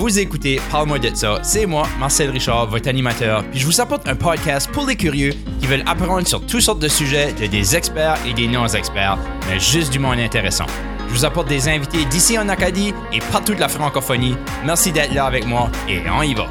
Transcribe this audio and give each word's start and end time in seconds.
Vous 0.00 0.18
écoutez 0.18 0.62
Parle-moi 0.70 0.98
de 0.98 1.14
ça. 1.14 1.40
C'est 1.42 1.66
moi, 1.66 1.86
Marcel 1.98 2.30
Richard, 2.30 2.70
votre 2.70 2.88
animateur. 2.88 3.44
Puis 3.50 3.60
je 3.60 3.66
vous 3.66 3.82
apporte 3.82 4.08
un 4.08 4.16
podcast 4.16 4.70
pour 4.72 4.86
les 4.86 4.96
curieux 4.96 5.34
qui 5.60 5.66
veulent 5.66 5.84
apprendre 5.84 6.26
sur 6.26 6.40
toutes 6.46 6.62
sortes 6.62 6.78
de 6.78 6.88
sujets 6.88 7.34
de 7.34 7.46
des 7.46 7.76
experts 7.76 8.16
et 8.26 8.32
des 8.32 8.48
non-experts, 8.48 9.18
mais 9.46 9.60
juste 9.60 9.92
du 9.92 9.98
monde 9.98 10.18
intéressant. 10.18 10.64
Je 11.06 11.12
vous 11.12 11.26
apporte 11.26 11.48
des 11.48 11.68
invités 11.68 12.06
d'ici 12.06 12.38
en 12.38 12.48
Acadie 12.48 12.94
et 13.12 13.18
partout 13.30 13.54
de 13.54 13.60
la 13.60 13.68
francophonie. 13.68 14.36
Merci 14.64 14.90
d'être 14.90 15.12
là 15.12 15.26
avec 15.26 15.46
moi 15.46 15.70
et 15.86 16.00
on 16.08 16.22
y 16.22 16.32
va. 16.32 16.46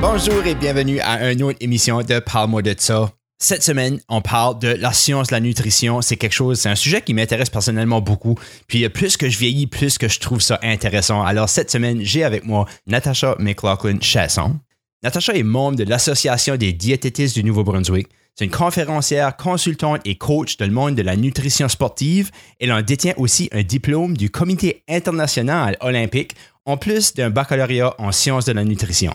Bonjour 0.00 0.46
et 0.46 0.54
bienvenue 0.54 1.00
à 1.00 1.32
une 1.32 1.42
autre 1.42 1.58
émission 1.60 2.02
de 2.02 2.20
Parle-moi 2.20 2.62
de 2.62 2.76
ça. 2.78 3.17
Cette 3.40 3.62
semaine, 3.62 4.00
on 4.08 4.20
parle 4.20 4.58
de 4.58 4.66
la 4.66 4.92
science 4.92 5.28
de 5.28 5.32
la 5.32 5.38
nutrition. 5.38 6.02
C'est 6.02 6.16
quelque 6.16 6.32
chose, 6.32 6.58
c'est 6.58 6.68
un 6.68 6.74
sujet 6.74 7.02
qui 7.02 7.14
m'intéresse 7.14 7.50
personnellement 7.50 8.00
beaucoup. 8.00 8.34
Puis 8.66 8.84
euh, 8.84 8.88
plus 8.88 9.16
que 9.16 9.28
je 9.28 9.38
vieillis, 9.38 9.68
plus 9.68 9.96
que 9.96 10.08
je 10.08 10.18
trouve 10.18 10.40
ça 10.40 10.58
intéressant. 10.60 11.22
Alors 11.22 11.48
cette 11.48 11.70
semaine, 11.70 12.00
j'ai 12.02 12.24
avec 12.24 12.44
moi 12.44 12.66
Natasha 12.88 13.36
McLaughlin 13.38 13.98
Chasson. 14.00 14.56
Natasha 15.04 15.34
est 15.36 15.44
membre 15.44 15.76
de 15.76 15.84
l'Association 15.84 16.56
des 16.56 16.72
diététistes 16.72 17.36
du 17.36 17.44
Nouveau-Brunswick. 17.44 18.08
C'est 18.34 18.44
une 18.44 18.50
conférencière, 18.50 19.36
consultante 19.36 20.00
et 20.04 20.16
coach 20.16 20.56
dans 20.56 20.66
le 20.66 20.72
monde 20.72 20.96
de 20.96 21.02
la 21.02 21.14
nutrition 21.14 21.68
sportive. 21.68 22.32
Elle 22.58 22.72
en 22.72 22.82
détient 22.82 23.14
aussi 23.18 23.48
un 23.52 23.62
diplôme 23.62 24.16
du 24.16 24.30
Comité 24.30 24.82
international 24.88 25.76
olympique, 25.80 26.34
en 26.64 26.76
plus 26.76 27.14
d'un 27.14 27.30
baccalauréat 27.30 27.94
en 27.98 28.10
sciences 28.10 28.46
de 28.46 28.52
la 28.52 28.64
nutrition. 28.64 29.14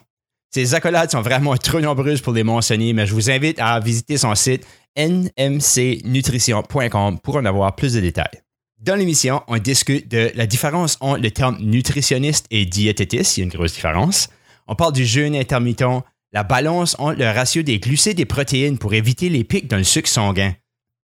Ces 0.54 0.76
accolades 0.76 1.10
sont 1.10 1.24
vraiment 1.24 1.58
trop 1.58 1.80
nombreuses 1.80 2.22
pour 2.22 2.32
les 2.32 2.44
mentionner, 2.44 2.94
mais 2.94 3.08
je 3.08 3.16
vous 3.16 3.32
invite 3.32 3.58
à 3.60 3.80
visiter 3.80 4.20
son 4.20 4.36
site 4.36 4.68
nmcnutrition.com 4.96 7.20
pour 7.24 7.38
en 7.38 7.46
avoir 7.46 7.76
plus 7.76 7.94
de 7.94 8.02
détails. 8.02 8.44
Dans 8.80 8.94
l'émission, 8.96 9.42
on 9.48 9.58
discute 9.58 10.12
de 10.12 10.32
la 10.36 10.46
différence 10.46 10.98
entre 11.00 11.22
le 11.22 11.32
terme 11.32 11.58
nutritionniste 11.60 12.46
et 12.52 12.68
diététiste. 12.68 13.36
Il 13.36 13.40
y 13.40 13.44
a 13.44 13.46
une 13.46 13.52
grosse 13.52 13.74
différence. 13.74 14.30
On 14.68 14.76
parle 14.76 14.94
du 14.94 15.06
jeûne 15.06 15.36
intermittent, 15.36 16.04
la 16.32 16.44
balance 16.44 16.96
entre 17.00 17.18
le 17.18 17.32
ratio 17.32 17.64
des 17.64 17.80
glucides 17.80 18.20
et 18.20 18.26
protéines 18.26 18.78
pour 18.78 18.94
éviter 18.94 19.30
les 19.30 19.44
pics 19.44 19.68
dans 19.68 19.78
le 19.78 19.84
sucre 19.84 20.08
sanguin. 20.08 20.54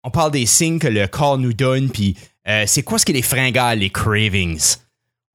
On 0.04 0.10
parle 0.10 0.32
des 0.32 0.44
signes 0.44 0.78
que 0.78 0.88
le 0.88 1.06
corps 1.06 1.38
nous 1.38 1.54
donne, 1.54 1.88
puis 1.88 2.18
euh, 2.48 2.64
c'est 2.66 2.82
quoi 2.82 2.98
ce 2.98 3.06
que 3.06 3.12
les 3.12 3.22
fringales, 3.22 3.78
les 3.78 3.88
cravings? 3.88 4.76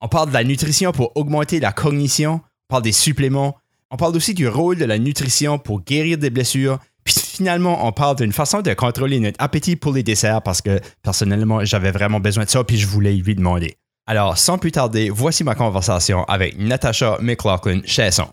On 0.02 0.08
parle 0.08 0.30
de 0.30 0.36
la 0.36 0.44
nutrition 0.44 0.92
pour 0.92 1.14
augmenter 1.16 1.60
la 1.60 1.72
cognition. 1.72 2.34
On 2.36 2.68
parle 2.70 2.84
des 2.84 2.92
suppléments. 2.92 3.58
On 3.94 3.96
parle 3.96 4.16
aussi 4.16 4.34
du 4.34 4.48
rôle 4.48 4.80
de 4.80 4.86
la 4.86 4.98
nutrition 4.98 5.60
pour 5.60 5.82
guérir 5.82 6.18
des 6.18 6.32
blessures. 6.32 6.80
Puis 7.04 7.14
finalement, 7.14 7.86
on 7.86 7.92
parle 7.92 8.16
d'une 8.16 8.32
façon 8.34 8.64
de 8.64 8.74
contrôler 8.74 9.20
notre 9.20 9.36
appétit 9.38 9.76
pour 9.76 9.94
les 9.94 10.02
desserts 10.02 10.42
parce 10.42 10.64
que 10.64 10.80
personnellement, 11.04 11.64
j'avais 11.64 11.92
vraiment 11.92 12.20
besoin 12.20 12.46
de 12.46 12.50
ça 12.50 12.64
puis 12.64 12.78
je 12.78 12.88
voulais 12.88 13.14
lui 13.14 13.36
demander. 13.36 13.76
Alors, 14.08 14.36
sans 14.40 14.58
plus 14.58 14.72
tarder, 14.72 15.12
voici 15.12 15.44
ma 15.44 15.54
conversation 15.54 16.24
avec 16.24 16.58
Natasha 16.58 17.20
McLaughlin 17.22 17.82
Chasson. 17.86 18.30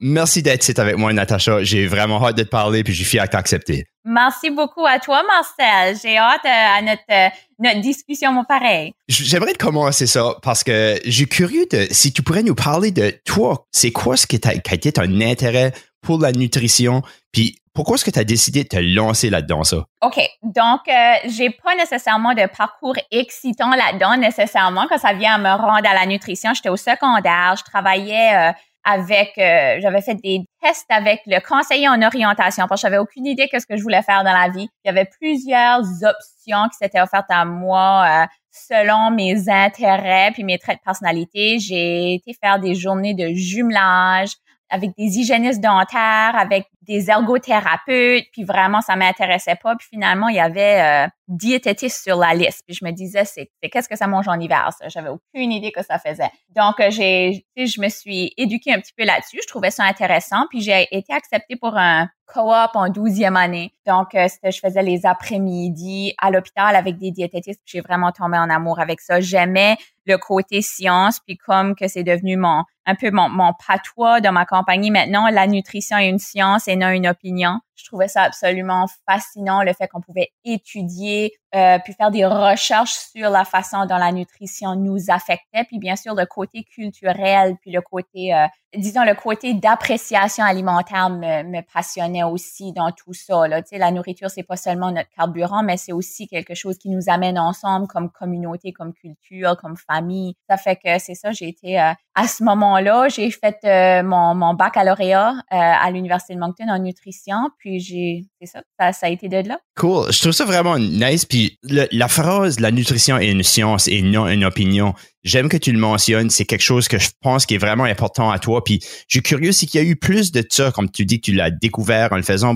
Merci 0.00 0.42
d'être 0.42 0.62
ici 0.62 0.78
avec 0.80 0.96
moi, 0.96 1.12
Natasha. 1.12 1.62
J'ai 1.62 1.86
vraiment 1.86 2.24
hâte 2.24 2.36
de 2.36 2.42
te 2.42 2.48
parler 2.48 2.82
puis 2.82 2.92
je 2.92 2.98
suis 2.98 3.10
fier 3.10 3.24
de 3.24 3.30
t'accepter. 3.30 3.86
Merci 4.04 4.50
beaucoup 4.50 4.84
à 4.84 4.98
toi, 4.98 5.22
Marcel. 5.26 5.96
J'ai 6.02 6.18
hâte 6.18 6.44
euh, 6.44 6.78
à 6.78 6.82
notre, 6.82 7.02
euh, 7.10 7.28
notre 7.58 7.80
discussion, 7.80 8.32
mon 8.32 8.44
pareil. 8.44 8.92
J'aimerais 9.08 9.54
commencer 9.54 10.06
ça 10.06 10.34
parce 10.42 10.62
que 10.62 11.00
j'ai 11.06 11.24
curieux 11.24 11.64
de 11.70 11.86
si 11.90 12.12
tu 12.12 12.22
pourrais 12.22 12.42
nous 12.42 12.54
parler 12.54 12.90
de 12.90 13.14
toi. 13.24 13.64
C'est 13.72 13.92
quoi 13.92 14.16
ce 14.16 14.26
qui 14.26 14.38
a, 14.44 14.52
été 14.74 14.92
ton 14.92 15.20
intérêt 15.22 15.72
pour 16.02 16.20
la 16.20 16.32
nutrition? 16.32 17.02
Puis 17.32 17.58
pourquoi 17.72 17.94
est-ce 17.94 18.04
que 18.04 18.10
tu 18.10 18.18
as 18.18 18.24
décidé 18.24 18.64
de 18.64 18.68
te 18.68 18.76
lancer 18.76 19.30
là-dedans, 19.30 19.64
ça? 19.64 19.86
OK. 20.02 20.20
Donc, 20.42 20.80
euh, 20.86 21.14
j'ai 21.28 21.50
pas 21.50 21.74
nécessairement 21.76 22.34
de 22.34 22.46
parcours 22.46 22.96
excitant 23.10 23.70
là-dedans, 23.70 24.18
nécessairement, 24.18 24.86
quand 24.88 24.98
ça 24.98 25.14
vient 25.14 25.34
à 25.34 25.38
me 25.38 25.62
rendre 25.62 25.88
à 25.88 25.94
la 25.94 26.04
nutrition. 26.04 26.52
J'étais 26.52 26.68
au 26.68 26.76
secondaire, 26.76 27.54
je 27.56 27.64
travaillais 27.64 28.52
avec, 28.84 29.32
euh, 29.38 29.78
j'avais 29.80 30.02
fait 30.02 30.14
des 30.14 30.44
tests 30.62 30.90
avec 30.90 31.22
le 31.26 31.40
conseiller 31.40 31.88
en 31.88 32.00
orientation 32.02 32.66
parce 32.68 32.82
que 32.82 32.88
j'avais 32.88 32.98
aucune 32.98 33.26
idée 33.26 33.48
de 33.52 33.58
ce 33.58 33.66
que 33.66 33.76
je 33.76 33.82
voulais 33.82 34.02
faire 34.02 34.24
dans 34.24 34.32
la 34.32 34.48
vie. 34.48 34.68
Il 34.84 34.88
y 34.88 34.90
avait 34.90 35.06
plusieurs 35.06 35.80
options 35.80 36.68
qui 36.68 36.76
s'étaient 36.78 37.00
offertes 37.00 37.30
à 37.30 37.44
moi 37.44 38.04
euh, 38.06 38.26
selon 38.50 39.10
mes 39.10 39.48
intérêts 39.48 40.30
puis 40.32 40.44
mes 40.44 40.58
traits 40.58 40.78
de 40.78 40.84
personnalité. 40.84 41.58
J'ai 41.58 42.14
été 42.14 42.34
faire 42.34 42.60
des 42.60 42.74
journées 42.74 43.14
de 43.14 43.32
jumelage 43.34 44.32
avec 44.70 44.90
des 44.96 45.18
hygiénistes 45.18 45.60
dentaires, 45.62 46.34
avec 46.36 46.66
des 46.86 47.10
ergothérapeutes, 47.10 48.24
puis 48.32 48.44
vraiment 48.44 48.80
ça 48.80 48.96
m'intéressait 48.96 49.56
pas. 49.56 49.74
Puis 49.76 49.88
finalement, 49.90 50.28
il 50.28 50.36
y 50.36 50.40
avait 50.40 51.06
euh, 51.06 51.08
diététiste 51.28 52.02
sur 52.02 52.16
la 52.16 52.34
liste. 52.34 52.62
Puis 52.66 52.76
je 52.76 52.84
me 52.84 52.90
disais, 52.90 53.24
c'est 53.24 53.50
qu'est-ce 53.70 53.88
que 53.88 53.96
ça 53.96 54.06
mange 54.06 54.28
en 54.28 54.38
hiver 54.38 54.70
ça? 54.78 54.88
J'avais 54.88 55.08
aucune 55.08 55.52
idée 55.52 55.72
que 55.72 55.82
ça 55.82 55.98
faisait. 55.98 56.30
Donc 56.54 56.80
euh, 56.80 56.90
j'ai, 56.90 57.46
je 57.56 57.80
me 57.80 57.88
suis 57.88 58.32
éduquée 58.36 58.72
un 58.72 58.80
petit 58.80 58.92
peu 58.96 59.04
là-dessus. 59.04 59.38
Je 59.42 59.48
trouvais 59.48 59.70
ça 59.70 59.84
intéressant. 59.84 60.46
Puis 60.50 60.60
j'ai 60.60 60.86
été 60.90 61.12
acceptée 61.12 61.56
pour 61.56 61.76
un 61.76 62.08
co-op 62.26 62.70
en 62.74 62.88
douzième 62.88 63.36
année. 63.36 63.72
Donc 63.86 64.14
euh, 64.14 64.28
je 64.42 64.58
faisais 64.58 64.82
les 64.82 65.06
après-midi 65.06 66.14
à 66.18 66.30
l'hôpital 66.30 66.76
avec 66.76 66.98
des 66.98 67.10
diététistes. 67.10 67.60
J'ai 67.64 67.80
vraiment 67.80 68.12
tombé 68.12 68.38
en 68.38 68.50
amour 68.50 68.80
avec 68.80 69.00
ça. 69.00 69.20
J'aimais 69.20 69.76
le 70.06 70.18
côté 70.18 70.62
science. 70.62 71.20
Puis 71.26 71.36
comme 71.36 71.74
que 71.74 71.88
c'est 71.88 72.04
devenu 72.04 72.36
mon 72.36 72.64
un 72.86 72.94
peu 72.94 73.10
mon, 73.10 73.28
mon 73.28 73.52
patois 73.66 74.20
dans 74.20 74.32
ma 74.32 74.44
compagnie 74.44 74.90
maintenant, 74.90 75.28
la 75.28 75.46
nutrition 75.46 75.96
est 75.96 76.08
une 76.08 76.18
science 76.18 76.68
une 76.82 77.06
opinion. 77.06 77.60
Je 77.76 77.84
trouvais 77.84 78.08
ça 78.08 78.22
absolument 78.22 78.86
fascinant, 79.08 79.62
le 79.62 79.72
fait 79.72 79.88
qu'on 79.88 80.00
pouvait 80.00 80.30
étudier, 80.44 81.32
euh, 81.54 81.78
puis 81.84 81.92
faire 81.92 82.10
des 82.10 82.26
recherches 82.26 82.94
sur 83.14 83.30
la 83.30 83.44
façon 83.44 83.86
dont 83.86 83.96
la 83.96 84.10
nutrition 84.10 84.74
nous 84.74 85.08
affectait, 85.08 85.62
puis 85.62 85.78
bien 85.78 85.94
sûr 85.94 86.14
le 86.14 86.26
côté 86.26 86.64
culturel, 86.64 87.54
puis 87.60 87.70
le 87.70 87.80
côté, 87.80 88.34
euh, 88.34 88.46
disons 88.76 89.04
le 89.04 89.14
côté 89.14 89.54
d'appréciation 89.54 90.44
alimentaire 90.44 91.10
me, 91.10 91.44
me, 91.44 91.60
passionnait 91.72 92.24
aussi 92.24 92.72
dans 92.72 92.90
tout 92.90 93.14
ça. 93.14 93.46
Là. 93.46 93.62
Tu 93.62 93.68
sais, 93.68 93.78
la 93.78 93.92
nourriture, 93.92 94.30
c'est 94.30 94.42
pas 94.42 94.56
seulement 94.56 94.90
notre 94.90 95.10
carburant, 95.10 95.62
mais 95.62 95.76
c'est 95.76 95.92
aussi 95.92 96.26
quelque 96.26 96.54
chose 96.54 96.76
qui 96.76 96.88
nous 96.88 97.08
amène 97.08 97.38
ensemble 97.38 97.86
comme 97.86 98.10
communauté, 98.10 98.72
comme 98.72 98.92
culture, 98.92 99.56
comme 99.56 99.76
famille. 99.76 100.34
Ça 100.50 100.56
fait 100.56 100.74
que 100.74 100.98
c'est 100.98 101.14
ça, 101.14 101.30
j'ai 101.30 101.46
été 101.46 101.80
euh, 101.80 101.92
à 102.16 102.26
ce 102.26 102.42
moment-là, 102.42 103.08
j'ai 103.08 103.30
fait 103.30 104.02
mon, 104.02 104.34
mon 104.34 104.54
baccalauréat 104.54 105.34
à 105.50 105.90
l'Université 105.90 106.34
de 106.34 106.40
Moncton 106.40 106.68
en 106.68 106.78
nutrition, 106.78 107.50
j'ai, 107.64 108.24
c'est 108.40 108.46
ça, 108.46 108.92
ça, 108.92 109.06
a 109.06 109.08
été 109.08 109.28
de 109.28 109.48
là. 109.48 109.58
Cool. 109.76 110.12
Je 110.12 110.20
trouve 110.20 110.32
ça 110.32 110.44
vraiment 110.44 110.78
nice. 110.78 111.24
Puis 111.24 111.58
la 111.62 112.08
phrase, 112.08 112.60
la 112.60 112.70
nutrition 112.70 113.18
est 113.18 113.30
une 113.30 113.42
science 113.42 113.88
et 113.88 114.02
non 114.02 114.26
une 114.28 114.44
opinion. 114.44 114.94
J'aime 115.24 115.48
que 115.48 115.56
tu 115.56 115.72
le 115.72 115.78
mentionnes. 115.78 116.28
C'est 116.28 116.44
quelque 116.44 116.62
chose 116.62 116.86
que 116.86 116.98
je 116.98 117.08
pense 117.22 117.46
qui 117.46 117.54
est 117.54 117.58
vraiment 117.58 117.84
important 117.84 118.30
à 118.30 118.38
toi. 118.38 118.62
Puis 118.62 118.80
je 119.08 119.16
suis 119.16 119.22
curieux 119.22 119.52
s'il 119.52 119.74
y 119.74 119.78
a 119.78 119.82
eu 119.82 119.96
plus 119.96 120.32
de 120.32 120.44
ça, 120.48 120.70
comme 120.70 120.90
tu 120.90 121.06
dis 121.06 121.20
que 121.20 121.24
tu 121.24 121.32
l'as 121.32 121.50
découvert 121.50 122.12
en 122.12 122.16
le 122.16 122.22
faisant. 122.22 122.54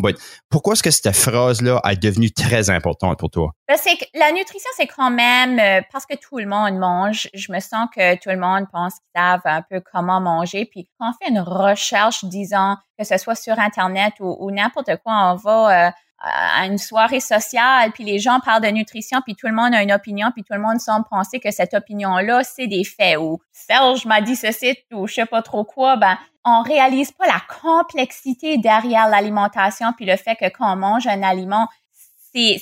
pourquoi 0.51 0.75
est-ce 0.75 0.83
que 0.83 0.91
cette 0.91 1.17
phrase-là 1.17 1.81
a 1.83 1.95
devenu 1.95 2.31
très 2.31 2.69
importante 2.69 3.19
pour 3.19 3.31
toi? 3.31 3.53
Ben, 3.69 3.77
c'est 3.83 3.97
que 3.97 4.05
la 4.15 4.33
nutrition, 4.33 4.71
c'est 4.77 4.87
quand 4.87 5.11
même 5.11 5.59
euh, 5.59 5.81
parce 5.91 6.05
que 6.05 6.15
tout 6.17 6.39
le 6.39 6.47
monde 6.47 6.79
mange. 6.79 7.29
Je 7.33 7.51
me 7.51 7.61
sens 7.61 7.89
que 7.95 8.15
tout 8.17 8.29
le 8.29 8.39
monde 8.39 8.67
pense 8.71 8.95
qu'ils 8.95 9.21
savent 9.21 9.41
un 9.47 9.63
peu 9.63 9.81
comment 9.93 10.21
manger. 10.21 10.67
Puis 10.71 10.89
quand 10.99 11.11
on 11.11 11.25
fait 11.25 11.31
une 11.31 11.41
recherche, 11.41 12.25
disons 12.25 12.77
que 12.99 13.05
ce 13.05 13.17
soit 13.17 13.35
sur 13.35 13.59
Internet 13.59 14.15
ou, 14.21 14.51
n'importe 14.51 14.91
quoi, 15.05 15.33
on 15.33 15.37
va 15.37 15.87
euh, 15.87 15.91
à 16.21 16.67
une 16.67 16.79
soirée 16.79 17.21
sociale, 17.21 17.93
puis 17.93 18.05
les 18.05 18.19
gens 18.19 18.41
parlent 18.41 18.63
de 18.63 18.69
nutrition, 18.69 19.21
puis 19.21 19.37
tout 19.37 19.47
le 19.47 19.55
monde 19.55 19.75
a 19.75 19.83
une 19.83 19.93
opinion, 19.93 20.31
puis 20.33 20.43
tout 20.43 20.55
le 20.55 20.61
monde 20.61 20.81
semble 20.81 21.07
penser 21.09 21.39
que 21.39 21.51
cette 21.51 21.75
opinion-là, 21.75 22.43
c'est 22.43 22.67
des 22.67 22.85
faits. 22.85 23.19
Ou 23.19 23.39
Serge 23.53 24.05
m'a 24.05 24.21
dit 24.21 24.35
ceci, 24.35 24.77
ou 24.93 25.07
je 25.07 25.15
sais 25.15 25.27
pas 25.27 25.43
trop 25.43 25.65
quoi, 25.65 25.97
ben 25.97 26.19
on 26.45 26.63
réalise 26.63 27.13
pas 27.13 27.27
la 27.27 27.41
complexité 27.63 28.59
derrière 28.59 29.09
l'alimentation, 29.09 29.93
puis 29.93 30.07
le 30.07 30.17
fait 30.17 30.35
que 30.35 30.49
quand 30.49 30.73
on 30.73 30.77
mange 30.77 31.07
un 31.07 31.23
aliment, 31.23 31.69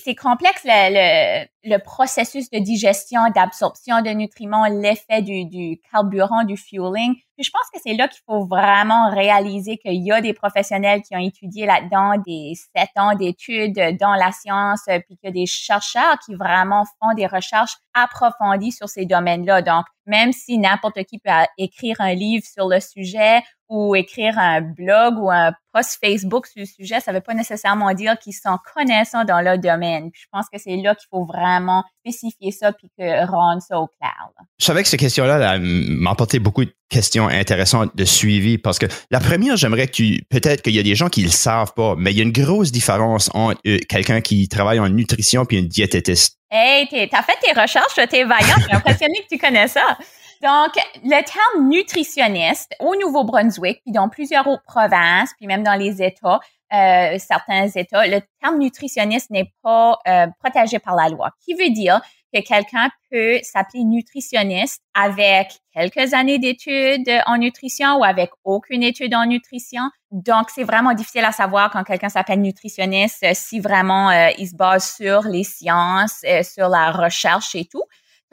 c'est 0.03 0.15
complexe 0.15 0.63
le, 0.65 1.79
processus 1.79 2.51
de 2.51 2.59
digestion, 2.59 3.21
d'absorption 3.35 4.01
de 4.01 4.11
nutriments, 4.11 4.67
l'effet 4.67 5.23
du, 5.23 5.81
carburant, 5.91 6.45
du 6.45 6.57
fueling. 6.57 7.15
Je 7.39 7.51
pense 7.51 7.69
que 7.73 7.81
c'est 7.85 7.95
là 7.95 8.09
qu'il 8.09 8.23
faut 8.27 8.47
vraiment 8.47 9.11
réaliser 9.11 9.77
qu'il 9.77 10.03
y 10.03 10.13
a 10.13 10.21
des 10.21 10.33
professionnels 10.33 11.03
qui 11.03 11.15
ont 11.17 11.21
étudié 11.21 11.67
là-dedans 11.67 12.23
des 12.25 12.55
sept 12.55 12.91
ans 12.97 13.15
d'études 13.15 13.99
dans 13.99 14.15
la 14.15 14.33
science, 14.33 14.83
puis 14.87 15.17
qu'il 15.17 15.25
y 15.25 15.29
a 15.29 15.33
des 15.33 15.47
chercheurs 15.47 16.19
qui 16.25 16.35
vraiment 16.35 16.85
font 17.01 17.15
des 17.15 17.27
recherches 17.27 17.77
approfondies 17.95 18.73
sur 18.73 18.89
ces 18.89 19.05
domaines-là. 19.05 19.63
Donc, 19.63 19.85
même 20.07 20.33
si 20.33 20.59
n'importe 20.59 21.03
qui 21.05 21.19
peut 21.19 21.31
écrire 21.59 22.01
un 22.01 22.15
livre 22.15 22.45
sur 22.47 22.69
le 22.69 22.81
sujet 22.81 23.43
ou 23.69 23.97
écrire 23.97 24.39
un 24.39 24.61
blog 24.61 25.19
ou 25.19 25.31
un 25.31 25.53
post 25.73 25.99
Facebook 26.03 26.47
sur 26.47 26.61
le 26.61 26.67
sujet, 26.67 27.01
ça 27.01 27.13
veut 27.13 27.21
pas 27.21 27.35
nécessairement 27.35 27.93
dire 27.95 28.17
qu'ils 28.19 28.33
sont 28.33 28.57
connaissants 28.75 29.25
dans 29.25 29.41
leur 29.41 29.59
domaine. 29.59 30.11
je 30.15 30.27
pense 30.33 30.47
que 30.51 30.59
c'est 30.59 30.77
là 30.77 30.95
qu'il 30.95 31.09
faut 31.11 31.25
vraiment 31.25 31.85
spécifier 32.01 32.53
ça 32.53 32.73
puis 32.73 32.89
que 32.99 33.27
rendre 33.27 33.61
ça 33.61 33.79
au 33.79 33.87
clair. 33.87 34.15
Je 34.59 34.65
savais 34.65 34.83
que 34.83 34.89
cette 34.89 35.01
question-là 35.01 35.59
m'a 35.59 36.11
apporté 36.11 36.39
beaucoup 36.39 36.65
de 36.65 36.73
questions 36.89 37.29
intéressantes 37.29 37.95
de 37.95 38.05
suivi 38.05 38.59
parce 38.59 38.79
que 38.79 38.87
la 39.11 39.21
première, 39.21 39.57
j'aimerais 39.57 39.89
que 39.89 39.93
tu, 39.93 40.23
peut-être 40.31 40.63
qu'il 40.63 40.75
y 40.75 40.79
a 40.79 40.83
des 40.83 40.95
gens 40.95 41.09
qui 41.09 41.23
le 41.23 41.31
savent 41.31 41.75
pas, 41.75 41.95
mais 41.99 42.13
il 42.13 42.17
y 42.17 42.21
a 42.21 42.23
une 42.23 42.33
grosse 42.33 42.71
différence 42.73 43.31
entre 43.35 43.61
euh, 43.67 43.79
quelqu'un 43.89 44.21
qui 44.21 44.49
travaille 44.49 44.79
en 44.79 44.89
nutrition 44.89 45.45
puis 45.45 45.59
un 45.59 45.63
diététiste. 45.63 46.39
Hey, 46.51 46.87
t'as 46.89 47.23
fait 47.23 47.37
tes 47.43 47.61
recherches, 47.61 47.97
t'es 48.09 48.25
vaillant, 48.25 48.55
je 48.59 48.63
suis 48.63 48.73
impressionné 48.73 49.15
que 49.29 49.35
tu 49.35 49.39
connais 49.39 49.69
ça. 49.69 49.99
Donc, 50.43 50.73
le 51.03 51.23
terme 51.25 51.69
nutritionniste 51.69 52.75
au 52.81 52.95
Nouveau-Brunswick, 52.97 53.81
puis 53.83 53.93
dans 53.93 54.09
plusieurs 54.09 54.47
autres 54.47 54.65
provinces, 54.65 55.31
puis 55.39 55.47
même 55.47 55.63
dans 55.63 55.75
les 55.75 56.03
États, 56.03 56.41
euh, 56.73 57.17
certains 57.19 57.69
États, 57.69 58.07
le 58.07 58.21
terme 58.43 58.59
nutritionniste 58.59 59.31
n'est 59.31 59.53
pas 59.63 59.99
euh, 60.09 60.27
protégé 60.43 60.79
par 60.79 60.97
la 60.97 61.09
loi. 61.09 61.31
Qui 61.45 61.55
veut 61.55 61.71
dire 61.71 62.01
que 62.35 62.41
quelqu'un 62.41 62.91
peut 63.11 63.39
s'appeler 63.43 63.85
nutritionniste 63.85 64.83
avec 64.93 65.61
quelques 65.73 66.13
années 66.13 66.39
d'études 66.39 67.11
en 67.27 67.39
nutrition 67.39 67.99
ou 67.99 68.05
avec 68.05 68.31
aucune 68.43 68.83
étude 68.83 69.15
en 69.15 69.27
nutrition? 69.27 69.83
Donc, 70.11 70.51
c'est 70.53 70.65
vraiment 70.65 70.93
difficile 70.93 71.25
à 71.25 71.33
savoir 71.33 71.71
quand 71.71 71.85
quelqu'un 71.85 72.09
s'appelle 72.09 72.41
nutritionniste 72.41 73.25
si 73.35 73.61
vraiment 73.61 74.11
euh, 74.11 74.31
il 74.37 74.49
se 74.49 74.57
base 74.57 74.93
sur 74.97 75.23
les 75.23 75.45
sciences, 75.45 76.25
sur 76.43 76.69
la 76.69 76.91
recherche 76.91 77.55
et 77.55 77.65
tout. 77.65 77.85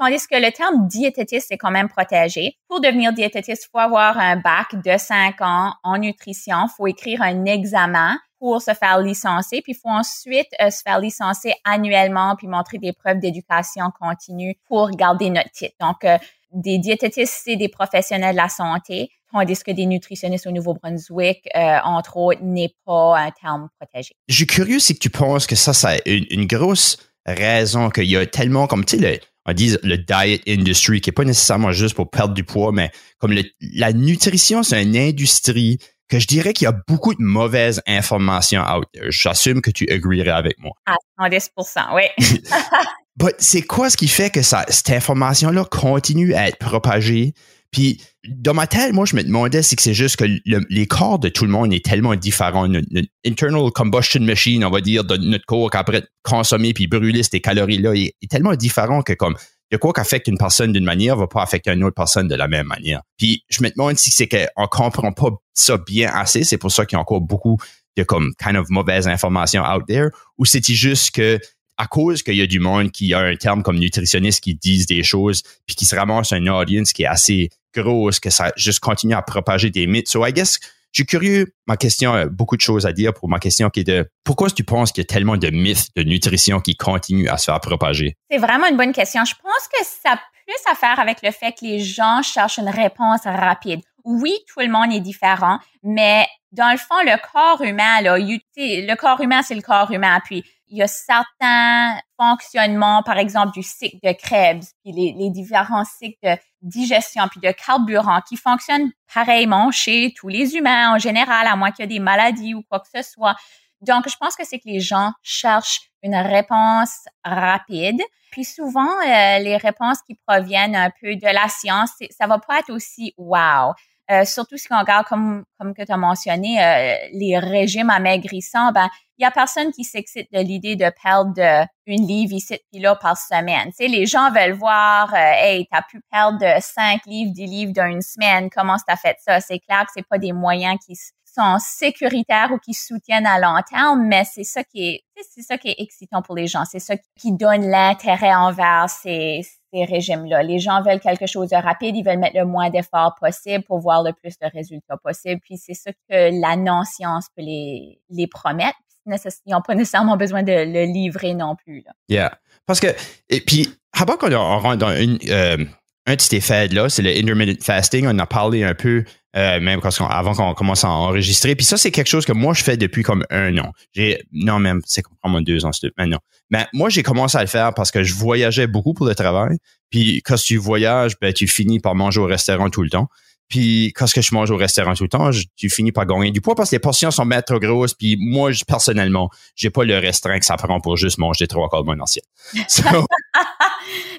Tandis 0.04 0.28
que 0.28 0.36
le 0.36 0.52
terme 0.52 0.86
diététiste 0.86 1.50
est 1.54 1.58
quand 1.58 1.72
même 1.72 1.88
protégé. 1.88 2.58
Pour 2.68 2.82
devenir 2.82 3.14
diététiste, 3.14 3.68
il 3.68 3.70
faut 3.72 3.80
avoir 3.80 4.18
un 4.18 4.36
bac 4.36 4.76
de 4.84 4.98
5 4.98 5.40
ans 5.40 5.76
en 5.82 5.98
nutrition. 5.98 6.68
Faut 6.76 6.88
écrire 6.88 7.22
un 7.22 7.46
examen 7.46 8.20
pour 8.38 8.62
se 8.62 8.74
faire 8.74 9.00
licencier. 9.00 9.62
Puis 9.62 9.72
il 9.72 9.80
faut 9.82 9.88
ensuite 9.88 10.50
euh, 10.62 10.70
se 10.72 10.82
faire 10.82 11.00
licencier 11.00 11.54
annuellement 11.64 12.36
puis 12.36 12.48
montrer 12.48 12.80
des 12.80 12.92
preuves 12.92 13.20
d'éducation 13.20 13.86
continue 13.98 14.58
pour 14.68 14.90
garder 14.90 15.30
notre 15.30 15.52
titre. 15.52 15.76
Donc, 15.80 16.04
euh, 16.04 16.18
des 16.52 16.80
diététistes, 16.80 17.42
c'est 17.46 17.56
des 17.56 17.70
professionnels 17.70 18.36
de 18.36 18.42
la 18.42 18.50
santé, 18.50 19.10
tandis 19.32 19.64
que 19.64 19.72
des 19.72 19.86
nutritionnistes 19.86 20.48
au 20.48 20.52
Nouveau-Brunswick, 20.52 21.48
euh, 21.56 21.78
entre 21.86 22.18
autres, 22.18 22.42
n'est 22.44 22.76
pas 22.86 23.20
un 23.20 23.32
terme 23.32 23.70
protégé. 23.80 24.12
Je 24.28 24.36
suis 24.36 24.48
curieux 24.48 24.80
si 24.80 25.00
tu 25.00 25.10
penses 25.10 25.48
que 25.48 25.56
ça, 25.56 25.74
c'est 25.74 26.02
une, 26.06 26.26
une 26.30 26.46
grosse 26.46 26.98
raison 27.26 27.90
qu'il 27.90 28.12
y 28.12 28.18
a 28.18 28.26
tellement, 28.26 28.68
comme 28.68 28.84
tu 28.84 29.00
sais, 29.00 29.22
on 29.46 29.54
dit 29.54 29.76
le 29.84 29.98
diet 29.98 30.42
industry, 30.48 31.02
qui 31.02 31.10
est 31.10 31.14
pas 31.14 31.26
nécessairement 31.26 31.72
juste 31.72 31.96
pour 31.96 32.10
perdre 32.10 32.34
du 32.34 32.44
poids, 32.44 32.72
mais 32.72 32.92
comme 33.20 33.36
la 33.62 33.94
nutrition, 33.94 34.64
c'est 34.64 34.82
une 34.82 34.98
industrie 34.98 35.80
que 36.10 36.20
je 36.20 36.28
dirais 36.28 36.54
qu'il 36.54 36.66
y 36.66 36.70
a 36.70 36.76
beaucoup 36.88 37.14
de 37.14 37.22
mauvaises 37.22 37.82
informations 37.88 38.62
out 38.62 38.86
there. 38.94 39.08
J'assume 39.10 39.62
que 39.62 39.72
tu 39.72 39.90
agreerais 39.90 40.30
avec 40.30 40.60
moi. 40.60 40.72
À 40.86 40.96
110% 41.20 41.50
oui. 41.96 42.04
c'est 43.40 43.62
quoi 43.64 43.90
ce 43.90 43.98
qui 43.98 44.08
fait 44.08 44.30
que 44.30 44.42
ça, 44.42 44.66
cette 44.70 44.92
information-là 44.92 45.66
continue 45.66 46.34
à 46.34 46.48
être 46.48 46.58
propagée? 46.58 47.34
Puis, 47.72 48.02
dans 48.28 48.54
ma 48.54 48.68
tête, 48.68 48.94
moi, 48.94 49.06
je 49.06 49.16
me 49.16 49.24
demandais 49.24 49.62
si 49.64 49.76
c'est 49.78 49.94
juste 49.94 50.16
que 50.16 50.26
les 50.46 50.88
corps 50.88 51.20
de 51.20 51.30
tout 51.30 51.46
le 51.46 51.52
monde 51.52 51.74
est 51.74 51.84
tellement 51.84 52.16
différent. 52.16 52.68
Notre, 52.68 52.88
internal 53.26 53.70
combustion 53.72 54.22
machine, 54.22 54.64
on 54.64 54.70
va 54.70 54.82
dire, 54.82 55.04
de 55.04 55.18
notre 55.18 55.46
corps 55.46 55.70
qu'après 55.70 56.04
consommer 56.24 56.74
puis 56.74 56.88
brûler 56.88 57.24
ces 57.24 57.42
calories-là 57.42 57.94
est, 57.96 58.14
tellement 58.30 58.56
différent 58.56 59.02
que 59.02 59.14
comme 59.14 59.36
de 59.72 59.78
quoi 59.78 59.92
qu'affecte 59.92 60.28
une 60.28 60.38
personne 60.38 60.72
d'une 60.72 60.86
manière 60.86 61.18
va 61.18 61.28
pas 61.28 61.42
affecter 61.42 61.72
une 61.72 61.84
autre 61.84 61.96
personne 61.96 62.28
de 62.28 62.36
la 62.36 62.48
même 62.48 62.68
manière. 62.68 63.02
Puis, 63.18 63.44
je 63.50 63.62
me 63.62 63.70
demande 63.70 63.98
si 63.98 64.12
c'est 64.12 64.28
qu'on 64.28 64.68
comprend 64.68 65.12
pas 65.12 65.30
ça 65.54 65.78
bien 65.78 66.12
assez. 66.14 66.44
C'est 66.44 66.58
pour 66.58 66.72
ça 66.72 66.86
qu'il 66.86 66.96
y 66.96 67.00
a 67.00 67.02
encore 67.02 67.22
beaucoup 67.22 67.58
de 67.98 68.04
comme 68.04 68.34
kind 68.42 68.56
of 68.56 68.70
mauvaises 68.70 69.08
informations 69.08 69.64
out 69.64 69.84
there 69.88 70.10
ou 70.38 70.46
c'est 70.46 70.64
juste 70.66 71.12
que 71.12 71.40
à 71.84 71.88
cause 71.88 72.24
qu'il 72.24 72.36
y 72.36 72.42
a 72.42 72.48
du 72.48 72.60
monde 72.60 72.92
qui 72.92 73.14
a 73.14 73.20
un 73.20 73.36
terme 73.36 73.62
comme 73.62 73.78
nutritionniste 73.78 74.42
qui 74.42 74.56
disent 74.56 74.86
des 74.86 75.04
choses 75.04 75.44
puis 75.66 75.76
qui 75.76 75.86
se 75.86 75.96
ramasse 75.96 76.32
une 76.32 76.50
audience 76.50 76.94
qui 76.94 77.04
est 77.04 77.08
assez 77.08 77.50
grosse 77.76 78.22
que 78.22 78.30
ça 78.30 78.54
juste 78.56 78.80
continue 78.80 79.16
à 79.16 79.22
propager 79.22 79.70
des 79.70 79.86
mythes. 79.86 80.08
So 80.08 80.26
I 80.26 80.32
guess 80.32 80.60
je 80.94 81.02
suis 81.02 81.06
curieux. 81.06 81.54
Ma 81.68 81.76
question 81.76 82.14
a 82.14 82.28
beaucoup 82.28 82.56
de 82.56 82.62
choses 82.62 82.86
à 82.86 82.94
dire 82.94 83.14
pour 83.14 83.28
ma 83.28 83.40
question 83.40 83.70
qui 83.70 83.82
est 83.82 83.84
de 83.84 84.08
pourquoi 84.24 84.48
est-ce 84.48 84.54
que 84.54 84.58
tu 84.58 84.64
penses 84.64 84.94
qu'il 84.94 85.02
y 85.02 85.06
a 85.06 85.12
tellement 85.12 85.36
de 85.36 85.50
mythes 85.50 85.90
de 85.96 86.04
nutrition 86.04 86.62
qui 86.62 86.78
continuent 86.78 87.28
à 87.28 87.38
se 87.38 87.46
faire 87.46 87.60
propager? 87.60 88.16
C'est 88.32 88.38
vraiment 88.38 88.68
une 88.68 88.78
bonne 88.78 88.94
question. 88.94 89.26
Je 89.26 89.34
pense 89.34 89.68
que 89.68 89.86
ça 89.86 90.14
a 90.14 90.18
plus 90.46 90.72
à 90.72 90.76
faire 90.76 91.00
avec 91.00 91.18
le 91.22 91.32
fait 91.32 91.52
que 91.52 91.66
les 91.66 91.80
gens 91.80 92.22
cherchent 92.22 92.60
une 92.60 92.70
réponse 92.70 93.22
rapide. 93.26 93.82
Oui, 94.06 94.38
tout 94.48 94.60
le 94.60 94.70
monde 94.70 94.94
est 94.94 95.00
différent, 95.00 95.60
mais 95.82 96.28
dans 96.52 96.72
le 96.72 96.78
fond, 96.78 97.02
le 97.04 97.18
corps 97.34 97.62
humain, 97.62 98.02
là, 98.02 98.18
le 98.18 98.96
corps 98.96 99.22
humain, 99.22 99.42
c'est 99.42 99.56
le 99.56 99.62
corps 99.62 99.92
humain. 99.92 100.22
Puis 100.24 100.44
il 100.74 100.78
y 100.78 100.82
a 100.82 100.88
certains 100.88 102.00
fonctionnements, 102.20 103.04
par 103.04 103.20
exemple, 103.20 103.54
du 103.54 103.62
cycle 103.62 104.00
de 104.02 104.12
Krebs, 104.12 104.66
puis 104.84 104.92
les, 104.92 105.30
différents 105.30 105.86
cycles 105.86 106.18
de 106.24 106.36
digestion, 106.64 107.28
puis 107.28 107.40
de 107.40 107.52
carburant 107.52 108.22
qui 108.28 108.38
fonctionnent 108.38 108.92
pareillement 109.14 109.70
chez 109.70 110.16
tous 110.18 110.30
les 110.30 110.56
humains 110.56 110.96
en 110.96 110.98
général, 110.98 111.46
à 111.46 111.56
moins 111.56 111.70
qu'il 111.70 111.84
y 111.84 111.86
ait 111.86 112.00
des 112.00 112.00
maladies 112.00 112.56
ou 112.56 112.64
quoi 112.64 112.80
que 112.80 112.88
ce 112.92 113.08
soit. 113.08 113.36
Donc, 113.82 114.10
je 114.10 114.16
pense 114.20 114.36
que 114.36 114.44
c'est 114.44 114.58
que 114.58 114.68
les 114.68 114.80
gens 114.80 115.12
cherchent 115.22 115.92
une 116.02 116.16
réponse 116.16 117.06
rapide. 117.24 118.02
Puis 118.32 118.44
souvent, 118.44 118.90
euh, 119.06 119.40
les 119.40 119.58
réponses 119.58 120.00
qui 120.08 120.16
proviennent 120.26 120.76
un 120.76 120.90
peu 120.90 121.16
de 121.16 121.32
la 121.32 121.48
science, 121.50 121.92
ça 122.10 122.26
va 122.26 122.40
pas 122.40 122.62
être 122.62 122.72
aussi 122.72 123.14
wow. 123.18 123.74
Euh, 124.12 124.26
surtout 124.26 124.58
si 124.58 124.68
on 124.72 124.80
regarde, 124.80 125.06
comme, 125.06 125.46
comme 125.58 125.74
que 125.74 125.84
tu 125.84 125.92
as 125.92 125.98
mentionné, 125.98 126.62
euh, 126.62 126.96
les 127.14 127.38
régimes 127.40 127.90
amaigrissants, 127.90 128.72
ben, 128.74 128.90
il 129.18 129.24
y 129.24 129.26
a 129.26 129.32
personne 129.32 129.72
qui 129.72 129.86
s'excite 129.86 130.28
de 130.34 130.40
l'idée 130.40 130.76
de 130.76 130.92
perdre 131.02 131.68
une 131.86 132.06
livre 132.06 132.34
ici 132.34 132.60
puis 132.72 132.82
là 132.82 132.96
par 132.96 133.18
semaine. 133.18 133.72
Tu 133.78 133.88
les 133.88 134.06
gens 134.06 134.32
veulent 134.32 134.54
voir, 134.54 135.14
euh, 135.14 135.18
hey, 135.18 135.68
t'as 135.72 135.84
pu 135.84 136.02
perdre 136.12 136.40
de 136.40 136.60
5 136.60 137.06
livres, 137.06 137.32
10 137.34 137.46
livres 137.46 137.74
d'une 137.74 138.02
semaine, 138.02 138.50
comment 138.50 138.76
t'as 138.86 138.98
fait 138.98 139.16
ça? 139.20 139.40
C'est 139.40 139.60
clair 139.60 139.86
que 139.86 139.92
c'est 139.96 140.08
pas 140.08 140.18
des 140.18 140.34
moyens 140.34 140.78
qui 140.86 140.96
sont 141.34 141.58
sécuritaires 141.60 142.50
ou 142.52 142.58
qui 142.58 142.74
soutiennent 142.74 143.26
à 143.26 143.40
long 143.40 143.62
terme, 143.70 144.06
mais 144.06 144.24
c'est 144.26 144.44
ça 144.44 144.64
qui 144.64 144.90
est, 144.90 145.04
c'est 145.34 145.42
ça 145.42 145.58
qui 145.58 145.70
est 145.70 145.76
excitant 145.80 146.22
pour 146.22 146.36
les 146.36 146.48
gens. 146.48 146.66
C'est 146.66 146.80
ça 146.80 146.96
qui 147.20 147.34
donne 147.34 147.68
l'intérêt 147.70 148.34
envers 148.34 148.90
ces, 148.90 149.42
ces 149.74 149.86
régimes-là. 149.86 150.44
Les 150.44 150.60
gens 150.60 150.82
veulent 150.84 151.00
quelque 151.00 151.26
chose 151.26 151.50
de 151.50 151.56
rapide, 151.56 151.96
ils 151.96 152.04
veulent 152.04 152.20
mettre 152.20 152.38
le 152.38 152.46
moins 152.46 152.70
d'efforts 152.70 153.16
possible 153.20 153.64
pour 153.64 153.80
voir 153.80 154.04
le 154.04 154.14
plus 154.14 154.38
de 154.40 154.48
résultats 154.52 154.98
possible. 154.98 155.42
Puis 155.44 155.58
c'est 155.58 155.74
ça 155.74 155.92
que 155.92 156.42
la 156.42 156.56
non-science 156.56 157.28
peut 157.36 157.44
les, 157.44 158.28
promettre. 158.28 158.78
Ils 159.06 159.52
n'ont 159.52 159.62
pas 159.62 159.76
nécessairement 159.76 160.16
besoin 160.16 160.44
de 160.44 160.52
le 160.52 160.86
livrer 160.86 161.34
non 161.34 161.56
plus. 161.56 161.84
Là. 161.86 161.92
Yeah. 162.08 162.38
Parce 162.66 162.80
que, 162.80 162.88
et 163.30 163.42
puis, 163.42 163.70
avant 163.92 164.16
qu'on 164.16 164.30
rentre 164.30 164.78
dans 164.78 164.96
une, 164.96 165.20
euh, 165.28 165.58
un 166.06 166.16
petit 166.16 166.38
effet 166.38 166.70
là, 166.70 166.88
c'est 166.90 167.02
le 167.02 167.12
intermittent 167.12 167.64
fasting. 167.64 168.08
On 168.08 168.12
en 168.12 168.20
a 168.20 168.26
parlé 168.26 168.64
un 168.64 168.76
peu 168.76 169.04
euh, 169.36 169.60
même 169.60 169.82
quand 169.82 169.90
avant 170.08 170.34
qu'on 170.34 170.54
commence 170.54 170.84
à 170.84 170.90
enregistrer. 170.90 171.56
Puis 171.56 171.66
ça, 171.66 171.78
c'est 171.78 171.92
quelque 171.92 172.08
chose 172.08 172.26
que 172.26 172.34
moi, 172.34 172.54
je 172.54 172.64
fais 172.64 172.78
depuis 172.78 173.04
comme 173.04 173.26
un 173.30 173.58
an. 173.58 173.72
J'ai 173.94 174.24
Non, 174.32 174.60
même, 174.60 174.82
c'est 174.86 175.02
comme 175.02 175.44
deux 175.44 175.66
ans, 175.66 175.72
maintenant. 175.98 176.20
Mais 176.50 176.68
moi, 176.74 176.90
j'ai 176.90 177.04
commencé 177.04 177.38
à 177.38 177.42
le 177.42 177.48
faire 177.48 177.74
parce 177.74 177.90
que 177.90 178.04
je 178.04 178.14
voyageais 178.14 178.68
beaucoup 178.68 178.94
pour 178.94 179.08
le 179.08 179.16
travail. 179.16 179.58
Puis 179.90 180.22
quand 180.24 180.36
tu 180.36 180.58
voyages, 180.58 181.14
ben, 181.20 181.34
tu 181.34 181.48
finis 181.48 181.80
par 181.80 181.96
manger 181.96 182.20
au 182.20 182.26
restaurant 182.26 182.70
tout 182.70 182.84
le 182.84 182.90
temps. 182.90 183.08
Puis 183.50 183.92
quand 183.96 184.12
que 184.12 184.22
je 184.22 184.34
mange 184.34 184.50
au 184.52 184.58
restaurant 184.58 184.94
tout 184.94 185.04
le 185.04 185.10
temps, 185.10 185.30
tu 185.56 185.70
finis 185.70 185.92
par 185.92 186.06
gagner 186.06 186.32
du 186.32 186.42
poids 186.42 186.56
parce 186.56 186.70
que 186.70 186.76
les 186.76 186.80
portions 186.80 187.12
sont 187.12 187.26
bien 187.26 187.42
trop 187.42 187.60
grosses. 187.60 187.94
Puis 187.94 188.18
moi, 188.20 188.52
je, 188.52 188.64
personnellement, 188.64 189.30
j'ai 189.56 189.70
pas 189.70 189.84
le 189.84 189.98
restaurant 189.98 190.40
que 190.40 190.46
ça 190.46 190.58
prend 190.58 190.80
pour 190.80 190.98
juste 190.98 191.18
manger 191.18 191.48
trois 191.48 191.70
quarts 191.70 191.84
de 191.84 191.88
mon 191.88 192.04
assiette. 192.04 192.26
So, 192.68 192.82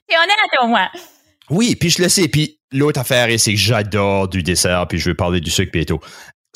T'es 0.06 0.16
honnête 0.16 0.62
au 0.62 0.66
moins. 0.66 0.88
Oui, 1.50 1.76
puis 1.76 1.90
je 1.90 2.02
le 2.02 2.08
sais. 2.08 2.28
Puis 2.28 2.58
l'autre 2.72 3.00
affaire, 3.00 3.28
c'est 3.38 3.52
que 3.52 3.58
j'adore 3.58 4.28
du 4.28 4.42
dessert, 4.42 4.86
puis 4.88 4.98
je 4.98 5.10
veux 5.10 5.14
parler 5.14 5.40
du 5.40 5.50
sucre 5.50 5.72
bientôt. 5.72 6.00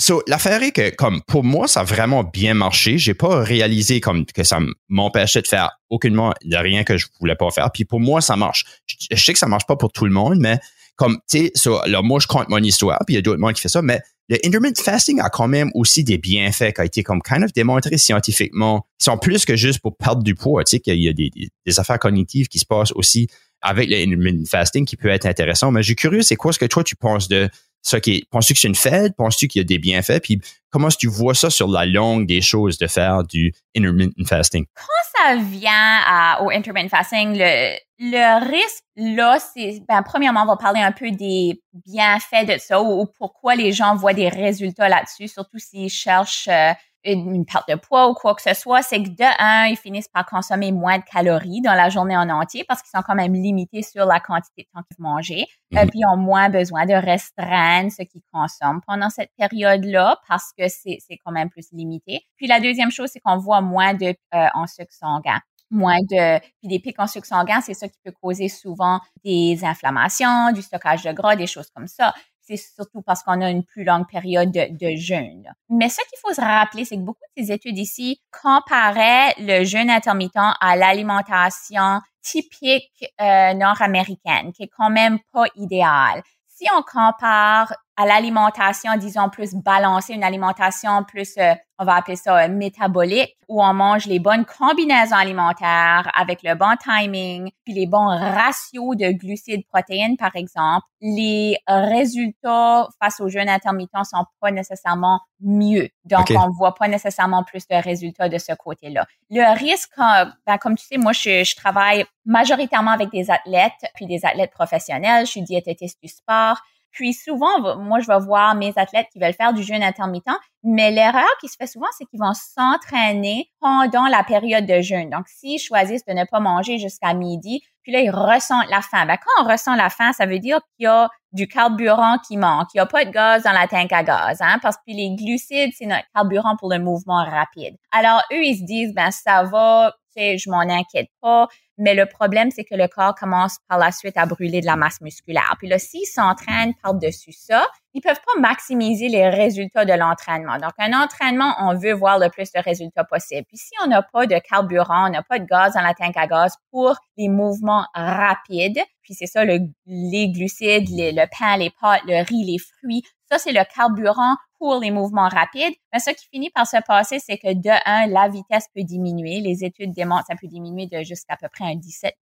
So, 0.00 0.22
l'affaire 0.28 0.62
est 0.62 0.70
que, 0.70 0.94
comme, 0.94 1.22
pour 1.22 1.42
moi, 1.42 1.66
ça 1.66 1.80
a 1.80 1.84
vraiment 1.84 2.22
bien 2.22 2.54
marché. 2.54 2.98
J'ai 2.98 3.14
pas 3.14 3.42
réalisé 3.42 4.00
comme 4.00 4.24
que 4.26 4.44
ça 4.44 4.60
m'empêchait 4.88 5.42
de 5.42 5.48
faire 5.48 5.72
aucunement 5.90 6.32
de 6.44 6.56
rien 6.56 6.84
que 6.84 6.96
je 6.96 7.06
voulais 7.20 7.34
pas 7.34 7.50
faire. 7.50 7.72
Puis 7.72 7.84
pour 7.84 7.98
moi, 7.98 8.20
ça 8.20 8.36
marche. 8.36 8.64
Je, 8.86 9.16
sais 9.16 9.32
que 9.32 9.38
ça 9.38 9.48
marche 9.48 9.66
pas 9.66 9.74
pour 9.74 9.90
tout 9.90 10.04
le 10.04 10.12
monde, 10.12 10.38
mais 10.38 10.60
comme, 10.94 11.18
tu 11.28 11.38
sais, 11.38 11.52
so, 11.54 11.80
moi, 12.04 12.20
je 12.20 12.28
compte 12.28 12.48
mon 12.48 12.62
histoire, 12.62 12.98
puis 13.06 13.14
il 13.14 13.16
y 13.16 13.18
a 13.18 13.22
d'autres 13.22 13.40
monde 13.40 13.54
qui 13.54 13.60
fait 13.60 13.68
ça, 13.68 13.82
mais 13.82 14.00
le 14.28 14.36
intermittent 14.44 14.80
fasting 14.80 15.20
a 15.20 15.30
quand 15.30 15.48
même 15.48 15.70
aussi 15.74 16.04
des 16.04 16.18
bienfaits 16.18 16.74
qui 16.74 16.80
ont 16.80 16.84
été 16.84 17.02
comme 17.02 17.22
kind 17.22 17.42
of 17.42 17.52
démontrés 17.52 17.98
scientifiquement. 17.98 18.86
Ils 19.00 19.04
sont 19.04 19.18
plus 19.18 19.44
que 19.44 19.56
juste 19.56 19.80
pour 19.80 19.96
perdre 19.96 20.22
du 20.22 20.34
poids. 20.34 20.64
Tu 20.64 20.72
sais, 20.72 20.80
qu'il 20.80 21.02
y 21.02 21.08
a 21.08 21.12
des 21.12 21.80
affaires 21.80 21.98
cognitives 21.98 22.46
qui 22.48 22.58
se 22.58 22.66
passent 22.66 22.92
aussi 22.92 23.28
avec 23.62 23.88
le 23.90 24.44
fasting 24.44 24.84
qui 24.84 24.96
peut 24.96 25.08
être 25.08 25.26
intéressant. 25.26 25.70
Mais 25.70 25.82
je 25.82 25.88
suis 25.88 25.96
curieux, 25.96 26.22
c'est 26.22 26.36
quoi 26.36 26.52
ce 26.52 26.58
que 26.58 26.66
toi 26.66 26.84
tu 26.84 26.96
penses 26.96 27.28
de 27.28 27.48
ça 27.82 28.00
qui 28.00 28.16
est, 28.16 28.28
penses-tu 28.30 28.54
que 28.54 28.60
c'est 28.60 28.68
une 28.68 28.74
fête? 28.74 29.14
Penses-tu 29.16 29.48
qu'il 29.48 29.60
y 29.60 29.64
a 29.64 29.64
des 29.64 29.78
bienfaits? 29.78 30.20
Puis 30.22 30.40
comment 30.70 30.88
est-ce 30.88 30.96
que 30.96 31.02
tu 31.02 31.08
vois 31.08 31.34
ça 31.34 31.50
sur 31.50 31.68
la 31.68 31.86
longue 31.86 32.26
des 32.26 32.40
choses 32.40 32.78
de 32.78 32.86
faire 32.86 33.24
du 33.24 33.52
intermittent 33.76 34.28
fasting? 34.28 34.66
Quand 34.74 35.22
ça 35.22 35.36
vient 35.36 36.38
au 36.40 36.50
intermittent 36.50 36.90
fasting, 36.90 37.38
le, 37.38 37.76
le 37.98 38.50
risque 38.50 38.84
là, 38.96 39.38
c'est, 39.38 39.82
ben, 39.88 40.02
premièrement, 40.02 40.42
on 40.42 40.46
va 40.46 40.56
parler 40.56 40.80
un 40.80 40.92
peu 40.92 41.10
des 41.10 41.62
bienfaits 41.72 42.46
de 42.46 42.58
ça 42.58 42.82
ou, 42.82 43.06
pourquoi 43.18 43.54
les 43.54 43.72
gens 43.72 43.94
voient 43.94 44.14
des 44.14 44.28
résultats 44.28 44.88
là-dessus, 44.88 45.28
surtout 45.28 45.58
s'ils 45.58 45.88
cherchent 45.88 46.48
euh, 46.48 46.72
une, 47.12 47.44
perte 47.44 47.68
de 47.68 47.74
poids 47.74 48.08
ou 48.08 48.14
quoi 48.14 48.34
que 48.34 48.42
ce 48.42 48.54
soit, 48.54 48.82
c'est 48.82 49.02
que 49.02 49.08
de 49.08 49.42
un, 49.42 49.66
ils 49.66 49.76
finissent 49.76 50.08
par 50.08 50.26
consommer 50.26 50.72
moins 50.72 50.98
de 50.98 51.04
calories 51.04 51.60
dans 51.60 51.74
la 51.74 51.88
journée 51.88 52.16
en 52.16 52.28
entier 52.28 52.64
parce 52.66 52.82
qu'ils 52.82 52.90
sont 52.90 53.02
quand 53.06 53.14
même 53.14 53.34
limités 53.34 53.82
sur 53.82 54.06
la 54.06 54.20
quantité 54.20 54.62
de 54.62 54.68
temps 54.74 54.84
qu'ils 54.86 55.02
mangent. 55.02 55.30
et 55.30 55.46
mhm. 55.72 55.88
puis 55.88 56.00
ils 56.00 56.06
ont 56.06 56.16
moins 56.16 56.48
besoin 56.48 56.86
de 56.86 56.94
restreindre 56.94 57.90
ce 57.90 58.02
qu'ils 58.02 58.22
consomment 58.32 58.80
pendant 58.86 59.10
cette 59.10 59.30
période-là 59.36 60.18
parce 60.28 60.52
que 60.56 60.68
c'est, 60.68 60.98
c'est 61.06 61.18
quand 61.24 61.32
même 61.32 61.50
plus 61.50 61.68
limité. 61.72 62.22
Puis 62.36 62.46
la 62.46 62.60
deuxième 62.60 62.90
chose, 62.90 63.10
c'est 63.12 63.20
qu'on 63.20 63.38
voit 63.38 63.60
moins 63.60 63.94
de 63.94 64.14
euh, 64.34 64.46
en 64.54 64.66
sucre 64.66 64.92
sanguin 64.92 65.40
moins 65.70 65.98
de 66.00 66.38
puis 66.38 66.68
des 66.68 66.78
pics 66.78 66.98
en 66.98 67.06
sucre 67.06 67.26
sanguin, 67.26 67.60
c'est 67.60 67.74
ça 67.74 67.88
qui 67.88 67.98
peut 68.02 68.12
causer 68.22 68.48
souvent 68.48 69.00
des 69.22 69.64
inflammations, 69.64 70.50
du 70.52 70.62
stockage 70.62 71.02
de 71.02 71.12
gras, 71.12 71.36
des 71.36 71.46
choses 71.46 71.68
comme 71.74 71.86
ça 71.86 72.14
c'est 72.56 72.74
surtout 72.74 73.02
parce 73.02 73.22
qu'on 73.22 73.40
a 73.42 73.50
une 73.50 73.64
plus 73.64 73.84
longue 73.84 74.06
période 74.08 74.50
de, 74.50 74.96
jeûne. 74.96 75.44
Mais 75.68 75.88
ce 75.88 75.96
qu'il 75.96 76.18
faut 76.20 76.32
se 76.32 76.40
rappeler, 76.40 76.84
c'est 76.84 76.96
que 76.96 77.02
beaucoup 77.02 77.20
de 77.36 77.42
ces 77.42 77.52
études 77.52 77.78
ici 77.78 78.20
comparaient 78.42 79.34
le 79.38 79.64
jeûne 79.64 79.90
intermittent 79.90 80.36
à 80.36 80.76
l'alimentation 80.76 82.00
typique 82.22 83.04
euh, 83.20 83.54
nord-américaine, 83.54 84.52
qui 84.52 84.64
est 84.64 84.70
quand 84.76 84.90
même 84.90 85.18
pas 85.32 85.44
idéale. 85.56 86.22
Si 86.46 86.66
on 86.76 86.82
compare 86.82 87.72
à 87.98 88.06
l'alimentation, 88.06 88.96
disons, 88.96 89.28
plus 89.28 89.54
balancée, 89.54 90.14
une 90.14 90.22
alimentation 90.22 91.02
plus, 91.02 91.36
euh, 91.36 91.52
on 91.80 91.84
va 91.84 91.96
appeler 91.96 92.14
ça 92.14 92.44
euh, 92.44 92.48
métabolique, 92.48 93.36
où 93.48 93.60
on 93.60 93.74
mange 93.74 94.06
les 94.06 94.20
bonnes 94.20 94.44
combinaisons 94.44 95.16
alimentaires 95.16 96.08
avec 96.14 96.44
le 96.44 96.54
bon 96.54 96.76
timing, 96.80 97.50
puis 97.64 97.74
les 97.74 97.86
bons 97.86 98.06
ratios 98.06 98.96
de 98.96 99.10
glucides, 99.10 99.66
protéines, 99.66 100.16
par 100.16 100.36
exemple, 100.36 100.86
les 101.00 101.58
résultats 101.66 102.86
face 103.02 103.18
au 103.18 103.28
jeûne 103.28 103.48
intermittent 103.48 103.90
sont 104.04 104.24
pas 104.40 104.52
nécessairement 104.52 105.20
mieux. 105.40 105.88
Donc, 106.04 106.30
on 106.30 106.50
voit 106.50 106.76
pas 106.76 106.86
nécessairement 106.86 107.42
plus 107.42 107.66
de 107.66 107.74
résultats 107.74 108.28
de 108.28 108.38
ce 108.38 108.52
côté-là. 108.52 109.06
Le 109.30 109.58
risque, 109.58 109.98
euh, 109.98 110.24
ben, 110.46 110.56
comme 110.58 110.76
tu 110.76 110.86
sais, 110.86 110.98
moi, 110.98 111.12
je, 111.12 111.42
je 111.42 111.56
travaille 111.56 112.04
majoritairement 112.24 112.92
avec 112.92 113.10
des 113.10 113.28
athlètes, 113.28 113.90
puis 113.96 114.06
des 114.06 114.24
athlètes 114.24 114.52
professionnels. 114.52 115.26
Je 115.26 115.32
suis 115.32 115.42
diététiste 115.42 115.98
du 116.00 116.08
sport. 116.08 116.60
Puis 116.90 117.14
souvent, 117.14 117.76
moi, 117.78 118.00
je 118.00 118.06
vais 118.06 118.18
voir 118.18 118.54
mes 118.54 118.72
athlètes 118.76 119.06
qui 119.12 119.18
veulent 119.18 119.34
faire 119.34 119.52
du 119.52 119.62
jeûne 119.62 119.82
intermittent, 119.82 120.26
mais 120.62 120.90
l'erreur 120.90 121.28
qui 121.40 121.48
se 121.48 121.56
fait 121.56 121.66
souvent, 121.66 121.86
c'est 121.96 122.04
qu'ils 122.06 122.20
vont 122.20 122.34
s'entraîner 122.34 123.50
pendant 123.60 124.06
la 124.06 124.24
période 124.24 124.66
de 124.66 124.80
jeûne. 124.80 125.10
Donc, 125.10 125.28
s'ils 125.28 125.60
choisissent 125.60 126.04
de 126.04 126.12
ne 126.12 126.24
pas 126.24 126.40
manger 126.40 126.78
jusqu'à 126.78 127.14
midi, 127.14 127.62
puis 127.82 127.92
là, 127.92 128.00
ils 128.00 128.10
ressentent 128.10 128.68
la 128.68 128.82
faim. 128.82 129.06
Ben, 129.06 129.16
quand 129.16 129.44
on 129.44 129.50
ressent 129.50 129.74
la 129.74 129.88
faim, 129.88 130.12
ça 130.12 130.26
veut 130.26 130.38
dire 130.38 130.60
qu'il 130.76 130.84
y 130.84 130.86
a 130.86 131.08
du 131.32 131.48
carburant 131.48 132.18
qui 132.18 132.36
manque. 132.36 132.68
Il 132.74 132.76
n'y 132.76 132.80
a 132.80 132.86
pas 132.86 133.04
de 133.04 133.10
gaz 133.10 133.44
dans 133.44 133.52
la 133.52 133.66
tank 133.66 133.92
à 133.92 134.02
gaz, 134.02 134.42
hein, 134.42 134.58
parce 134.60 134.76
que 134.76 134.82
les 134.88 135.14
glucides, 135.16 135.72
c'est 135.76 135.86
notre 135.86 136.04
carburant 136.14 136.56
pour 136.58 136.70
le 136.70 136.78
mouvement 136.78 137.24
rapide. 137.24 137.76
Alors, 137.90 138.22
eux, 138.32 138.44
ils 138.44 138.58
se 138.58 138.64
disent, 138.64 138.92
ben, 138.94 139.10
ça 139.10 139.42
va, 139.44 139.94
je 140.16 140.50
m'en 140.50 140.60
inquiète 140.60 141.08
pas. 141.20 141.48
Mais 141.80 141.94
le 141.94 142.06
problème, 142.06 142.50
c'est 142.50 142.64
que 142.64 142.74
le 142.74 142.88
corps 142.88 143.14
commence 143.14 143.58
par 143.68 143.78
la 143.78 143.92
suite 143.92 144.16
à 144.16 144.26
brûler 144.26 144.60
de 144.60 144.66
la 144.66 144.74
masse 144.74 145.00
musculaire. 145.00 145.54
Puis 145.58 145.68
là, 145.68 145.78
s'ils 145.78 146.06
s'entraînent 146.06 146.74
par-dessus 146.82 147.32
ça, 147.32 147.68
ils 147.94 148.00
peuvent 148.00 148.20
pas 148.26 148.40
maximiser 148.40 149.08
les 149.08 149.28
résultats 149.28 149.84
de 149.84 149.92
l'entraînement. 149.92 150.58
Donc, 150.58 150.72
un 150.78 150.92
entraînement, 150.92 151.54
on 151.60 151.76
veut 151.76 151.92
voir 151.92 152.18
le 152.18 152.30
plus 152.30 152.50
de 152.50 152.60
résultats 152.60 153.04
possible. 153.04 153.44
Puis 153.46 153.58
si 153.58 153.72
on 153.84 153.86
n'a 153.86 154.02
pas 154.02 154.26
de 154.26 154.38
carburant, 154.38 155.06
on 155.06 155.10
n'a 155.10 155.22
pas 155.22 155.38
de 155.38 155.44
gaz 155.44 155.74
dans 155.74 155.82
la 155.82 155.94
tank 155.94 156.16
à 156.16 156.26
gaz 156.26 156.56
pour 156.72 156.96
les 157.16 157.28
mouvements 157.28 157.86
rapides, 157.94 158.80
puis 159.02 159.14
c'est 159.14 159.26
ça, 159.26 159.44
le, 159.44 159.60
les 159.86 160.30
glucides, 160.30 160.88
le 160.90 161.26
pain, 161.38 161.56
les 161.56 161.70
pâtes, 161.80 162.02
le 162.06 162.24
riz, 162.24 162.44
les 162.44 162.58
fruits, 162.58 163.02
ça, 163.30 163.38
c'est 163.38 163.52
le 163.52 163.62
carburant 163.74 164.36
pour 164.58 164.80
les 164.80 164.90
mouvements 164.90 165.28
rapides. 165.28 165.74
Mais 165.92 165.98
ce 165.98 166.10
qui 166.10 166.26
finit 166.32 166.50
par 166.50 166.66
se 166.66 166.76
passer, 166.86 167.18
c'est 167.18 167.38
que 167.38 167.54
de 167.54 167.70
un, 167.86 168.06
la 168.06 168.28
vitesse 168.28 168.66
peut 168.74 168.82
diminuer. 168.82 169.40
Les 169.40 169.64
études 169.64 169.92
démontrent 169.92 170.26
que 170.26 170.34
ça 170.34 170.38
peut 170.40 170.48
diminuer 170.48 170.86
de 170.86 171.02
jusqu'à 171.02 171.36
peu 171.36 171.48
près 171.48 171.64
un 171.64 171.76
17% 171.76 172.12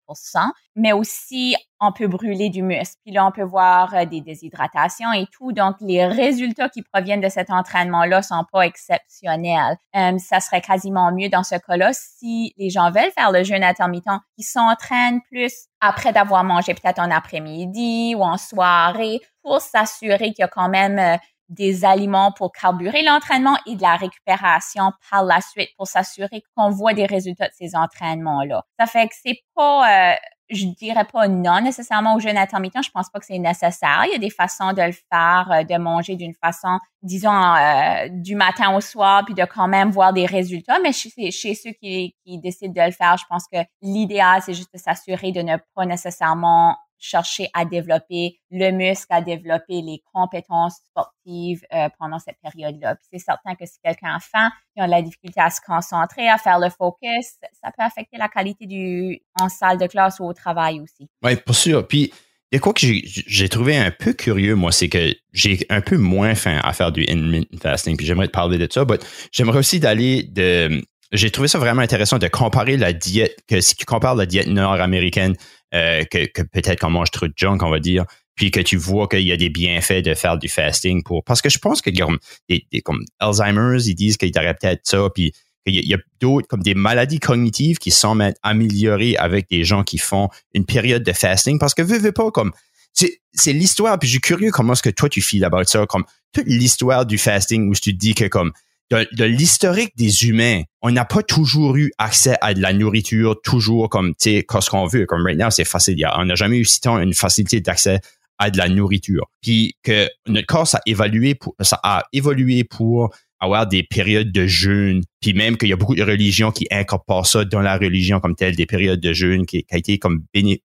mais 0.77 0.93
aussi 0.93 1.55
on 1.79 1.91
peut 1.91 2.07
brûler 2.07 2.49
du 2.49 2.63
muscle. 2.63 2.95
Puis 3.03 3.13
là, 3.13 3.25
on 3.25 3.31
peut 3.31 3.43
voir 3.43 3.93
euh, 3.93 4.05
des 4.05 4.21
déshydratations 4.21 5.11
et 5.13 5.25
tout. 5.31 5.51
Donc, 5.51 5.75
les 5.81 6.07
résultats 6.07 6.69
qui 6.69 6.81
proviennent 6.81 7.21
de 7.21 7.29
cet 7.29 7.51
entraînement-là 7.51 8.23
sont 8.23 8.45
pas 8.51 8.61
exceptionnels. 8.61 9.77
Euh, 9.95 10.17
ça 10.17 10.39
serait 10.39 10.61
quasiment 10.61 11.11
mieux 11.11 11.29
dans 11.29 11.43
ce 11.43 11.55
cas-là 11.55 11.91
si 11.93 12.53
les 12.57 12.69
gens 12.71 12.89
veulent 12.89 13.11
faire 13.15 13.31
le 13.31 13.43
jeûne 13.43 13.63
intermittent, 13.63 14.05
qui 14.35 14.43
s'entraînent 14.43 15.21
plus 15.29 15.53
après 15.79 16.13
d'avoir 16.13 16.43
mangé 16.43 16.73
peut-être 16.73 16.99
en 16.99 17.11
après-midi 17.11 18.15
ou 18.15 18.23
en 18.23 18.37
soirée 18.37 19.19
pour 19.43 19.61
s'assurer 19.61 20.33
qu'il 20.33 20.39
y 20.39 20.43
a 20.43 20.47
quand 20.47 20.69
même 20.69 20.97
euh, 20.97 21.17
des 21.49 21.85
aliments 21.85 22.31
pour 22.31 22.51
carburer 22.51 23.03
l'entraînement 23.03 23.57
et 23.65 23.75
de 23.75 23.81
la 23.81 23.95
récupération 23.95 24.91
par 25.09 25.23
la 25.23 25.41
suite 25.41 25.69
pour 25.77 25.87
s'assurer 25.87 26.43
qu'on 26.55 26.69
voit 26.69 26.93
des 26.93 27.05
résultats 27.05 27.47
de 27.47 27.53
ces 27.53 27.75
entraînements-là. 27.75 28.63
Ça 28.79 28.85
fait 28.85 29.07
que 29.07 29.15
c'est 29.21 29.39
pas, 29.55 30.11
euh, 30.11 30.15
je 30.49 30.65
dirais 30.65 31.05
pas 31.05 31.27
non 31.27 31.61
nécessairement 31.61 32.15
au 32.15 32.19
jeûne 32.19 32.37
intermittent. 32.37 32.83
Je 32.83 32.91
pense 32.91 33.09
pas 33.09 33.19
que 33.19 33.25
c'est 33.25 33.39
nécessaire. 33.39 34.03
Il 34.07 34.11
y 34.11 34.15
a 34.15 34.19
des 34.19 34.29
façons 34.29 34.73
de 34.73 34.81
le 34.81 34.91
faire, 34.91 35.49
euh, 35.51 35.63
de 35.63 35.77
manger 35.77 36.15
d'une 36.15 36.33
façon, 36.33 36.79
disons, 37.01 37.31
euh, 37.31 38.07
du 38.09 38.35
matin 38.35 38.75
au 38.75 38.81
soir, 38.81 39.23
puis 39.25 39.33
de 39.33 39.45
quand 39.45 39.67
même 39.67 39.91
voir 39.91 40.13
des 40.13 40.25
résultats. 40.25 40.79
Mais 40.81 40.91
chez, 40.91 41.31
chez 41.31 41.55
ceux 41.55 41.71
qui, 41.71 42.15
qui 42.25 42.39
décident 42.39 42.73
de 42.73 42.85
le 42.85 42.93
faire, 42.93 43.17
je 43.17 43.25
pense 43.29 43.45
que 43.51 43.57
l'idéal, 43.81 44.41
c'est 44.41 44.53
juste 44.53 44.73
de 44.73 44.79
s'assurer 44.79 45.31
de 45.31 45.41
ne 45.41 45.57
pas 45.75 45.85
nécessairement 45.85 46.77
chercher 46.99 47.49
à 47.53 47.65
développer 47.65 48.39
le 48.51 48.71
muscle, 48.71 49.07
à 49.09 49.21
développer 49.21 49.81
les 49.81 50.01
compétences 50.13 50.77
sportives 50.85 51.61
euh, 51.73 51.89
pendant 51.99 52.19
cette 52.19 52.37
période-là. 52.41 52.95
C'est 53.11 53.19
certain 53.19 53.55
que 53.55 53.65
si 53.65 53.79
quelqu'un 53.83 54.17
faim, 54.19 54.49
il 54.75 54.81
a 54.81 54.85
de 54.85 54.91
la 54.91 55.01
difficulté 55.01 55.39
à 55.39 55.49
se 55.49 55.61
concentrer, 55.65 56.29
à 56.29 56.37
faire 56.37 56.59
le 56.59 56.69
focus, 56.69 57.37
ça 57.61 57.71
peut 57.75 57.83
affecter 57.83 58.17
la 58.17 58.27
qualité 58.27 58.65
du 58.65 59.19
en 59.39 59.49
salle 59.49 59.77
de 59.77 59.87
classe 59.87 60.19
ou 60.19 60.25
au 60.25 60.33
travail 60.33 60.79
aussi. 60.79 61.09
Oui, 61.23 61.35
pour 61.35 61.55
sûr. 61.55 61.87
Puis 61.87 62.11
il 62.51 62.55
y 62.55 62.57
a 62.57 62.59
quoi 62.61 62.73
que 62.73 62.79
j'ai 62.81 63.49
trouvé 63.49 63.75
un 63.75 63.91
peu 63.91 64.13
curieux, 64.13 64.55
moi, 64.55 64.71
c'est 64.71 64.87
que 64.87 65.13
j'ai 65.33 65.65
un 65.69 65.81
peu 65.81 65.97
moins 65.97 66.33
faim 66.33 66.61
à 66.63 66.71
faire 66.71 66.93
du 66.93 67.01
intermittent 67.01 67.61
fasting. 67.61 67.97
Puis 67.97 68.05
j'aimerais 68.05 68.27
te 68.27 68.31
parler 68.31 68.57
de 68.57 68.67
ça, 68.71 68.85
mais 68.89 68.97
j'aimerais 69.31 69.59
aussi 69.59 69.79
d'aller 69.79 70.23
de. 70.23 70.81
J'ai 71.11 71.29
trouvé 71.29 71.47
ça 71.49 71.57
vraiment 71.57 71.81
intéressant 71.81 72.19
de 72.19 72.27
comparer 72.27 72.77
la 72.77 72.93
diète, 72.93 73.37
que 73.47 73.59
si 73.59 73.75
tu 73.75 73.85
compares 73.85 74.15
la 74.15 74.25
diète 74.25 74.47
nord-américaine 74.47 75.35
euh, 75.73 76.03
que, 76.05 76.41
peut-être 76.43 76.79
qu'on 76.79 76.89
mange 76.89 77.11
trop 77.11 77.27
de 77.27 77.33
junk, 77.35 77.59
on 77.61 77.69
va 77.69 77.79
dire, 77.79 78.05
puis 78.35 78.51
que 78.51 78.59
tu 78.59 78.77
vois 78.77 79.07
qu'il 79.07 79.23
y 79.23 79.31
a 79.31 79.37
des 79.37 79.49
bienfaits 79.49 80.03
de 80.03 80.13
faire 80.13 80.37
du 80.37 80.47
fasting 80.47 81.03
pour. 81.03 81.23
Parce 81.23 81.41
que 81.41 81.49
je 81.49 81.57
pense 81.59 81.81
que 81.81 81.89
comme, 81.89 82.19
des, 82.47 82.65
comme 82.83 83.03
Alzheimer's, 83.19 83.87
ils 83.87 83.95
disent 83.95 84.17
qu'il 84.17 84.31
aurait 84.37 84.53
peut-être 84.53 84.81
ça, 84.83 85.09
puis 85.13 85.33
qu'il 85.65 85.75
y 85.75 85.93
a, 85.93 85.97
d'autres, 86.21 86.47
comme 86.47 86.63
des 86.63 86.75
maladies 86.75 87.19
cognitives 87.19 87.77
qui 87.77 87.91
sont 87.91 88.17
améliorées 88.43 89.17
avec 89.17 89.49
des 89.49 89.63
gens 89.63 89.83
qui 89.83 89.97
font 89.97 90.29
une 90.53 90.65
période 90.65 91.03
de 91.03 91.11
fasting. 91.11 91.59
Parce 91.59 91.73
que, 91.73 91.81
veux, 91.81 91.97
veux 91.97 92.11
pas, 92.11 92.31
comme, 92.31 92.51
c'est 92.93 93.53
l'histoire, 93.53 93.99
puis 93.99 94.07
je 94.07 94.13
suis 94.13 94.21
curieux 94.21 94.51
comment 94.51 94.73
est-ce 94.73 94.81
que 94.81 94.89
toi 94.89 95.09
tu 95.09 95.21
files 95.21 95.45
about 95.45 95.65
ça, 95.65 95.85
comme 95.85 96.05
toute 96.33 96.47
l'histoire 96.47 97.05
du 97.05 97.17
fasting 97.17 97.69
où 97.69 97.73
tu 97.73 97.93
te 97.93 97.97
dis 97.97 98.15
que 98.15 98.25
comme 98.25 98.51
de, 98.91 99.23
l'historique 99.23 99.91
des 99.97 100.25
humains, 100.25 100.61
on 100.81 100.91
n'a 100.91 101.05
pas 101.05 101.23
toujours 101.23 101.75
eu 101.75 101.91
accès 101.97 102.35
à 102.41 102.53
de 102.53 102.61
la 102.61 102.73
nourriture, 102.73 103.39
toujours 103.43 103.89
comme, 103.89 104.13
tu 104.15 104.31
sais, 104.31 104.45
ce 104.61 104.69
qu'on 104.69 104.87
veut. 104.87 105.05
Comme 105.05 105.25
right 105.25 105.37
now, 105.37 105.49
c'est 105.49 105.65
facile. 105.65 106.07
On 106.15 106.25
n'a 106.25 106.35
jamais 106.35 106.57
eu 106.57 106.65
si 106.65 106.79
tant 106.79 106.99
une 106.99 107.13
facilité 107.13 107.59
d'accès 107.61 107.99
à 108.37 108.49
de 108.49 108.57
la 108.57 108.69
nourriture. 108.69 109.25
Puis 109.41 109.75
que 109.83 110.09
notre 110.27 110.47
corps, 110.47 110.67
ça 110.67 110.77
a 110.77 110.81
évolué 110.85 111.35
pour, 111.35 111.55
ça 111.61 111.79
a 111.83 112.03
évolué 112.13 112.63
pour 112.63 113.13
avoir 113.39 113.67
des 113.67 113.83
périodes 113.83 114.31
de 114.31 114.47
jeûne, 114.47 115.03
puis 115.21 115.33
même 115.33 115.57
qu'il 115.57 115.69
y 115.69 115.73
a 115.73 115.75
beaucoup 115.75 115.93
de 115.93 116.03
religions 116.03 116.51
qui 116.51 116.67
incorporent 116.71 117.27
ça 117.27 117.45
dans 117.45 117.61
la 117.61 117.77
religion 117.77 118.19
comme 118.19 118.35
telle, 118.35 118.55
des 118.55 118.65
périodes 118.65 118.99
de 118.99 119.13
jeûne 119.13 119.45
qui, 119.45 119.63
qui 119.63 119.75
a 119.75 119.77
été 119.77 119.99
comme 119.99 120.23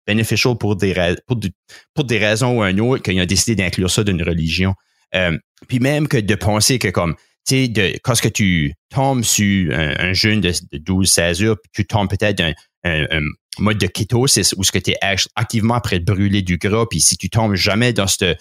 bénéficial 0.06 0.56
pour 0.56 0.76
des, 0.76 0.94
pour, 1.26 1.40
pour 1.96 2.04
des 2.04 2.18
raisons 2.20 2.60
ou 2.60 2.62
un 2.62 2.78
autre, 2.78 3.02
qu'ils 3.02 3.20
ont 3.20 3.26
décidé 3.26 3.56
d'inclure 3.56 3.90
ça 3.90 4.04
dans 4.04 4.12
une 4.12 4.22
religion. 4.22 4.76
Euh, 5.16 5.38
puis 5.68 5.80
même 5.80 6.08
que 6.08 6.18
de 6.18 6.36
penser 6.36 6.78
que 6.78 6.90
comme 6.90 7.16
quand 8.03 8.20
que 8.20 8.27
tu 8.27 8.74
tombes 8.89 9.24
sur 9.24 9.74
un, 9.74 10.13
jeûne 10.13 10.41
de, 10.41 10.51
12-16 10.51 11.44
heures, 11.44 11.58
tu 11.74 11.86
tombes 11.86 12.10
peut-être 12.10 12.38
d'un 12.38 12.53
un, 12.84 13.22
mode 13.60 13.77
de 13.77 13.88
kétosis 13.88 14.53
où 14.58 14.63
ce 14.63 14.72
que 14.72 14.79
tu 14.79 14.91
es 14.91 14.98
activement 15.36 15.75
après 15.75 16.00
de 16.00 16.06
brûler 16.06 16.41
du 16.41 16.58
gras, 16.58 16.86
puis 16.89 17.01
si 17.01 17.18
tu 17.18 17.29
tombes 17.29 17.56
jamais 17.56 17.94
dans 17.94 18.08
ce 18.08 18.36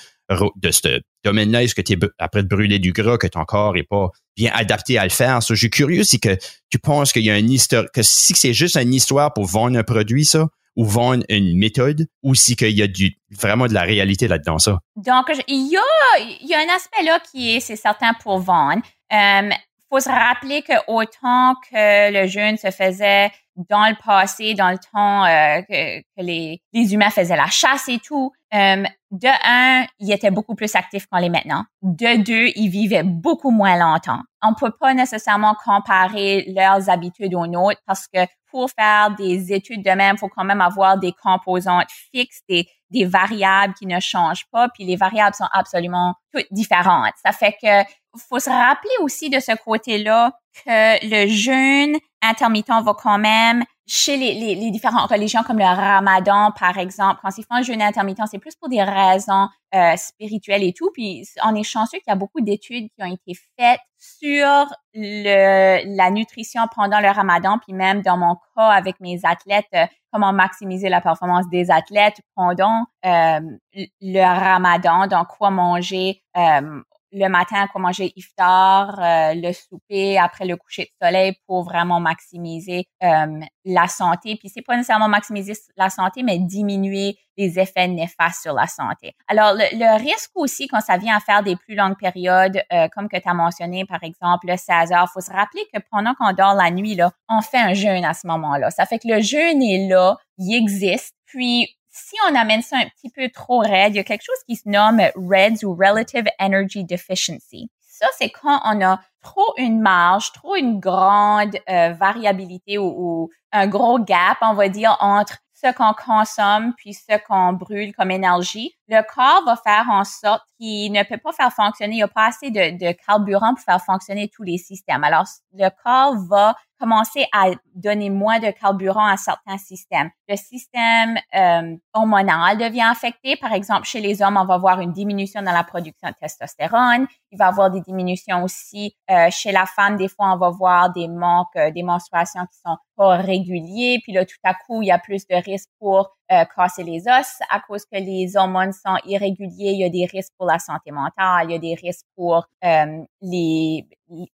domaine-là, 1.25 1.65
est-ce 1.65 1.75
que 1.75 1.83
tu 1.83 1.95
es 1.95 1.99
après 2.19 2.43
de 2.43 2.49
brûler 2.49 2.79
du 2.79 2.93
gras, 2.93 3.19
que 3.19 3.27
ton 3.27 3.45
corps 3.45 3.77
est 3.77 3.83
pas 3.89 4.11
bien 4.37 4.53
adapté 4.55 4.99
à 4.99 5.05
le 5.05 5.11
faire? 5.11 5.43
Ça, 5.43 5.55
je 5.55 5.59
suis 5.59 5.71
curieux 5.71 6.05
si 6.05 6.21
que 6.21 6.37
tu 6.71 6.79
penses 6.79 7.13
qu'il 7.13 7.25
y 7.25 7.31
a 7.31 7.39
une 7.39 7.51
histoire, 7.51 7.87
que 7.93 8.03
si 8.03 8.35
c'est 8.35 8.53
juste 8.53 8.77
une 8.77 8.95
histoire 8.95 9.33
pour 9.33 9.47
vendre 9.47 9.77
un 9.77 9.83
produit, 9.83 10.25
ça, 10.25 10.49
ou 10.77 10.85
vendre 10.85 11.25
une 11.29 11.59
méthode 11.59 12.07
ou 12.23 12.37
si 12.37 12.55
qu'il 12.55 12.71
y 12.71 12.83
a 12.83 12.87
du, 12.87 13.19
vraiment 13.31 13.67
de 13.67 13.75
la 13.75 13.83
réalité 13.83 14.29
là-dedans, 14.29 14.61
ça? 14.61 14.79
Donc, 14.95 15.27
il 15.49 15.73
y 15.73 15.77
a, 15.77 16.47
y 16.47 16.55
a 16.55 16.61
un 16.61 16.75
aspect 16.75 17.03
là 17.03 17.19
qui 17.19 17.57
est, 17.57 17.61
c'est 17.61 17.77
certain, 17.77 18.15
pour 18.23 18.39
vendre. 18.39 18.83
Euh, 19.13 19.51
faut 19.91 20.01
se 20.01 20.11
rappeler 20.11 20.63
que 20.63 20.75
autant 20.87 21.55
que 21.71 22.13
le 22.13 22.27
jeûne 22.27 22.57
se 22.57 22.71
faisait 22.71 23.31
dans 23.69 23.87
le 23.89 23.97
passé, 24.05 24.55
dans 24.55 24.71
le 24.71 24.79
temps 24.79 25.25
euh, 25.25 25.63
que, 25.63 26.23
les, 26.23 26.61
humains 26.73 27.11
faisaient 27.11 27.37
la 27.37 27.47
chasse 27.47 27.89
et 27.89 27.99
tout, 27.99 28.33
euh, 28.55 28.85
de 29.11 29.29
un, 29.45 29.87
ils 29.99 30.13
étaient 30.13 30.31
beaucoup 30.31 30.55
plus 30.55 30.75
actifs 30.75 31.07
qu'on 31.07 31.19
les 31.19 31.31
maintenant. 31.31 31.65
De 31.83 32.23
deux, 32.23 32.53
ils 32.55 32.69
vivaient 32.69 33.03
beaucoup 33.03 33.51
moins 33.51 33.77
longtemps. 33.79 34.21
On 34.43 34.55
peut 34.55 34.73
pas 34.79 34.95
nécessairement 34.95 35.55
comparer 35.65 36.45
leurs 36.55 36.89
habitudes 36.89 37.35
aux 37.35 37.47
nôtres 37.47 37.81
parce 37.87 38.07
que 38.07 38.21
pour 38.51 38.71
faire 38.71 39.15
des 39.17 39.53
études 39.53 39.85
de 39.85 39.91
même, 39.91 40.17
faut 40.17 40.29
quand 40.29 40.45
même 40.45 40.61
avoir 40.61 40.99
des 40.99 41.13
composantes 41.13 41.91
fixes, 42.13 42.41
des, 42.49 42.67
des 42.91 43.05
variables 43.05 43.75
qui 43.75 43.87
ne 43.87 44.01
changent 44.01 44.47
pas, 44.51 44.69
puis 44.69 44.85
les 44.85 44.97
variables 44.97 45.35
sont 45.35 45.49
absolument 45.53 46.15
toutes 46.33 46.47
différentes. 46.51 47.15
Ça 47.25 47.33
fait 47.33 47.57
que 47.63 47.85
faut 48.29 48.41
se 48.41 48.51
rappeler 48.51 48.91
aussi 49.01 49.31
de 49.31 49.39
ce 49.39 49.53
côté-là 49.57 50.33
que 50.65 50.99
le 51.03 51.29
jeûne 51.29 51.97
intermittent 52.23 52.69
va 52.69 52.95
quand 52.95 53.19
même 53.19 53.65
chez 53.89 54.19
les, 54.19 54.35
les, 54.35 54.55
les, 54.55 54.71
différentes 54.71 55.11
religions 55.11 55.43
comme 55.43 55.59
le 55.59 55.65
ramadan, 55.65 56.53
par 56.59 56.77
exemple, 56.77 57.21
quand 57.23 57.31
ils 57.39 57.43
font 57.43 57.55
un 57.55 57.63
jeûne 57.63 57.81
intermittent, 57.81 58.21
c'est 58.31 58.39
plus 58.39 58.55
pour 58.55 58.69
des 58.69 58.83
raisons 58.83 59.49
euh, 59.75 59.97
spirituelles 59.97 60.63
et 60.63 60.75
tout. 60.75 60.91
Puis 60.93 61.27
on 61.43 61.55
est 61.55 61.63
chanceux 61.63 61.99
qu'il 61.99 62.09
y 62.09 62.13
a 62.13 62.17
beaucoup 62.17 62.43
d'études 62.43 62.89
qui 62.95 63.03
ont 63.03 63.13
été 63.13 63.33
faites 63.59 63.81
sur 63.97 64.67
le, 64.95 65.97
la 65.97 66.11
nutrition 66.11 66.63
pendant 66.75 67.01
le 67.01 67.09
ramadan, 67.09 67.59
puis 67.59 67.73
même 67.73 68.03
dans 68.03 68.19
mon 68.19 68.37
cas 68.55 68.69
avec 68.69 69.01
mes 69.01 69.21
athlètes, 69.25 69.67
euh, 69.75 69.87
comment 70.13 70.33
maximiser 70.33 70.89
la 70.89 71.01
performance 71.01 71.49
des 71.49 71.71
athlètes 71.71 72.21
pendant 72.35 72.85
euh, 73.07 73.41
le 73.75 74.21
ramadan, 74.21 75.07
donc 75.07 75.29
quoi 75.29 75.51
manger 75.51 76.23
euh, 76.37 76.81
le 77.13 77.29
matin, 77.29 77.67
quoi 77.69 77.81
manger 77.81 78.13
iftar, 78.17 78.99
euh, 79.01 79.35
le 79.35 79.53
souper 79.53 80.19
après 80.19 80.45
le 80.45 80.57
coucher 80.57 80.85
de 80.85 81.07
soleil 81.07 81.37
pour 81.47 81.63
vraiment 81.65 82.01
maximiser 82.01 82.87
euh, 83.03 83.41
la 83.65 83.89
santé. 83.89 84.37
Puis 84.37 84.49
c'est 84.49 84.63
pas 84.63 84.77
nécessairement 84.77 85.09
maximiser 85.09 85.55
la 85.77 85.91
santé, 85.91 86.23
mais 86.23 86.39
diminuer 86.39 87.17
les 87.37 87.59
effets 87.59 87.87
néfastes 87.87 88.43
sur 88.43 88.53
la 88.53 88.67
santé. 88.67 89.15
Alors 89.29 89.55
le, 89.55 90.03
risque 90.03 90.31
aussi 90.35 90.67
quand 90.67 90.81
ça 90.81 90.97
vient 90.97 91.17
à 91.17 91.21
faire 91.21 91.43
des 91.43 91.57
plus 91.57 91.77
longues 91.77 91.97
périodes, 91.97 92.61
euh, 92.73 92.89
comme 92.95 93.09
que 93.09 93.17
tu 93.17 93.29
as 93.29 93.35
mentionné 93.35 93.85
par 93.85 94.03
exemple 94.03 94.49
le 94.49 94.57
16 94.57 94.93
heures, 94.93 95.09
faut 95.13 95.21
se 95.21 95.31
rappeler 95.31 95.63
que 95.73 95.81
pendant 95.91 96.15
qu'on 96.15 96.33
dort 96.33 96.55
la 96.55 96.71
nuit 96.71 96.97
là, 96.97 97.13
on 97.29 97.41
fait 97.41 97.59
un 97.59 97.75
jeûne 97.75 98.05
à 98.05 98.13
ce 98.13 98.27
moment-là. 98.27 98.71
Ça 98.71 98.87
fait 98.87 98.99
que 98.99 99.09
le 99.09 99.23
jeûne 99.23 99.63
est 99.63 99.89
là, 99.89 100.17
il 100.39 100.55
existe. 100.55 101.15
Puis 101.27 101.78
si 102.09 102.17
on 102.31 102.35
amène 102.35 102.63
ça 102.63 102.79
un 102.79 102.89
petit 102.89 103.11
peu 103.11 103.29
trop 103.29 103.59
raide, 103.59 103.95
il 103.95 103.97
y 103.97 104.01
a 104.01 104.05
quelque 104.05 104.25
chose 104.25 104.43
qui 104.47 104.57
se 104.57 104.69
nomme 104.69 105.01
REDS 105.15 105.65
ou 105.65 105.75
Relative 105.75 106.25
Energy 106.41 106.85
Deficiency. 106.85 107.71
Ça, 107.81 108.07
c'est 108.17 108.31
quand 108.31 108.61
on 108.65 108.81
a 108.83 109.01
trop 109.23 109.53
une 109.59 109.81
marge, 109.81 110.33
trop 110.33 110.57
une 110.57 110.81
grande 110.81 111.57
euh, 111.69 111.93
variabilité 111.93 112.79
ou, 112.79 113.29
un 113.53 113.67
gros 113.67 113.99
gap, 113.99 114.39
on 114.43 114.55
va 114.55 114.69
dire, 114.69 114.97
entre 115.01 115.39
ce 115.55 115.73
qu'on 115.73 115.93
consomme 115.93 116.75
puis 116.77 116.95
ce 116.95 117.19
qu'on 117.27 117.53
brûle 117.53 117.95
comme 117.95 118.11
énergie. 118.11 118.78
Le 118.89 119.03
corps 119.03 119.45
va 119.45 119.57
faire 119.57 119.87
en 119.91 120.05
sorte 120.05 120.43
qu'il 120.59 120.93
ne 120.93 121.03
peut 121.03 121.19
pas 121.19 121.33
faire 121.33 121.53
fonctionner, 121.53 121.95
il 121.95 121.99
n'y 121.99 122.03
a 122.03 122.09
pas 122.09 122.27
assez 122.29 122.51
de, 122.51 122.79
de 122.79 122.93
carburant 123.07 123.55
pour 123.55 123.63
faire 123.63 123.83
fonctionner 123.83 124.29
tous 124.29 124.43
les 124.43 124.59
systèmes. 124.59 125.05
Alors, 125.05 125.27
le 125.53 125.69
corps 125.85 126.17
va 126.29 126.55
commencer 126.79 127.27
à 127.33 127.51
donner 127.75 128.11
moins 128.11 128.39
de 128.39 128.51
carburant 128.51 129.07
à 129.07 129.17
certains 129.17 129.59
systèmes. 129.59 130.11
Le 130.29 130.37
système 130.37 131.19
euh, 131.35 131.77
hormonal 131.93 132.57
devient 132.59 132.87
affecté. 132.89 133.37
Par 133.37 133.53
exemple, 133.53 133.85
chez 133.85 134.01
les 134.01 134.23
hommes, 134.23 134.37
on 134.37 134.45
va 134.45 134.59
voir 134.59 134.81
une 134.81 134.93
diminution 134.93 135.43
dans 135.43 135.53
la 135.53 135.65
production 135.65 136.09
de 136.09 136.15
testostérone. 136.21 137.07
Il 137.33 137.39
va 137.39 137.47
y 137.47 137.49
avoir 137.49 137.71
des 137.71 137.81
diminutions 137.81 138.43
aussi 138.45 138.97
euh, 139.11 139.29
chez 139.31 139.53
la 139.53 139.67
femme. 139.67 139.97
Des 139.97 140.09
fois, 140.09 140.33
on 140.33 140.39
va 140.39 140.51
voir 140.51 140.93
des 140.93 141.09
manques, 141.09 141.57
euh, 141.57 141.71
des 141.71 141.83
menstruations 141.83 142.47
qui 142.47 142.59
sont 142.65 142.77
pas 142.97 143.17
réguliers. 143.17 144.01
Puis 144.03 144.13
là, 144.13 144.25
tout 144.25 144.37
à 144.45 144.55
coup, 144.55 144.83
il 144.83 144.87
y 144.87 144.93
a 144.93 144.99
plus 144.99 145.27
de 145.27 145.35
risques 145.35 145.71
pour 145.81 146.17
euh, 146.31 146.45
casser 146.55 146.85
les 146.85 147.09
os 147.09 147.39
à 147.51 147.61
cause 147.61 147.85
que 147.85 147.97
les 147.97 148.37
hormones 148.37 148.73
sont 148.73 148.97
irréguliers. 149.07 149.73
Il 149.73 149.81
y 149.81 149.85
a 149.85 149.89
des 149.89 150.05
risques 150.05 150.33
pour 150.37 150.47
la 150.47 150.59
santé 150.59 150.91
mentale, 150.91 151.47
il 151.49 151.53
y 151.53 151.55
a 151.55 151.59
des 151.59 151.75
risques 151.75 152.07
pour 152.17 152.47
euh, 152.65 153.03
les, 153.23 153.87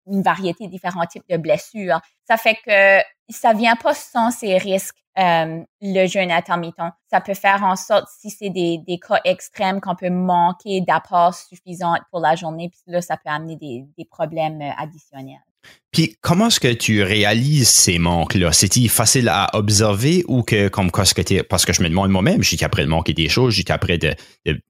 une 0.08 0.22
variété 0.22 0.68
de 0.68 0.72
différents 0.72 1.06
types 1.06 1.28
de 1.30 1.38
blessures. 1.38 2.00
Ça 2.28 2.38
fait 2.38 2.56
que 2.66 3.02
ça 3.30 3.54
vient 3.54 3.76
pas 3.76 3.94
sans 3.94 4.32
ces 4.32 4.58
risques. 4.58 4.98
Euh, 5.20 5.62
le 5.82 6.08
jeûne 6.08 6.32
intermittent. 6.32 6.78
Ça 7.10 7.20
peut 7.20 7.34
faire 7.34 7.62
en 7.64 7.76
sorte, 7.76 8.08
si 8.18 8.30
c'est 8.30 8.50
des, 8.50 8.78
des 8.78 8.98
cas 8.98 9.20
extrêmes, 9.26 9.82
qu'on 9.82 9.96
peut 9.96 10.10
manquer 10.10 10.80
d'apport 10.80 11.34
suffisant 11.34 11.96
pour 12.12 12.22
la 12.22 12.38
journée, 12.38 12.70
puis 12.70 12.80
là, 12.88 13.02
ça 13.02 13.18
peut 13.18 13.30
amener 13.30 13.58
des, 13.58 13.86
des 13.98 14.06
problèmes 14.06 14.62
additionnels. 14.78 15.42
Puis 15.91 16.15
comment 16.22 16.48
est-ce 16.48 16.60
que 16.60 16.72
tu 16.72 17.03
réalises 17.03 17.68
ces 17.68 18.00
manques-là? 18.00 18.53
C'est-il 18.53 18.89
facile 18.89 19.27
à 19.27 19.50
observer 19.53 20.24
ou 20.27 20.41
que 20.41 20.70
comme 20.70 20.89
parce 20.89 21.13
que, 21.13 21.41
parce 21.41 21.65
que 21.65 21.74
je 21.74 21.84
me 21.84 21.89
demande 21.89 22.12
moi-même, 22.12 22.41
j'ai 22.41 22.63
après 22.63 22.84
de 22.84 22.89
manquer 22.89 23.13
des 23.13 23.27
choses, 23.27 23.53
j'ai 23.53 23.65
après 23.70 23.98
de, 23.98 24.15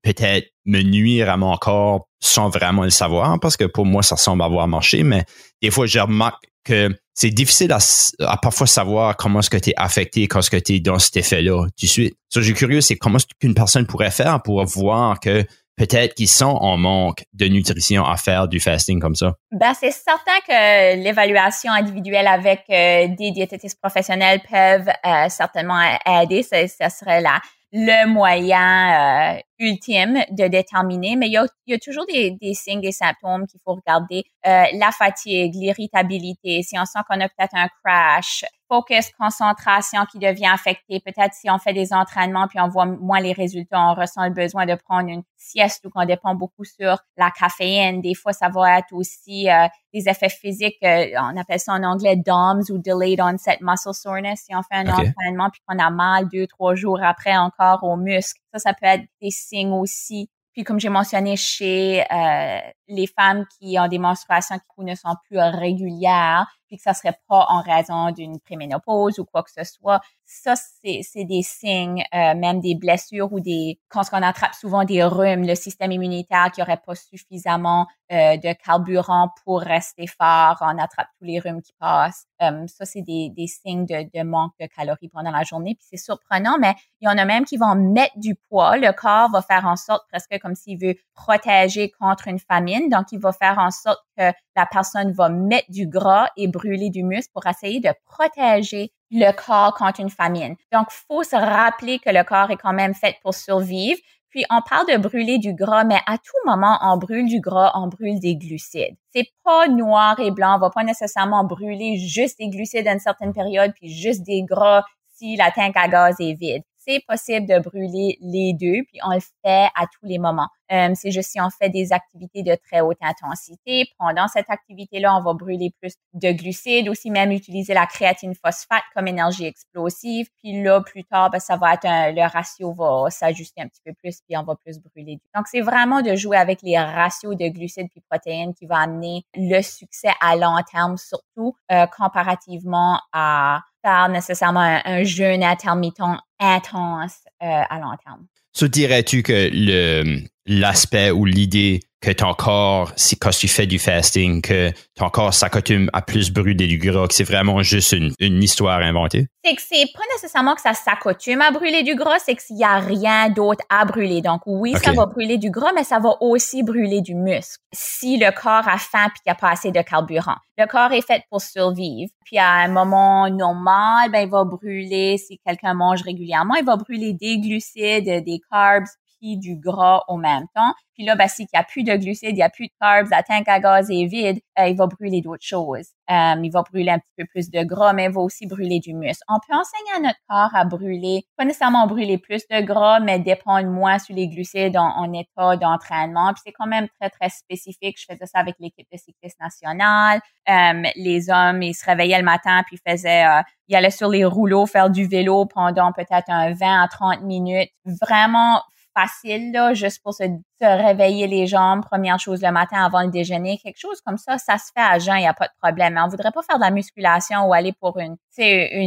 peut-être 0.01 0.47
me 0.65 0.81
nuire 0.81 1.29
à 1.29 1.37
mon 1.37 1.55
corps 1.57 2.07
sans 2.19 2.49
vraiment 2.49 2.83
le 2.83 2.89
savoir, 2.89 3.39
parce 3.39 3.55
que 3.57 3.65
pour 3.65 3.85
moi, 3.85 4.01
ça 4.01 4.15
semble 4.15 4.43
avoir 4.43 4.67
marché, 4.67 5.03
mais 5.03 5.23
des 5.61 5.69
fois, 5.71 5.85
je 5.85 5.99
remarque 5.99 6.43
que 6.63 6.95
c'est 7.13 7.29
difficile 7.29 7.71
à, 7.71 8.37
parfois 8.37 8.67
savoir 8.67 9.17
comment 9.17 9.39
est-ce 9.39 9.49
que 9.49 9.57
tu 9.57 9.71
es 9.71 9.73
affecté 9.77 10.27
quand 10.27 10.41
ce 10.41 10.49
que 10.49 10.57
tu 10.57 10.75
es 10.75 10.79
dans 10.79 10.99
cet 10.99 11.17
effet-là 11.17 11.65
tout 11.65 11.85
de 11.85 11.87
suite. 11.87 12.15
Ça, 12.29 12.41
j'ai 12.41 12.53
curieux, 12.53 12.81
c'est 12.81 12.95
comment 12.95 13.17
est-ce 13.17 13.25
qu'une 13.39 13.53
personne 13.53 13.85
pourrait 13.85 14.11
faire 14.11 14.41
pour 14.41 14.63
voir 14.65 15.19
que 15.19 15.45
peut-être 15.81 16.13
qu'ils 16.13 16.29
sont 16.29 16.45
en 16.45 16.77
manque 16.77 17.23
de 17.33 17.45
nutrition 17.45 18.05
à 18.05 18.15
faire 18.15 18.47
du 18.47 18.59
fasting 18.59 18.99
comme 18.99 19.15
ça? 19.15 19.33
Ben, 19.51 19.73
c'est 19.73 19.89
certain 19.89 20.39
que 20.47 21.01
l'évaluation 21.01 21.71
individuelle 21.71 22.27
avec 22.27 22.65
euh, 22.69 23.07
des 23.17 23.31
diététistes 23.31 23.79
professionnels 23.81 24.41
peuvent 24.47 24.89
euh, 24.89 25.29
certainement 25.29 25.81
aider. 26.05 26.43
Ça, 26.43 26.67
ça 26.67 26.89
serait 26.91 27.21
là 27.21 27.39
le 27.73 28.05
moyen 28.07 29.37
euh, 29.37 29.39
ultime 29.61 30.23
de 30.31 30.47
déterminer, 30.47 31.15
mais 31.15 31.27
il 31.27 31.33
y 31.33 31.37
a, 31.37 31.45
il 31.67 31.71
y 31.71 31.75
a 31.75 31.79
toujours 31.79 32.05
des, 32.07 32.31
des, 32.31 32.53
signes, 32.53 32.81
des 32.81 32.91
symptômes 32.91 33.45
qu'il 33.47 33.59
faut 33.63 33.75
regarder. 33.75 34.23
Euh, 34.47 34.65
la 34.73 34.91
fatigue, 34.91 35.53
l'irritabilité, 35.53 36.63
si 36.63 36.77
on 36.79 36.85
sent 36.85 36.99
qu'on 37.07 37.21
a 37.21 37.29
peut-être 37.29 37.55
un 37.55 37.67
crash, 37.83 38.43
focus, 38.71 39.11
concentration 39.19 40.05
qui 40.09 40.17
devient 40.17 40.49
affectée. 40.51 41.01
Peut-être 41.01 41.33
si 41.33 41.49
on 41.49 41.57
fait 41.57 41.73
des 41.73 41.93
entraînements 41.93 42.47
puis 42.47 42.59
on 42.61 42.69
voit 42.69 42.85
moins 42.85 43.19
les 43.19 43.33
résultats, 43.33 43.79
on 43.81 43.93
ressent 43.93 44.23
le 44.23 44.31
besoin 44.31 44.65
de 44.65 44.75
prendre 44.75 45.09
une 45.09 45.23
sieste 45.35 45.85
ou 45.85 45.89
qu'on 45.89 46.05
dépend 46.05 46.35
beaucoup 46.35 46.63
sur 46.63 46.97
la 47.17 47.31
caféine. 47.31 48.01
Des 48.01 48.15
fois, 48.15 48.31
ça 48.31 48.47
va 48.47 48.79
être 48.79 48.93
aussi 48.93 49.49
euh, 49.49 49.67
des 49.93 50.07
effets 50.07 50.29
physiques, 50.29 50.77
euh, 50.83 51.07
on 51.19 51.37
appelle 51.37 51.59
ça 51.59 51.73
en 51.73 51.83
anglais 51.83 52.15
DOMS 52.15 52.61
ou 52.69 52.77
Delayed 52.77 53.19
Onset 53.19 53.57
Muscle 53.59 53.93
Soreness. 53.93 54.43
Si 54.45 54.55
on 54.55 54.61
fait 54.63 54.87
un 54.87 54.87
entraînement 54.87 55.49
puis 55.51 55.61
qu'on 55.67 55.77
a 55.77 55.89
mal 55.89 56.29
deux, 56.29 56.47
trois 56.47 56.73
jours 56.75 56.99
après 57.03 57.35
encore 57.35 57.83
aux 57.83 57.97
muscles, 57.97 58.40
ça, 58.53 58.59
ça 58.59 58.73
peut 58.73 58.85
être 58.85 59.03
des 59.21 59.31
signes 59.31 59.73
aussi. 59.73 60.29
Puis 60.53 60.63
comme 60.63 60.79
j'ai 60.79 60.89
mentionné 60.89 61.35
chez 61.37 62.03
euh, 62.11 62.59
les 62.91 63.07
femmes 63.07 63.45
qui 63.57 63.77
ont 63.79 63.87
des 63.87 63.97
menstruations 63.97 64.57
qui 64.75 64.83
ne 64.83 64.95
sont 64.95 65.15
plus 65.27 65.39
régulières, 65.39 66.47
puis 66.71 66.77
que 66.77 66.83
ça 66.83 66.93
serait 66.93 67.17
pas 67.27 67.45
en 67.49 67.61
raison 67.61 68.11
d'une 68.11 68.39
préménopause 68.39 69.19
ou 69.19 69.25
quoi 69.25 69.43
que 69.43 69.51
ce 69.51 69.63
soit. 69.63 69.99
Ça, 70.23 70.55
c'est 70.55 71.25
des 71.25 71.41
signes, 71.41 72.03
euh, 72.13 72.33
même 72.33 72.61
des 72.61 72.75
blessures 72.75 73.33
ou 73.33 73.41
des, 73.41 73.77
quand 73.89 74.03
on 74.13 74.21
attrape 74.21 74.53
souvent 74.53 74.85
des 74.85 75.03
rhumes, 75.03 75.45
le 75.45 75.55
système 75.55 75.91
immunitaire 75.91 76.49
qui 76.53 76.61
aurait 76.61 76.81
pas 76.85 76.95
suffisamment 76.95 77.87
euh, 78.13 78.37
de 78.37 78.53
carburant 78.53 79.29
pour 79.43 79.59
rester 79.59 80.07
fort, 80.07 80.57
on 80.61 80.77
attrape 80.77 81.07
tous 81.19 81.25
les 81.25 81.39
rhumes 81.39 81.61
qui 81.61 81.73
passent. 81.77 82.25
Euh, 82.41 82.65
ça, 82.67 82.85
c'est 82.85 83.01
des, 83.01 83.29
des 83.35 83.47
signes 83.47 83.85
de, 83.85 84.09
de, 84.17 84.23
manque 84.23 84.53
de 84.59 84.67
calories 84.67 85.09
pendant 85.09 85.31
la 85.31 85.43
journée. 85.43 85.75
Puis 85.75 85.87
c'est 85.89 85.97
surprenant, 85.97 86.57
mais 86.57 86.73
il 87.01 87.05
y 87.05 87.11
en 87.11 87.17
a 87.17 87.25
même 87.25 87.43
qui 87.43 87.57
vont 87.57 87.75
mettre 87.75 88.17
du 88.17 88.35
poids. 88.35 88.77
Le 88.77 88.93
corps 88.93 89.29
va 89.31 89.41
faire 89.41 89.65
en 89.65 89.75
sorte, 89.75 90.07
presque 90.09 90.39
comme 90.41 90.55
s'il 90.55 90.79
veut 90.79 90.95
protéger 91.13 91.91
contre 91.91 92.29
une 92.29 92.39
famine. 92.39 92.80
Donc, 92.89 93.11
il 93.11 93.19
va 93.19 93.31
faire 93.31 93.57
en 93.59 93.71
sorte 93.71 93.99
que 94.17 94.31
la 94.55 94.65
personne 94.65 95.11
va 95.11 95.29
mettre 95.29 95.69
du 95.69 95.87
gras 95.87 96.27
et 96.37 96.47
brûler 96.47 96.89
du 96.89 97.03
muscle 97.03 97.31
pour 97.33 97.45
essayer 97.45 97.79
de 97.79 97.89
protéger 98.05 98.91
le 99.11 99.31
corps 99.31 99.73
contre 99.73 99.99
une 99.99 100.09
famine. 100.09 100.55
Donc, 100.71 100.87
faut 100.89 101.23
se 101.23 101.35
rappeler 101.35 101.99
que 101.99 102.09
le 102.09 102.23
corps 102.23 102.51
est 102.51 102.57
quand 102.57 102.73
même 102.73 102.93
fait 102.93 103.15
pour 103.21 103.33
survivre. 103.33 103.99
Puis 104.29 104.45
on 104.49 104.61
parle 104.61 104.87
de 104.87 104.97
brûler 104.97 105.39
du 105.39 105.53
gras, 105.53 105.83
mais 105.83 105.99
à 106.07 106.17
tout 106.17 106.37
moment, 106.45 106.79
on 106.81 106.97
brûle 106.97 107.27
du 107.27 107.41
gras, 107.41 107.73
on 107.75 107.87
brûle 107.87 108.19
des 108.19 108.37
glucides. 108.37 108.95
C'est 109.13 109.27
pas 109.43 109.67
noir 109.67 110.19
et 110.21 110.31
blanc. 110.31 110.55
On 110.55 110.59
va 110.59 110.69
pas 110.69 110.85
nécessairement 110.85 111.43
brûler 111.43 111.97
juste 111.97 112.39
des 112.39 112.47
glucides 112.47 112.87
à 112.87 112.93
une 112.93 112.99
certaine 112.99 113.33
période, 113.33 113.73
puis 113.75 113.89
juste 113.89 114.23
des 114.23 114.43
gras 114.43 114.83
si 115.09 115.35
la 115.35 115.51
tank 115.51 115.75
à 115.75 115.89
gaz 115.89 116.15
est 116.19 116.33
vide. 116.33 116.63
C'est 116.85 117.03
possible 117.07 117.47
de 117.47 117.59
brûler 117.59 118.17
les 118.21 118.53
deux, 118.53 118.83
puis 118.87 118.99
on 119.05 119.13
le 119.13 119.19
fait 119.19 119.69
à 119.75 119.85
tous 119.87 120.05
les 120.05 120.17
moments. 120.17 120.49
Euh, 120.71 120.91
c'est 120.95 121.11
juste 121.11 121.31
si 121.31 121.41
on 121.41 121.49
fait 121.49 121.69
des 121.69 121.91
activités 121.91 122.43
de 122.43 122.55
très 122.55 122.79
haute 122.79 122.97
intensité. 123.01 123.89
Pendant 123.99 124.27
cette 124.29 124.49
activité-là, 124.49 125.15
on 125.17 125.21
va 125.21 125.33
brûler 125.33 125.73
plus 125.81 125.93
de 126.13 126.31
glucides, 126.31 126.87
aussi 126.87 127.11
même 127.11 127.31
utiliser 127.31 127.73
la 127.73 127.85
créatine 127.85 128.33
phosphate 128.33 128.83
comme 128.95 129.07
énergie 129.07 129.45
explosive. 129.45 130.27
Puis 130.37 130.63
là, 130.63 130.81
plus 130.81 131.03
tard, 131.03 131.29
ben, 131.29 131.39
ça 131.39 131.57
va 131.57 131.73
être 131.73 131.83
le 131.83 132.25
ratio 132.25 132.71
va 132.71 133.09
s'ajuster 133.09 133.61
un 133.61 133.67
petit 133.67 133.81
peu 133.85 133.93
plus, 133.93 134.21
puis 134.21 134.37
on 134.37 134.43
va 134.43 134.55
plus 134.55 134.79
brûler. 134.79 135.19
Donc, 135.35 135.47
c'est 135.47 135.61
vraiment 135.61 136.01
de 136.01 136.15
jouer 136.15 136.37
avec 136.37 136.61
les 136.61 136.79
ratios 136.79 137.35
de 137.35 137.49
glucides 137.49 137.89
puis 137.89 138.01
protéines 138.09 138.53
qui 138.53 138.65
va 138.65 138.77
amener 138.77 139.23
le 139.35 139.61
succès 139.61 140.11
à 140.21 140.35
long 140.35 140.55
terme, 140.71 140.95
surtout 140.97 141.53
euh, 141.71 141.85
comparativement 141.87 142.99
à 143.11 143.61
faire 143.83 144.09
nécessairement 144.09 144.79
un, 144.85 145.03
jeûne 145.03 145.43
intermittent 145.43 146.01
intense 146.41 147.13
euh, 147.41 147.63
à 147.69 147.79
long 147.79 147.95
terme. 148.03 148.25
So, 148.51 148.67
dirais-tu 148.67 149.23
que 149.23 149.49
le, 149.53 150.23
l'aspect 150.51 151.11
ou 151.11 151.25
l'idée 151.25 151.79
que 152.01 152.11
ton 152.11 152.33
corps, 152.33 152.91
si 152.95 153.15
quand 153.15 153.29
tu 153.29 153.47
fais 153.47 153.67
du 153.67 153.77
fasting, 153.77 154.41
que 154.41 154.71
ton 154.95 155.09
corps 155.09 155.33
s'accoutume 155.35 155.87
à 155.93 156.01
plus 156.01 156.31
brûler 156.31 156.65
du 156.65 156.79
gras, 156.79 157.07
que 157.07 157.13
c'est 157.13 157.23
vraiment 157.23 157.61
juste 157.61 157.91
une, 157.91 158.11
une 158.19 158.41
histoire 158.41 158.79
inventée? 158.79 159.27
C'est 159.45 159.55
que 159.55 159.61
c'est 159.61 159.85
pas 159.93 160.03
nécessairement 160.15 160.55
que 160.55 160.61
ça 160.61 160.73
s'accoutume 160.73 161.41
à 161.41 161.51
brûler 161.51 161.83
du 161.83 161.93
gras, 161.93 162.17
c'est 162.17 162.35
qu'il 162.35 162.57
y 162.57 162.63
a 162.63 162.79
rien 162.79 163.29
d'autre 163.29 163.63
à 163.69 163.85
brûler. 163.85 164.21
Donc 164.21 164.41
oui, 164.47 164.73
ça 164.83 164.93
va 164.93 165.05
brûler 165.05 165.37
du 165.37 165.51
gras, 165.51 165.73
mais 165.75 165.83
ça 165.83 165.99
va 165.99 166.15
aussi 166.21 166.63
brûler 166.63 167.01
du 167.01 167.13
muscle. 167.13 167.59
Si 167.71 168.17
le 168.17 168.31
corps 168.31 168.67
a 168.67 168.79
faim 168.79 169.07
puis 169.09 169.21
qu'il 169.21 169.31
n'y 169.31 169.33
a 169.33 169.35
pas 169.35 169.51
assez 169.51 169.71
de 169.71 169.81
carburant. 169.81 170.37
Le 170.57 170.65
corps 170.65 170.91
est 170.93 171.05
fait 171.05 171.23
pour 171.29 171.41
survivre. 171.41 172.11
Puis 172.25 172.39
à 172.39 172.49
un 172.49 172.67
moment 172.67 173.29
normal, 173.29 174.09
ben 174.11 174.21
il 174.21 174.29
va 174.29 174.43
brûler, 174.43 175.17
si 175.19 175.39
quelqu'un 175.45 175.75
mange 175.75 176.01
régulièrement, 176.01 176.55
il 176.55 176.65
va 176.65 176.77
brûler 176.77 177.13
des 177.13 177.39
glucides, 177.39 178.23
des 178.23 178.39
carbs, 178.49 178.87
du 179.21 179.55
gras 179.55 180.03
au 180.07 180.17
même 180.17 180.45
temps. 180.55 180.73
Puis 180.93 181.05
là, 181.05 181.15
ben, 181.15 181.27
s'il 181.27 181.47
n'y 181.53 181.59
a 181.59 181.63
plus 181.63 181.83
de 181.83 181.95
glucides, 181.95 182.29
il 182.31 182.35
n'y 182.35 182.43
a 182.43 182.49
plus 182.49 182.67
de 182.67 182.73
carbs, 182.79 183.09
la 183.09 183.23
tank 183.23 183.47
à 183.47 183.59
gaz 183.59 183.89
est 183.89 184.05
vide, 184.05 184.39
euh, 184.59 184.67
il 184.67 184.75
va 184.75 184.87
brûler 184.87 185.21
d'autres 185.21 185.45
choses. 185.45 185.89
Euh, 186.09 186.35
il 186.43 186.51
va 186.51 186.63
brûler 186.63 186.91
un 186.91 186.99
petit 186.99 187.13
peu 187.17 187.25
plus 187.25 187.49
de 187.49 187.63
gras, 187.63 187.93
mais 187.93 188.05
il 188.05 188.11
va 188.11 188.21
aussi 188.21 188.45
brûler 188.45 188.79
du 188.79 188.93
muscle. 188.93 189.23
On 189.29 189.39
peut 189.47 189.55
enseigner 189.55 189.91
à 189.97 189.99
notre 189.99 190.19
corps 190.27 190.53
à 190.53 190.65
brûler, 190.65 191.23
pas 191.37 191.45
nécessairement 191.45 191.87
brûler 191.87 192.17
plus 192.17 192.43
de 192.49 192.61
gras, 192.61 192.99
mais 192.99 193.19
dépendre 193.19 193.67
moins 193.69 193.99
sur 193.99 194.15
les 194.15 194.27
glucides 194.27 194.77
en, 194.77 195.11
état 195.13 195.55
d'entraînement. 195.57 196.33
Puis 196.33 196.43
c'est 196.45 196.51
quand 196.51 196.67
même 196.67 196.87
très, 196.99 197.09
très 197.09 197.29
spécifique. 197.29 197.97
Je 197.99 198.13
faisais 198.13 198.25
ça 198.25 198.39
avec 198.39 198.55
l'équipe 198.59 198.87
de 198.91 198.97
cyclistes 198.97 199.39
nationale. 199.39 200.19
Euh, 200.49 200.83
les 200.95 201.29
hommes, 201.29 201.63
ils 201.63 201.73
se 201.73 201.85
réveillaient 201.85 202.19
le 202.19 202.25
matin, 202.25 202.63
puis 202.67 202.77
faisaient, 202.85 203.25
ils 203.67 203.75
allaient 203.75 203.89
sur 203.89 204.09
les 204.09 204.25
rouleaux 204.25 204.65
faire 204.65 204.89
du 204.89 205.05
vélo 205.07 205.45
pendant 205.45 205.91
peut-être 205.93 206.29
un 206.29 206.53
20 206.53 206.83
à 206.83 206.87
30 206.87 207.21
minutes. 207.21 207.69
Vraiment 207.85 208.61
facile, 208.93 209.51
là, 209.51 209.73
juste 209.73 210.01
pour 210.03 210.13
se, 210.13 210.23
réveiller 210.61 211.25
les 211.25 211.47
jambes, 211.47 211.81
première 211.83 212.19
chose 212.19 212.41
le 212.43 212.51
matin 212.51 212.85
avant 212.85 213.01
le 213.01 213.09
déjeuner, 213.09 213.57
quelque 213.57 213.79
chose 213.79 213.99
comme 214.05 214.17
ça, 214.17 214.37
ça 214.37 214.59
se 214.59 214.65
fait 214.75 214.81
à 214.81 214.99
jeun, 214.99 215.15
il 215.15 215.21
n'y 215.21 215.27
a 215.27 215.33
pas 215.33 215.47
de 215.47 215.53
problème. 215.59 215.95
Mais 215.95 216.01
on 216.01 216.07
voudrait 216.07 216.31
pas 216.31 216.43
faire 216.43 216.57
de 216.57 216.63
la 216.63 216.69
musculation 216.69 217.47
ou 217.47 217.53
aller 217.53 217.73
pour 217.73 217.97
une, 217.97 218.15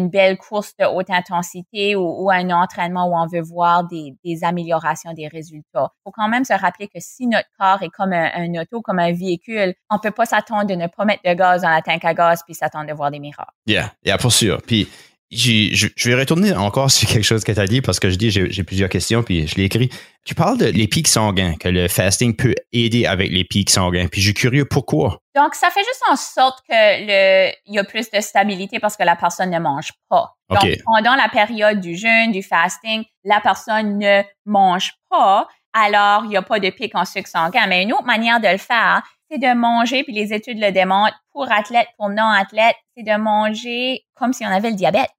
belle 0.09 0.38
course 0.38 0.77
de 0.79 0.85
haute 0.85 1.11
intensité 1.11 1.97
ou, 1.97 2.31
un 2.31 2.51
entraînement 2.51 3.07
où 3.09 3.17
on 3.17 3.27
veut 3.27 3.43
voir 3.43 3.85
des, 3.85 4.45
améliorations 4.45 5.12
des 5.14 5.27
résultats. 5.27 5.90
faut 6.05 6.12
quand 6.12 6.29
même 6.29 6.45
se 6.45 6.53
rappeler 6.53 6.87
que 6.87 6.99
si 7.01 7.27
notre 7.27 7.49
corps 7.59 7.83
est 7.83 7.90
comme 7.90 8.12
un, 8.12 8.55
auto, 8.61 8.81
comme 8.81 8.99
un 8.99 9.12
véhicule, 9.12 9.75
on 9.90 9.99
peut 9.99 10.11
pas 10.11 10.27
s'attendre 10.27 10.67
de 10.67 10.75
ne 10.75 10.87
pas 10.87 11.05
mettre 11.05 11.23
de 11.25 11.35
gaz 11.35 11.62
dans 11.62 11.71
la 11.71 11.83
tank 11.83 12.05
à 12.05 12.14
gaz 12.14 12.43
puis 12.45 12.55
s'attendre 12.55 12.87
de 12.87 12.93
voir 12.93 13.11
des 13.11 13.19
miracles. 13.19 13.51
Yeah, 13.67 13.93
yeah, 14.05 14.17
pour 14.17 14.33
sûr. 14.33 14.61
Je, 15.37 16.09
vais 16.09 16.14
retourner 16.14 16.53
encore 16.55 16.90
sur 16.90 17.09
quelque 17.09 17.25
chose 17.25 17.44
que 17.44 17.53
tu 17.53 17.61
as 17.61 17.66
dit 17.66 17.83
parce 17.83 18.01
que 18.01 18.11
je 18.11 18.16
dis 18.16 18.31
j'ai 18.31 18.64
plusieurs 18.64 18.88
questions 18.88 19.23
puis 19.23 19.47
je 19.47 19.57
l'ai 19.57 19.64
écrit. 19.64 19.90
Tu 20.25 20.35
parles 20.35 20.57
de 20.57 20.66
les 20.66 20.88
pics 20.88 21.09
sanguins, 21.09 21.55
que 21.57 21.68
le 21.68 21.87
fasting 21.87 22.35
peut 22.35 22.55
aider 22.73 23.05
avec 23.05 23.31
les 23.31 23.44
pics 23.44 23.68
sanguins. 23.68 24.07
Puis 24.09 24.23
je 24.23 24.29
suis 24.29 24.35
curieux 24.35 24.64
pourquoi? 24.64 25.18
Donc 25.35 25.55
ça 25.55 25.68
fait 25.68 25.85
juste 25.85 26.03
en 26.09 26.16
sorte 26.16 26.61
que 26.68 26.75
le 26.75 27.53
il 27.66 27.75
y 27.75 27.79
a 27.79 27.85
plus 27.85 28.11
de 28.11 28.20
stabilité 28.20 28.79
parce 28.79 28.97
que 28.97 29.03
la 29.03 29.16
personne 29.16 29.51
ne 29.51 29.59
mange 29.59 29.92
pas. 30.09 30.35
Donc 30.49 30.79
pendant 30.87 31.14
la 31.14 31.29
période 31.29 31.81
du 31.81 31.97
jeûne, 31.97 32.33
du 32.33 32.42
fasting, 32.42 33.05
la 33.25 33.40
personne 33.40 33.99
ne 33.99 34.23
mange 34.47 34.92
pas, 35.11 35.49
alors 35.75 36.23
il 36.25 36.29
n'y 36.29 36.37
a 36.37 36.42
pas 36.42 36.61
de 36.61 36.70
pic 36.70 36.94
en 36.94 37.05
sucre 37.05 37.29
sanguin. 37.29 37.66
Mais 37.66 37.83
une 37.83 37.92
autre 37.92 38.05
manière 38.05 38.40
de 38.40 38.49
le 38.49 38.59
faire, 38.59 39.03
c'est 39.35 39.40
de 39.40 39.55
manger, 39.59 40.05
puis 40.05 40.12
les 40.12 40.33
études 40.33 40.59
le 40.61 40.70
démontrent, 40.70 41.18
pour 41.33 41.51
athlètes, 41.51 41.88
pour 41.97 42.09
non-athlètes, 42.09 42.77
c'est 42.97 43.03
de 43.03 43.16
manger 43.16 44.05
comme 44.14 44.33
si 44.33 44.44
on 44.44 44.49
avait 44.49 44.70
le 44.70 44.77
diabète. 44.77 45.11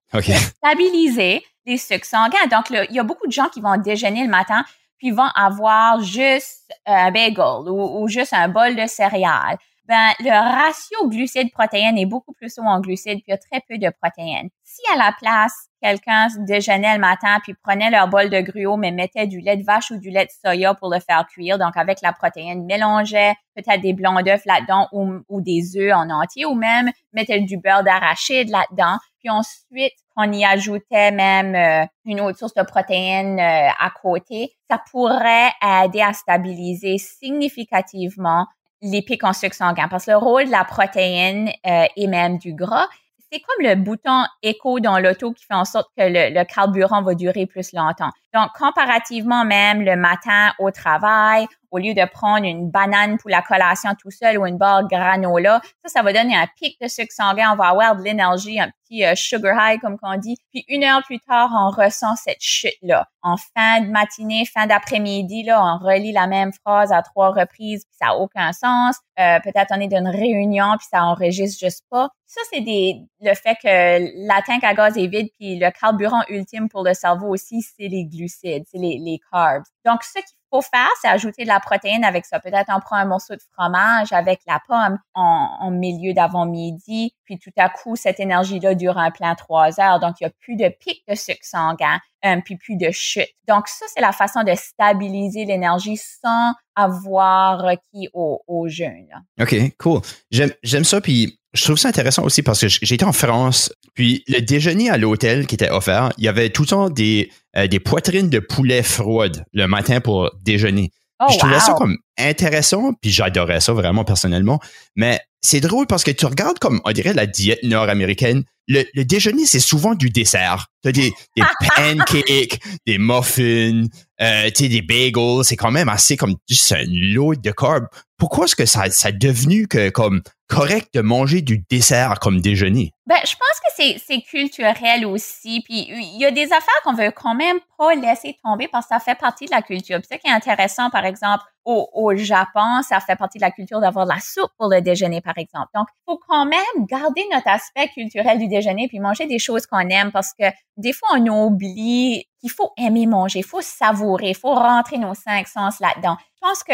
Stabiliser 0.58 1.43
les 1.65 1.78
sucres 1.78 2.06
sanguins. 2.06 2.47
Donc, 2.49 2.69
il 2.69 2.95
y 2.95 2.99
a 2.99 3.04
beaucoup 3.04 3.28
de 3.28 3.32
gens 3.32 3.49
qui 3.49 3.60
vont 3.60 3.78
déjeuner 3.78 4.23
le 4.23 4.30
matin, 4.30 4.63
puis 4.97 5.12
vont 5.12 5.30
avoir 5.36 6.01
juste 6.01 6.71
un 6.86 7.12
bagel 7.12 7.69
ou, 7.69 8.08
juste 8.08 8.34
un 8.34 8.47
bol 8.47 8.75
de 8.75 8.88
céréales. 8.88 9.58
Ben, 9.88 10.12
le 10.19 10.30
ratio 10.30 11.10
glucides-protéines 11.10 11.97
est 11.97 12.08
beaucoup 12.08 12.34
plus 12.34 12.58
haut 12.58 12.63
en 12.63 12.80
glucides, 12.80 13.21
puis 13.21 13.25
il 13.28 13.32
y 13.32 13.34
a 13.34 13.38
très 13.38 13.62
peu 13.67 13.78
de 13.78 13.91
protéines. 14.01 14.49
Si 14.63 14.82
à 14.93 14.97
la 14.97 15.13
place, 15.19 15.67
quelqu'un 15.86 16.28
déjeunait 16.39 16.95
le 16.95 17.00
matin 17.00 17.38
puis 17.43 17.54
prenait 17.54 17.91
leur 17.91 18.08
bol 18.08 18.30
de 18.32 18.41
gruau, 18.41 18.76
mais 18.76 18.91
mettait 18.91 19.28
du 19.28 19.39
lait 19.39 19.56
de 19.56 19.63
vache 19.63 19.91
ou 19.91 19.98
du 19.98 20.10
lait 20.10 20.26
de 20.26 20.32
soya 20.32 20.74
pour 20.74 20.89
le 20.91 21.00
faire 21.00 21.28
cuire, 21.28 21.60
donc 21.60 21.78
avec 21.78 22.02
la 22.02 22.12
protéine, 22.12 22.65
mélangeait 22.65 23.36
peut-être 23.56 23.82
des 23.82 23.93
blancs 23.93 24.24
d'œufs 24.24 24.45
là-dedans 24.45 24.88
ou, 24.91 25.41
des 25.41 25.78
œufs 25.78 25.93
en 25.93 26.10
entier, 26.10 26.45
ou 26.45 26.56
même 26.56 26.89
mettait 27.13 27.39
du 27.39 27.58
beurre 27.58 27.84
d'arachide 27.84 28.50
là-dedans, 28.50 28.98
puis 29.19 29.30
ensuite 29.30 29.93
on 30.17 30.32
y 30.32 30.43
ajoutait 30.43 31.12
même 31.12 31.54
euh, 31.56 31.86
une 32.06 32.19
autre 32.19 32.39
source 32.39 32.56
de 32.56 32.63
protéines 32.63 33.39
euh, 33.39 33.69
à 33.80 33.91
côté, 34.02 34.54
ça 34.69 34.82
pourrait 34.91 35.52
aider 35.62 36.02
à 36.02 36.13
stabiliser 36.13 36.98
significativement 36.98 38.48
les 38.82 39.02
pics 39.02 39.24
en 39.24 39.34
sucre 39.34 39.56
sanguin. 39.56 39.88
Parce 39.88 40.06
que 40.06 40.12
le 40.12 40.17
rôle 40.17 40.45
de 40.45 40.52
la 40.52 40.63
protéine 40.63 41.50
euh, 41.67 41.86
et 41.95 42.08
même 42.08 42.38
du 42.38 42.54
gras, 42.54 42.88
c'est 43.31 43.39
comme 43.39 43.65
le 43.65 43.75
bouton 43.75 44.23
écho 44.43 44.79
dans 44.79 44.99
l'auto 44.99 45.31
qui 45.33 45.45
fait 45.45 45.53
en 45.53 45.65
sorte 45.65 45.89
que 45.97 46.03
le, 46.03 46.43
carburant 46.45 47.01
va 47.01 47.15
durer 47.15 47.45
plus 47.45 47.73
longtemps. 47.73 48.11
Donc, 48.36 48.52
comparativement 48.52 49.45
même 49.45 49.82
le 49.82 49.95
matin 49.95 50.52
au 50.60 50.69
travail, 50.69 51.48
au 51.71 51.78
lieu 51.78 51.93
de 51.93 52.06
prendre 52.06 52.45
une 52.45 52.69
banane 52.69 53.17
pour 53.17 53.30
la 53.30 53.41
collation 53.41 53.91
tout 53.95 54.12
seul 54.12 54.38
ou 54.38 54.45
une 54.45 54.58
barre 54.58 54.88
granola, 54.88 55.62
ça, 55.84 55.89
ça 55.89 56.02
va 56.04 56.13
donner 56.13 56.36
un 56.36 56.48
pic 56.58 56.80
de 56.82 56.88
sucre 56.88 57.13
sanguin. 57.13 57.52
On 57.54 57.56
va 57.56 57.67
avoir 57.67 57.95
de 57.95 58.04
l'énergie, 58.04 58.60
un 58.60 58.69
petit 58.69 59.06
euh, 59.06 59.13
sugar 59.15 59.56
high, 59.58 59.80
comme 59.80 59.98
qu'on 59.98 60.17
dit. 60.17 60.38
Puis 60.52 60.63
une 60.67 60.84
heure 60.84 61.04
plus 61.04 61.19
tard, 61.19 61.50
on 61.54 61.69
ressent 61.69 62.15
cette 62.15 62.41
chute-là. 62.41 63.08
En 63.21 63.36
fin 63.38 63.82
de 63.82 63.89
matinée, 63.89 64.45
fin 64.45 64.67
d'après-midi, 64.67 65.43
là, 65.43 65.62
on 65.62 65.84
relit 65.84 66.12
la 66.12 66.28
même 66.28 66.52
phrase 66.54 66.91
à 66.91 67.02
trois 67.02 67.32
reprises, 67.32 67.84
puis 67.86 67.95
ça 68.00 68.08
n'a 68.08 68.15
aucun 68.17 68.54
sens. 68.54 68.98
Euh, 69.19 69.39
peut-être 69.39 69.71
on 69.71 69.80
est 69.80 69.88
dans 69.88 70.00
une 70.00 70.08
réunion, 70.08 70.78
puis 70.78 70.88
ça 70.89 71.04
enregistre 71.04 71.60
juste 71.60 71.84
pas. 71.89 72.10
Ça, 72.26 72.41
c'est 72.52 72.62
des 72.62 73.02
le 73.21 73.34
fait 73.34 73.56
que 73.56 74.28
la 74.28 74.41
tank 74.43 74.63
à 74.63 74.74
gaz 74.74 74.98
est 74.98 75.08
vide, 75.08 75.30
puis 75.38 75.58
le 75.58 75.71
carburant 75.71 76.21
ultime 76.30 76.69
pour 76.69 76.84
le 76.84 76.93
cerveau 76.93 77.28
aussi, 77.28 77.62
c'est 77.62 77.88
les 77.88 78.06
glucides, 78.06 78.24
c'est 78.27 78.63
les, 78.73 79.19
carbs. 79.31 79.63
Donc, 79.85 80.03
ce 80.03 80.13
qu'il 80.13 80.38
faut 80.51 80.61
faire, 80.61 80.89
c'est 81.01 81.07
ajouter 81.07 81.43
de 81.43 81.47
la 81.47 81.59
protéine 81.59 82.03
avec 82.03 82.25
ça. 82.25 82.39
Peut-être 82.39 82.69
on 82.75 82.79
prend 82.79 82.95
un 82.95 83.05
morceau 83.05 83.35
de 83.35 83.41
fromage 83.53 84.11
avec 84.11 84.41
la 84.47 84.59
pomme 84.67 84.97
en, 85.13 85.71
milieu 85.71 86.13
d'avant-midi, 86.13 87.15
puis 87.25 87.39
tout 87.39 87.51
à 87.57 87.69
coup, 87.69 87.95
cette 87.95 88.19
énergie-là 88.19 88.75
dure 88.75 88.97
un 88.97 89.11
plein 89.11 89.35
trois 89.35 89.79
heures. 89.79 89.99
Donc, 89.99 90.15
il 90.19 90.25
n'y 90.25 90.27
a 90.27 90.33
plus 90.39 90.55
de 90.55 90.69
pic 90.69 91.03
de 91.07 91.15
sucre 91.15 91.43
sanguin, 91.43 91.99
euh, 92.25 92.39
puis 92.43 92.55
plus 92.55 92.77
de 92.77 92.91
chute. 92.91 93.29
Donc, 93.47 93.67
ça, 93.67 93.85
c'est 93.93 94.01
la 94.01 94.11
façon 94.11 94.43
de 94.43 94.53
stabiliser 94.55 95.45
l'énergie 95.45 95.97
sans 95.97 96.53
avoir 96.75 97.61
requis 97.61 98.09
au, 98.13 98.41
au 98.47 98.67
jeûne. 98.67 99.09
OK, 99.39 99.55
cool. 99.77 100.01
J'aime 100.31 100.83
ça, 100.83 101.01
puis 101.01 101.39
je 101.55 101.63
trouve 101.63 101.77
ça 101.77 101.87
intéressant 101.87 102.23
aussi 102.23 102.43
parce 102.43 102.61
que 102.61 102.67
j'étais 102.67 103.05
en 103.05 103.13
France, 103.13 103.73
puis 103.93 104.23
le 104.27 104.41
déjeuner 104.41 104.89
à 104.89 104.97
l'hôtel 104.97 105.47
qui 105.47 105.55
était 105.55 105.69
offert, 105.69 106.11
il 106.17 106.25
y 106.25 106.27
avait 106.27 106.49
tout 106.49 106.63
le 106.63 106.67
temps 106.67 106.89
des, 106.89 107.31
euh, 107.57 107.67
des 107.67 107.79
poitrines 107.79 108.29
de 108.29 108.39
poulet 108.39 108.83
froides 108.83 109.45
le 109.53 109.67
matin 109.67 110.01
pour 110.01 110.31
déjeuner. 110.43 110.91
Oh, 111.19 111.27
je 111.31 111.37
trouvais 111.37 111.59
ça 111.59 111.73
comme 111.73 111.97
intéressant, 112.17 112.93
puis 113.01 113.09
j'adorais 113.09 113.61
ça 113.61 113.71
vraiment 113.71 114.03
personnellement. 114.03 114.59
Mais 114.97 115.21
c'est 115.41 115.61
drôle 115.61 115.87
parce 115.87 116.03
que 116.03 116.11
tu 116.11 116.25
regardes 116.25 116.59
comme, 116.59 116.81
on 116.83 116.91
dirait, 116.91 117.13
la 117.13 117.25
diète 117.25 117.63
nord-américaine. 117.63 118.43
Le, 118.67 118.83
déjeuner, 119.03 119.45
c'est 119.45 119.59
souvent 119.59 119.93
du 119.93 120.09
dessert. 120.09 120.67
Tu 120.83 120.89
as 120.89 120.91
des, 120.91 121.13
des 121.37 121.43
pancakes, 121.75 122.59
des 122.85 122.97
muffins, 122.97 123.83
euh, 124.21 124.49
des 124.49 124.82
bagels. 124.82 125.43
C'est 125.43 125.56
quand 125.56 125.71
même 125.71 125.89
assez 125.89 126.17
comme 126.17 126.36
juste 126.47 126.71
un 126.71 126.84
lot 126.88 127.36
de 127.36 127.51
carbs. 127.51 127.88
Pourquoi 128.17 128.45
est-ce 128.45 128.56
que 128.56 128.65
ça, 128.65 128.89
ça 128.91 129.10
a 129.10 129.12
devenu 129.12 129.67
comme 129.93 130.21
correct 130.47 130.93
de 130.93 131.01
manger 131.01 131.41
du 131.41 131.63
dessert 131.69 132.19
comme 132.21 132.39
déjeuner? 132.39 132.91
Ben, 133.08 133.17
je 133.25 133.36
pense 133.36 133.60
que 133.60 133.99
c'est 133.99 134.21
culturel 134.21 135.06
aussi. 135.06 135.62
Puis 135.65 135.88
il 135.89 136.17
y 136.17 136.25
a 136.25 136.32
des 136.32 136.45
affaires 136.45 136.82
qu'on 136.84 136.93
veut 136.93 137.12
quand 137.12 137.36
même 137.36 137.60
pas 137.78 137.93
laisser 137.95 138.38
tomber 138.43 138.67
parce 138.69 138.86
que 138.86 138.95
ça 138.95 138.99
fait 138.99 139.15
partie 139.15 139.45
de 139.45 139.51
la 139.51 139.62
culture. 139.62 139.97
Puis 139.97 140.08
ce 140.12 140.17
qui 140.17 140.28
est 140.28 140.34
intéressant, 140.34 140.89
par 140.89 141.04
exemple, 141.04 141.43
au, 141.65 141.89
au 141.93 142.15
Japon, 142.15 142.82
ça 142.88 142.99
fait 142.99 143.15
partie 143.15 143.39
de 143.39 143.43
la 143.43 143.51
culture 143.51 143.82
d'avoir 143.82 144.06
de 144.06 144.12
la 144.12 144.19
soupe 144.19 144.51
pour 144.58 144.69
le 144.69 144.82
déjeuner, 144.82 145.19
par 145.19 145.38
exemple. 145.38 145.67
Donc, 145.73 145.88
il 145.91 146.04
faut 146.06 146.19
quand 146.28 146.45
même 146.45 146.86
garder 146.88 147.23
notre 147.34 147.49
aspect 147.49 147.89
culturel 147.89 148.38
du 148.38 148.47
déjeuner 148.47 148.88
puis 148.88 148.99
manger 148.99 149.25
des 149.25 149.39
choses 149.39 149.65
qu'on 149.65 149.89
aime 149.89 150.12
parce 150.12 150.32
que 150.39 150.45
des 150.78 150.93
fois, 150.93 151.10
on 151.13 151.28
oublie 151.28 152.28
il 152.45 152.51
faut 152.51 152.71
aimer 152.77 153.08
manger, 153.08 153.39
il 153.39 153.45
faut 153.45 153.62
savourer, 153.62 154.29
il 154.29 154.36
faut 154.36 154.53
rentrer 154.53 154.99
nos 154.99 155.15
cinq 155.15 155.47
sens 155.47 155.79
là-dedans. 155.79 156.15
Je 156.36 156.47
pense 156.47 156.63
que 156.63 156.73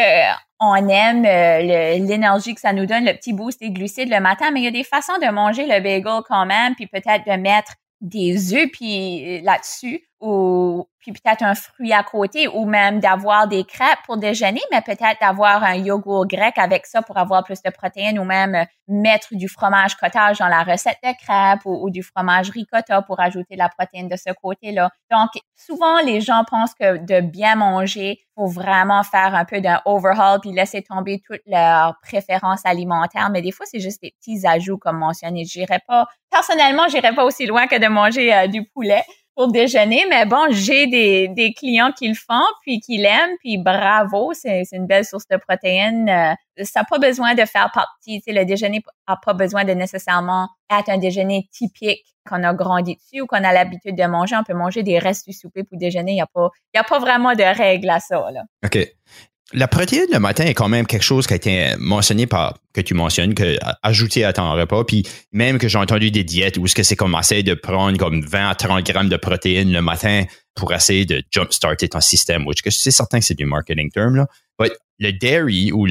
on 0.60 0.76
aime 0.90 1.26
euh, 1.26 1.98
l'énergie 1.98 2.54
que 2.54 2.60
ça 2.60 2.74
nous 2.74 2.86
donne, 2.86 3.06
le 3.06 3.14
petit 3.14 3.32
boost 3.32 3.62
des 3.62 3.72
glucides 3.72 4.10
le 4.10 4.20
matin, 4.20 4.52
mais 4.52 4.60
il 4.60 4.64
y 4.66 4.68
a 4.68 4.72
des 4.72 4.84
façons 4.84 5.18
de 5.22 5.32
manger 5.32 5.66
le 5.66 5.80
bagel 5.80 6.22
quand 6.28 6.46
même, 6.46 6.76
puis 6.76 6.88
peut-être 6.88 7.26
de 7.26 7.38
mettre 7.38 7.76
des 8.02 8.54
œufs 8.54 8.70
puis 8.70 9.40
euh, 9.40 9.42
là-dessus 9.44 10.04
ou 10.22 10.88
puis 11.00 11.12
peut-être 11.12 11.42
un 11.42 11.56
fruit 11.56 11.94
à 11.94 12.04
côté 12.04 12.48
ou 12.48 12.66
même 12.66 13.00
d'avoir 13.00 13.48
des 13.48 13.64
crêpes 13.64 14.00
pour 14.06 14.18
déjeuner, 14.18 14.62
mais 14.72 14.82
peut-être 14.82 15.20
d'avoir 15.20 15.64
un 15.64 15.74
yogourt 15.76 16.28
grec 16.28 16.54
avec 16.58 16.86
ça 16.86 17.02
pour 17.02 17.18
avoir 17.18 17.44
plus 17.44 17.62
de 17.64 17.72
protéines 17.72 18.20
ou 18.20 18.24
même 18.24 18.66
mettre 18.88 19.30
du 19.32 19.48
fromage 19.48 19.96
cottage 19.96 20.38
dans 20.38 20.48
la 20.48 20.64
recette 20.64 21.00
de 21.04 21.12
crêpes 21.18 21.66
ou, 21.66 21.90
du 21.90 22.04
fromage 22.04 22.52
ricotta 22.52 23.02
pour 23.02 23.20
ajouter 23.20 23.56
de 23.56 23.60
la 23.60 23.70
protéine 23.70 24.10
de 24.10 24.16
ce 24.16 24.32
côté-là. 24.32 24.92
Donc, 25.10 25.30
souvent, 25.56 26.00
les 26.02 26.22
gens 26.22 26.44
pensent 26.48 26.76
que 26.76 26.98
de 26.98 27.22
bien 27.22 27.56
manger, 27.56 28.20
faut 28.36 28.46
vraiment 28.46 29.04
faire 29.04 29.34
un 29.34 29.46
peu 29.46 29.60
d'un 29.60 29.82
overhaul 29.86 30.40
puis 30.40 30.52
laisser 30.52 30.84
tomber 30.84 31.22
toutes 31.26 31.42
leurs 31.48 31.96
préférences 32.04 32.62
alimentaires. 32.66 33.30
Mais 33.32 33.42
des 33.42 33.52
fois, 33.52 33.66
c'est 33.66 33.80
juste 33.80 34.02
des 34.04 34.14
petits 34.20 34.46
ajouts 34.46 34.78
comme 34.78 35.00
mentionné. 35.00 35.46
J'irais 35.46 35.82
pas, 35.88 36.08
personnellement, 36.30 36.88
j'irais 36.90 37.16
pas 37.16 37.24
aussi 37.24 37.48
loin 37.48 37.66
que 37.66 37.80
de 37.80 37.88
manger 37.88 38.34
euh, 38.34 38.48
du 38.48 38.66
poulet 38.66 39.04
pour 39.36 39.52
déjeuner, 39.52 40.06
mais 40.10 40.26
bon, 40.26 40.48
j'ai 40.50 40.88
des, 40.88 41.54
clients 41.58 41.92
qui 41.98 42.10
le 42.10 42.16
font, 42.16 42.46
puis 42.62 42.80
qui 42.80 42.98
l'aiment, 42.98 43.36
puis 43.40 43.58
bravo, 43.58 44.34
c'est 44.34 44.64
une 44.72 44.88
belle 44.88 45.06
source 45.06 45.28
de 45.28 45.38
protéines. 45.38 46.10
Euh, 46.10 46.64
ça 46.64 46.82
n'a 46.82 46.86
pas 46.90 47.00
besoin 47.00 47.34
de 47.34 47.46
faire 47.46 47.72
partie, 47.74 48.20
tu 48.20 48.26
sais, 48.26 48.34
le 48.34 48.46
déjeuner 48.46 48.82
n'a 49.08 49.18
pas 49.24 49.34
besoin 49.34 49.64
de 49.64 49.72
nécessairement 49.72 50.50
être 50.70 50.90
un 50.90 50.98
déjeuner 50.98 51.48
typique 51.52 52.06
qu'on 52.30 52.44
a 52.44 52.54
grandi 52.54 52.96
dessus 52.96 53.22
ou 53.22 53.26
qu'on 53.26 53.44
a 53.44 53.52
l'habitude 53.52 53.96
de 53.96 54.06
manger. 54.06 54.36
On 54.36 54.44
peut 54.44 54.54
manger 54.54 54.84
des 54.84 55.00
restes 55.00 55.28
du 55.28 55.34
souper 55.34 55.64
pour 55.64 55.78
déjeuner. 55.78 56.12
Il 56.12 56.16
n'y 56.16 56.22
a, 56.22 56.28
pas, 56.28 56.50
a 56.76 56.84
pas 56.84 57.00
vraiment 57.00 57.34
de 57.34 57.44
règles 57.44 57.90
à 57.90 58.00
ça. 58.00 58.30
Là. 58.32 58.44
OK 58.64 58.78
la 59.54 59.68
protéine 59.68 60.08
le 60.12 60.20
matin 60.20 60.46
est 60.46 60.54
quand 60.54 60.70
même 60.70 60.86
quelque 60.86 61.04
chose 61.04 61.28
qui 61.28 61.34
a 61.34 61.36
été 61.36 61.74
mentionné 61.78 62.28
par, 62.28 62.58
que 62.74 62.82
tu 62.82 62.94
mentionnes, 62.94 63.34
que 63.34 63.58
ajouter 63.84 64.24
à 64.24 64.34
ton 64.34 64.52
repas. 64.54 64.84
Puis 64.84 65.04
même 65.32 65.58
que 65.58 65.68
j'ai 65.68 65.78
entendu 65.78 66.12
des 66.12 66.24
diètes 66.24 66.58
où 66.58 66.68
ce 66.68 66.76
que 66.76 66.84
c'est 66.84 66.96
comme 66.96 67.16
essayer 67.20 67.44
de 67.44 67.54
prendre 67.54 67.98
comme 67.98 68.22
20 68.22 68.50
à 68.50 68.56
30 68.56 68.86
grammes 68.86 69.10
de 69.10 69.18
protéines 69.18 69.72
le 69.72 69.82
matin 69.82 70.24
pour 70.56 70.74
essayer 70.74 71.06
de 71.06 71.24
jump-starter 71.32 71.90
ton 71.90 72.02
système, 72.02 72.46
which 72.46 72.62
c'est 72.70 72.92
certain 72.92 73.20
que 73.20 73.26
c'est 73.26 73.38
du 73.38 73.46
marketing 73.46 73.90
term, 73.92 74.16
là. 74.16 74.28
Le 75.04 75.12
dairy 75.12 75.72
ou 75.72 75.88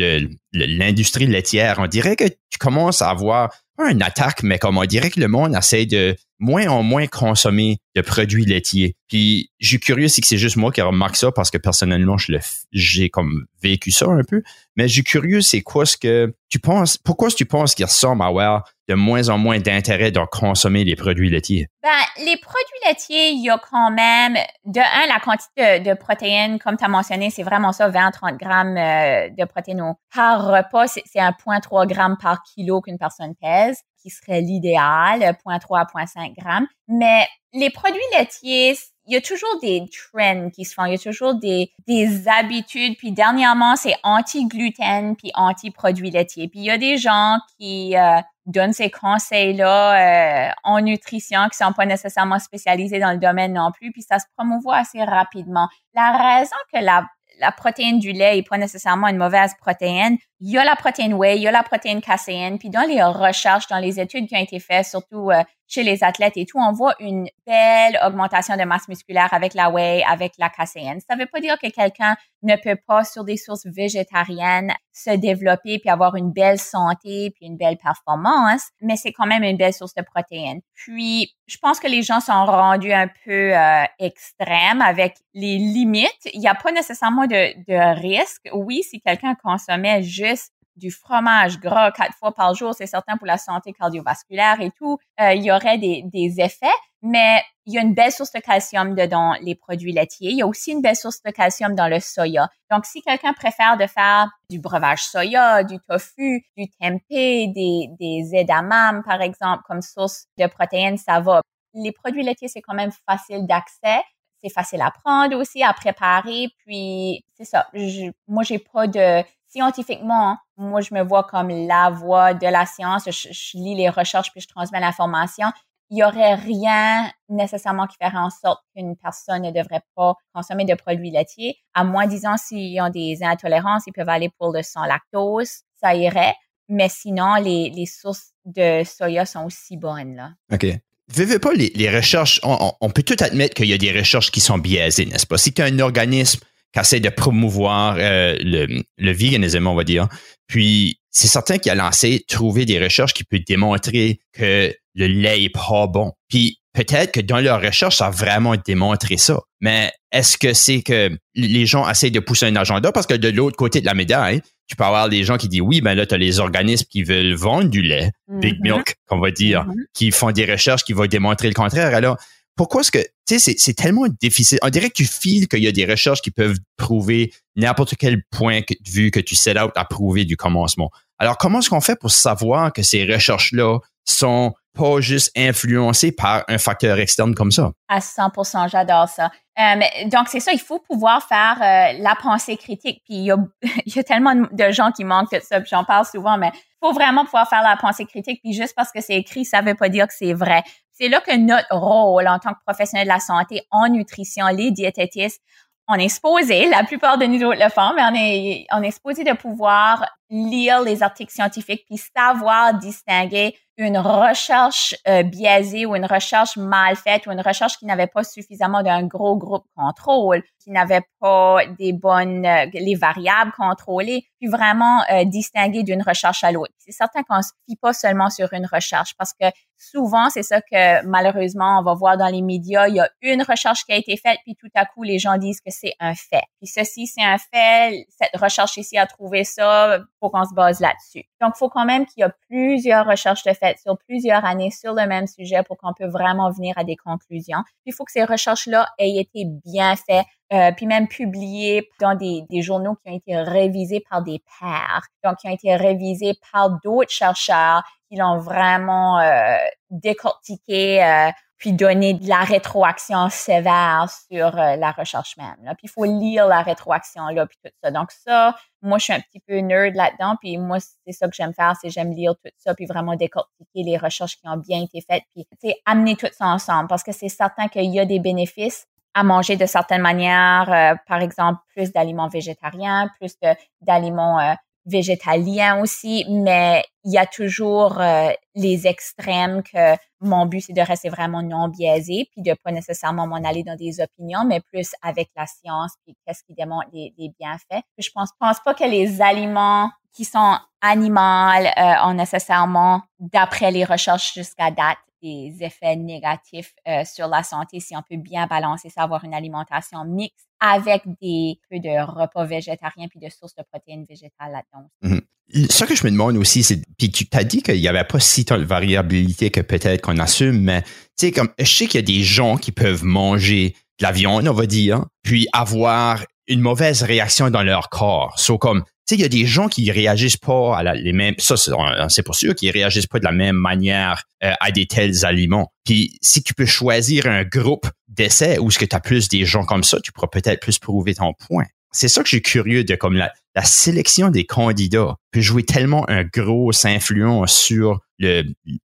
l'industrie 0.52 1.26
laitière, 1.26 1.80
on 1.80 1.88
dirait 1.88 2.14
que 2.14 2.28
tu 2.28 2.58
commences 2.60 3.02
à 3.02 3.10
avoir 3.10 3.50
une 3.88 4.02
attaque, 4.02 4.44
mais 4.44 4.60
comme 4.60 4.78
on 4.78 4.84
dirait 4.84 5.10
que 5.10 5.18
le 5.18 5.26
monde 5.26 5.56
essaie 5.56 5.84
de 5.84 6.14
moins 6.40 6.66
en 6.66 6.82
moins 6.82 7.06
consommer 7.06 7.78
de 7.94 8.00
produits 8.00 8.44
laitiers. 8.44 8.96
Puis, 9.08 9.50
je 9.58 9.68
suis 9.68 9.80
curieux 9.80 10.08
si 10.08 10.22
c'est 10.24 10.38
juste 10.38 10.56
moi 10.56 10.72
qui 10.72 10.80
remarque 10.80 11.16
ça 11.16 11.30
parce 11.30 11.50
que 11.50 11.58
personnellement, 11.58 12.16
je 12.16 12.32
j'ai 12.72 13.10
comme 13.10 13.46
vécu 13.62 13.90
ça 13.90 14.06
un 14.06 14.24
peu. 14.24 14.42
Mais 14.76 14.88
je 14.88 14.94
suis 14.94 15.04
curieux, 15.04 15.40
c'est 15.42 15.60
quoi 15.60 15.84
ce 15.84 15.96
que 15.96 16.34
tu 16.48 16.58
penses, 16.58 16.96
pourquoi 16.96 17.28
est-ce 17.28 17.36
que 17.36 17.38
tu 17.38 17.46
penses 17.46 17.74
qu'il 17.74 17.84
ressemble 17.84 18.22
à 18.22 18.26
avoir 18.26 18.64
de 18.88 18.94
moins 18.94 19.28
en 19.28 19.38
moins 19.38 19.58
d'intérêt 19.58 20.10
de 20.10 20.20
consommer 20.30 20.84
les 20.84 20.96
produits 20.96 21.28
laitiers? 21.28 21.68
Ben, 21.82 21.90
les 22.24 22.36
produits 22.38 22.86
laitiers, 22.86 23.30
il 23.30 23.44
y 23.44 23.50
a 23.50 23.58
quand 23.58 23.90
même, 23.90 24.34
de 24.64 24.80
un, 24.80 25.06
la 25.06 25.20
quantité 25.20 25.80
de, 25.80 25.94
protéines, 25.94 26.58
comme 26.58 26.76
tu 26.76 26.84
as 26.84 26.88
mentionné, 26.88 27.30
c'est 27.30 27.42
vraiment 27.42 27.72
ça, 27.72 27.90
20-30 27.90 28.36
grammes 28.38 28.76
euh, 28.76 29.28
de 29.36 29.44
protéines 29.44 29.94
par 30.14 30.46
repas. 30.46 30.86
C'est 30.88 31.18
1,3 31.18 31.86
grammes 31.86 32.16
par 32.20 32.42
kilo 32.42 32.80
qu'une 32.80 32.98
personne 32.98 33.34
pèse 33.40 33.82
qui 34.00 34.10
serait 34.10 34.40
l'idéal, 34.40 35.20
0.3 35.20 35.80
à 35.80 35.84
0.5 35.84 36.34
grammes. 36.38 36.66
Mais 36.88 37.26
les 37.52 37.70
produits 37.70 38.00
laitiers, 38.16 38.76
il 39.06 39.14
y 39.14 39.16
a 39.16 39.20
toujours 39.20 39.58
des 39.60 39.84
trends 39.90 40.50
qui 40.50 40.64
se 40.64 40.74
font, 40.74 40.84
il 40.84 40.92
y 40.92 40.94
a 40.94 40.98
toujours 40.98 41.34
des, 41.34 41.72
des 41.86 42.28
habitudes. 42.28 42.96
Puis 42.96 43.12
dernièrement, 43.12 43.76
c'est 43.76 43.94
anti-gluten 44.02 45.16
puis 45.16 45.30
anti-produits 45.34 46.10
laitiers. 46.10 46.48
Puis 46.48 46.60
il 46.60 46.64
y 46.66 46.70
a 46.70 46.78
des 46.78 46.96
gens 46.96 47.38
qui 47.58 47.96
euh, 47.96 48.20
donnent 48.46 48.72
ces 48.72 48.90
conseils-là 48.90 50.48
euh, 50.48 50.52
en 50.64 50.80
nutrition 50.80 51.48
qui 51.50 51.56
sont 51.56 51.72
pas 51.72 51.86
nécessairement 51.86 52.38
spécialisés 52.38 53.00
dans 53.00 53.12
le 53.12 53.18
domaine 53.18 53.54
non 53.54 53.72
plus. 53.72 53.90
Puis 53.92 54.02
ça 54.02 54.18
se 54.18 54.26
promouvoit 54.36 54.76
assez 54.76 55.02
rapidement. 55.02 55.68
La 55.94 56.38
raison 56.38 56.56
que 56.72 56.78
la 56.78 57.04
la 57.40 57.52
protéine 57.52 57.98
du 57.98 58.12
lait 58.12 58.36
n'est 58.36 58.42
pas 58.42 58.58
nécessairement 58.58 59.08
une 59.08 59.16
mauvaise 59.16 59.54
protéine. 59.58 60.18
Il 60.40 60.50
y 60.50 60.58
a 60.58 60.64
la 60.64 60.74
protéine 60.74 61.14
whey, 61.14 61.36
il 61.36 61.42
y 61.42 61.48
a 61.48 61.52
la 61.52 61.62
protéine 61.62 62.00
caséine. 62.00 62.58
Puis 62.58 62.70
dans 62.70 62.86
les 62.88 63.02
recherches, 63.02 63.66
dans 63.68 63.78
les 63.78 64.00
études 64.00 64.26
qui 64.26 64.36
ont 64.36 64.40
été 64.40 64.58
faites, 64.58 64.86
surtout 64.86 65.30
euh, 65.30 65.42
chez 65.70 65.82
les 65.84 66.02
athlètes 66.02 66.36
et 66.36 66.46
tout, 66.46 66.58
on 66.58 66.72
voit 66.72 66.94
une 66.98 67.28
belle 67.46 67.98
augmentation 68.04 68.56
de 68.56 68.64
masse 68.64 68.88
musculaire 68.88 69.32
avec 69.32 69.54
la 69.54 69.70
whey, 69.70 70.02
avec 70.08 70.32
la 70.38 70.48
caséine. 70.48 70.98
Ça 71.06 71.14
ne 71.14 71.20
veut 71.20 71.28
pas 71.32 71.40
dire 71.40 71.58
que 71.58 71.68
quelqu'un 71.68 72.16
ne 72.42 72.56
peut 72.56 72.76
pas, 72.86 73.04
sur 73.04 73.24
des 73.24 73.36
sources 73.36 73.66
végétariennes, 73.66 74.72
se 74.92 75.10
développer 75.10 75.78
puis 75.78 75.88
avoir 75.88 76.16
une 76.16 76.32
belle 76.32 76.58
santé 76.58 77.30
puis 77.36 77.46
une 77.46 77.56
belle 77.56 77.76
performance, 77.76 78.70
mais 78.80 78.96
c'est 78.96 79.12
quand 79.12 79.26
même 79.26 79.44
une 79.44 79.56
belle 79.56 79.72
source 79.72 79.94
de 79.94 80.02
protéines. 80.02 80.60
Puis, 80.74 81.34
je 81.46 81.56
pense 81.58 81.78
que 81.78 81.86
les 81.86 82.02
gens 82.02 82.20
sont 82.20 82.44
rendus 82.44 82.92
un 82.92 83.08
peu 83.24 83.56
euh, 83.56 83.84
extrêmes 83.98 84.82
avec 84.82 85.16
les 85.34 85.58
limites. 85.58 86.28
Il 86.32 86.40
n'y 86.40 86.48
a 86.48 86.54
pas 86.54 86.72
nécessairement 86.72 87.26
de, 87.26 87.54
de 87.66 88.00
risque. 88.00 88.48
Oui, 88.52 88.82
si 88.82 89.00
quelqu'un 89.00 89.34
consommait 89.34 90.02
juste 90.02 90.29
du 90.76 90.90
fromage 90.90 91.58
gras 91.60 91.90
quatre 91.92 92.14
fois 92.14 92.32
par 92.32 92.54
jour, 92.54 92.74
c'est 92.74 92.86
certain 92.86 93.16
pour 93.16 93.26
la 93.26 93.38
santé 93.38 93.72
cardiovasculaire 93.72 94.60
et 94.60 94.70
tout, 94.70 94.98
euh, 95.20 95.32
il 95.32 95.42
y 95.42 95.52
aurait 95.52 95.78
des, 95.78 96.02
des 96.04 96.40
effets, 96.40 96.66
mais 97.02 97.42
il 97.66 97.74
y 97.74 97.78
a 97.78 97.82
une 97.82 97.94
belle 97.94 98.10
source 98.10 98.32
de 98.32 98.40
calcium 98.40 98.94
dans 98.94 99.34
les 99.42 99.54
produits 99.54 99.92
laitiers. 99.92 100.30
Il 100.30 100.38
y 100.38 100.42
a 100.42 100.46
aussi 100.46 100.72
une 100.72 100.82
belle 100.82 100.96
source 100.96 101.22
de 101.22 101.30
calcium 101.30 101.74
dans 101.74 101.88
le 101.88 102.00
soya. 102.00 102.48
Donc, 102.70 102.84
si 102.84 103.00
quelqu'un 103.00 103.32
préfère 103.32 103.76
de 103.76 103.86
faire 103.86 104.28
du 104.50 104.58
breuvage 104.58 105.04
soya, 105.04 105.62
du 105.62 105.78
tofu, 105.88 106.44
du 106.56 106.68
tempeh, 106.68 107.46
des, 107.48 107.88
des 107.98 108.30
edamame, 108.34 109.02
par 109.04 109.22
exemple, 109.22 109.62
comme 109.66 109.82
source 109.82 110.26
de 110.38 110.46
protéines, 110.46 110.98
ça 110.98 111.20
va. 111.20 111.42
Les 111.74 111.92
produits 111.92 112.24
laitiers, 112.24 112.48
c'est 112.48 112.62
quand 112.62 112.74
même 112.74 112.92
facile 113.08 113.46
d'accès. 113.46 114.02
C'est 114.42 114.52
facile 114.52 114.80
à 114.82 114.90
prendre 114.90 115.36
aussi, 115.36 115.62
à 115.62 115.72
préparer. 115.72 116.48
Puis, 116.64 117.24
c'est 117.36 117.44
ça. 117.44 117.68
Je, 117.72 118.10
moi, 118.26 118.42
j'ai 118.42 118.58
pas 118.58 118.86
de 118.86 119.22
scientifiquement, 119.50 120.38
moi, 120.56 120.80
je 120.80 120.94
me 120.94 121.02
vois 121.02 121.24
comme 121.24 121.48
la 121.48 121.90
voix 121.90 122.34
de 122.34 122.46
la 122.46 122.66
science. 122.66 123.04
Je, 123.06 123.58
lis 123.58 123.74
les 123.74 123.88
recherches 123.88 124.30
puis 124.32 124.40
je 124.40 124.48
transmets 124.48 124.80
l'information. 124.80 125.46
Il 125.90 125.98
y 125.98 126.04
aurait 126.04 126.36
rien 126.36 127.10
nécessairement 127.28 127.88
qui 127.88 127.96
ferait 128.00 128.16
en 128.16 128.30
sorte 128.30 128.60
qu'une 128.74 128.96
personne 128.96 129.42
ne 129.42 129.50
devrait 129.50 129.82
pas 129.96 130.14
consommer 130.32 130.64
de 130.64 130.74
produits 130.74 131.10
laitiers. 131.10 131.56
À 131.74 131.82
moins, 131.82 132.06
disons, 132.06 132.36
s'ils 132.36 132.80
ont 132.80 132.90
des 132.90 133.18
intolérances, 133.22 133.82
ils 133.88 133.92
peuvent 133.92 134.08
aller 134.08 134.30
pour 134.38 134.52
le 134.52 134.62
sans 134.62 134.84
lactose. 134.84 135.50
Ça 135.80 135.94
irait. 135.96 136.34
Mais 136.68 136.88
sinon, 136.88 137.34
les, 137.34 137.70
les 137.70 137.86
sources 137.86 138.30
de 138.44 138.84
soya 138.84 139.26
sont 139.26 139.44
aussi 139.46 139.76
bonnes, 139.76 140.14
là. 140.14 140.30
OK. 140.52 140.66
Vivez 141.12 141.40
pas 141.40 141.52
les, 141.52 141.72
les 141.74 141.90
recherches, 141.90 142.40
on, 142.44 142.90
peut 142.90 143.02
tout 143.02 143.16
admettre 143.18 143.54
qu'il 143.54 143.66
y 143.66 143.72
a 143.72 143.78
des 143.78 143.90
recherches 143.90 144.30
qui 144.30 144.38
sont 144.38 144.58
biaisées, 144.58 145.06
n'est-ce 145.06 145.26
pas? 145.26 145.38
Si 145.38 145.52
tu 145.52 145.60
as 145.60 145.64
un 145.64 145.80
organisme 145.80 146.38
qui 146.72 146.80
essaie 146.80 147.00
de 147.00 147.08
promouvoir 147.08 147.96
euh, 147.98 148.36
le, 148.40 148.82
le 148.98 149.12
véganisme, 149.12 149.66
on 149.66 149.74
va 149.74 149.84
dire. 149.84 150.08
Puis, 150.46 151.00
c'est 151.10 151.28
certain 151.28 151.58
qu'il 151.58 151.72
a 151.72 151.74
lancé 151.74 152.24
trouver 152.28 152.64
des 152.64 152.78
recherches 152.82 153.14
qui 153.14 153.24
peuvent 153.24 153.40
démontrer 153.46 154.20
que 154.32 154.72
le 154.94 155.06
lait 155.06 155.44
est 155.44 155.48
pas 155.48 155.86
bon. 155.86 156.12
Puis, 156.28 156.58
peut-être 156.72 157.12
que 157.12 157.20
dans 157.20 157.40
leurs 157.40 157.60
recherches, 157.60 157.96
ça 157.96 158.06
a 158.06 158.10
vraiment 158.10 158.54
démontré 158.56 159.16
ça. 159.16 159.40
Mais 159.60 159.92
est-ce 160.12 160.38
que 160.38 160.52
c'est 160.52 160.82
que 160.82 161.10
les 161.34 161.66
gens 161.66 161.88
essaient 161.88 162.10
de 162.10 162.20
pousser 162.20 162.46
un 162.46 162.56
agenda? 162.56 162.92
Parce 162.92 163.06
que 163.06 163.14
de 163.14 163.28
l'autre 163.28 163.56
côté 163.56 163.80
de 163.80 163.86
la 163.86 163.94
médaille, 163.94 164.40
tu 164.68 164.76
peux 164.76 164.84
avoir 164.84 165.08
des 165.08 165.24
gens 165.24 165.36
qui 165.36 165.48
disent 165.48 165.62
oui, 165.62 165.80
ben 165.80 165.94
là, 165.94 166.06
tu 166.06 166.14
as 166.14 166.18
les 166.18 166.38
organismes 166.38 166.86
qui 166.88 167.02
veulent 167.02 167.34
vendre 167.34 167.68
du 167.68 167.82
lait, 167.82 168.12
Big 168.28 168.54
mm-hmm. 168.54 168.74
Milk, 168.74 168.94
qu'on 169.08 169.18
va 169.18 169.32
dire, 169.32 169.64
mm-hmm. 169.64 169.84
qui 169.94 170.10
font 170.12 170.30
des 170.30 170.50
recherches 170.50 170.84
qui 170.84 170.92
vont 170.92 171.06
démontrer 171.06 171.48
le 171.48 171.54
contraire. 171.54 171.94
Alors, 171.94 172.16
pourquoi 172.60 172.82
est-ce 172.82 172.90
que, 172.90 172.98
tu 173.26 173.38
sais, 173.38 173.54
c'est 173.56 173.72
tellement 173.72 174.04
difficile. 174.20 174.58
On 174.60 174.68
dirait 174.68 174.90
que 174.90 174.94
tu 174.94 175.06
files 175.06 175.48
qu'il 175.48 175.60
y 175.60 175.66
a 175.66 175.72
des 175.72 175.86
recherches 175.86 176.20
qui 176.20 176.30
peuvent 176.30 176.58
prouver 176.76 177.32
n'importe 177.56 177.94
quel 177.96 178.22
point 178.24 178.60
de 178.60 178.90
vue 178.90 179.10
que 179.10 179.18
tu 179.18 179.34
set 179.34 179.56
out 179.56 179.70
à 179.76 179.86
prouver 179.86 180.26
du 180.26 180.36
commencement. 180.36 180.90
Alors, 181.18 181.38
comment 181.38 181.60
est-ce 181.60 181.70
qu'on 181.70 181.80
fait 181.80 181.98
pour 181.98 182.10
savoir 182.10 182.70
que 182.70 182.82
ces 182.82 183.10
recherches-là 183.10 183.78
sont 184.04 184.52
pas 184.76 185.00
juste 185.00 185.30
influencées 185.36 186.12
par 186.12 186.44
un 186.48 186.58
facteur 186.58 186.98
externe 186.98 187.34
comme 187.34 187.50
ça? 187.50 187.72
À 187.88 187.98
100% 187.98 188.70
j'adore 188.70 189.08
ça. 189.08 189.30
Euh, 189.58 189.80
donc, 190.06 190.28
c'est 190.28 190.40
ça, 190.40 190.52
il 190.52 190.60
faut 190.60 190.78
pouvoir 190.78 191.22
faire 191.26 191.56
euh, 191.60 191.98
la 192.02 192.14
pensée 192.14 192.56
critique. 192.56 193.02
Puis, 193.04 193.16
il 193.16 193.24
y, 193.24 193.30
a, 193.30 194.02
tellement 194.04 194.34
de 194.34 194.70
gens 194.70 194.90
qui 194.90 195.04
manquent 195.04 195.32
de 195.32 195.40
ça, 195.40 195.62
j'en 195.64 195.84
parle 195.84 196.06
souvent, 196.06 196.38
mais 196.38 196.50
il 196.54 196.86
faut 196.86 196.92
vraiment 196.92 197.24
pouvoir 197.24 197.48
faire 197.48 197.62
la 197.62 197.76
pensée 197.76 198.06
critique. 198.06 198.40
Puis, 198.42 198.54
juste 198.54 198.74
parce 198.74 198.90
que 198.90 199.00
c'est 199.00 199.16
écrit, 199.16 199.44
ça 199.44 199.60
veut 199.60 199.74
pas 199.74 199.88
dire 199.88 200.06
que 200.06 200.14
c'est 200.16 200.32
vrai. 200.32 200.62
C'est 200.92 201.08
là 201.08 201.20
que 201.20 201.36
notre 201.36 201.74
rôle 201.74 202.26
en 202.28 202.38
tant 202.38 202.52
que 202.52 202.60
professionnel 202.64 203.06
de 203.06 203.12
la 203.12 203.20
santé 203.20 203.62
en 203.70 203.88
nutrition, 203.88 204.46
les 204.48 204.70
diététistes, 204.70 205.42
on 205.88 205.94
est 205.94 206.08
supposé, 206.08 206.68
la 206.68 206.84
plupart 206.84 207.18
de 207.18 207.26
nous 207.26 207.50
le 207.50 207.68
font, 207.68 207.92
mais 207.96 208.02
on 208.02 208.14
est, 208.14 208.66
on 208.72 208.82
est 208.82 208.92
supposé 208.92 209.24
de 209.24 209.32
pouvoir 209.32 210.06
lire 210.30 210.80
les 210.82 211.02
articles 211.02 211.32
scientifiques 211.32 211.84
puis 211.86 211.98
savoir 211.98 212.78
distinguer 212.78 213.56
une 213.80 213.98
recherche 213.98 214.94
euh, 215.08 215.22
biaisée 215.22 215.86
ou 215.86 215.96
une 215.96 216.04
recherche 216.04 216.56
mal 216.56 216.96
faite 216.96 217.26
ou 217.26 217.32
une 217.32 217.40
recherche 217.40 217.78
qui 217.78 217.86
n'avait 217.86 218.06
pas 218.06 218.24
suffisamment 218.24 218.82
d'un 218.82 219.06
gros 219.06 219.36
groupe 219.36 219.64
contrôle, 219.74 220.42
qui 220.62 220.70
n'avait 220.70 221.02
pas 221.18 221.60
des 221.78 221.94
bonnes 221.94 222.44
euh, 222.44 222.66
les 222.74 222.94
variables 222.94 223.52
contrôlées, 223.52 224.26
puis 224.38 224.48
vraiment 224.48 225.02
euh, 225.10 225.24
distinguer 225.24 225.82
d'une 225.82 226.02
recherche 226.02 226.44
à 226.44 226.52
l'autre. 226.52 226.72
C'est 226.76 226.92
certain 226.92 227.22
qu'on 227.22 227.40
se 227.40 227.52
fie 227.66 227.76
pas 227.76 227.94
seulement 227.94 228.28
sur 228.28 228.52
une 228.52 228.66
recherche 228.66 229.14
parce 229.16 229.32
que 229.32 229.46
souvent 229.78 230.28
c'est 230.28 230.42
ça 230.42 230.60
que 230.60 231.02
malheureusement 231.06 231.80
on 231.80 231.82
va 231.82 231.94
voir 231.94 232.18
dans 232.18 232.28
les 232.28 232.42
médias, 232.42 232.86
il 232.88 232.96
y 232.96 233.00
a 233.00 233.08
une 233.22 233.42
recherche 233.42 233.84
qui 233.84 233.92
a 233.92 233.96
été 233.96 234.18
faite 234.18 234.38
puis 234.44 234.56
tout 234.56 234.70
à 234.74 234.84
coup 234.84 235.04
les 235.04 235.18
gens 235.18 235.38
disent 235.38 235.62
que 235.62 235.70
c'est 235.70 235.94
un 236.00 236.14
fait. 236.14 236.42
Puis 236.58 236.66
ceci 236.66 237.06
c'est 237.06 237.24
un 237.24 237.38
fait, 237.38 238.06
cette 238.10 238.38
recherche 238.38 238.76
ici 238.76 238.98
a 238.98 239.06
trouvé 239.06 239.44
ça, 239.44 240.00
faut 240.20 240.30
qu'on 240.30 240.44
se 240.44 240.54
base 240.54 240.80
là-dessus. 240.80 241.24
Donc 241.40 241.52
il 241.56 241.58
faut 241.58 241.68
quand 241.68 241.84
même 241.84 242.06
qu'il 242.06 242.20
y 242.20 242.24
a 242.24 242.32
plusieurs 242.48 243.06
recherches 243.06 243.42
de 243.44 243.52
fait 243.52 243.78
sur 243.78 243.96
plusieurs 243.98 244.44
années 244.44 244.70
sur 244.70 244.94
le 244.94 245.06
même 245.06 245.26
sujet 245.26 245.62
pour 245.62 245.78
qu'on 245.78 245.92
peut 245.92 246.08
vraiment 246.08 246.50
venir 246.50 246.74
à 246.76 246.84
des 246.84 246.96
conclusions. 246.96 247.58
Il 247.86 247.94
faut 247.94 248.04
que 248.04 248.12
ces 248.12 248.24
recherches-là 248.24 248.86
aient 248.98 249.16
été 249.16 249.46
bien 249.64 249.96
faites, 249.96 250.26
euh, 250.52 250.72
puis 250.76 250.86
même 250.86 251.08
publiées 251.08 251.88
dans 252.00 252.14
des, 252.14 252.42
des, 252.50 252.62
journaux 252.62 252.96
qui 252.96 253.10
ont 253.10 253.16
été 253.16 253.36
révisés 253.36 254.04
par 254.08 254.22
des 254.22 254.42
pairs, 254.60 255.02
donc 255.24 255.38
qui 255.38 255.48
ont 255.48 255.52
été 255.52 255.74
révisés 255.76 256.34
par 256.52 256.78
d'autres 256.84 257.10
chercheurs 257.10 257.82
qui 258.08 258.16
l'ont 258.16 258.38
vraiment 258.38 259.20
euh, 259.20 259.56
décortiqué 259.90 261.02
euh, 261.02 261.30
puis 261.60 261.74
donner 261.74 262.14
de 262.14 262.26
la 262.26 262.40
rétroaction 262.40 263.28
sévère 263.28 264.08
sur 264.28 264.58
euh, 264.58 264.76
la 264.76 264.90
recherche 264.92 265.36
même. 265.36 265.56
Là. 265.62 265.74
Puis 265.74 265.84
il 265.84 265.90
faut 265.90 266.06
lire 266.06 266.48
la 266.48 266.62
rétroaction 266.62 267.28
là, 267.28 267.46
puis 267.46 267.58
tout 267.62 267.70
ça. 267.84 267.90
Donc 267.90 268.10
ça, 268.10 268.56
moi 268.80 268.96
je 268.96 269.04
suis 269.04 269.12
un 269.12 269.20
petit 269.20 269.40
peu 269.40 269.58
nerd 269.58 269.94
là-dedans, 269.94 270.36
puis 270.40 270.56
moi 270.56 270.78
c'est 270.80 271.12
ça 271.12 271.28
que 271.28 271.34
j'aime 271.36 271.52
faire, 271.52 271.74
c'est 271.80 271.90
j'aime 271.90 272.12
lire 272.12 272.34
tout 272.42 272.50
ça, 272.56 272.74
puis 272.74 272.86
vraiment 272.86 273.14
décortiquer 273.14 273.82
les 273.84 273.98
recherches 273.98 274.36
qui 274.36 274.48
ont 274.48 274.56
bien 274.56 274.82
été 274.82 275.04
faites, 275.08 275.22
puis 275.34 275.74
amener 275.84 276.16
tout 276.16 276.28
ça 276.32 276.46
ensemble, 276.46 276.88
parce 276.88 277.02
que 277.02 277.12
c'est 277.12 277.28
certain 277.28 277.68
qu'il 277.68 277.94
y 277.94 278.00
a 278.00 278.06
des 278.06 278.18
bénéfices 278.18 278.86
à 279.12 279.22
manger 279.22 279.56
de 279.56 279.66
certaines 279.66 280.02
manières, 280.02 280.72
euh, 280.72 280.96
par 281.06 281.20
exemple 281.20 281.60
plus 281.74 281.92
d'aliments 281.92 282.28
végétariens, 282.28 283.10
plus 283.18 283.34
d'aliments 283.82 284.40
euh, 284.40 284.54
végétalien 284.90 285.80
aussi, 285.80 286.26
mais 286.28 286.84
il 287.04 287.12
y 287.12 287.18
a 287.18 287.26
toujours 287.26 288.00
euh, 288.00 288.30
les 288.54 288.86
extrêmes 288.86 289.62
que 289.62 289.96
mon 290.20 290.46
but, 290.46 290.60
c'est 290.60 290.72
de 290.72 290.80
rester 290.80 291.08
vraiment 291.08 291.42
non 291.42 291.68
biaisé, 291.68 292.28
puis 292.32 292.42
de 292.42 292.54
pas 292.62 292.72
nécessairement 292.72 293.26
m'en 293.26 293.36
aller 293.36 293.62
dans 293.62 293.76
des 293.76 294.00
opinions, 294.00 294.44
mais 294.44 294.60
plus 294.60 294.90
avec 295.02 295.30
la 295.36 295.46
science, 295.46 295.92
puis 296.04 296.14
qu'est-ce 296.26 296.42
qui 296.42 296.54
démontre 296.54 296.88
les, 296.92 297.32
bienfaits. 297.38 297.82
je 297.98 298.10
pense, 298.14 298.30
pense 298.38 298.60
pas 298.60 298.74
que 298.74 298.84
les 298.84 299.22
aliments 299.22 299.90
qui 300.12 300.24
sont 300.24 300.58
animaux 300.82 301.20
euh, 301.20 301.94
ont 302.04 302.14
nécessairement, 302.14 303.02
d'après 303.18 303.70
les 303.70 303.84
recherches 303.84 304.34
jusqu'à 304.34 304.70
date, 304.70 304.98
des 305.22 305.56
effets 305.60 305.96
négatifs 305.96 306.74
euh, 306.88 307.04
sur 307.04 307.28
la 307.28 307.42
santé 307.42 307.80
si 307.80 307.94
on 307.96 308.02
peut 308.08 308.20
bien 308.20 308.46
balancer 308.46 308.88
ça, 308.88 309.02
avoir 309.02 309.24
une 309.24 309.34
alimentation 309.34 310.04
mixte 310.04 310.46
avec 310.60 311.02
des 311.20 311.58
peu 311.70 311.78
de 311.78 312.02
repas 312.04 312.44
végétariens 312.44 313.08
puis 313.08 313.18
de 313.20 313.28
sources 313.30 313.54
de 313.54 313.62
protéines 313.62 314.04
végétales 314.04 314.52
là-dedans. 314.52 314.90
Mhm. 315.02 315.20
Ce 315.68 315.84
que 315.84 315.96
je 315.96 316.04
me 316.04 316.10
demande 316.10 316.36
aussi, 316.36 316.62
c'est, 316.62 316.80
puis 316.96 317.10
tu 317.10 317.26
t'as 317.26 317.42
dit 317.42 317.62
qu'il 317.62 317.80
n'y 317.80 317.88
avait 317.88 318.04
pas 318.04 318.20
si 318.20 318.44
tant 318.44 318.56
de 318.56 318.64
variabilité 318.64 319.50
que 319.50 319.60
peut-être 319.60 320.00
qu'on 320.02 320.18
assume, 320.18 320.60
mais 320.60 320.82
tu 320.82 320.90
sais, 321.16 321.32
comme, 321.32 321.48
je 321.58 321.64
sais 321.64 321.86
qu'il 321.86 322.00
y 322.00 322.04
a 322.04 322.06
des 322.06 322.22
gens 322.22 322.56
qui 322.56 322.70
peuvent 322.70 323.04
manger 323.04 323.74
de 323.98 324.04
la 324.04 324.12
viande, 324.12 324.46
on 324.46 324.52
va 324.52 324.66
dire, 324.66 325.04
puis 325.22 325.48
avoir 325.52 326.24
une 326.50 326.60
mauvaise 326.60 327.02
réaction 327.02 327.48
dans 327.48 327.62
leur 327.62 327.88
corps. 327.88 328.38
So, 328.38 328.58
comme, 328.58 328.82
tu 328.82 328.90
sais, 329.06 329.14
il 329.14 329.20
y 329.20 329.24
a 329.24 329.28
des 329.28 329.46
gens 329.46 329.68
qui 329.68 329.90
réagissent 329.90 330.36
pas 330.36 330.76
à 330.76 330.94
les 330.94 331.12
mêmes, 331.12 331.36
ça, 331.38 331.54
c'est 331.56 332.22
pour 332.22 332.34
sûr 332.34 332.54
qu'ils 332.54 332.72
réagissent 332.72 333.06
pas 333.06 333.20
de 333.20 333.24
la 333.24 333.32
même 333.32 333.56
manière 333.56 334.24
euh, 334.42 334.52
à 334.60 334.70
des 334.72 334.86
tels 334.86 335.24
aliments. 335.24 335.72
Puis, 335.84 336.18
si 336.20 336.42
tu 336.42 336.52
peux 336.52 336.66
choisir 336.66 337.26
un 337.26 337.44
groupe 337.44 337.86
d'essais 338.08 338.58
où 338.58 338.70
ce 338.70 338.78
que 338.78 338.84
tu 338.84 338.96
as 338.96 339.00
plus 339.00 339.28
des 339.28 339.44
gens 339.44 339.64
comme 339.64 339.84
ça, 339.84 340.00
tu 340.00 340.12
pourras 340.12 340.26
peut-être 340.26 340.60
plus 340.60 340.78
prouver 340.78 341.14
ton 341.14 341.32
point. 341.34 341.64
C'est 341.92 342.08
ça 342.08 342.22
que 342.22 342.28
j'ai 342.28 342.42
curieux 342.42 342.84
de 342.84 342.94
comme 342.94 343.14
la, 343.14 343.32
la 343.54 343.64
sélection 343.64 344.30
des 344.30 344.44
candidats 344.44 345.16
peut 345.32 345.40
jouer 345.40 345.64
tellement 345.64 346.08
un 346.08 346.24
gros 346.24 346.70
influence 346.84 347.52
sur 347.52 348.00
le, 348.18 348.44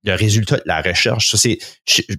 résultat 0.05 0.57
de 0.57 0.63
la 0.65 0.81
recherche. 0.81 1.35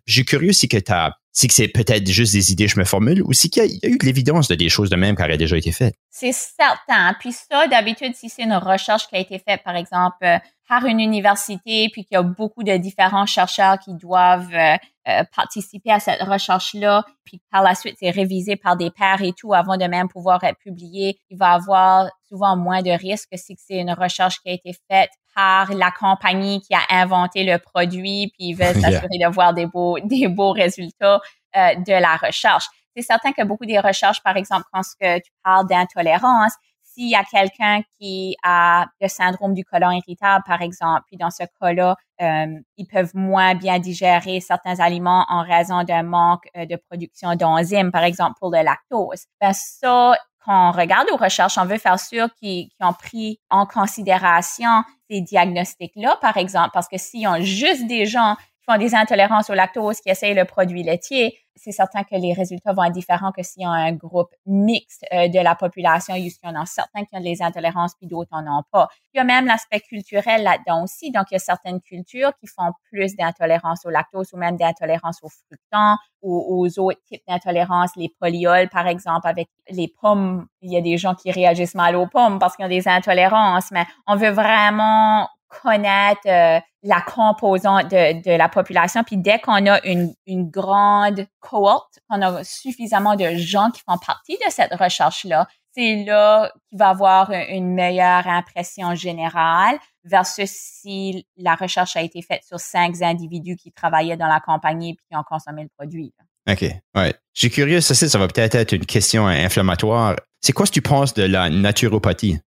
J'ai 0.07 0.24
curieux 0.24 0.53
si 0.53 0.68
que 0.68 0.79
tu 0.79 0.92
as 0.92 1.16
si 1.32 1.46
que 1.46 1.54
c'est 1.54 1.68
peut-être 1.68 2.06
juste 2.08 2.32
des 2.32 2.52
idées, 2.52 2.68
je 2.68 2.78
me 2.78 2.84
formule, 2.84 3.22
ou 3.22 3.32
si 3.32 3.50
qu'il 3.50 3.64
y, 3.64 3.86
a 3.86 3.88
eu 3.88 3.98
de 3.98 4.04
l'évidence 4.04 4.48
de 4.48 4.54
des 4.54 4.68
choses 4.68 4.90
de 4.90 4.96
même 4.96 5.16
qui 5.16 5.22
auraient 5.22 5.38
déjà 5.38 5.56
été 5.56 5.72
faites. 5.72 5.94
C'est 6.10 6.32
certain. 6.32 7.14
Puis 7.20 7.32
ça, 7.32 7.68
d'habitude, 7.68 8.14
si 8.14 8.28
c'est 8.28 8.42
une 8.42 8.54
recherche 8.54 9.06
qui 9.08 9.16
a 9.16 9.18
été 9.20 9.38
faite, 9.38 9.62
par 9.64 9.76
exemple, 9.76 10.16
euh, 10.24 10.38
par 10.68 10.84
une 10.86 11.00
université, 11.00 11.88
puis 11.92 12.04
qu'il 12.04 12.14
y 12.14 12.16
a 12.16 12.22
beaucoup 12.22 12.64
de 12.64 12.76
différents 12.76 13.26
chercheurs 13.26 13.78
qui 13.78 13.94
doivent 13.94 14.54
euh, 14.54 14.76
euh, 15.08 15.24
participer 15.34 15.90
à 15.90 16.00
cette 16.00 16.22
recherche-là, 16.22 17.04
puis 17.24 17.40
par 17.50 17.62
la 17.62 17.74
suite, 17.74 17.96
c'est 18.00 18.10
révisé 18.10 18.56
par 18.56 18.76
des 18.76 18.90
pairs 18.90 19.22
et 19.22 19.32
tout 19.32 19.54
avant 19.54 19.76
de 19.76 19.84
même 19.84 20.08
pouvoir 20.08 20.42
être 20.44 20.58
publié, 20.58 21.18
il 21.30 21.38
va 21.38 21.52
avoir 21.52 22.10
souvent 22.28 22.56
moins 22.56 22.82
de 22.82 22.90
risques 22.90 23.28
si 23.34 23.56
c'est 23.56 23.78
une 23.78 23.92
recherche 23.92 24.40
qui 24.40 24.50
a 24.50 24.52
été 24.52 24.72
faite 24.90 25.10
par 25.34 25.72
la 25.72 25.90
compagnie 25.90 26.60
qui 26.60 26.74
a 26.74 26.80
inventé 26.90 27.44
le 27.44 27.58
produit, 27.58 28.32
puis 28.34 28.48
ils 28.48 28.54
veulent 28.54 28.74
s'assurer 28.80 29.18
de 29.18 29.32
voir 29.32 29.54
des 29.54 29.66
beaux, 29.66 29.98
des 30.04 30.28
beaux 30.28 30.52
résultats 30.52 31.20
euh, 31.56 31.74
de 31.74 31.92
la 31.92 32.16
recherche. 32.16 32.66
C'est 32.96 33.02
certain 33.02 33.32
que 33.32 33.44
beaucoup 33.44 33.66
des 33.66 33.78
recherches, 33.78 34.22
par 34.22 34.36
exemple, 34.36 34.64
quand 34.72 34.82
tu 34.98 35.30
parles 35.44 35.66
d'intolérance, 35.68 36.52
s'il 36.92 37.08
y 37.08 37.14
a 37.14 37.24
quelqu'un 37.24 37.82
qui 37.98 38.36
a 38.42 38.86
le 39.00 39.08
syndrome 39.08 39.54
du 39.54 39.64
côlon 39.64 39.90
irritable, 39.90 40.42
par 40.46 40.60
exemple, 40.60 41.02
puis 41.06 41.16
dans 41.16 41.30
ce 41.30 41.44
cas-là, 41.60 41.96
euh, 42.20 42.46
ils 42.76 42.86
peuvent 42.86 43.14
moins 43.14 43.54
bien 43.54 43.78
digérer 43.78 44.40
certains 44.40 44.80
aliments 44.80 45.24
en 45.28 45.42
raison 45.42 45.84
d'un 45.84 46.02
manque 46.02 46.48
euh, 46.56 46.66
de 46.66 46.76
production 46.76 47.34
d'enzymes, 47.36 47.92
par 47.92 48.04
exemple 48.04 48.34
pour 48.40 48.50
le 48.50 48.62
lactose. 48.62 49.26
Ben 49.40 49.52
ça, 49.52 50.16
on 50.52 50.72
regarde 50.72 51.06
aux 51.12 51.16
recherches, 51.16 51.58
on 51.58 51.64
veut 51.64 51.78
faire 51.78 52.00
sûr 52.00 52.28
qu'ils 52.34 52.68
ont 52.80 52.92
pris 52.92 53.38
en 53.50 53.66
considération 53.66 54.82
ces 55.08 55.20
diagnostics-là, 55.20 56.18
par 56.20 56.36
exemple, 56.36 56.70
parce 56.72 56.88
que 56.88 56.98
s'ils 56.98 57.28
ont 57.28 57.40
juste 57.40 57.86
des 57.86 58.04
gens 58.04 58.36
font 58.70 58.78
des 58.78 58.94
intolérances 58.94 59.50
au 59.50 59.54
lactose, 59.54 60.00
qui 60.00 60.11
essayent 60.11 60.35
le 60.35 60.44
produit 60.44 60.83
laitier, 60.83 61.37
c'est 61.56 61.72
certain 61.72 62.04
que 62.04 62.14
les 62.14 62.33
résultats 62.33 62.72
vont 62.72 62.85
être 62.85 62.92
différents 62.92 63.33
que 63.33 63.42
s'il 63.42 63.62
y 63.62 63.66
a 63.66 63.70
un 63.70 63.92
groupe 63.92 64.30
mixte 64.46 65.04
euh, 65.12 65.28
de 65.28 65.38
la 65.40 65.54
population. 65.54 66.14
Il 66.14 66.26
y 66.26 66.33
en 66.44 66.54
a 66.54 66.64
certains 66.64 67.04
qui 67.04 67.16
ont 67.16 67.20
des 67.20 67.42
intolérances, 67.42 67.94
puis 67.96 68.06
d'autres 68.06 68.30
n'en 68.33 68.61
ont 68.61 68.62
pas. 68.70 68.88
Il 69.12 69.18
y 69.18 69.20
a 69.20 69.24
même 69.24 69.46
l'aspect 69.46 69.80
culturel 69.80 70.42
là-dedans 70.42 70.85
aussi. 70.85 71.11
Donc, 71.11 71.26
il 71.30 71.35
y 71.35 71.37
a 71.37 71.40
certaines 71.40 71.80
cultures 71.80 72.33
qui 72.40 72.46
font 72.46 72.72
plus 72.90 73.14
d'intolérance 73.16 73.85
au 73.85 73.90
lactose 73.90 74.33
ou 74.33 74.38
même 74.38 74.56
d'intolérance 74.56 75.18
aux 75.22 75.28
fructans 75.28 75.96
ou 76.22 76.62
aux 76.62 76.78
autres 76.78 77.00
types 77.06 77.22
d'intolérance, 77.28 77.90
les 77.96 78.11
polyols, 78.20 78.68
par 78.68 78.87
exemple, 78.87 79.26
avec 79.26 79.48
les 79.68 79.92
pommes. 80.00 80.46
Il 80.62 80.72
y 80.72 80.76
a 80.76 80.80
des 80.80 80.96
gens 80.96 81.14
qui 81.14 81.30
réagissent 81.30 81.74
mal 81.74 81.96
aux 81.96 82.06
pommes 82.06 82.38
parce 82.38 82.56
qu'ils 82.56 82.64
ont 82.64 82.68
des 82.68 82.88
intolérances, 82.88 83.70
mais 83.70 83.85
on 84.06 84.16
veut 84.16 84.30
vraiment 84.30 85.28
connaître 85.62 86.20
euh, 86.26 86.60
la 86.82 87.00
composante 87.00 87.90
de, 87.90 88.22
de, 88.22 88.36
la 88.36 88.48
population. 88.48 89.02
Puis 89.04 89.16
dès 89.16 89.38
qu'on 89.38 89.66
a 89.66 89.84
une, 89.84 90.14
une 90.26 90.48
grande 90.48 91.26
cohorte, 91.40 91.98
qu'on 92.08 92.22
a 92.22 92.42
suffisamment 92.44 93.16
de 93.16 93.36
gens 93.36 93.70
qui 93.70 93.82
font 93.86 93.98
partie 93.98 94.36
de 94.36 94.50
cette 94.50 94.74
recherche-là, 94.74 95.46
c'est 95.74 96.04
là 96.04 96.50
qu'il 96.68 96.78
va 96.78 96.88
avoir 96.88 97.30
une 97.30 97.74
meilleure 97.74 98.26
impression 98.26 98.94
générale 98.94 99.78
versus 100.04 100.50
si 100.50 101.26
la 101.36 101.54
recherche 101.54 101.96
a 101.96 102.02
été 102.02 102.22
faite 102.22 102.42
sur 102.44 102.58
cinq 102.58 103.00
individus 103.02 103.56
qui 103.56 103.70
travaillaient 103.70 104.16
dans 104.16 104.26
la 104.26 104.40
compagnie 104.40 104.94
puis 104.94 105.06
qui 105.10 105.16
ont 105.16 105.22
consommé 105.22 105.62
le 105.62 105.68
produit. 105.76 106.12
OK. 106.48 106.64
Ouais. 106.96 107.14
J'ai 107.34 107.50
curieux, 107.50 107.80
ça, 107.80 107.94
ça 107.94 108.18
va 108.18 108.26
peut-être 108.26 108.54
être 108.54 108.72
une 108.72 108.86
question 108.86 109.26
inflammatoire. 109.26 110.16
C'est 110.40 110.52
quoi 110.52 110.66
ce 110.66 110.70
que 110.70 110.74
tu 110.74 110.82
penses 110.82 111.14
de 111.14 111.22
la 111.22 111.50
naturopathie? 111.50 112.40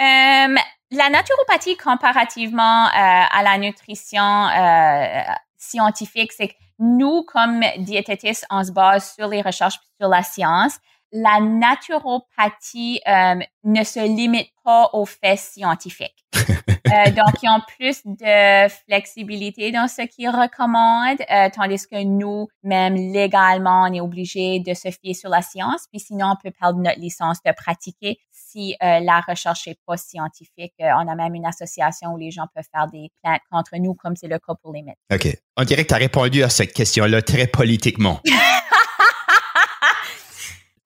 Euh, 0.00 0.54
la 0.90 1.10
naturopathie 1.10 1.76
comparativement 1.76 2.86
euh, 2.86 2.90
à 2.92 3.42
la 3.42 3.58
nutrition 3.58 4.48
euh, 4.48 5.22
scientifique, 5.56 6.32
c'est 6.32 6.48
que 6.48 6.54
nous, 6.78 7.22
comme 7.22 7.62
diététistes, 7.78 8.46
on 8.50 8.64
se 8.64 8.72
base 8.72 9.14
sur 9.14 9.28
les 9.28 9.42
recherches 9.42 9.78
sur 10.00 10.08
la 10.08 10.22
science. 10.22 10.78
La 11.16 11.40
naturopathie 11.40 13.00
euh, 13.06 13.36
ne 13.62 13.84
se 13.84 14.00
limite 14.00 14.50
pas 14.64 14.90
aux 14.92 15.06
faits 15.06 15.38
scientifiques. 15.38 16.26
Euh, 16.92 17.10
donc, 17.10 17.42
ils 17.42 17.48
ont 17.48 17.62
plus 17.78 18.02
de 18.04 18.68
flexibilité 18.68 19.72
dans 19.72 19.88
ce 19.88 20.02
qu'ils 20.02 20.28
recommandent, 20.28 21.22
euh, 21.30 21.48
tandis 21.52 21.86
que 21.86 22.04
nous, 22.04 22.48
même 22.62 22.94
légalement, 22.94 23.86
on 23.88 23.92
est 23.92 24.02
obligé 24.02 24.60
de 24.60 24.74
se 24.74 24.90
fier 24.90 25.14
sur 25.14 25.30
la 25.30 25.40
science. 25.40 25.86
Puis 25.90 26.00
sinon, 26.00 26.32
on 26.32 26.36
peut 26.36 26.52
perdre 26.52 26.78
notre 26.78 27.00
licence 27.00 27.38
de 27.44 27.52
pratiquer 27.52 28.18
si 28.30 28.76
euh, 28.82 29.00
la 29.00 29.20
recherche 29.26 29.66
n'est 29.66 29.78
pas 29.86 29.96
scientifique. 29.96 30.74
on 30.78 31.08
a 31.08 31.14
même 31.14 31.34
une 31.34 31.46
association 31.46 32.12
où 32.12 32.18
les 32.18 32.30
gens 32.30 32.46
peuvent 32.54 32.68
faire 32.70 32.86
des 32.88 33.10
plaintes 33.22 33.40
contre 33.50 33.76
nous, 33.78 33.94
comme 33.94 34.14
c'est 34.14 34.28
le 34.28 34.38
cas 34.38 34.54
pour 34.62 34.74
les 34.74 34.82
médecins. 34.82 35.00
OK. 35.12 35.36
On 35.56 35.64
dirait 35.64 35.84
que 35.84 35.88
tu 35.88 35.94
as 35.94 35.98
répondu 35.98 36.42
à 36.42 36.50
cette 36.50 36.74
question-là 36.74 37.22
très 37.22 37.46
politiquement. 37.46 38.20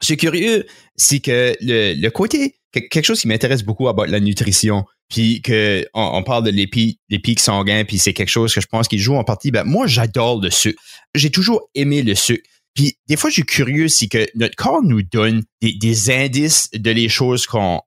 Suis 0.00 0.16
curieux, 0.16 0.66
c'est 0.96 1.20
que 1.20 1.54
le, 1.60 1.94
le 1.94 2.10
côté, 2.10 2.54
quelque 2.72 3.04
chose 3.04 3.20
qui 3.20 3.28
m'intéresse 3.28 3.62
beaucoup 3.62 3.88
à 3.88 4.06
la 4.06 4.20
nutrition, 4.20 4.84
puis 5.08 5.40
que 5.40 5.86
on, 5.94 6.22
parle 6.22 6.44
de 6.44 6.50
les, 6.50 6.66
pics 6.66 7.40
sanguins, 7.40 7.84
puis 7.84 7.98
c'est 7.98 8.12
quelque 8.12 8.28
chose 8.28 8.54
que 8.54 8.60
je 8.60 8.66
pense 8.66 8.88
qu'il 8.88 8.98
joue 8.98 9.16
en 9.16 9.24
partie. 9.24 9.50
Ben 9.50 9.64
moi, 9.64 9.86
j'adore 9.86 10.40
le 10.40 10.50
sucre. 10.50 10.80
J'ai 11.14 11.30
toujours 11.30 11.62
aimé 11.74 12.02
le 12.02 12.14
sucre. 12.14 12.44
Puis 12.74 12.96
des 13.08 13.16
fois, 13.16 13.30
je 13.30 13.34
suis 13.34 13.44
curieux 13.44 13.88
si 13.88 14.08
que 14.08 14.28
notre 14.34 14.54
corps 14.54 14.82
nous 14.82 15.02
donne 15.02 15.42
des, 15.62 16.10
indices 16.10 16.68
de 16.72 16.90
les 16.90 17.08
choses 17.08 17.46
qu'on 17.46 17.82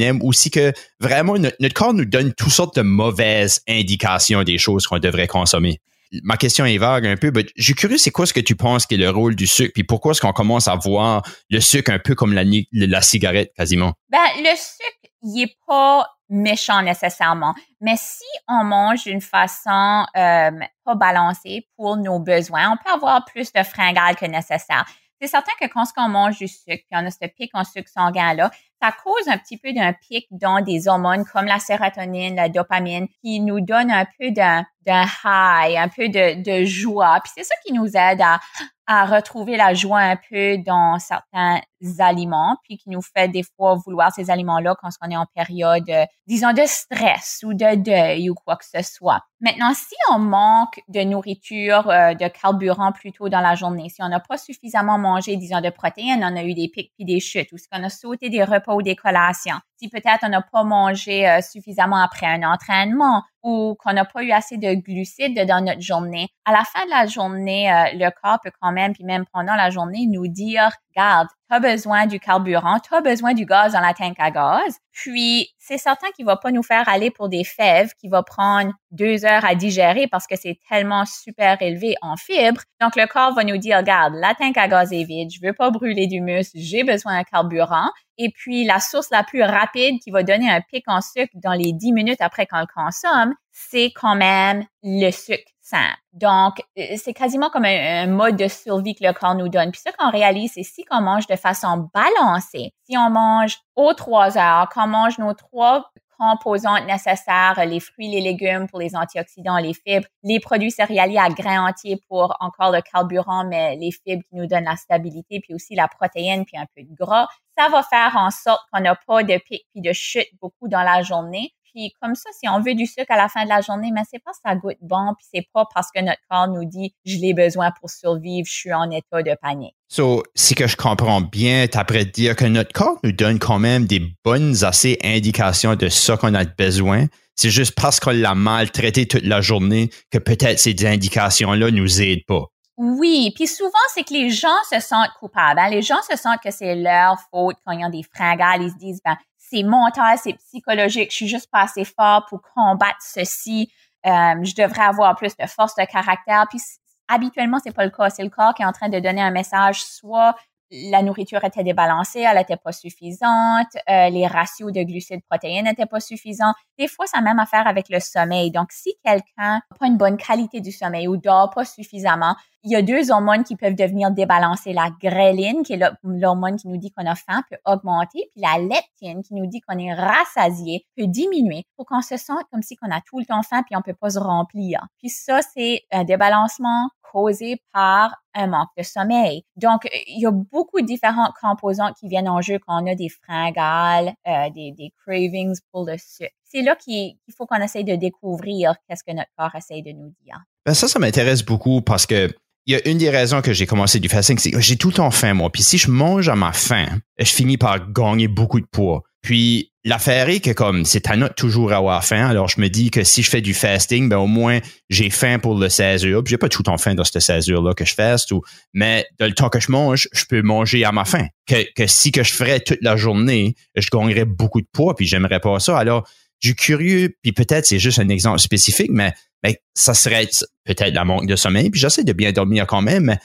aime 0.00 0.20
ou 0.22 0.32
si 0.32 0.50
que 0.50 0.72
vraiment 0.98 1.38
notre 1.38 1.74
corps 1.74 1.94
nous 1.94 2.06
donne 2.06 2.32
toutes 2.32 2.50
sortes 2.50 2.76
de 2.76 2.82
mauvaises 2.82 3.60
indications 3.68 4.42
des 4.42 4.58
choses 4.58 4.86
qu'on 4.86 4.98
devrait 4.98 5.28
consommer 5.28 5.80
ma 6.22 6.36
question 6.36 6.64
est 6.64 6.78
vague 6.78 7.06
un 7.06 7.16
peu, 7.16 7.30
mais 7.34 7.46
je 7.56 7.62
suis 7.64 7.74
curieux, 7.74 7.98
c'est 7.98 8.10
quoi 8.10 8.26
ce 8.26 8.32
que 8.32 8.40
tu 8.40 8.56
penses 8.56 8.86
qui 8.86 8.94
est 8.94 8.98
le 8.98 9.10
rôle 9.10 9.34
du 9.34 9.46
sucre, 9.46 9.72
puis 9.74 9.84
pourquoi 9.84 10.12
est-ce 10.12 10.20
qu'on 10.20 10.32
commence 10.32 10.68
à 10.68 10.76
voir 10.76 11.22
le 11.50 11.60
sucre 11.60 11.90
un 11.92 11.98
peu 11.98 12.14
comme 12.14 12.32
la, 12.34 13.02
cigarette 13.02 13.52
quasiment? 13.56 13.92
Ben, 14.08 14.18
le 14.38 14.56
sucre, 14.56 15.12
il 15.22 15.42
est 15.42 15.56
pas 15.66 16.06
méchant 16.28 16.82
nécessairement. 16.82 17.54
Mais 17.80 17.96
si 17.96 18.24
on 18.48 18.64
mange 18.64 19.04
d'une 19.04 19.20
façon 19.20 20.04
euh, 20.16 20.50
pas 20.84 20.94
balancée 20.94 21.68
pour 21.76 21.96
nos 21.96 22.18
besoins, 22.18 22.72
on 22.72 22.76
peut 22.76 22.94
avoir 22.94 23.24
plus 23.24 23.52
de 23.52 23.62
fringales 23.62 24.16
que 24.16 24.26
nécessaire. 24.26 24.84
C'est 25.20 25.28
certain 25.28 25.52
que 25.60 25.66
quand 25.66 25.84
on 25.96 26.08
mange 26.08 26.38
du 26.38 26.48
sucre, 26.48 26.84
puis 26.90 26.92
on 26.92 27.06
a 27.06 27.10
ce 27.10 27.26
pic 27.26 27.50
en 27.54 27.64
sucre 27.64 27.88
sanguin 27.88 28.34
là, 28.34 28.50
ça 28.82 28.92
cause 29.04 29.28
un 29.28 29.38
petit 29.38 29.56
peu 29.56 29.72
d'un 29.72 29.92
pic 29.92 30.26
dans 30.30 30.60
des 30.60 30.88
hormones 30.88 31.24
comme 31.24 31.46
la 31.46 31.58
sérotonine, 31.58 32.36
la 32.36 32.48
dopamine, 32.48 33.08
qui 33.22 33.40
nous 33.40 33.60
donne 33.60 33.90
un 33.90 34.04
peu 34.18 34.30
d'un 34.30 34.64
high, 34.86 35.76
un 35.76 35.88
peu 35.88 36.08
de, 36.08 36.42
de 36.42 36.64
joie. 36.64 37.20
Puis 37.22 37.32
c'est 37.36 37.44
ça 37.44 37.54
qui 37.64 37.72
nous 37.72 37.88
aide 37.96 38.20
à, 38.20 38.40
à 38.86 39.06
retrouver 39.06 39.56
la 39.56 39.72
joie 39.72 40.00
un 40.00 40.16
peu 40.16 40.58
dans 40.58 40.98
certains 40.98 41.60
aliments, 41.98 42.56
puis 42.64 42.78
qui 42.78 42.90
nous 42.90 43.02
fait 43.02 43.28
des 43.28 43.42
fois 43.42 43.74
vouloir 43.74 44.12
ces 44.12 44.30
aliments-là 44.30 44.74
quand 44.80 44.88
on 45.02 45.10
est 45.10 45.16
en 45.16 45.26
période, 45.34 45.88
euh, 45.90 46.04
disons, 46.26 46.52
de 46.52 46.62
stress 46.64 47.40
ou 47.44 47.52
de 47.52 47.76
deuil 47.76 48.30
ou 48.30 48.34
quoi 48.34 48.56
que 48.56 48.64
ce 48.64 48.82
soit. 48.82 49.22
Maintenant, 49.40 49.72
si 49.74 49.94
on 50.10 50.18
manque 50.18 50.80
de 50.88 51.00
nourriture, 51.02 51.90
euh, 51.90 52.14
de 52.14 52.28
carburant 52.28 52.92
plutôt 52.92 53.28
dans 53.28 53.40
la 53.40 53.54
journée, 53.54 53.90
si 53.90 54.02
on 54.02 54.08
n'a 54.08 54.20
pas 54.20 54.38
suffisamment 54.38 54.98
mangé, 54.98 55.36
disons, 55.36 55.60
de 55.60 55.70
protéines, 55.70 56.24
on 56.24 56.36
a 56.36 56.42
eu 56.42 56.54
des 56.54 56.68
pics 56.68 56.92
puis 56.94 57.04
des 57.04 57.20
chutes, 57.20 57.52
ou 57.52 57.58
si 57.58 57.66
on 57.72 57.82
a 57.82 57.90
sauté 57.90 58.30
des 58.30 58.44
repas 58.44 58.63
ou 58.72 58.82
des 58.82 58.96
collations, 58.96 59.60
si 59.76 59.88
peut-être 59.88 60.20
on 60.22 60.30
n'a 60.30 60.40
pas 60.40 60.64
mangé 60.64 61.28
euh, 61.28 61.40
suffisamment 61.42 62.02
après 62.02 62.26
un 62.26 62.42
entraînement 62.42 63.22
ou 63.42 63.76
qu'on 63.78 63.92
n'a 63.92 64.06
pas 64.06 64.22
eu 64.22 64.30
assez 64.30 64.56
de 64.56 64.72
glucides 64.74 65.38
dans 65.46 65.62
notre 65.62 65.82
journée, 65.82 66.28
à 66.46 66.52
la 66.52 66.64
fin 66.64 66.84
de 66.86 66.90
la 66.90 67.06
journée, 67.06 67.68
le 67.92 68.08
corps 68.22 68.38
peut 68.42 68.50
quand 68.58 68.72
même, 68.72 68.94
puis 68.94 69.04
même 69.04 69.26
pendant 69.34 69.54
la 69.54 69.68
journée, 69.68 70.06
nous 70.06 70.28
dire, 70.28 70.70
garde, 70.96 71.28
tu 71.50 71.54
as 71.54 71.60
besoin 71.60 72.06
du 72.06 72.18
carburant, 72.18 72.78
tu 72.80 72.94
as 72.94 73.00
besoin 73.00 73.34
du 73.34 73.44
gaz 73.44 73.72
dans 73.74 73.80
la 73.80 73.92
tank 73.92 74.16
à 74.18 74.30
gaz. 74.30 74.78
Puis, 74.92 75.50
c'est 75.58 75.78
certain 75.78 76.08
qu'il 76.14 76.24
va 76.24 76.36
pas 76.36 76.52
nous 76.52 76.62
faire 76.62 76.88
aller 76.88 77.10
pour 77.10 77.28
des 77.28 77.44
fèves 77.44 77.92
qui 78.00 78.08
va 78.08 78.22
prendre 78.22 78.72
deux 78.90 79.24
heures 79.24 79.44
à 79.44 79.54
digérer 79.54 80.06
parce 80.06 80.26
que 80.26 80.36
c'est 80.36 80.58
tellement 80.68 81.04
super 81.04 81.60
élevé 81.60 81.96
en 82.00 82.16
fibres. 82.16 82.62
Donc, 82.80 82.96
le 82.96 83.06
corps 83.06 83.34
va 83.34 83.44
nous 83.44 83.56
dire, 83.56 83.78
regarde, 83.78 84.14
la 84.14 84.34
tank 84.34 84.56
à 84.56 84.68
gaz 84.68 84.92
est 84.92 85.04
vide, 85.04 85.30
je 85.30 85.40
veux 85.44 85.52
pas 85.52 85.70
brûler 85.70 86.06
du 86.06 86.20
muscle, 86.20 86.56
j'ai 86.58 86.84
besoin 86.84 87.18
d'un 87.18 87.24
carburant. 87.24 87.90
Et 88.18 88.30
puis, 88.30 88.64
la 88.64 88.80
source 88.80 89.10
la 89.10 89.24
plus 89.24 89.42
rapide 89.42 90.00
qui 90.00 90.10
va 90.10 90.22
donner 90.22 90.50
un 90.50 90.60
pic 90.60 90.84
en 90.86 91.00
sucre 91.00 91.32
dans 91.34 91.52
les 91.52 91.72
dix 91.72 91.92
minutes 91.92 92.20
après 92.20 92.46
qu'on 92.46 92.60
le 92.60 92.66
consomme, 92.72 93.34
c'est 93.50 93.92
quand 93.94 94.14
même 94.14 94.64
le 94.82 95.10
sucre 95.10 95.50
simple. 95.64 95.98
Donc, 96.12 96.62
euh, 96.78 96.96
c'est 96.96 97.14
quasiment 97.14 97.50
comme 97.50 97.64
un, 97.64 98.06
mode 98.06 98.36
de 98.36 98.48
survie 98.48 98.94
que 98.94 99.04
le 99.04 99.12
corps 99.12 99.34
nous 99.34 99.48
donne. 99.48 99.72
Puis 99.72 99.80
ça 99.80 99.92
qu'on 99.92 100.10
réalise, 100.10 100.52
c'est 100.54 100.62
si 100.62 100.84
on 100.90 101.00
mange 101.00 101.26
de 101.26 101.36
façon 101.36 101.88
balancée, 101.94 102.72
si 102.84 102.96
on 102.96 103.10
mange 103.10 103.56
aux 103.74 103.94
trois 103.94 104.36
heures, 104.36 104.68
qu'on 104.68 104.86
mange 104.86 105.18
nos 105.18 105.32
trois 105.32 105.90
composantes 106.30 106.86
nécessaires, 106.86 107.62
les 107.66 107.80
fruits, 107.80 108.08
les 108.08 108.20
légumes 108.20 108.66
pour 108.68 108.78
les 108.78 108.96
antioxydants, 108.96 109.58
les 109.58 109.74
fibres, 109.74 110.06
les 110.22 110.40
produits 110.40 110.70
céréaliers 110.70 111.18
à 111.18 111.28
grains 111.28 111.68
entiers 111.68 112.00
pour 112.08 112.34
encore 112.40 112.72
le 112.72 112.80
carburant, 112.80 113.44
mais 113.44 113.76
les 113.76 113.90
fibres 113.90 114.22
qui 114.28 114.36
nous 114.36 114.46
donnent 114.46 114.64
la 114.64 114.76
stabilité, 114.76 115.40
puis 115.40 115.54
aussi 115.54 115.74
la 115.74 115.88
protéine, 115.88 116.44
puis 116.44 116.56
un 116.56 116.66
peu 116.74 116.82
de 116.82 116.94
gras. 116.94 117.28
Ça 117.56 117.68
va 117.68 117.82
faire 117.82 118.16
en 118.16 118.30
sorte 118.30 118.62
qu'on 118.72 118.80
n'a 118.80 118.94
pas 118.94 119.22
de 119.22 119.38
pic 119.38 119.64
puis 119.72 119.80
de 119.80 119.92
chute 119.92 120.28
beaucoup 120.40 120.68
dans 120.68 120.82
la 120.82 121.02
journée. 121.02 121.52
Puis 121.74 121.92
comme 122.00 122.14
ça, 122.14 122.30
si 122.38 122.48
on 122.48 122.60
veut 122.60 122.74
du 122.74 122.86
sucre 122.86 123.10
à 123.10 123.16
la 123.16 123.28
fin 123.28 123.44
de 123.44 123.48
la 123.48 123.60
journée, 123.60 123.90
mais 123.92 124.02
c'est 124.08 124.22
pas 124.22 124.30
ça 124.44 124.54
goûte 124.54 124.76
bon, 124.80 125.14
puis 125.18 125.26
c'est 125.34 125.48
pas 125.52 125.64
parce 125.74 125.88
que 125.94 126.00
notre 126.00 126.20
corps 126.30 126.48
nous 126.48 126.64
dit 126.64 126.94
je 127.04 127.16
l'ai 127.18 127.34
besoin 127.34 127.72
pour 127.80 127.90
survivre, 127.90 128.46
je 128.46 128.52
suis 128.52 128.72
en 128.72 128.90
état 128.90 129.22
de 129.22 129.36
panique. 129.40 129.74
So, 129.88 130.22
si 130.34 130.54
que 130.54 130.66
je 130.66 130.76
comprends 130.76 131.20
bien, 131.20 131.66
tu 131.66 131.78
de 131.78 132.02
dire 132.04 132.36
que 132.36 132.44
notre 132.44 132.72
corps 132.72 132.98
nous 133.02 133.12
donne 133.12 133.38
quand 133.38 133.58
même 133.58 133.86
des 133.86 134.00
bonnes 134.24 134.64
assez 134.64 134.98
indications 135.02 135.74
de 135.74 135.88
ce 135.88 136.12
qu'on 136.12 136.34
a 136.34 136.44
besoin. 136.44 137.06
C'est 137.36 137.50
juste 137.50 137.74
parce 137.74 137.98
qu'on 137.98 138.12
l'a 138.12 138.34
maltraité 138.34 139.06
toute 139.06 139.24
la 139.24 139.40
journée 139.40 139.90
que 140.10 140.18
peut-être 140.18 140.58
ces 140.58 140.86
indications-là 140.86 141.70
nous 141.70 142.00
aident 142.00 142.24
pas. 142.26 142.46
Oui, 142.76 143.32
puis 143.36 143.46
souvent, 143.46 143.70
c'est 143.92 144.02
que 144.02 144.12
les 144.12 144.30
gens 144.30 144.48
se 144.68 144.80
sentent 144.80 145.12
coupables. 145.20 145.60
Hein. 145.60 145.68
Les 145.68 145.82
gens 145.82 146.02
se 146.10 146.16
sentent 146.16 146.40
que 146.42 146.50
c'est 146.50 146.74
leur 146.74 147.16
faute 147.30 147.56
quand 147.64 147.72
ils 147.72 147.84
ont 147.84 147.90
des 147.90 148.02
fringales. 148.02 148.62
Ils 148.62 148.70
se 148.70 148.76
disent, 148.76 149.00
ben, 149.04 149.16
c'est 149.54 149.62
mental, 149.62 150.18
c'est 150.18 150.34
psychologique. 150.34 151.10
Je 151.10 151.16
suis 151.16 151.28
juste 151.28 151.50
pas 151.50 151.62
assez 151.62 151.84
fort 151.84 152.26
pour 152.28 152.40
combattre 152.54 152.98
ceci. 153.00 153.70
Euh, 154.06 154.34
je 154.42 154.54
devrais 154.54 154.82
avoir 154.82 155.14
plus 155.14 155.36
de 155.36 155.46
force 155.46 155.74
de 155.76 155.84
caractère. 155.84 156.46
Puis 156.50 156.60
habituellement, 157.08 157.58
c'est 157.62 157.74
pas 157.74 157.84
le 157.84 157.90
cas. 157.90 158.10
C'est 158.10 158.24
le 158.24 158.30
corps 158.30 158.54
qui 158.54 158.62
est 158.62 158.66
en 158.66 158.72
train 158.72 158.88
de 158.88 158.98
donner 158.98 159.22
un 159.22 159.30
message, 159.30 159.82
soit 159.82 160.34
la 160.70 161.02
nourriture 161.02 161.44
était 161.44 161.62
débalancée, 161.62 162.20
elle 162.20 162.36
n'était 162.36 162.56
pas 162.56 162.72
suffisante, 162.72 163.68
euh, 163.88 164.08
les 164.10 164.26
ratios 164.26 164.72
de 164.72 164.82
glucides 164.82 165.22
protéines 165.28 165.64
n'étaient 165.64 165.86
pas 165.86 166.00
suffisants. 166.00 166.52
Des 166.78 166.88
fois, 166.88 167.06
ça 167.06 167.18
a 167.18 167.20
même 167.20 167.38
affaire 167.38 167.66
avec 167.66 167.88
le 167.88 168.00
sommeil. 168.00 168.50
Donc, 168.50 168.72
si 168.72 168.94
quelqu'un 169.04 169.54
n'a 169.54 169.76
pas 169.78 169.86
une 169.86 169.96
bonne 169.96 170.16
qualité 170.16 170.60
du 170.60 170.72
sommeil 170.72 171.08
ou 171.08 171.16
dort 171.16 171.50
pas 171.50 171.64
suffisamment, 171.64 172.34
il 172.64 172.72
y 172.72 172.76
a 172.76 172.82
deux 172.82 173.10
hormones 173.10 173.44
qui 173.44 173.56
peuvent 173.56 173.74
devenir 173.74 174.10
débalancées. 174.10 174.72
La 174.72 174.88
gréline, 175.00 175.62
qui 175.62 175.74
est 175.74 175.80
l'hormone 176.02 176.56
qui 176.56 176.68
nous 176.68 176.78
dit 176.78 176.90
qu'on 176.90 177.04
a 177.04 177.14
faim, 177.14 177.42
peut 177.50 177.58
augmenter, 177.66 178.30
puis 178.32 178.40
la 178.40 178.58
leptine, 178.58 179.22
qui 179.22 179.34
nous 179.34 179.46
dit 179.46 179.60
qu'on 179.60 179.78
est 179.78 179.92
rassasié, 179.92 180.86
peut 180.96 181.06
diminuer 181.06 181.64
pour 181.76 181.84
qu'on 181.84 182.00
se 182.00 182.16
sente 182.16 182.44
comme 182.50 182.62
si 182.62 182.76
qu'on 182.76 182.90
a 182.90 183.02
tout 183.02 183.18
le 183.18 183.26
temps 183.26 183.42
faim, 183.42 183.62
puis 183.64 183.76
on 183.76 183.82
peut 183.82 183.94
pas 183.94 184.10
se 184.10 184.18
remplir. 184.18 184.80
Puis 184.98 185.10
ça, 185.10 185.40
c'est 185.42 185.82
un 185.92 186.04
débalancement 186.04 186.88
causé 187.12 187.60
par 187.72 188.14
un 188.34 188.46
manque 188.46 188.70
de 188.76 188.82
sommeil. 188.82 189.44
Donc, 189.56 189.88
il 190.08 190.20
y 190.20 190.26
a 190.26 190.30
beaucoup 190.30 190.80
de 190.80 190.86
différentes 190.86 191.32
composantes 191.40 191.94
qui 191.98 192.08
viennent 192.08 192.28
en 192.28 192.40
jeu 192.40 192.58
quand 192.66 192.82
on 192.82 192.86
a 192.90 192.94
des 192.94 193.08
fringales, 193.08 194.14
euh, 194.26 194.50
des, 194.50 194.72
des 194.72 194.92
cravings 195.04 195.56
pour 195.72 195.86
le 195.86 195.96
sucre. 195.98 196.32
C'est 196.44 196.62
là 196.62 196.76
qu'il 196.76 197.16
faut 197.36 197.46
qu'on 197.46 197.62
essaye 197.62 197.84
de 197.84 197.96
découvrir 197.96 198.74
qu'est-ce 198.88 199.04
que 199.04 199.12
notre 199.12 199.30
corps 199.36 199.54
essaye 199.54 199.82
de 199.82 199.92
nous 199.92 200.12
dire. 200.24 200.40
Ben 200.66 200.74
ça, 200.74 200.88
ça 200.88 200.98
m'intéresse 200.98 201.44
beaucoup 201.44 201.82
parce 201.82 202.06
que 202.06 202.30
il 202.66 202.72
y 202.72 202.76
a 202.76 202.88
une 202.88 202.96
des 202.96 203.10
raisons 203.10 203.42
que 203.42 203.52
j'ai 203.52 203.66
commencé 203.66 204.00
du 204.00 204.08
fasting, 204.08 204.38
c'est 204.38 204.50
que 204.50 204.60
j'ai 204.60 204.76
tout 204.76 204.88
le 204.88 204.94
temps 204.94 205.10
faim, 205.10 205.34
moi. 205.34 205.50
Puis 205.52 205.62
si 205.62 205.76
je 205.76 205.90
mange 205.90 206.28
à 206.30 206.34
ma 206.34 206.52
faim, 206.52 206.86
je 207.18 207.26
finis 207.26 207.58
par 207.58 207.92
gagner 207.92 208.26
beaucoup 208.26 208.58
de 208.58 208.66
poids. 208.66 209.02
Puis 209.20 209.73
l'affaire 209.84 210.28
est 210.28 210.40
que 210.40 210.50
comme 210.50 210.84
c'est 210.84 211.08
à 211.10 211.16
notre 211.16 211.34
toujours 211.34 211.72
avoir 211.72 212.04
faim, 212.04 212.26
alors 212.26 212.48
je 212.48 212.60
me 212.60 212.68
dis 212.68 212.90
que 212.90 213.04
si 213.04 213.22
je 213.22 213.30
fais 213.30 213.40
du 213.40 213.54
fasting, 213.54 214.08
ben 214.08 214.16
au 214.16 214.26
moins 214.26 214.60
j'ai 214.88 215.10
faim 215.10 215.38
pour 215.38 215.58
le 215.58 215.68
16 215.68 216.06
heures. 216.06 216.22
J'ai 216.24 216.38
pas 216.38 216.48
tout 216.48 216.62
temps 216.62 216.78
faim 216.78 216.94
dans 216.94 217.04
cette 217.04 217.20
16 217.20 217.50
heures 217.50 217.62
là 217.62 217.74
que 217.74 217.84
je 217.84 217.94
faste, 217.94 218.32
ou, 218.32 218.42
mais 218.72 219.06
dans 219.18 219.26
le 219.26 219.34
temps 219.34 219.50
que 219.50 219.60
je 219.60 219.70
mange, 219.70 220.08
je 220.12 220.24
peux 220.24 220.42
manger 220.42 220.84
à 220.84 220.92
ma 220.92 221.04
faim. 221.04 221.26
Que, 221.46 221.70
que 221.74 221.86
si 221.86 222.12
que 222.12 222.22
je 222.22 222.32
ferais 222.32 222.60
toute 222.60 222.82
la 222.82 222.96
journée, 222.96 223.54
je 223.76 223.88
gagnerais 223.92 224.24
beaucoup 224.24 224.60
de 224.60 224.68
poids, 224.72 224.94
puis 224.96 225.06
j'aimerais 225.06 225.40
pas 225.40 225.58
ça. 225.60 225.78
Alors 225.78 226.08
je 226.40 226.48
suis 226.48 226.56
curieux, 226.56 227.16
puis 227.22 227.32
peut-être 227.32 227.66
c'est 227.66 227.78
juste 227.78 227.98
un 227.98 228.08
exemple 228.08 228.38
spécifique, 228.38 228.90
mais, 228.90 229.12
mais 229.42 229.60
ça 229.74 229.94
serait 229.94 230.28
peut-être 230.64 230.94
la 230.94 231.04
manque 231.04 231.26
de 231.26 231.36
sommeil, 231.36 231.70
puis 231.70 231.80
j'essaie 231.80 232.04
de 232.04 232.12
bien 232.12 232.32
dormir 232.32 232.66
quand 232.66 232.82
même, 232.82 233.04
mais 233.04 233.18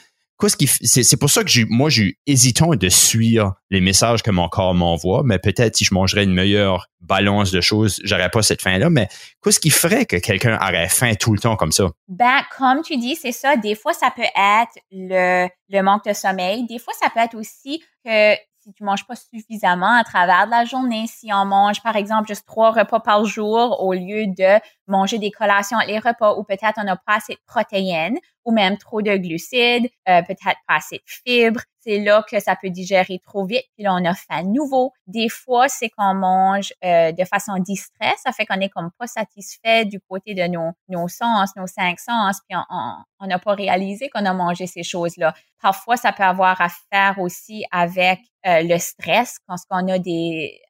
c'est 0.48 1.16
pour 1.18 1.30
ça 1.30 1.44
que 1.44 1.50
moi 1.68 1.90
j'ai 1.90 2.18
hésitant 2.26 2.74
de 2.74 2.88
suivre 2.88 3.54
les 3.70 3.80
messages 3.80 4.22
que 4.22 4.30
mon 4.30 4.48
corps 4.48 4.74
m'envoie 4.74 5.22
mais 5.24 5.38
peut-être 5.38 5.76
si 5.76 5.84
je 5.84 5.94
mangerais 5.94 6.24
une 6.24 6.34
meilleure 6.34 6.88
balance 7.00 7.50
de 7.50 7.60
choses 7.60 8.00
j'aurais 8.04 8.30
pas 8.30 8.42
cette 8.42 8.62
faim 8.62 8.78
là 8.78 8.90
mais 8.90 9.08
qu'est-ce 9.42 9.60
qui 9.60 9.70
ferait 9.70 10.06
que 10.06 10.16
quelqu'un 10.16 10.56
aurait 10.56 10.88
faim 10.88 11.14
tout 11.18 11.32
le 11.32 11.38
temps 11.38 11.56
comme 11.56 11.72
ça? 11.72 11.90
Ben 12.08 12.40
comme 12.56 12.82
tu 12.82 12.96
dis 12.96 13.16
c'est 13.16 13.32
ça. 13.32 13.56
Des 13.56 13.74
fois 13.74 13.92
ça 13.92 14.10
peut 14.14 14.22
être 14.22 14.78
le 14.92 15.82
manque 15.82 16.04
de 16.04 16.12
sommeil. 16.12 16.66
Des 16.66 16.78
fois 16.78 16.92
ça 17.00 17.10
peut 17.10 17.20
être 17.20 17.36
aussi 17.36 17.82
que 18.04 18.34
si 18.62 18.72
tu 18.74 18.84
manges 18.84 19.06
pas 19.06 19.14
suffisamment 19.16 19.94
à 19.94 20.04
travers 20.04 20.46
la 20.46 20.64
journée, 20.66 21.06
si 21.06 21.32
on 21.32 21.46
mange 21.46 21.82
par 21.82 21.96
exemple 21.96 22.28
juste 22.28 22.46
trois 22.46 22.72
repas 22.72 23.00
par 23.00 23.24
jour 23.24 23.82
au 23.82 23.94
lieu 23.94 24.26
de 24.26 24.60
manger 24.86 25.18
des 25.18 25.30
collations 25.30 25.78
les 25.86 25.98
repas 25.98 26.34
ou 26.34 26.44
peut-être 26.44 26.74
on 26.76 26.84
n'a 26.84 26.96
pas 26.96 27.16
assez 27.16 27.34
de 27.34 27.40
protéines 27.46 28.18
ou 28.44 28.52
même 28.52 28.78
trop 28.78 29.02
de 29.02 29.16
glucides, 29.16 29.88
euh, 30.08 30.22
peut-être 30.22 30.58
pas 30.66 30.76
assez 30.76 30.96
de 30.96 31.02
fibres. 31.06 31.60
C'est 31.80 31.98
là 31.98 32.22
que 32.28 32.40
ça 32.40 32.56
peut 32.56 32.68
digérer 32.68 33.20
trop 33.24 33.46
vite, 33.46 33.64
puis 33.74 33.84
là 33.84 33.94
on 33.94 34.04
a 34.04 34.14
faim 34.14 34.42
nouveau. 34.42 34.92
Des 35.06 35.28
fois, 35.28 35.68
c'est 35.68 35.88
qu'on 35.88 36.14
mange 36.14 36.74
euh, 36.84 37.12
de 37.12 37.24
façon 37.24 37.56
distrait, 37.58 38.14
ça 38.22 38.32
fait 38.32 38.44
qu'on 38.44 38.60
est 38.60 38.68
comme 38.68 38.90
pas 38.98 39.06
satisfait 39.06 39.86
du 39.86 39.98
côté 40.00 40.34
de 40.34 40.46
nos, 40.46 40.72
nos 40.88 41.08
sens, 41.08 41.56
nos 41.56 41.66
cinq 41.66 41.98
sens, 41.98 42.40
puis 42.48 42.58
on 43.20 43.26
n'a 43.26 43.38
pas 43.38 43.54
réalisé 43.54 44.10
qu'on 44.10 44.26
a 44.26 44.34
mangé 44.34 44.66
ces 44.66 44.82
choses-là. 44.82 45.34
Parfois, 45.62 45.96
ça 45.96 46.12
peut 46.12 46.22
avoir 46.22 46.60
à 46.60 46.68
faire 46.92 47.18
aussi 47.18 47.64
avec 47.70 48.20
euh, 48.46 48.62
le 48.62 48.78
stress, 48.78 49.38
quand 49.46 49.56
on 49.70 49.88
a 49.88 49.98
des 49.98 50.60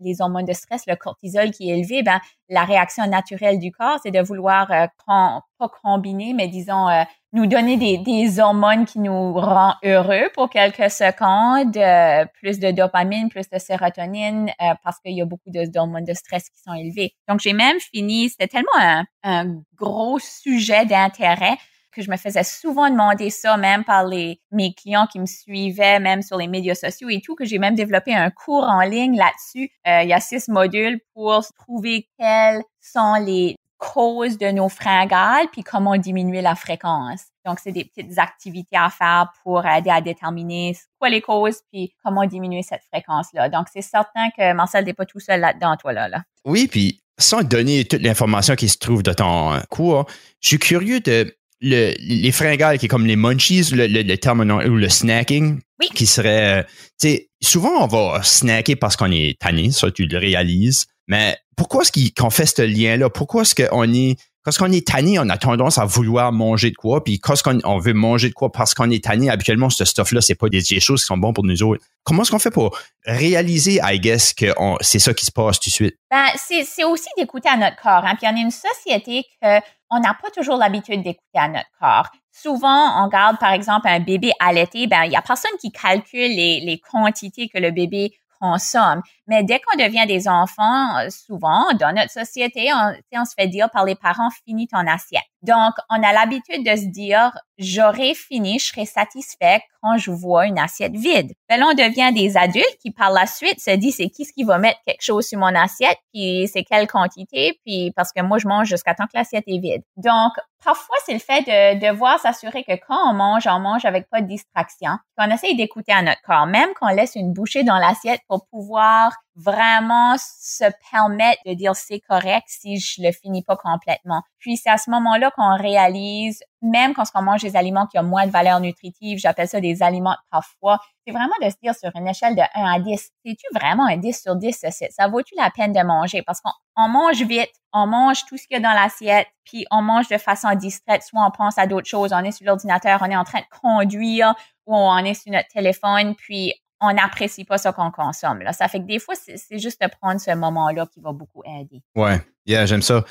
les 0.00 0.20
hormones 0.20 0.44
de 0.44 0.52
stress, 0.52 0.84
le 0.86 0.96
cortisol 0.96 1.50
qui 1.50 1.70
est 1.70 1.78
élevé, 1.78 2.02
ben 2.02 2.20
la 2.48 2.64
réaction 2.64 3.06
naturelle 3.06 3.58
du 3.58 3.70
corps, 3.70 3.98
c'est 4.02 4.10
de 4.10 4.20
vouloir 4.20 4.70
euh, 4.70 4.86
pas 5.06 5.68
combiner, 5.82 6.32
mais 6.32 6.48
disons 6.48 6.88
euh, 6.88 7.02
nous 7.32 7.46
donner 7.46 7.76
des, 7.76 7.98
des, 7.98 8.40
hormones 8.40 8.86
qui 8.86 9.00
nous 9.00 9.34
rendent 9.34 9.74
heureux 9.84 10.30
pour 10.34 10.48
quelques 10.48 10.90
secondes, 10.90 11.76
euh, 11.76 12.24
plus 12.40 12.58
de 12.58 12.70
dopamine, 12.70 13.28
plus 13.28 13.50
de 13.50 13.58
sérotonine, 13.58 14.50
parce 14.82 14.98
qu'il 15.00 15.12
y 15.12 15.20
a 15.20 15.26
beaucoup 15.26 15.50
d'hormones 15.50 16.04
de, 16.04 16.14
stress 16.14 16.48
qui 16.48 16.60
sont 16.60 16.72
élevées. 16.72 17.12
Donc 17.28 17.40
j'ai 17.40 17.52
même 17.52 17.78
fini, 17.80 18.30
c'était 18.30 18.48
tellement 18.48 18.78
un, 18.78 19.04
un 19.22 19.60
gros 19.76 20.18
sujet 20.18 20.86
d'intérêt 20.86 21.58
que 21.92 22.02
je 22.02 22.10
me 22.10 22.16
faisais 22.16 22.44
souvent 22.44 22.90
demander 22.90 23.30
ça, 23.30 23.56
même 23.56 23.84
par 23.84 24.06
les, 24.06 24.40
mes 24.50 24.72
clients 24.74 25.06
qui 25.06 25.18
me 25.18 25.26
suivaient, 25.26 26.00
même 26.00 26.22
sur 26.22 26.36
les 26.36 26.48
médias 26.48 26.74
sociaux 26.74 27.08
et 27.08 27.20
tout, 27.20 27.34
que 27.34 27.44
j'ai 27.44 27.58
même 27.58 27.74
développé 27.74 28.14
un 28.14 28.30
cours 28.30 28.64
en 28.64 28.82
ligne 28.82 29.16
là-dessus. 29.16 29.70
Euh, 29.86 30.02
il 30.02 30.08
y 30.08 30.12
a 30.12 30.20
six 30.20 30.48
modules 30.48 31.00
pour 31.14 31.44
trouver 31.58 32.08
quelles 32.18 32.62
sont 32.80 33.14
les 33.14 33.56
causes 33.78 34.38
de 34.38 34.50
nos 34.50 34.68
fringales, 34.68 35.46
puis 35.52 35.62
comment 35.62 35.96
diminuer 35.96 36.42
la 36.42 36.56
fréquence. 36.56 37.22
Donc, 37.46 37.60
c'est 37.62 37.72
des 37.72 37.84
petites 37.84 38.18
activités 38.18 38.76
à 38.76 38.90
faire 38.90 39.32
pour 39.42 39.64
aider 39.64 39.90
à 39.90 40.00
déterminer 40.00 40.76
quoi 40.98 41.08
les 41.08 41.20
causes, 41.20 41.60
puis 41.72 41.94
comment 42.04 42.26
diminuer 42.26 42.62
cette 42.62 42.82
fréquence-là. 42.92 43.48
Donc, 43.48 43.68
c'est 43.72 43.82
certain 43.82 44.30
que 44.36 44.52
Marcel 44.52 44.84
n'est 44.84 44.94
pas 44.94 45.06
tout 45.06 45.20
seul 45.20 45.40
là-dedans, 45.40 45.76
toi, 45.76 45.92
là. 45.92 46.08
là. 46.08 46.22
Oui, 46.44 46.66
puis 46.66 47.00
sans 47.18 47.42
donner 47.42 47.84
toute 47.84 48.02
l'information 48.02 48.54
qui 48.54 48.68
se 48.68 48.78
trouve 48.78 49.02
dans 49.02 49.14
ton 49.14 49.60
cours, 49.70 50.06
je 50.40 50.48
suis 50.48 50.58
curieux 50.58 51.00
de 51.00 51.34
le, 51.60 51.94
les 51.98 52.32
fringales 52.32 52.78
qui 52.78 52.86
est 52.86 52.88
comme 52.88 53.06
les 53.06 53.16
munchies, 53.16 53.70
le, 53.72 53.86
le, 53.86 54.16
terme 54.16 54.40
ou 54.40 54.76
le 54.76 54.88
snacking, 54.88 55.60
qui 55.94 56.06
serait, 56.06 56.60
euh, 56.60 56.62
tu 57.00 57.08
sais, 57.08 57.30
souvent 57.40 57.84
on 57.84 57.86
va 57.86 58.22
snacker 58.22 58.76
parce 58.76 58.96
qu'on 58.96 59.10
est 59.12 59.38
tanné, 59.38 59.70
ça 59.70 59.90
tu 59.90 60.06
le 60.06 60.18
réalises, 60.18 60.86
mais 61.06 61.36
pourquoi 61.56 61.82
est-ce 61.82 62.12
qu'on 62.14 62.30
fait 62.30 62.46
ce 62.46 62.62
lien-là? 62.62 63.10
Pourquoi 63.10 63.42
est-ce 63.42 63.54
qu'on 63.54 63.92
est, 63.92 64.16
quand 64.44 64.52
on 64.68 64.72
est 64.72 64.86
tanné, 64.86 65.18
on 65.18 65.28
a 65.28 65.36
tendance 65.36 65.78
à 65.78 65.84
vouloir 65.84 66.32
manger 66.32 66.70
de 66.70 66.76
quoi, 66.76 67.02
puis 67.02 67.18
quand 67.18 67.34
on, 67.64 67.78
veut 67.78 67.92
manger 67.92 68.28
de 68.28 68.34
quoi 68.34 68.50
parce 68.50 68.74
qu'on 68.74 68.90
est 68.90 69.04
tanné, 69.04 69.30
habituellement, 69.30 69.70
ce 69.70 69.84
stuff-là, 69.84 70.20
c'est 70.20 70.34
pas 70.34 70.48
des, 70.48 70.62
choses 70.80 71.00
qui 71.00 71.06
sont 71.06 71.18
bonnes 71.18 71.34
pour 71.34 71.44
nous 71.44 71.62
autres. 71.62 71.82
Comment 72.04 72.22
est-ce 72.22 72.30
qu'on 72.30 72.38
fait 72.38 72.50
pour 72.50 72.78
réaliser, 73.04 73.80
I 73.82 73.98
guess, 74.00 74.32
que 74.32 74.46
c'est 74.80 74.98
ça 74.98 75.12
qui 75.12 75.26
se 75.26 75.32
passe 75.32 75.60
tout 75.60 75.70
de 75.70 75.74
suite? 75.74 75.96
Ben, 76.10 76.26
c'est 76.36 76.84
aussi 76.84 77.08
d'écouter 77.16 77.48
à 77.48 77.56
notre 77.56 77.76
corps. 77.76 78.04
Hein? 78.04 78.14
Puis 78.16 78.26
on 78.30 78.36
est 78.36 78.42
une 78.42 78.50
société 78.50 79.24
que 79.42 79.58
on 79.90 80.00
n'a 80.00 80.14
pas 80.14 80.30
toujours 80.30 80.56
l'habitude 80.56 81.02
d'écouter 81.02 81.38
à 81.38 81.48
notre 81.48 81.70
corps. 81.80 82.08
Souvent, 82.30 83.02
on 83.02 83.06
regarde, 83.06 83.38
par 83.38 83.52
exemple, 83.52 83.88
un 83.88 84.00
bébé 84.00 84.32
allaité, 84.38 84.86
ben, 84.86 85.04
il 85.04 85.12
y 85.12 85.16
a 85.16 85.22
personne 85.22 85.50
qui 85.60 85.72
calcule 85.72 86.30
les, 86.30 86.60
les 86.60 86.78
quantités 86.78 87.48
que 87.48 87.58
le 87.58 87.70
bébé 87.70 88.12
consomme. 88.40 89.02
Mais 89.26 89.42
dès 89.44 89.60
qu'on 89.60 89.76
devient 89.76 90.06
des 90.06 90.28
enfants, 90.28 90.98
euh, 90.98 91.10
souvent, 91.10 91.72
dans 91.78 91.94
notre 91.94 92.10
société, 92.10 92.70
on, 92.72 93.20
on 93.20 93.24
se 93.24 93.34
fait 93.38 93.48
dire 93.48 93.70
par 93.70 93.84
les 93.84 93.94
parents, 93.94 94.30
finis 94.44 94.68
ton 94.68 94.86
assiette. 94.86 95.22
Donc, 95.42 95.74
on 95.88 96.02
a 96.02 96.12
l'habitude 96.12 96.64
de 96.64 96.76
se 96.76 96.86
dire, 96.86 97.32
j'aurai 97.58 98.14
fini, 98.14 98.58
je 98.58 98.66
serai 98.66 98.86
satisfait 98.86 99.60
quand 99.80 99.96
je 99.96 100.10
vois 100.10 100.46
une 100.46 100.58
assiette 100.58 100.96
vide. 100.96 101.32
Ben 101.48 101.60
là, 101.60 101.66
on 101.70 101.74
devient 101.74 102.12
des 102.12 102.36
adultes 102.36 102.78
qui, 102.82 102.90
par 102.90 103.12
la 103.12 103.26
suite, 103.26 103.60
se 103.60 103.70
disent, 103.76 103.96
c'est 103.96 104.08
qui 104.08 104.24
ce 104.24 104.32
qui 104.32 104.42
va 104.42 104.58
mettre 104.58 104.80
quelque 104.84 105.02
chose 105.02 105.26
sur 105.26 105.38
mon 105.38 105.54
assiette, 105.54 105.98
puis 106.12 106.48
c'est 106.52 106.64
quelle 106.64 106.88
quantité, 106.88 107.58
puis 107.64 107.92
parce 107.94 108.12
que 108.12 108.20
moi, 108.22 108.38
je 108.38 108.48
mange 108.48 108.66
jusqu'à 108.66 108.94
temps 108.94 109.04
que 109.04 109.16
l'assiette 109.16 109.44
est 109.46 109.60
vide. 109.60 109.82
Donc, 109.96 110.32
parfois, 110.64 110.96
c'est 111.06 111.12
le 111.14 111.20
fait 111.20 111.42
de 111.42 111.88
devoir 111.88 112.18
s'assurer 112.18 112.64
que 112.64 112.74
quand 112.86 113.10
on 113.10 113.14
mange, 113.14 113.46
on 113.46 113.60
mange 113.60 113.84
avec 113.84 114.08
pas 114.10 114.20
de 114.20 114.26
distraction, 114.26 114.90
qu'on 115.16 115.30
essaye 115.30 115.56
d'écouter 115.56 115.92
à 115.92 116.02
notre 116.02 116.22
corps, 116.22 116.46
même 116.46 116.70
qu'on 116.80 116.88
laisse 116.88 117.14
une 117.14 117.32
bouchée 117.32 117.62
dans 117.62 117.78
l'assiette 117.78 118.20
pour 118.28 118.46
pouvoir 118.48 119.12
vraiment 119.38 120.16
se 120.18 120.64
permettre 120.90 121.40
de 121.46 121.54
dire 121.54 121.74
c'est 121.76 122.00
correct 122.00 122.46
si 122.48 122.78
je 122.78 123.00
le 123.02 123.12
finis 123.12 123.44
pas 123.44 123.56
complètement. 123.56 124.22
Puis 124.40 124.56
c'est 124.56 124.70
à 124.70 124.78
ce 124.78 124.90
moment-là 124.90 125.30
qu'on 125.30 125.56
réalise, 125.56 126.42
même 126.60 126.92
quand 126.92 127.04
on 127.14 127.22
mange 127.22 127.42
des 127.42 127.56
aliments 127.56 127.86
qui 127.86 127.98
ont 128.00 128.02
moins 128.02 128.26
de 128.26 128.32
valeur 128.32 128.58
nutritive, 128.58 129.18
j'appelle 129.18 129.48
ça 129.48 129.60
des 129.60 129.82
aliments 129.82 130.16
parfois, 130.30 130.80
c'est 131.06 131.12
vraiment 131.12 131.34
de 131.40 131.48
se 131.48 131.56
dire 131.62 131.74
sur 131.74 131.90
une 131.94 132.08
échelle 132.08 132.34
de 132.34 132.42
1 132.54 132.64
à 132.64 132.80
10, 132.80 133.10
c'est-tu 133.24 133.46
vraiment 133.54 133.86
un 133.86 133.96
10 133.96 134.22
sur 134.22 134.34
10 134.34 134.64
Ça 134.90 135.06
vaut-tu 135.08 135.34
la 135.36 135.50
peine 135.50 135.72
de 135.72 135.82
manger? 135.82 136.22
Parce 136.22 136.40
qu'on 136.40 136.88
mange 136.88 137.22
vite, 137.22 137.52
on 137.72 137.86
mange 137.86 138.24
tout 138.26 138.36
ce 138.36 138.46
qu'il 138.48 138.56
y 138.56 138.56
a 138.56 138.60
dans 138.60 138.74
l'assiette, 138.74 139.28
puis 139.44 139.66
on 139.70 139.82
mange 139.82 140.08
de 140.08 140.18
façon 140.18 140.52
distraite, 140.54 141.02
soit 141.04 141.24
on 141.24 141.30
pense 141.30 141.58
à 141.58 141.66
d'autres 141.66 141.88
choses, 141.88 142.12
on 142.12 142.24
est 142.24 142.32
sur 142.32 142.44
l'ordinateur, 142.44 143.00
on 143.02 143.10
est 143.10 143.16
en 143.16 143.24
train 143.24 143.40
de 143.40 143.58
conduire, 143.60 144.34
ou 144.66 144.74
on 144.76 144.98
est 144.98 145.14
sur 145.14 145.32
notre 145.32 145.48
téléphone, 145.48 146.16
puis 146.16 146.54
on 146.80 146.92
n'apprécie 146.92 147.44
pas 147.44 147.58
ce 147.58 147.68
qu'on 147.68 147.90
consomme. 147.90 148.40
Là. 148.40 148.52
Ça 148.52 148.68
fait 148.68 148.80
que 148.80 148.86
des 148.86 148.98
fois, 148.98 149.14
c'est 149.16 149.58
juste 149.58 149.80
de 149.80 149.88
prendre 150.00 150.20
ce 150.20 150.34
moment-là 150.34 150.86
qui 150.92 151.00
va 151.00 151.12
beaucoup 151.12 151.42
aider. 151.44 151.82
Ouais, 151.96 152.20
yeah, 152.46 152.66
j'aime 152.66 152.82
ça. 152.82 153.04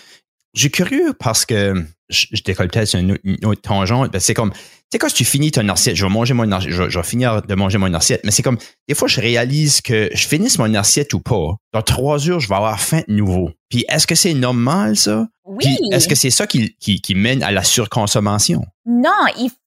J'ai 0.54 0.72
curieux 0.72 1.14
parce 1.14 1.46
que 1.46 1.86
je, 2.10 2.42
décolle 2.44 2.70
peut-être 2.70 2.88
sur 2.88 3.00
une, 3.00 3.18
autre 3.46 3.62
tangente. 3.62 4.12
Ben, 4.12 4.20
c'est 4.20 4.34
comme, 4.34 4.52
tu 4.52 4.60
sais, 4.92 4.98
quand 4.98 5.14
tu 5.14 5.26
finis 5.26 5.52
ton 5.52 5.68
assiette, 5.70 5.96
je 5.96 6.06
vais 6.06 6.12
manger 6.12 6.34
mon 6.34 6.52
assiette, 6.52 6.72
je, 6.72 6.98
vais 6.98 7.04
finir 7.04 7.42
de 7.42 7.56
manger 7.56 7.78
mon 7.78 7.94
assiette, 7.94 8.22
mais 8.24 8.32
c'est 8.32 8.42
comme, 8.42 8.58
des 8.88 8.96
fois, 8.96 9.08
je 9.08 9.20
réalise 9.22 9.82
que 9.82 10.10
je 10.14 10.28
finisse 10.28 10.58
mon 10.58 10.74
assiette 10.74 11.14
ou 11.14 11.20
pas. 11.20 11.56
Dans 11.74 11.82
trois 11.82 12.28
heures, 12.30 12.40
je 12.40 12.48
vais 12.48 12.56
avoir 12.56 12.80
faim 12.80 13.02
de 13.08 13.14
nouveau. 13.14 13.52
Puis, 13.70 13.86
est-ce 13.90 14.08
que 14.08 14.16
c'est 14.16 14.34
normal, 14.34 14.96
ça? 14.96 15.28
Oui. 15.46 15.78
est-ce 15.92 16.08
que 16.08 16.16
c'est 16.16 16.30
ça 16.30 16.48
qui, 16.48 16.76
qui, 16.80 17.02
qui, 17.02 17.16
mène 17.16 17.44
à 17.44 17.52
la 17.52 17.64
surconsommation? 17.64 18.66
Non, 18.86 19.12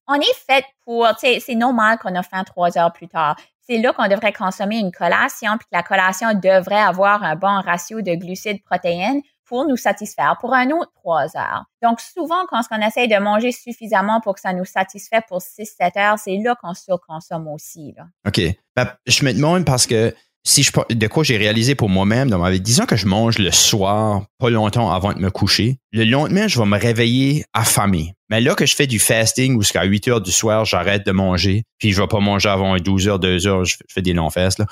on 0.07 0.19
est 0.19 0.35
fait 0.47 0.65
pour, 0.85 1.07
tu 1.19 1.27
sais, 1.27 1.41
c'est 1.43 1.55
normal 1.55 1.97
qu'on 1.99 2.13
a 2.15 2.23
faim 2.23 2.43
trois 2.43 2.77
heures 2.77 2.91
plus 2.91 3.07
tard 3.07 3.35
c'est 3.67 3.77
là 3.77 3.93
qu'on 3.93 4.07
devrait 4.07 4.33
consommer 4.33 4.79
une 4.79 4.91
collation, 4.91 5.57
puis 5.57 5.67
que 5.71 5.75
la 5.75 5.83
collation 5.83 6.33
devrait 6.33 6.81
avoir 6.81 7.23
un 7.23 7.35
bon 7.35 7.61
ratio 7.61 8.01
de 8.01 8.15
glucides-protéines 8.15 9.21
pour 9.45 9.67
nous 9.67 9.75
satisfaire 9.75 10.37
pour 10.39 10.53
un 10.53 10.69
autre 10.71 10.91
trois 10.95 11.35
heures. 11.35 11.65
Donc, 11.81 11.99
souvent, 11.99 12.45
quand 12.47 12.61
on 12.71 12.79
essaie 12.81 13.07
de 13.07 13.17
manger 13.17 13.51
suffisamment 13.51 14.21
pour 14.21 14.35
que 14.35 14.39
ça 14.39 14.53
nous 14.53 14.63
satisfait 14.63 15.21
pour 15.27 15.39
6-7 15.39 15.99
heures, 15.99 16.17
c'est 16.17 16.37
là 16.37 16.55
qu'on 16.55 16.73
surconsomme 16.73 17.49
aussi. 17.49 17.93
OK. 18.25 18.41
Ben, 18.77 18.93
je 19.05 19.25
me 19.25 19.33
demande 19.33 19.65
parce 19.65 19.85
que 19.85 20.15
si 20.43 20.63
je 20.63 20.71
de 20.89 21.07
quoi 21.07 21.23
j'ai 21.23 21.37
réalisé 21.37 21.75
pour 21.75 21.89
moi-même 21.89 22.29
dans 22.29 22.39
ma 22.39 22.51
vie, 22.51 22.59
disons 22.59 22.85
que 22.85 22.95
je 22.95 23.05
mange 23.05 23.37
le 23.37 23.51
soir, 23.51 24.23
pas 24.39 24.49
longtemps 24.49 24.91
avant 24.91 25.13
de 25.13 25.19
me 25.19 25.29
coucher, 25.29 25.77
le 25.91 26.03
lendemain, 26.03 26.47
je 26.47 26.59
vais 26.59 26.65
me 26.65 26.77
réveiller 26.77 27.43
affamé. 27.53 28.13
Mais 28.29 28.41
là 28.41 28.55
que 28.55 28.65
je 28.65 28.75
fais 28.75 28.87
du 28.87 28.97
fasting 28.97 29.55
ou 29.55 29.61
jusqu'à 29.61 29.83
8 29.83 30.07
heures 30.07 30.21
du 30.21 30.31
soir, 30.31 30.65
j'arrête 30.65 31.05
de 31.05 31.11
manger, 31.11 31.63
puis 31.79 31.91
je 31.91 32.01
vais 32.01 32.07
pas 32.07 32.19
manger 32.19 32.49
avant 32.49 32.75
12 32.77 33.07
heures, 33.07 33.19
2 33.19 33.47
heures, 33.47 33.65
je 33.65 33.77
fais 33.89 34.01
des 34.01 34.13
longs 34.13 34.29
fastes, 34.29 34.59
là 34.59 34.65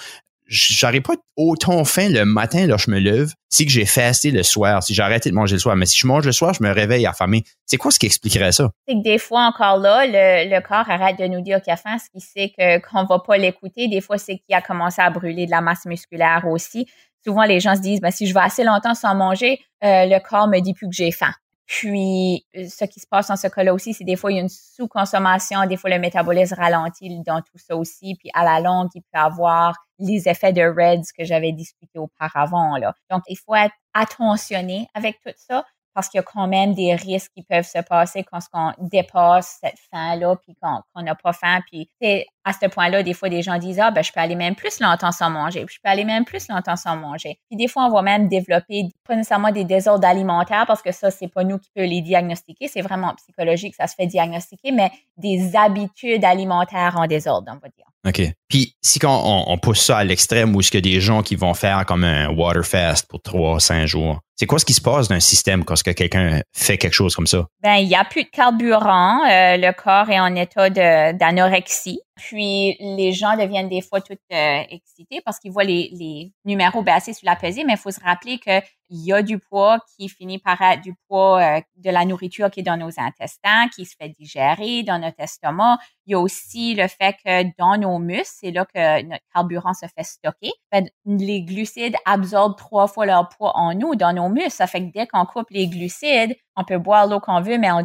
j'aurais 0.49 1.01
pas 1.01 1.13
autant 1.37 1.85
faim 1.85 2.09
le 2.09 2.25
matin 2.25 2.65
là 2.67 2.75
je 2.77 2.91
me 2.91 2.99
lève 2.99 3.31
si 3.49 3.65
que 3.65 3.71
j'ai 3.71 3.85
fasté 3.85 4.31
le 4.31 4.43
soir, 4.43 4.83
si 4.83 4.93
j'ai 4.93 5.01
arrêté 5.01 5.29
de 5.29 5.35
manger 5.35 5.55
le 5.55 5.59
soir. 5.59 5.75
Mais 5.75 5.85
si 5.85 5.97
je 5.97 6.05
mange 6.05 6.25
le 6.25 6.31
soir, 6.31 6.53
je 6.53 6.63
me 6.63 6.71
réveille 6.71 7.05
affamé. 7.05 7.43
C'est 7.65 7.77
quoi 7.77 7.91
ce 7.91 7.99
qui 7.99 8.05
expliquerait 8.05 8.51
ça? 8.51 8.69
C'est 8.87 8.93
que 8.95 9.03
des 9.03 9.17
fois 9.17 9.41
encore 9.45 9.77
là, 9.77 10.05
le, 10.05 10.49
le 10.49 10.61
corps 10.61 10.89
arrête 10.89 11.17
de 11.17 11.25
nous 11.25 11.41
dire 11.41 11.61
qu'il 11.61 11.73
a 11.73 11.77
faim, 11.77 11.97
ce 11.97 12.09
qui 12.11 12.21
sait 12.21 12.53
que 12.57 12.79
qu'on 12.79 13.05
va 13.05 13.19
pas 13.19 13.37
l'écouter. 13.37 13.87
Des 13.87 14.01
fois, 14.01 14.17
c'est 14.17 14.37
qu'il 14.37 14.55
a 14.55 14.61
commencé 14.61 15.01
à 15.01 15.09
brûler 15.09 15.45
de 15.45 15.51
la 15.51 15.61
masse 15.61 15.85
musculaire 15.85 16.45
aussi. 16.47 16.87
Souvent, 17.25 17.43
les 17.43 17.59
gens 17.59 17.75
se 17.75 17.81
disent, 17.81 18.01
ben, 18.01 18.11
si 18.11 18.27
je 18.27 18.33
vais 18.33 18.39
assez 18.39 18.63
longtemps 18.63 18.93
sans 18.93 19.15
manger, 19.15 19.59
euh, 19.83 20.05
le 20.05 20.19
corps 20.19 20.47
me 20.47 20.59
dit 20.59 20.73
plus 20.73 20.87
que 20.87 20.95
j'ai 20.95 21.11
faim. 21.11 21.33
Puis, 21.69 22.47
euh, 22.57 22.65
ce 22.67 22.83
qui 22.85 22.99
se 22.99 23.05
passe 23.05 23.27
dans 23.27 23.35
ce 23.35 23.47
cas-là 23.47 23.75
aussi, 23.75 23.93
c'est 23.93 24.03
des 24.03 24.15
fois, 24.15 24.31
il 24.31 24.37
y 24.37 24.39
a 24.39 24.41
une 24.41 24.49
sous-consommation, 24.49 25.67
des 25.67 25.77
fois, 25.77 25.91
le 25.91 25.99
métabolisme 25.99 26.55
ralentit 26.55 27.21
dans 27.23 27.41
tout 27.41 27.59
ça 27.59 27.75
aussi. 27.77 28.15
Puis, 28.15 28.31
à 28.33 28.43
la 28.43 28.59
longue, 28.59 28.89
il 28.95 29.01
peut 29.01 29.19
avoir 29.19 29.75
les 29.99 30.27
effets 30.27 30.51
de 30.51 30.63
REDS 30.63 31.11
que 31.15 31.25
j'avais 31.25 31.51
discuté 31.51 31.99
auparavant. 31.99 32.75
Là. 32.77 32.95
Donc, 33.11 33.21
il 33.27 33.37
faut 33.37 33.53
être 33.53 33.75
attentionné 33.93 34.87
avec 34.95 35.19
tout 35.23 35.31
ça 35.37 35.63
parce 35.99 36.07
qu'il 36.07 36.17
y 36.17 36.21
a 36.21 36.23
quand 36.23 36.47
même 36.47 36.73
des 36.73 36.95
risques 36.95 37.33
qui 37.35 37.43
peuvent 37.43 37.67
se 37.67 37.79
passer 37.79 38.23
quand 38.23 38.39
on 38.53 38.71
dépasse 38.87 39.57
cette 39.59 39.75
faim-là, 39.91 40.37
puis 40.37 40.55
qu'on 40.61 41.01
n'a 41.01 41.13
pas 41.13 41.33
faim. 41.33 41.59
Puis 41.69 41.89
à 42.45 42.53
ce 42.53 42.67
point-là, 42.67 43.03
des 43.03 43.13
fois, 43.13 43.27
des 43.27 43.41
gens 43.41 43.57
disent 43.57 43.81
Ah, 43.81 43.91
ben, 43.91 44.01
je 44.01 44.13
peux 44.13 44.21
aller 44.21 44.37
même 44.37 44.55
plus 44.55 44.79
longtemps 44.79 45.11
sans 45.11 45.29
manger, 45.29 45.65
puis 45.65 45.75
je 45.75 45.81
peux 45.83 45.89
aller 45.89 46.05
même 46.05 46.23
plus 46.23 46.47
longtemps 46.47 46.77
sans 46.77 46.95
manger. 46.95 47.37
Puis 47.49 47.57
des 47.57 47.67
fois, 47.67 47.83
on 47.87 47.91
va 47.91 48.01
même 48.01 48.29
développer 48.29 48.83
pas 49.05 49.17
nécessairement 49.17 49.51
des 49.51 49.65
désordres 49.65 50.07
alimentaires 50.07 50.63
parce 50.65 50.81
que 50.81 50.93
ça, 50.93 51.11
c'est 51.11 51.27
pas 51.27 51.43
nous 51.43 51.59
qui 51.59 51.69
peut 51.75 51.83
les 51.83 51.99
diagnostiquer, 51.99 52.69
c'est 52.69 52.81
vraiment 52.81 53.13
psychologique, 53.15 53.75
ça 53.75 53.87
se 53.87 53.95
fait 53.95 54.07
diagnostiquer, 54.07 54.71
mais 54.71 54.91
des 55.17 55.53
habitudes 55.57 56.23
alimentaires 56.23 56.95
en 56.97 57.07
désordre, 57.07 57.51
on 57.53 57.59
va 57.59 57.67
dire. 57.67 57.89
OK. 58.07 58.33
Puis 58.47 58.77
si 58.81 58.99
on, 59.05 59.51
on 59.51 59.57
pousse 59.57 59.81
ça 59.81 59.97
à 59.97 60.03
l'extrême 60.05 60.55
où 60.55 60.61
est-ce 60.61 60.77
a 60.77 60.79
des 60.79 61.01
gens 61.01 61.23
qui 61.23 61.35
vont 61.35 61.53
faire 61.53 61.85
comme 61.85 62.05
un 62.05 62.29
water 62.29 62.65
fast 62.65 63.05
pour 63.09 63.21
trois, 63.21 63.59
cinq 63.59 63.85
jours, 63.85 64.21
C'est 64.39 64.45
quoi 64.45 64.57
ce 64.57 64.63
qui 64.63 64.73
se 64.73 64.79
passe 64.79 65.09
dans 65.09 65.15
un 65.15 65.19
système 65.19 65.65
quand 65.65 65.75
quelqu'un 65.83 66.41
fait 66.53 66.77
quelque 66.77 66.93
chose 66.93 67.13
comme 67.13 67.27
ça? 67.27 67.45
Ben, 67.61 67.75
il 67.75 67.89
n'y 67.89 67.95
a 67.95 68.05
plus 68.05 68.23
de 68.23 68.29
carburant. 68.29 69.25
Euh, 69.25 69.57
le 69.57 69.73
corps 69.73 70.09
est 70.09 70.19
en 70.21 70.33
état 70.33 70.69
d'anorexie. 70.69 71.99
Puis 72.19 72.75
les 72.79 73.13
gens 73.13 73.37
deviennent 73.37 73.69
des 73.69 73.81
fois 73.81 74.01
tout 74.01 74.17
euh, 74.33 74.63
excités 74.69 75.21
parce 75.23 75.39
qu'ils 75.39 75.51
voient 75.51 75.63
les, 75.63 75.89
les, 75.93 76.33
numéros 76.43 76.81
baisser 76.83 77.13
sur 77.13 77.25
la 77.25 77.35
pesée, 77.35 77.63
mais 77.63 77.73
il 77.73 77.79
faut 77.79 77.91
se 77.91 78.01
rappeler 78.01 78.39
qu'il 78.39 78.61
y 78.89 79.13
a 79.13 79.21
du 79.21 79.39
poids 79.39 79.79
qui 79.95 80.09
finit 80.09 80.37
par 80.37 80.61
être 80.61 80.81
du 80.81 80.93
poids 81.07 81.41
euh, 81.41 81.61
de 81.77 81.89
la 81.89 82.03
nourriture 82.03 82.49
qui 82.51 82.59
est 82.59 82.63
dans 82.63 82.77
nos 82.77 82.91
intestins, 82.97 83.69
qui 83.73 83.85
se 83.85 83.95
fait 83.97 84.09
digérer 84.09 84.83
dans 84.83 84.99
notre 84.99 85.19
estomac. 85.19 85.77
Il 86.05 86.11
y 86.11 86.15
a 86.15 86.19
aussi 86.19 86.75
le 86.75 86.87
fait 86.87 87.15
que 87.23 87.43
dans 87.57 87.77
nos 87.77 87.99
muscles, 87.99 88.37
c'est 88.41 88.51
là 88.51 88.65
que 88.65 89.03
notre 89.03 89.23
carburant 89.33 89.73
se 89.73 89.85
fait 89.85 90.03
stocker. 90.03 90.51
les 91.05 91.43
glucides 91.43 91.95
absorbent 92.05 92.57
trois 92.57 92.87
fois 92.87 93.05
leur 93.05 93.29
poids 93.29 93.55
en 93.55 93.73
nous, 93.73 93.95
dans 93.95 94.13
nos 94.13 94.28
Ça 94.49 94.67
fait 94.67 94.81
que 94.81 94.91
dès 94.91 95.07
qu'on 95.07 95.25
coupe 95.25 95.49
les 95.49 95.67
glucides, 95.67 96.35
on 96.55 96.63
peut 96.63 96.77
boire 96.77 97.07
l'eau 97.07 97.19
qu'on 97.19 97.41
veut, 97.41 97.57
mais 97.57 97.71
on, 97.71 97.83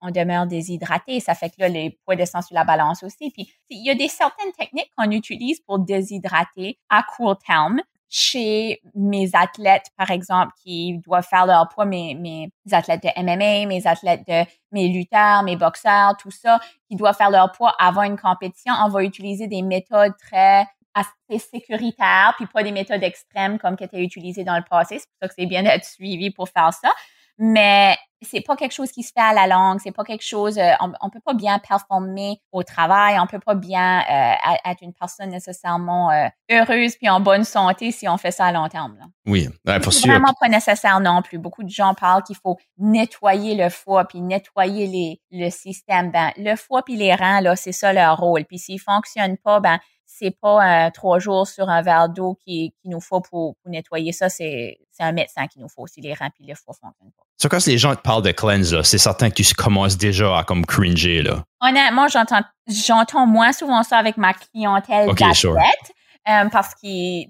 on, 0.00 0.10
demeure 0.10 0.46
déshydraté. 0.46 1.20
Ça 1.20 1.34
fait 1.34 1.50
que 1.50 1.56
là, 1.58 1.68
les 1.68 1.98
poids 2.04 2.16
descendent 2.16 2.44
sur 2.44 2.54
la 2.54 2.64
balance 2.64 3.02
aussi. 3.02 3.30
Puis, 3.30 3.52
il 3.70 3.84
y 3.84 3.90
a 3.90 3.94
des 3.94 4.08
certaines 4.08 4.52
techniques 4.52 4.90
qu'on 4.96 5.10
utilise 5.10 5.60
pour 5.60 5.78
déshydrater 5.78 6.78
à 6.88 7.02
court 7.02 7.38
terme. 7.38 7.80
Chez 8.14 8.82
mes 8.94 9.30
athlètes, 9.32 9.86
par 9.96 10.10
exemple, 10.10 10.52
qui 10.62 10.98
doivent 10.98 11.26
faire 11.26 11.46
leur 11.46 11.66
poids, 11.70 11.86
mes, 11.86 12.14
mes 12.14 12.50
athlètes 12.70 13.02
de 13.02 13.08
MMA, 13.22 13.66
mes 13.66 13.86
athlètes 13.86 14.26
de 14.28 14.44
mes 14.70 14.88
lutteurs, 14.88 15.42
mes 15.44 15.56
boxeurs, 15.56 16.14
tout 16.18 16.30
ça, 16.30 16.60
qui 16.90 16.96
doivent 16.96 17.16
faire 17.16 17.30
leur 17.30 17.52
poids 17.52 17.74
avant 17.78 18.02
une 18.02 18.18
compétition, 18.18 18.74
on 18.84 18.90
va 18.90 19.02
utiliser 19.02 19.46
des 19.46 19.62
méthodes 19.62 20.12
très 20.18 20.66
assez 20.94 21.38
sécuritaires, 21.38 22.34
puis 22.36 22.46
pas 22.46 22.62
des 22.62 22.72
méthodes 22.72 23.02
extrêmes 23.02 23.58
comme 23.58 23.76
qui 23.76 23.84
étaient 23.84 24.02
utilisées 24.02 24.44
dans 24.44 24.56
le 24.56 24.64
passé. 24.68 24.98
C'est 24.98 25.08
pour 25.08 25.18
ça 25.22 25.28
que 25.28 25.34
c'est 25.36 25.46
bien 25.46 25.62
d'être 25.62 25.84
suivi 25.84 26.30
pour 26.30 26.48
faire 26.48 26.72
ça 26.72 26.92
mais 27.38 27.96
c'est 28.20 28.40
pas 28.40 28.54
quelque 28.54 28.72
chose 28.72 28.92
qui 28.92 29.02
se 29.02 29.10
fait 29.12 29.20
à 29.20 29.32
la 29.32 29.48
langue, 29.48 29.80
c'est 29.82 29.90
pas 29.90 30.04
quelque 30.04 30.24
chose, 30.24 30.56
euh, 30.56 30.70
on, 30.80 30.92
on, 31.00 31.10
peut 31.10 31.20
pas 31.24 31.34
bien 31.34 31.58
performer 31.58 32.40
au 32.52 32.62
travail, 32.62 33.18
on 33.18 33.26
peut 33.26 33.40
pas 33.40 33.56
bien 33.56 34.00
euh, 34.00 34.70
être 34.70 34.80
une 34.82 34.92
personne 34.92 35.30
nécessairement 35.30 36.12
euh, 36.12 36.28
heureuse 36.48 36.94
puis 36.96 37.08
en 37.08 37.18
bonne 37.18 37.42
santé 37.42 37.90
si 37.90 38.06
on 38.06 38.16
fait 38.18 38.30
ça 38.30 38.46
à 38.46 38.52
long 38.52 38.68
terme. 38.68 38.96
Là. 38.96 39.06
Oui, 39.26 39.48
pour 39.82 39.92
sûr. 39.92 40.08
vraiment 40.08 40.34
pas 40.38 40.48
nécessaire 40.48 41.00
non 41.00 41.20
plus. 41.20 41.38
Beaucoup 41.38 41.64
de 41.64 41.68
gens 41.68 41.94
parlent 41.94 42.22
qu'il 42.22 42.36
faut 42.36 42.58
nettoyer 42.78 43.56
le 43.56 43.70
foie 43.70 44.04
puis 44.04 44.20
nettoyer 44.20 44.86
les, 44.86 45.20
le 45.32 45.50
système. 45.50 46.12
Ben, 46.12 46.30
le 46.36 46.54
foie 46.54 46.82
puis 46.84 46.94
les 46.94 47.12
reins 47.12 47.40
là, 47.40 47.56
c'est 47.56 47.72
ça 47.72 47.92
leur 47.92 48.18
rôle. 48.18 48.44
Puis 48.44 48.58
s'ils 48.58 48.80
fonctionnent 48.80 49.38
pas, 49.38 49.58
ben 49.58 49.80
c'est 50.22 50.36
pas 50.40 50.90
trois 50.92 51.18
jours 51.18 51.48
sur 51.48 51.68
un 51.68 51.82
verre 51.82 52.08
d'eau 52.08 52.38
qui, 52.44 52.72
qui 52.80 52.88
nous 52.88 53.00
faut 53.00 53.20
pour, 53.20 53.56
pour 53.56 53.70
nettoyer 53.70 54.12
ça, 54.12 54.28
c'est 54.28 54.78
un 55.00 55.12
médecin 55.12 55.48
qui 55.48 55.58
nous 55.58 55.68
faut 55.68 55.86
si 55.86 56.00
les 56.00 56.14
reins 56.14 56.30
puis 56.30 56.46
le 56.46 56.54
foie 56.54 56.74
fonctionnent 56.80 57.10
pas. 57.10 57.24
So, 57.38 57.48
quand 57.48 57.64
les 57.66 57.76
gens 57.76 57.96
te 57.96 58.00
parlent 58.00 58.22
de 58.22 58.30
cleanse, 58.30 58.82
c'est 58.82 58.98
certain 58.98 59.30
que 59.30 59.42
tu 59.42 59.54
commences 59.54 59.98
déjà 59.98 60.38
à 60.38 60.44
comme 60.44 60.64
cringer. 60.64 61.22
Là. 61.22 61.42
Honnêtement, 61.60 62.06
j'entends, 62.06 62.42
j'entends 62.68 63.26
moins 63.26 63.52
souvent 63.52 63.82
ça 63.82 63.98
avec 63.98 64.16
ma 64.16 64.32
clientèle 64.32 65.08
okay, 65.08 65.34
sure. 65.34 65.56
euh, 66.28 66.48
parce 66.50 66.74
qu'ils, 66.74 67.28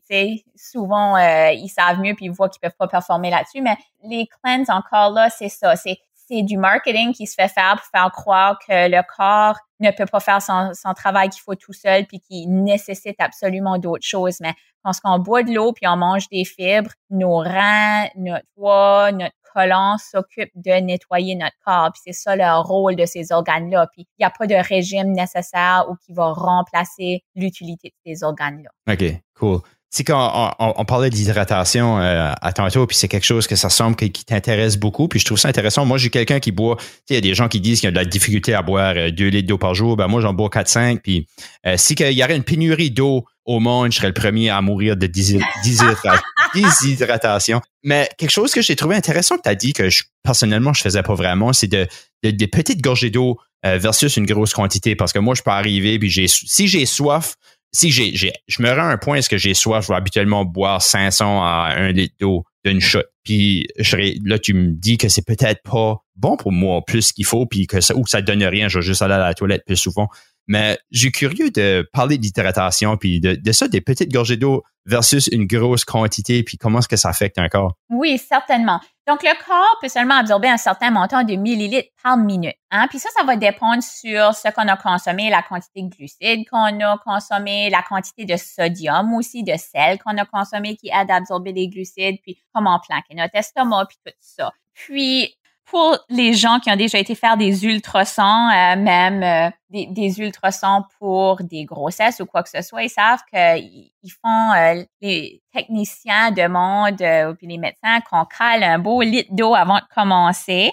souvent, 0.55 1.17
euh, 1.17 1.53
ils 1.53 1.71
savent 1.71 2.01
mieux 2.01 2.15
puis 2.15 2.27
ils 2.27 2.31
voient 2.31 2.51
qu'ils 2.51 2.61
peuvent 2.61 2.77
pas 2.79 2.89
performer 2.89 3.31
là-dessus. 3.31 3.63
Mais 3.63 3.77
les 4.05 4.27
cleanses, 4.27 4.69
encore 4.69 5.11
là, 5.13 5.31
c'est 5.31 5.49
ça. 5.49 5.77
C'est, 5.77 5.97
c'est 6.29 6.43
du 6.43 6.59
marketing 6.59 7.15
qui 7.15 7.27
se 7.27 7.35
fait 7.35 7.49
faire 7.49 7.77
pour 7.77 7.87
faire 7.87 8.11
croire 8.13 8.59
que 8.59 8.91
le 8.91 9.03
corps 9.17 9.59
ne 9.83 9.91
peut 9.91 10.07
pas 10.07 10.21
faire 10.21 10.41
son, 10.43 10.73
travail 10.95 11.29
qu'il 11.29 11.43
faut 11.43 11.55
tout 11.55 11.73
seul 11.73 12.07
puis 12.07 12.21
qu'il 12.21 12.51
nécessite 12.65 13.17
absolument 13.19 13.79
d'autres 13.79 14.07
choses. 14.07 14.39
Mais 14.41 14.55
quand 14.85 14.93
on 15.05 15.19
boit 15.19 15.43
de 15.43 15.53
l'eau 15.53 15.73
puis 15.73 15.87
on 15.87 15.97
mange 15.97 16.29
des 16.29 16.45
fibres, 16.45 16.91
nos 17.11 17.39
reins, 17.39 18.07
notre 18.17 18.47
foie, 18.55 19.13
notre 19.13 19.35
colon 19.55 19.97
s'occupe 19.99 20.51
de 20.55 20.73
nettoyer 20.81 21.35
notre 21.35 21.57
corps. 21.65 21.93
C'est 22.03 22.13
ça 22.13 22.37
le 22.37 22.61
rôle 22.63 22.97
de 22.97 23.07
ces 23.07 23.33
organes-là. 23.33 23.87
Il 23.97 24.07
n'y 24.19 24.25
a 24.25 24.31
pas 24.31 24.47
de 24.47 24.55
régime 24.55 25.13
nécessaire 25.13 25.87
ou 25.91 25.97
qui 25.97 26.13
va 26.13 26.33
remplacer 26.33 27.23
l'utilité 27.35 27.89
de 27.89 28.13
ces 28.13 28.25
organes-là. 28.25 28.71
OK, 28.93 29.05
cool. 29.35 29.61
C'est 29.95 30.05
quand 30.05 30.55
on, 30.59 30.85
parlait 30.87 31.11
d'hydratation 31.11 31.99
euh, 31.99 32.33
à 32.41 32.53
tantôt, 32.55 32.87
puis 32.87 32.97
c'est 32.97 33.09
quelque 33.09 33.27
chose 33.27 33.47
que 33.47 33.57
ça 33.57 33.69
semble 33.69 33.95
qui, 33.95 34.11
t'intéresse 34.11 34.79
beaucoup, 34.79 35.07
puis 35.07 35.21
je 35.21 35.27
trouve 35.27 35.39
ça 35.39 35.49
intéressant. 35.49 35.85
Moi, 35.85 35.99
j'ai 35.99 36.09
quelqu'un 36.09 36.41
qui 36.41 36.51
boit, 36.51 36.77
tu 36.77 36.85
sais, 36.87 36.95
il 37.11 37.15
y 37.17 37.19
a 37.19 37.21
des 37.21 37.35
gens 37.35 37.47
qui 37.47 37.61
disent 37.61 37.81
qu'il 37.81 37.89
y 37.89 37.91
a 37.91 37.91
de 37.91 37.97
la 37.97 38.07
difficulté 38.07 38.55
à 38.55 38.63
boire 38.63 38.95
2 38.95 39.01
euh, 39.01 39.29
litres 39.29 39.49
d'eau 39.49 39.59
par 39.59 39.75
jour. 39.75 39.99
Ben 39.99 40.09
moi, 40.09 40.23
j'en 40.23 40.33
bois 40.33 40.49
4-5, 40.49 41.01
puis 41.01 41.27
euh, 41.67 41.75
si 41.77 41.93
il 41.93 42.13
y 42.13 42.25
aurait 42.25 42.37
une 42.37 42.43
pénurie 42.43 42.91
d'eau 42.91 43.27
au 43.45 43.61
monde, 43.61 43.93
je 43.93 43.99
serais 43.99 44.07
le 44.07 44.15
premier 44.15 44.49
à 44.49 44.63
mourir 44.63 44.97
de 44.97 45.07
déshydratation. 46.55 47.61
Mais 47.85 48.09
quelque 48.17 48.31
chose 48.31 48.53
que 48.55 48.63
j'ai 48.63 48.77
trouvé 48.77 48.97
intéressant 48.97 49.37
que 49.37 49.43
tu 49.43 49.51
as 49.51 49.55
dit, 49.55 49.75
que 49.75 49.91
je, 49.91 50.05
personnellement, 50.23 50.73
je 50.73 50.81
faisais 50.81 51.03
pas 51.03 51.15
vraiment, 51.15 51.53
c'est 51.53 51.69
de, 51.69 51.87
des 52.23 52.49
petites 52.49 52.81
gorgées 52.81 53.11
d'eau 53.11 53.39
versus 53.63 54.17
une 54.17 54.27
grosse 54.27 54.55
quantité. 54.55 54.97
Parce 54.97 55.13
que 55.13 55.19
moi, 55.19 55.35
je 55.35 55.43
peux 55.43 55.51
arriver, 55.51 55.99
puis 55.99 56.09
j'ai, 56.09 56.27
si 56.29 56.67
j'ai 56.67 56.87
soif, 56.87 57.37
si 57.73 57.91
j'ai, 57.91 58.33
je 58.47 58.63
me 58.63 58.69
rends 58.69 58.89
à 58.89 58.93
un 58.93 58.99
point, 58.99 59.17
est-ce 59.17 59.29
que 59.29 59.39
j'ai 59.39 59.55
soif, 59.55 59.85
je 59.85 59.89
vais 59.89 59.97
habituellement 59.97 60.45
boire 60.45 60.83
500 60.83 61.43
à 61.43 61.75
1 61.77 61.93
litre 61.93 62.15
d'eau 62.21 62.45
d'une 62.65 62.81
shot. 62.81 63.03
Puis 63.25 63.67
je, 63.79 63.97
là, 64.25 64.39
tu 64.39 64.55
me 64.55 64.73
dis 64.73 64.99
que 64.99 65.09
c'est 65.09 65.25
peut-être 65.25 65.63
pas 65.63 65.97
bon 66.17 66.37
pour 66.37 66.53
moi 66.53 66.83
plus 66.87 67.13
qu'il 67.13 67.25
faut, 67.25 67.47
puis 67.47 67.67
que 67.67 67.81
ça, 67.81 67.97
ou 67.97 68.07
ça 68.07 68.21
donne 68.21 68.43
rien, 68.45 68.69
je 68.69 68.79
vais 68.79 68.85
juste 68.85 69.03
aller 69.03 69.15
à 69.15 69.19
la 69.19 69.35
toilette 69.35 69.65
plus 69.67 69.77
souvent. 69.77 70.09
Mais 70.47 70.79
j'ai 70.91 71.11
curieux 71.11 71.51
de 71.51 71.89
parler 71.93 72.19
d'hydratation, 72.19 72.97
puis 72.97 73.21
de, 73.21 73.53
ça, 73.53 73.69
des 73.69 73.81
petites 73.81 74.13
gorgées 74.13 74.37
d'eau 74.37 74.63
versus 74.85 75.29
une 75.29 75.47
grosse 75.47 75.85
quantité, 75.85 76.43
puis 76.43 76.59
comment 76.59 76.81
est-ce 76.81 76.89
que 76.89 76.97
ça 76.97 77.11
affecte 77.11 77.39
un 77.39 77.49
corps? 77.49 77.75
Oui, 77.89 78.19
certainement. 78.19 78.81
Donc, 79.07 79.23
le 79.23 79.33
corps 79.45 79.79
peut 79.81 79.89
seulement 79.89 80.17
absorber 80.17 80.49
un 80.49 80.57
certain 80.57 80.91
montant 80.91 81.23
de 81.25 81.35
millilitres 81.35 81.89
par 82.03 82.17
minute. 82.17 82.57
Hein? 82.71 82.87
Puis 82.89 82.99
ça, 82.99 83.09
ça 83.17 83.25
va 83.25 83.37
dépendre 83.37 83.83
sur 83.83 84.35
ce 84.35 84.53
qu'on 84.53 84.69
a 84.69 84.77
consommé, 84.77 85.31
la 85.31 85.43
quantité 85.43 85.83
de 85.83 85.89
glucides 85.89 86.49
qu'on 86.49 86.81
a 86.81 86.99
consommé, 87.05 87.71
la 87.71 87.83
quantité 87.83 88.25
de 88.25 88.37
sodium 88.37 89.13
aussi, 89.15 89.43
de 89.43 89.55
sel 89.57 89.99
qu'on 89.99 90.17
a 90.19 90.25
consommé 90.25 90.77
qui 90.77 90.89
aide 90.89 91.11
à 91.11 91.17
absorber 91.17 91.53
les 91.53 91.69
glucides, 91.69 92.19
puis 92.23 92.41
comment 92.53 92.81
planquer 92.81 93.15
notre 93.15 93.37
estomac, 93.37 93.87
puis 93.87 93.99
tout 94.05 94.13
ça. 94.21 94.53
Puis, 94.75 95.35
pour 95.73 95.97
les 96.11 96.35
gens 96.35 96.61
qui 96.61 96.71
ont 96.71 96.77
déjà 96.77 96.99
été 96.99 97.15
faire 97.15 97.39
des 97.39 97.65
ultrasons, 97.65 98.51
euh, 98.51 98.77
même 98.77 99.23
euh, 99.23 99.51
des, 99.71 100.21
ultrasons 100.21 100.85
pour 100.99 101.43
des 101.43 101.65
grossesses 101.65 102.21
ou 102.21 102.27
quoi 102.27 102.43
que 102.43 102.51
ce 102.51 102.61
soit, 102.61 102.83
ils 102.83 102.91
savent 102.91 103.23
qu'ils 103.31 104.13
font, 104.23 104.53
euh, 104.53 104.85
les 105.01 105.43
techniciens 105.51 106.31
demandent, 106.31 107.01
ou 107.01 107.35
puis 107.37 107.47
les 107.47 107.57
médecins, 107.57 108.01
qu'on 108.03 108.27
cale 108.27 108.63
un 108.63 108.79
beau 108.79 109.01
litre 109.01 109.31
d'eau 109.33 109.55
avant 109.55 109.77
de 109.77 109.95
commencer. 109.95 110.73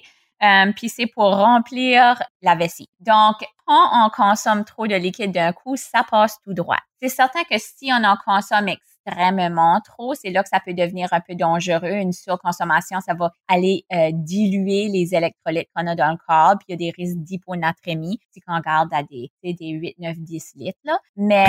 puis 0.76 0.90
c'est 0.90 1.08
pour 1.08 1.34
remplir 1.34 2.22
la 2.42 2.56
vessie. 2.56 2.90
Donc, 3.00 3.38
quand 3.66 4.06
on 4.06 4.10
consomme 4.10 4.66
trop 4.66 4.86
de 4.86 4.96
liquide 4.96 5.32
d'un 5.32 5.54
coup, 5.54 5.78
ça 5.78 6.04
passe 6.04 6.40
tout 6.44 6.54
droit. 6.54 6.80
C'est 7.02 7.08
certain 7.08 7.44
que 7.50 7.58
si 7.58 7.90
on 7.94 8.04
en 8.04 8.18
consomme 8.18 8.68
extrêmement 9.10 9.82
trop, 9.82 10.14
c'est 10.14 10.30
là 10.30 10.44
que 10.44 10.50
ça 10.50 10.60
peut 10.60 10.74
devenir 10.74 11.08
un 11.12 11.20
peu 11.20 11.36
dangereux. 11.36 11.92
Une 11.92 12.14
surconsommation, 12.14 13.00
ça 13.02 13.14
va 13.14 13.32
aller 13.48 13.86
euh, 13.94 14.10
diluer 14.14 14.88
les 14.90 15.14
électrolytes 15.16 15.70
qu'on 15.76 15.88
a 15.88 15.96
dans 15.96 16.12
le 16.12 16.18
corps, 16.28 16.56
puis 16.60 16.66
il 16.70 16.72
y 16.72 16.74
a 16.74 16.78
des 16.78 16.94
risques 16.96 17.18
d'hyponatrémie, 17.18 18.20
si 18.32 18.42
on 18.48 18.56
regarde 18.56 18.90
à 18.94 19.04
des, 19.04 19.32
des 19.44 19.70
8, 19.70 19.96
9, 20.00 20.18
10 20.18 20.52
litres. 20.56 20.80
Là. 20.84 21.00
Mais 21.16 21.48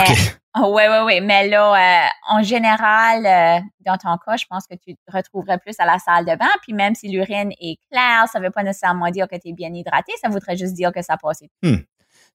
oui, 0.56 0.82
oui, 0.88 0.98
oui. 1.04 1.20
Mais 1.20 1.48
là, 1.48 1.74
euh, 1.74 2.08
en 2.28 2.42
général, 2.42 3.26
euh, 3.26 3.60
dans 3.80 3.96
ton 3.96 4.16
cas, 4.24 4.36
je 4.36 4.46
pense 4.48 4.66
que 4.66 4.74
tu 4.74 4.94
te 4.94 5.12
retrouverais 5.12 5.58
plus 5.58 5.74
à 5.78 5.84
la 5.84 5.98
salle 5.98 6.24
de 6.24 6.36
bain. 6.36 6.50
Puis 6.62 6.72
même 6.72 6.94
si 6.94 7.08
l'urine 7.08 7.52
est 7.60 7.78
claire, 7.90 8.26
ça 8.30 8.38
ne 8.38 8.44
veut 8.44 8.50
pas 8.50 8.62
nécessairement 8.62 9.10
dire 9.10 9.28
que 9.28 9.36
tu 9.36 9.48
es 9.48 9.52
bien 9.52 9.72
hydraté, 9.72 10.12
ça 10.20 10.28
voudrait 10.28 10.56
juste 10.56 10.74
dire 10.74 10.92
que 10.92 11.02
ça 11.02 11.16
passe. 11.16 11.42
Hmm. 11.62 11.76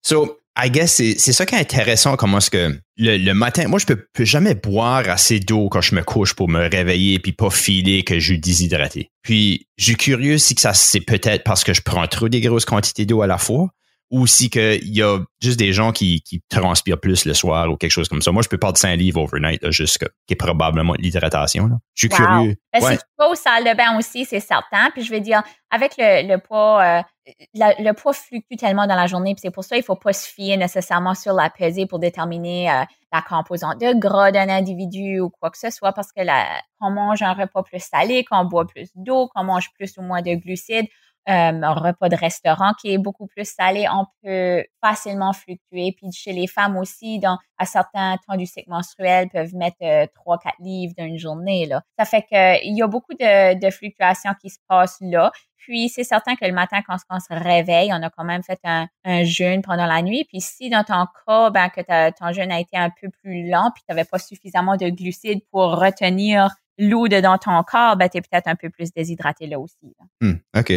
So, 0.01 0.39
I 0.57 0.71
guess 0.71 0.93
c'est 0.93 1.17
ça 1.17 1.45
qui 1.45 1.55
est 1.55 1.59
intéressant, 1.59 2.15
comment 2.15 2.37
est-ce 2.37 2.49
que 2.49 2.79
le, 2.97 3.33
matin, 3.33 3.67
moi, 3.67 3.77
je 3.77 3.85
peux, 3.85 4.07
peux 4.13 4.23
jamais 4.23 4.55
boire 4.55 5.09
assez 5.09 5.39
d'eau 5.39 5.67
quand 5.67 5.81
je 5.81 5.95
me 5.95 6.01
couche 6.01 6.33
pour 6.33 6.47
me 6.47 6.69
réveiller 6.69 7.19
puis 7.19 7.33
pas 7.33 7.49
filer 7.49 8.03
que 8.03 8.19
je 8.19 8.25
suis 8.25 8.39
déshydraté. 8.39 9.09
Puis, 9.21 9.67
je 9.77 9.85
suis 9.85 9.95
curieux 9.97 10.37
si 10.37 10.55
que 10.55 10.61
ça, 10.61 10.73
c'est 10.73 11.01
peut-être 11.01 11.43
parce 11.43 11.65
que 11.65 11.73
je 11.73 11.81
prends 11.81 12.07
trop 12.07 12.29
des 12.29 12.39
grosses 12.39 12.63
quantités 12.63 13.05
d'eau 13.05 13.21
à 13.21 13.27
la 13.27 13.37
fois 13.37 13.69
ou 14.11 14.27
si 14.27 14.49
qu'il 14.49 14.95
y 14.95 15.01
a 15.01 15.19
juste 15.41 15.57
des 15.57 15.73
gens 15.73 15.91
qui, 15.91 16.21
qui 16.21 16.41
transpirent 16.49 16.99
plus 16.99 17.25
le 17.25 17.33
soir 17.33 17.71
ou 17.71 17.75
quelque 17.75 17.91
chose 17.91 18.07
comme 18.07 18.21
ça. 18.21 18.31
Moi, 18.31 18.43
je 18.43 18.49
peux 18.49 18.57
pas 18.57 18.71
de 18.71 18.77
5 18.77 18.95
livres 18.95 19.21
overnight, 19.21 19.63
là, 19.63 19.71
juste 19.71 19.97
que, 19.97 20.05
qui 20.27 20.33
est 20.33 20.37
probablement 20.37 20.93
l'hydratation. 20.93 21.69
Je 21.95 22.01
suis 22.01 22.09
curieux. 22.09 22.55
Ben, 22.71 22.81
Si 22.81 22.97
tu 22.97 23.03
vas 23.17 23.29
aux 23.29 23.35
salles 23.35 23.63
de 23.63 23.75
bain 23.75 23.97
aussi, 23.97 24.25
c'est 24.25 24.39
certain. 24.39 24.91
Puis 24.93 25.03
je 25.03 25.09
vais 25.09 25.21
dire, 25.21 25.41
avec 25.71 25.93
le, 25.97 26.27
le 26.27 26.37
poids, 26.37 26.83
euh, 26.83 27.01
le 27.53 27.91
poids 27.93 28.13
fluctue 28.13 28.55
tellement 28.55 28.85
dans 28.85 28.95
la 28.95 29.07
journée, 29.07 29.33
puis 29.33 29.41
c'est 29.41 29.51
pour 29.51 29.63
ça 29.63 29.75
qu'il 29.75 29.83
faut 29.83 29.95
pas 29.95 30.13
se 30.13 30.27
fier 30.27 30.55
nécessairement 30.57 31.15
sur 31.15 31.33
la 31.33 31.49
pesée 31.49 31.87
pour 31.87 31.99
déterminer 31.99 32.69
euh, 32.69 32.83
la 33.11 33.21
composante 33.21 33.79
de 33.79 33.97
gras 33.97 34.31
d'un 34.31 34.49
individu 34.49 35.19
ou 35.19 35.29
quoi 35.29 35.49
que 35.49 35.57
ce 35.57 35.71
soit, 35.71 35.93
parce 35.93 36.11
que 36.11 36.21
la, 36.21 36.45
qu'on 36.79 36.91
mange 36.91 37.23
un 37.23 37.33
repas 37.33 37.63
plus 37.63 37.79
salé, 37.79 38.23
qu'on 38.23 38.45
boit 38.45 38.67
plus 38.67 38.89
d'eau, 38.95 39.29
qu'on 39.33 39.43
mange 39.43 39.71
plus 39.73 39.97
ou 39.97 40.03
moins 40.03 40.21
de 40.21 40.35
glucides, 40.35 40.87
un 41.27 41.73
repas 41.73 42.09
de 42.09 42.15
restaurant 42.15 42.73
qui 42.79 42.93
est 42.93 42.97
beaucoup 42.97 43.27
plus 43.27 43.45
salé, 43.45 43.87
on 43.91 44.05
peut 44.23 44.63
facilement 44.81 45.33
fluctuer. 45.33 45.95
Puis 45.97 46.11
chez 46.11 46.33
les 46.33 46.47
femmes 46.47 46.77
aussi, 46.77 47.21
à 47.57 47.65
certains 47.65 48.17
temps 48.27 48.37
du 48.37 48.45
cycle 48.45 48.69
menstruel, 48.69 49.29
peuvent 49.29 49.55
mettre 49.55 50.11
trois, 50.13 50.37
4 50.37 50.55
livres 50.59 50.93
d'une 50.97 51.17
journée. 51.17 51.65
Là. 51.65 51.81
Ça 51.97 52.05
fait 52.05 52.23
qu'il 52.23 52.75
y 52.75 52.81
a 52.81 52.87
beaucoup 52.87 53.13
de, 53.13 53.69
fluctuations 53.69 54.33
qui 54.41 54.49
se 54.49 54.59
passent 54.67 54.97
là. 55.01 55.31
Puis, 55.57 55.89
c'est 55.89 56.03
certain 56.03 56.35
que 56.35 56.45
le 56.45 56.53
matin, 56.53 56.81
quand 56.87 56.95
on 57.09 57.19
se 57.19 57.25
réveille, 57.31 57.91
on 57.91 58.03
a 58.03 58.11
quand 58.11 58.23
même 58.23 58.43
fait 58.43 58.59
un, 58.63 58.87
jeûne 59.23 59.63
pendant 59.63 59.87
la 59.87 60.03
nuit. 60.03 60.23
Puis, 60.25 60.39
si 60.39 60.69
dans 60.69 60.83
ton 60.83 61.05
cas, 61.25 61.49
ben, 61.49 61.69
que 61.69 61.81
ton 62.11 62.31
jeûne 62.31 62.51
a 62.51 62.59
été 62.59 62.77
un 62.77 62.91
peu 62.91 63.09
plus 63.09 63.49
lent, 63.49 63.71
puis 63.73 63.81
tu 63.87 63.93
n'avais 63.93 64.07
pas 64.07 64.19
suffisamment 64.19 64.77
de 64.77 64.89
glucides 64.89 65.41
pour 65.51 65.79
retenir 65.79 66.49
l'eau 66.77 67.07
dans 67.07 67.37
ton 67.37 67.63
corps, 67.63 67.95
ben, 67.97 68.09
tu 68.09 68.17
es 68.17 68.21
peut-être 68.21 68.47
un 68.47 68.55
peu 68.55 68.69
plus 68.69 68.93
déshydraté 68.93 69.47
là 69.47 69.59
aussi. 69.59 69.95
Hmm, 70.21 70.35
OK. 70.55 70.73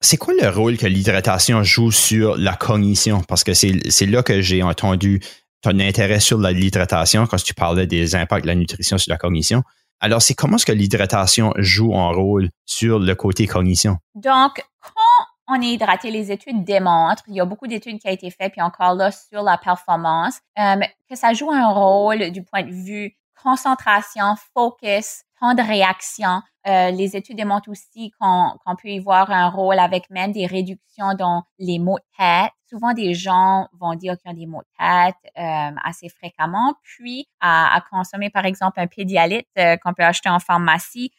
C'est 0.00 0.16
quoi 0.16 0.32
le 0.40 0.48
rôle 0.48 0.76
que 0.76 0.86
l'hydratation 0.86 1.62
joue 1.64 1.90
sur 1.90 2.36
la 2.36 2.54
cognition? 2.54 3.22
Parce 3.22 3.42
que 3.42 3.52
c'est 3.54 4.06
là 4.06 4.22
que 4.22 4.40
j'ai 4.40 4.62
entendu 4.62 5.20
ton 5.60 5.78
intérêt 5.80 6.20
sur 6.20 6.38
l'hydratation 6.38 7.26
quand 7.26 7.42
tu 7.42 7.52
parlais 7.52 7.86
des 7.86 8.14
impacts 8.14 8.44
de 8.44 8.48
la 8.48 8.54
nutrition 8.54 8.96
sur 8.96 9.10
la 9.10 9.18
cognition. 9.18 9.64
Alors, 10.00 10.22
c'est 10.22 10.34
comment 10.34 10.56
est-ce 10.56 10.66
que 10.66 10.72
l'hydratation 10.72 11.52
joue 11.56 11.96
un 11.96 12.12
rôle 12.12 12.50
sur 12.64 13.00
le 13.00 13.14
côté 13.16 13.48
cognition? 13.48 13.98
Donc, 14.14 14.64
quand 14.80 15.56
on 15.56 15.60
est 15.60 15.72
hydraté, 15.72 16.12
les 16.12 16.30
études 16.30 16.62
démontrent, 16.62 17.24
il 17.26 17.34
y 17.34 17.40
a 17.40 17.44
beaucoup 17.44 17.66
d'études 17.66 17.98
qui 17.98 18.08
ont 18.08 18.12
été 18.12 18.30
faites, 18.30 18.52
puis 18.52 18.62
encore 18.62 18.94
là, 18.94 19.10
sur 19.10 19.42
la 19.42 19.58
performance, 19.58 20.38
euh, 20.58 20.76
que 21.10 21.16
ça 21.16 21.32
joue 21.32 21.50
un 21.50 21.72
rôle 21.72 22.30
du 22.30 22.44
point 22.44 22.62
de 22.62 22.70
vue 22.70 23.16
concentration, 23.42 24.36
focus, 24.54 25.22
temps 25.40 25.54
de 25.54 25.62
réaction. 25.62 26.42
Euh, 26.66 26.90
les 26.90 27.16
études 27.16 27.36
démontrent 27.36 27.70
aussi 27.70 28.12
qu'on 28.20 28.76
peut 28.82 28.88
y 28.88 28.98
voir 28.98 29.30
un 29.30 29.48
rôle 29.48 29.78
avec 29.78 30.10
même 30.10 30.32
des 30.32 30.46
réductions 30.46 31.14
dans 31.14 31.44
les 31.58 31.78
maux 31.78 31.98
de 31.98 32.04
tête. 32.18 32.52
Souvent, 32.68 32.92
des 32.92 33.14
gens 33.14 33.68
vont 33.72 33.94
dire 33.94 34.18
qu'ils 34.18 34.30
ont 34.30 34.34
des 34.34 34.46
maux 34.46 34.60
de 34.60 34.84
tête 34.84 35.32
euh, 35.38 35.70
assez 35.82 36.10
fréquemment, 36.10 36.74
puis 36.82 37.26
à, 37.40 37.82
consommer, 37.90 38.28
par 38.28 38.44
exemple, 38.44 38.80
un 38.80 38.86
pédialyte 38.86 39.48
euh, 39.58 39.76
qu'on 39.78 39.94
peut 39.94 40.02
acheter 40.02 40.28
en 40.28 40.38
pharmacie. 40.38 41.10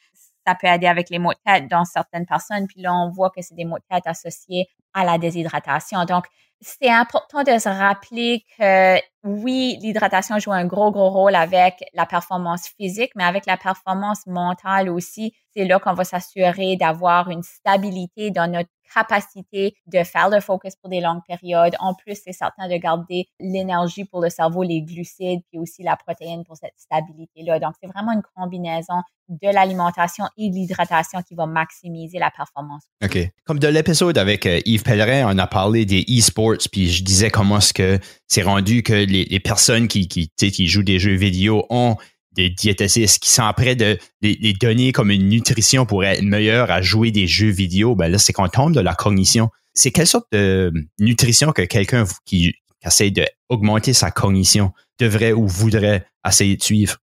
Ça 0.45 0.55
peut 0.55 0.67
aider 0.67 0.87
avec 0.87 1.09
les 1.09 1.19
maux 1.19 1.33
de 1.33 1.39
tête 1.45 1.67
dans 1.69 1.85
certaines 1.85 2.25
personnes. 2.25 2.67
Puis 2.67 2.81
là, 2.81 2.93
on 2.93 3.09
voit 3.09 3.29
que 3.29 3.41
c'est 3.41 3.55
des 3.55 3.65
maux 3.65 3.77
de 3.77 3.83
tête 3.89 4.07
associés 4.07 4.67
à 4.93 5.05
la 5.05 5.17
déshydratation. 5.17 6.05
Donc, 6.05 6.25
c'est 6.61 6.89
important 6.89 7.43
de 7.43 7.57
se 7.57 7.69
rappeler 7.69 8.43
que 8.57 8.97
oui, 9.23 9.77
l'hydratation 9.81 10.39
joue 10.39 10.51
un 10.51 10.65
gros, 10.65 10.91
gros 10.91 11.09
rôle 11.09 11.35
avec 11.35 11.75
la 11.93 12.05
performance 12.05 12.67
physique, 12.77 13.11
mais 13.15 13.23
avec 13.23 13.45
la 13.45 13.55
performance 13.55 14.25
mentale 14.27 14.89
aussi, 14.89 15.33
c'est 15.55 15.65
là 15.65 15.79
qu'on 15.79 15.93
va 15.93 16.03
s'assurer 16.03 16.75
d'avoir 16.75 17.29
une 17.29 17.43
stabilité 17.43 18.31
dans 18.31 18.51
notre 18.51 18.69
capacité 18.93 19.75
de 19.87 20.03
faire 20.03 20.29
le 20.29 20.39
focus 20.39 20.75
pour 20.75 20.89
des 20.89 21.01
longues 21.01 21.21
périodes. 21.27 21.75
En 21.79 21.93
plus, 21.93 22.19
c'est 22.23 22.33
certain 22.33 22.67
de 22.67 22.77
garder 22.77 23.27
l'énergie 23.39 24.05
pour 24.05 24.21
le 24.21 24.29
cerveau, 24.29 24.63
les 24.63 24.81
glucides, 24.81 25.41
puis 25.49 25.59
aussi 25.59 25.83
la 25.83 25.95
protéine 25.95 26.43
pour 26.43 26.57
cette 26.57 26.73
stabilité-là. 26.77 27.59
Donc, 27.59 27.73
c'est 27.81 27.89
vraiment 27.89 28.13
une 28.13 28.23
combinaison 28.35 29.01
de 29.29 29.53
l'alimentation 29.53 30.25
et 30.37 30.49
de 30.49 30.55
l'hydratation 30.55 31.21
qui 31.21 31.35
va 31.35 31.45
maximiser 31.45 32.17
la 32.17 32.31
performance. 32.31 32.83
OK. 33.03 33.17
Comme 33.45 33.59
de 33.59 33.67
l'épisode 33.67 34.17
avec 34.17 34.45
euh, 34.45 34.59
Yves 34.65 34.83
Pellerin, 34.83 35.31
on 35.33 35.37
a 35.37 35.47
parlé 35.47 35.85
des 35.85 36.03
e-sports, 36.09 36.67
puis 36.71 36.89
je 36.89 37.03
disais 37.03 37.29
comment 37.29 37.57
est-ce 37.57 37.73
que 37.73 37.99
c'est 38.27 38.41
rendu 38.41 38.81
que 38.81 38.93
les, 38.93 39.39
personnes 39.39 39.87
qui, 39.87 40.27
jouent 40.67 40.83
des 40.83 40.99
jeux 40.99 41.15
vidéo 41.15 41.65
ont 41.69 41.95
des 42.33 42.49
diététistes 42.49 43.21
qui 43.21 43.29
sont 43.29 43.51
prêts 43.55 43.75
de 43.75 43.97
les, 44.21 44.53
donner 44.53 44.91
comme 44.91 45.11
une 45.11 45.27
nutrition 45.27 45.85
pour 45.85 46.03
être 46.03 46.21
meilleur 46.21 46.71
à 46.71 46.81
jouer 46.81 47.11
des 47.11 47.27
jeux 47.27 47.49
vidéo, 47.49 47.95
ben 47.95 48.07
là, 48.07 48.17
c'est 48.17 48.33
qu'on 48.33 48.47
tombe 48.47 48.73
de 48.73 48.79
la 48.79 48.95
cognition. 48.95 49.49
C'est 49.73 49.91
quelle 49.91 50.07
sorte 50.07 50.27
de 50.31 50.71
nutrition 50.99 51.51
que 51.51 51.61
quelqu'un 51.63 52.05
qui, 52.25 52.53
qui 52.81 52.87
essaie 52.87 53.11
d'augmenter 53.11 53.93
sa 53.93 54.11
cognition 54.11 54.73
devrait 54.99 55.33
ou 55.33 55.47
voudrait 55.47 56.05
essayer 56.25 56.55
de 56.55 56.63
suivre? 56.63 56.97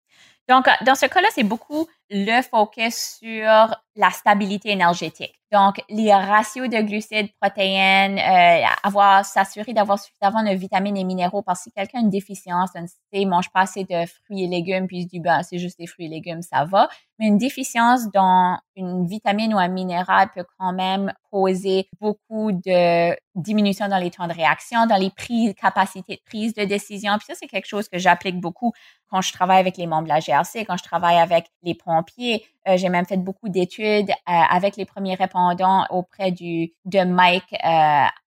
Donc, 0.49 0.67
dans 0.85 0.95
ce 0.95 1.07
cas-là, 1.07 1.29
c'est 1.35 1.43
beaucoup 1.43 1.89
le 2.11 2.43
focus 2.43 3.19
sur 3.21 3.77
la 3.97 4.11
stabilité 4.11 4.71
énergétique. 4.71 5.35
Donc, 5.53 5.81
les 5.89 6.13
ratios 6.13 6.69
de 6.69 6.81
glucides, 6.83 7.29
protéines, 7.41 8.19
euh, 8.19 8.67
avoir 8.83 9.25
s'assurer 9.25 9.73
d'avoir 9.73 9.99
suffisamment 9.99 10.43
de 10.43 10.51
vitamines 10.51 10.97
et 10.97 11.05
minéraux 11.05 11.43
parce 11.43 11.61
que 11.61 11.65
si 11.65 11.73
quelqu'un 11.73 11.99
a 11.99 12.01
une 12.03 12.11
déficience, 12.11 12.71
ne 12.75 13.25
mange 13.27 13.51
pas 13.51 13.61
assez 13.61 13.85
de 13.85 14.07
fruits 14.07 14.45
et 14.45 14.49
légumes, 14.49 14.89
puis 14.89 15.07
dit, 15.07 15.21
ben, 15.21 15.43
c'est 15.45 15.59
juste 15.59 15.79
des 15.79 15.87
fruits 15.87 16.07
et 16.07 16.09
légumes, 16.09 16.43
ça 16.43 16.65
va. 16.65 16.89
Mais 17.19 17.29
une 17.29 17.39
déficience 17.39 18.11
dans 18.11 18.59
une 18.75 19.07
vitamine 19.07 19.55
ou 19.55 19.59
un 19.59 19.69
minéral 19.69 20.29
peut 20.35 20.45
quand 20.59 20.73
même 20.73 21.13
causer 21.31 21.89
beaucoup 22.01 22.51
de 22.53 23.17
diminution 23.37 23.89
dans 23.89 23.99
les 23.99 24.11
temps 24.11 24.27
de 24.27 24.35
réaction, 24.35 24.87
dans 24.87 24.97
les 24.97 25.11
prises, 25.11 25.55
capacités 25.55 26.17
de 26.17 26.23
prise 26.27 26.55
de 26.55 26.65
décision. 26.65 27.17
Puis 27.19 27.27
ça, 27.29 27.35
c'est 27.35 27.47
quelque 27.47 27.67
chose 27.67 27.89
que 27.89 27.99
j'applique 27.99 28.41
beaucoup 28.41 28.73
quand 29.11 29.23
je 29.23 29.33
travaille 29.33 29.61
avec 29.61 29.77
les 29.77 29.87
membres 29.87 30.05
de 30.05 30.09
la 30.09 30.21
GRC, 30.21 30.65
quand 30.65 30.77
je 30.77 30.83
travaille 30.83 31.19
avec 31.19 31.47
les 31.63 31.75
Euh, 32.69 32.77
j'ai 32.77 32.89
même 32.89 33.07
fait 33.07 33.17
beaucoup 33.17 33.49
d'études 33.49 34.11
euh, 34.11 34.15
avec 34.27 34.77
les 34.77 34.85
premiers 34.85 35.15
répondants 35.15 35.87
auprès 35.91 36.31
du 36.31 36.73
de 36.85 37.05
Mike 37.05 37.53
euh, 37.53 37.59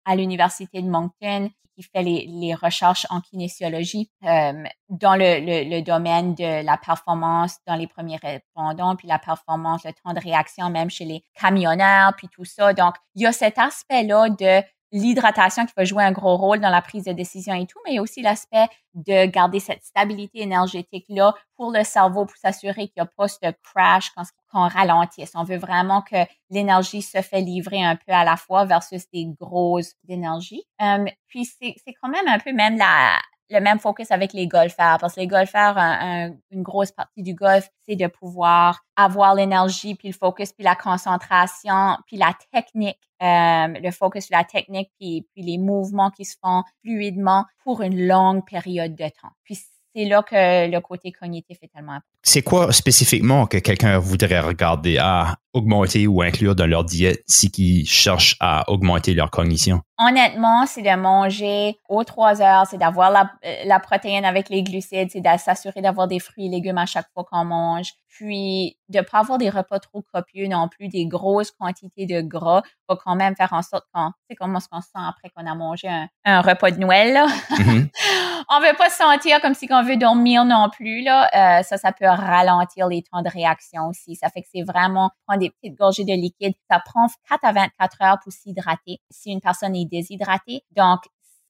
à 0.04 0.16
l'université 0.16 0.82
de 0.82 0.88
Moncton 0.88 1.50
qui 1.74 1.82
fait 1.82 2.02
les, 2.02 2.54
recherches 2.54 3.06
en 3.10 3.20
kinésiologie 3.20 4.08
dans 4.22 5.14
le, 5.14 5.40
le, 5.40 5.68
le, 5.68 5.82
domaine 5.82 6.34
de 6.34 6.64
la 6.64 6.78
performance 6.78 7.58
dans 7.66 7.74
les 7.74 7.86
premiers 7.86 8.16
répondants, 8.16 8.96
puis 8.96 9.06
la 9.06 9.18
performance, 9.18 9.84
le 9.84 9.92
temps 9.92 10.14
de 10.14 10.20
réaction 10.20 10.70
même 10.70 10.88
chez 10.88 11.04
les 11.04 11.22
camionneurs, 11.38 12.14
puis 12.16 12.28
tout 12.28 12.46
ça. 12.46 12.72
Donc, 12.72 12.94
il 13.14 13.24
y 13.24 13.26
a 13.26 13.32
cet 13.32 13.58
aspect-là 13.58 14.30
de 14.30 14.62
l'hydratation 14.92 15.66
qui 15.66 15.72
va 15.76 15.84
jouer 15.84 16.04
un 16.04 16.12
gros 16.12 16.36
rôle 16.36 16.60
dans 16.60 16.70
la 16.70 16.82
prise 16.82 17.04
de 17.04 17.12
décision 17.12 17.54
et 17.54 17.66
tout, 17.66 17.78
mais 17.86 17.98
aussi 17.98 18.22
l'aspect 18.22 18.66
de 18.94 19.26
garder 19.26 19.60
cette 19.60 19.82
stabilité 19.84 20.40
énergétique-là 20.40 21.34
pour 21.56 21.70
le 21.70 21.84
cerveau, 21.84 22.24
pour 22.26 22.36
s'assurer 22.36 22.88
qu'il 22.88 23.02
n'y 23.02 23.02
a 23.02 23.10
pas 23.16 23.28
ce 23.28 23.38
crash 23.62 24.10
quand 24.16 24.24
on 24.54 24.68
ralentisse. 24.68 25.32
On 25.34 25.44
veut 25.44 25.58
vraiment 25.58 26.02
que 26.02 26.16
l'énergie 26.50 27.02
se 27.02 27.20
fait 27.20 27.40
livrer 27.40 27.84
un 27.84 27.96
peu 27.96 28.12
à 28.12 28.24
la 28.24 28.36
fois 28.36 28.64
versus 28.64 29.08
des 29.12 29.26
grosses 29.38 29.94
d'énergie. 30.04 30.64
Euh, 30.80 31.04
puis 31.28 31.44
c'est 31.44 31.74
quand 32.00 32.08
même 32.08 32.28
un 32.28 32.38
peu 32.38 32.52
même 32.52 32.78
la, 32.78 33.18
le 33.50 33.60
même 33.60 33.78
focus 33.78 34.10
avec 34.10 34.32
les 34.32 34.46
golfeurs 34.46 34.98
parce 34.98 35.14
que 35.14 35.20
les 35.20 35.26
golfeurs, 35.26 35.76
une 35.78 36.62
grosse 36.62 36.92
partie 36.92 37.22
du 37.22 37.34
golf, 37.34 37.68
c'est 37.86 37.96
de 37.96 38.06
pouvoir 38.06 38.80
avoir 38.96 39.34
l'énergie, 39.34 39.94
puis 39.94 40.08
le 40.08 40.14
focus, 40.14 40.52
puis 40.52 40.64
la 40.64 40.74
concentration, 40.74 41.96
puis 42.06 42.16
la 42.16 42.32
technique, 42.52 42.98
euh, 43.22 43.68
le 43.80 43.90
focus 43.90 44.26
sur 44.26 44.36
la 44.36 44.44
technique, 44.44 44.90
puis, 44.98 45.26
puis 45.32 45.42
les 45.42 45.58
mouvements 45.58 46.10
qui 46.10 46.24
se 46.24 46.36
font 46.42 46.62
fluidement 46.82 47.44
pour 47.62 47.82
une 47.82 48.06
longue 48.06 48.44
période 48.44 48.94
de 48.94 49.04
temps. 49.04 49.32
Puis 49.44 49.58
c'est 49.94 50.04
là 50.04 50.22
que 50.22 50.70
le 50.70 50.80
côté 50.80 51.10
cognitif 51.12 51.56
est 51.62 51.72
tellement 51.72 51.92
important. 51.92 52.18
C'est 52.22 52.42
quoi 52.42 52.72
spécifiquement 52.72 53.46
que 53.46 53.58
quelqu'un 53.58 53.98
voudrait 53.98 54.40
regarder? 54.40 54.98
À 54.98 55.36
augmenter 55.56 56.06
ou 56.06 56.22
inclure 56.22 56.54
dans 56.54 56.66
leur 56.66 56.84
diète 56.84 57.22
si 57.26 57.50
qu'ils 57.50 57.86
cherchent 57.88 58.36
à 58.40 58.70
augmenter 58.70 59.14
leur 59.14 59.30
cognition? 59.30 59.80
Honnêtement, 59.98 60.66
c'est 60.66 60.82
de 60.82 60.94
manger 60.94 61.78
aux 61.88 62.04
trois 62.04 62.42
heures, 62.42 62.66
c'est 62.66 62.76
d'avoir 62.76 63.10
la, 63.10 63.30
euh, 63.46 63.54
la, 63.64 63.80
protéine 63.80 64.26
avec 64.26 64.50
les 64.50 64.62
glucides, 64.62 65.10
c'est 65.10 65.22
de 65.22 65.38
s'assurer 65.38 65.80
d'avoir 65.80 66.06
des 66.06 66.18
fruits 66.18 66.46
et 66.46 66.50
légumes 66.50 66.76
à 66.76 66.84
chaque 66.84 67.06
fois 67.14 67.24
qu'on 67.24 67.46
mange, 67.46 67.92
puis 68.16 68.76
de 68.88 69.00
pas 69.00 69.20
avoir 69.20 69.38
des 69.38 69.50
repas 69.50 69.78
trop 69.78 70.02
copieux 70.12 70.48
non 70.48 70.68
plus, 70.68 70.88
des 70.88 71.06
grosses 71.06 71.50
quantités 71.50 72.06
de 72.06 72.20
gras 72.20 72.62
va 72.88 72.96
quand 73.02 73.14
même 73.16 73.34
faire 73.36 73.52
en 73.52 73.62
sorte 73.62 73.84
qu'on, 73.92 74.10
c'est 74.28 74.36
comment 74.36 74.58
qu'on 74.70 74.80
se 74.80 74.86
sent 74.86 74.98
après 75.08 75.30
qu'on 75.30 75.46
a 75.46 75.54
mangé 75.54 75.88
un, 76.24 76.40
repas 76.40 76.70
de 76.70 76.78
Noël. 76.78 77.12
Là? 77.12 77.26
Mm-hmm. 77.50 77.88
on 78.50 78.60
veut 78.60 78.76
pas 78.76 78.90
se 78.90 78.96
sentir 78.96 79.40
comme 79.40 79.54
si 79.54 79.66
on 79.70 79.82
veut 79.82 79.96
dormir 79.96 80.44
non 80.44 80.68
plus 80.70 81.02
là. 81.02 81.28
Euh, 81.34 81.62
ça, 81.62 81.76
ça 81.76 81.92
peut 81.92 82.06
ralentir 82.06 82.88
les 82.88 83.02
temps 83.02 83.22
de 83.22 83.28
réaction 83.28 83.88
aussi. 83.88 84.16
Ça 84.16 84.28
fait 84.28 84.42
que 84.42 84.48
c'est 84.52 84.62
vraiment 84.62 85.10
prendre 85.26 85.40
des 85.40 85.45
petites 85.50 85.76
gorgées 85.76 86.04
de 86.04 86.12
liquide. 86.12 86.54
Ça 86.70 86.80
prend 86.84 87.06
4 87.28 87.44
à 87.44 87.52
24 87.52 88.02
heures 88.02 88.18
pour 88.22 88.32
s'hydrater 88.32 89.00
si 89.10 89.30
une 89.30 89.40
personne 89.40 89.74
est 89.74 89.84
déshydratée. 89.84 90.62
Donc, 90.74 91.00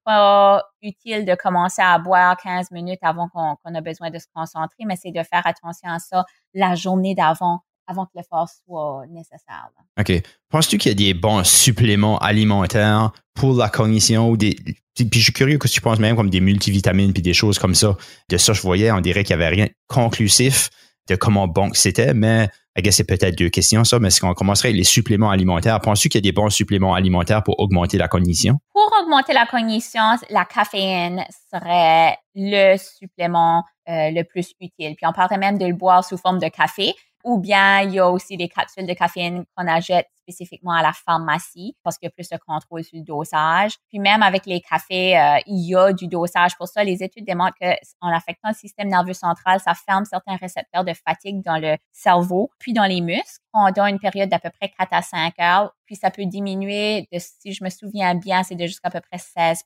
pas 0.05 0.62
utile 0.82 1.24
de 1.24 1.34
commencer 1.34 1.82
à 1.82 1.99
boire 1.99 2.36
15 2.36 2.70
minutes 2.70 3.01
avant 3.03 3.28
qu'on 3.28 3.74
a 3.74 3.80
besoin 3.80 4.11
de 4.11 4.18
se 4.18 4.26
concentrer, 4.32 4.84
mais 4.86 4.94
c'est 4.97 5.11
de 5.11 5.22
faire 5.22 5.44
attention 5.44 5.90
à 5.90 5.99
ça 5.99 6.24
la 6.55 6.76
journée 6.76 7.14
d'avant 7.14 7.61
avant 7.88 8.05
que 8.07 8.12
l'effort 8.14 8.49
soit 8.49 9.05
nécessaire. 9.09 9.68
OK. 9.99 10.22
Penses-tu 10.49 10.78
qu'il 10.78 10.90
y 10.90 10.94
a 10.94 11.12
des 11.12 11.14
bons 11.14 11.44
suppléments 11.44 12.18
alimentaires 12.18 13.12
pour 13.34 13.55
la 13.55 13.68
cognition 13.68 14.30
ou 14.30 14.36
des. 14.36 14.57
Puis 14.94 15.09
je 15.12 15.24
suis 15.24 15.32
curieux 15.32 15.59
que 15.59 15.68
tu 15.68 15.80
penses 15.80 15.99
même 15.99 16.16
comme 16.16 16.30
des 16.30 16.40
multivitamines 16.40 17.12
puis 17.12 17.22
des 17.22 17.34
choses 17.34 17.59
comme 17.59 17.74
ça? 17.74 17.97
De 18.28 18.38
ça, 18.38 18.53
je 18.53 18.62
voyais, 18.62 18.90
on 18.90 19.01
dirait 19.01 19.24
qu'il 19.24 19.36
n'y 19.36 19.42
avait 19.42 19.55
rien 19.55 19.68
conclusif 19.88 20.70
de 21.09 21.17
comment 21.17 21.49
bon 21.49 21.71
c'était, 21.73 22.15
mais 22.15 22.49
c'est 22.91 23.05
peut-être 23.05 23.37
deux 23.37 23.49
questions, 23.49 23.85
ça, 23.85 23.99
mais 23.99 24.09
est-ce 24.09 24.21
qu'on 24.21 24.35
commencerait 24.35 24.69
avec 24.69 24.79
les 24.79 24.85
suppléments 24.85 25.31
alimentaires? 25.31 25.81
Penses-tu 25.81 26.09
qu'il 26.09 26.19
y 26.19 26.27
a 26.27 26.29
des 26.31 26.33
bons 26.33 26.51
suppléments 26.51 26.95
alimentaires 26.95 27.43
pour 27.43 27.59
augmenter 27.59 27.99
la 27.99 28.09
cognition? 28.09 28.59
Pour 28.73 28.91
augmenter 29.03 29.33
la 29.33 29.47
cognition, 29.47 30.03
la 30.31 30.45
caféine 30.45 31.25
serait 31.51 32.19
le 32.35 32.77
supplément 32.77 33.65
euh, 33.89 34.11
le 34.11 34.23
plus 34.25 34.53
utile. 34.61 34.95
Puis 34.97 35.07
on 35.07 35.13
parlerait 35.13 35.39
même 35.39 35.59
de 35.59 35.67
le 35.67 35.75
boire 35.75 36.05
sous 36.05 36.19
forme 36.19 36.39
de 36.39 36.49
café. 36.49 36.95
Ou 37.25 37.39
bien 37.39 37.81
il 37.81 37.95
y 37.95 37.99
a 37.99 38.09
aussi 38.09 38.37
des 38.37 38.49
capsules 38.49 38.87
de 38.87 38.93
caféine 38.93 39.45
qu'on 39.57 39.67
achète 39.67 40.07
spécifiquement 40.27 40.72
à 40.72 40.83
la 40.83 40.93
pharmacie 40.93 41.77
parce 41.83 41.99
qu'il 41.99 42.07
y 42.07 42.09
a 42.09 42.11
plus 42.11 42.29
de 42.29 42.37
contrôle 42.37 42.83
sur 42.83 42.99
le 42.99 43.05
dosage. 43.05 43.72
Puis 43.89 43.99
même 43.99 44.22
avec 44.22 44.47
les 44.47 44.61
cafés, 44.61 45.18
euh, 45.18 45.39
il 45.47 45.68
y 45.68 45.77
a 45.77 45.93
du 45.93 46.09
dosage 46.09 46.57
pour 46.57 46.68
ça. 46.68 46.83
Les 46.83 47.03
études 47.03 47.24
démontrent 47.24 47.57
qu'en 47.61 48.09
affectant 48.12 48.49
le 48.49 48.55
système 48.55 48.89
nerveux 48.89 49.14
central, 49.14 49.61
ça 49.61 49.74
ferme 49.74 50.05
certains 50.05 50.37
récepteurs 50.37 50.85
de 50.85 50.93
fatigue 50.93 51.43
dans 51.43 51.59
le 51.59 51.77
cerveau, 51.93 52.51
puis 52.59 52.72
dans 52.72 52.85
les 52.85 53.01
muscles 53.01 53.41
pendant 53.53 53.87
une 53.87 53.99
période 53.99 54.29
d'à 54.29 54.39
peu 54.39 54.51
près 54.51 54.68
4 54.68 54.89
à 54.93 55.03
5 55.03 55.35
heures. 55.41 55.72
Puis 55.87 55.97
ça 55.97 56.11
peut 56.11 56.27
diminuer, 56.27 57.09
de, 57.12 57.18
si 57.18 57.53
je 57.53 57.62
me 57.62 57.70
souviens 57.70 58.14
bien, 58.14 58.43
c'est 58.43 58.57
de 58.57 58.66
jusqu'à 58.66 58.91
peu 58.91 59.01
près 59.01 59.18
16% 59.18 59.62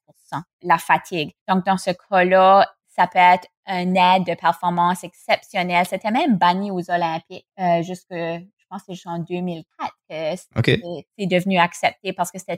la 0.63 0.79
fatigue. 0.79 1.33
Donc 1.49 1.65
dans 1.65 1.79
ce 1.79 1.91
cas-là, 1.91 2.67
ça 2.89 3.07
peut 3.07 3.19
être 3.19 3.49
un 3.67 3.95
aide 3.95 4.27
de 4.27 4.35
performance 4.35 5.05
exceptionnelle. 5.05 5.87
C'était 5.87 6.11
même 6.11 6.37
banni 6.37 6.71
aux 6.71 6.91
Olympiques 6.91 7.47
euh, 7.59 7.83
jusque, 7.83 8.13
pense 8.71 8.83
que 8.85 8.95
c'est 8.95 9.09
en 9.09 9.19
2004 9.19 9.95
que 10.63 10.73
c'est 11.19 11.27
devenu 11.27 11.59
accepté 11.59 12.13
parce 12.13 12.31
que 12.31 12.39
ça 12.39 12.57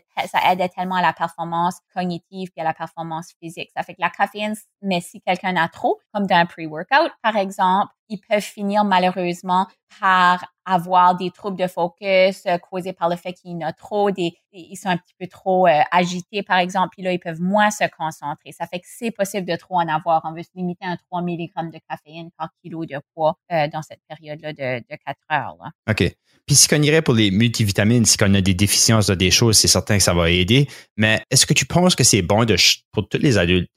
aidait 0.51 0.69
tellement 0.69 0.97
à 0.97 1.03
la 1.03 1.13
performance 1.13 1.77
cognitive 1.95 2.51
et 2.57 2.61
à 2.61 2.65
la 2.65 2.75
performance 2.75 3.33
physique. 3.41 3.71
Ça 3.77 3.83
fait 3.83 3.95
que 3.95 4.01
la 4.01 4.11
caféine, 4.11 4.55
mais 4.81 5.01
si 5.01 5.21
quelqu'un 5.21 5.57
a 5.57 5.69
trop, 5.69 5.99
comme 6.15 6.27
dans 6.27 6.37
un 6.37 6.47
pre-workout 6.47 7.13
par 7.23 7.37
exemple, 7.37 7.93
ils 8.13 8.21
peuvent 8.29 8.43
finir 8.43 8.85
malheureusement 8.85 9.67
par 10.01 10.45
avoir 10.65 11.17
des 11.17 11.31
troubles 11.31 11.59
de 11.59 11.67
focus 11.67 12.43
euh, 12.47 12.57
causés 12.59 12.93
par 12.93 13.09
le 13.09 13.17
fait 13.17 13.33
qu'il 13.33 13.51
y 13.51 13.55
en 13.55 13.67
a 13.67 13.73
trop, 13.73 14.11
des, 14.11 14.33
ils 14.53 14.77
sont 14.77 14.89
un 14.89 14.97
petit 14.97 15.15
peu 15.19 15.27
trop 15.27 15.67
euh, 15.67 15.81
agités 15.91 16.43
par 16.43 16.59
exemple, 16.59 16.91
puis 16.93 17.03
là 17.03 17.13
ils 17.13 17.19
peuvent 17.19 17.41
moins 17.41 17.71
se 17.71 17.85
concentrer. 17.97 18.53
Ça 18.53 18.67
fait 18.67 18.79
que 18.79 18.87
c'est 18.89 19.11
possible 19.11 19.47
de 19.47 19.57
trop 19.57 19.77
en 19.77 19.89
avoir. 19.89 20.23
On 20.25 20.33
veut 20.33 20.43
se 20.43 20.51
limiter 20.55 20.85
à 20.85 20.97
3 20.97 21.23
mg 21.23 21.73
de 21.73 21.79
caféine 21.89 22.31
par 22.39 22.51
kilo 22.63 22.85
de 22.85 22.99
poids 23.15 23.37
euh, 23.51 23.67
dans 23.73 23.83
cette 23.83 24.01
période-là 24.09 24.53
de, 24.53 24.79
de 24.79 24.97
4 25.05 25.19
heures. 25.33 25.57
OK. 25.91 26.15
Puis 26.47 26.57
si 26.57 26.69
qu'on 26.69 26.83
irait 26.83 27.03
pour 27.03 27.15
les 27.15 27.31
multivitamines, 27.31 28.05
si 28.05 28.17
on 28.23 28.35
a 28.35 28.41
des 28.41 28.55
déficiences 28.55 29.07
de 29.07 29.15
des 29.15 29.31
choses, 29.31 29.59
c'est 29.59 29.69
certain 29.69 29.97
que 29.97 30.03
ça 30.03 30.15
va 30.15 30.31
aider. 30.31 30.69
Mais 30.97 31.23
est-ce 31.31 31.47
que 31.47 31.55
tu 31.55 31.67
penses 31.67 31.95
que 31.95 32.05
c'est 32.05 32.23
bon 32.23 32.45
de, 32.45 32.57
pour 32.93 33.09
tous 33.09 33.19
les 33.19 33.39
adultes 33.39 33.71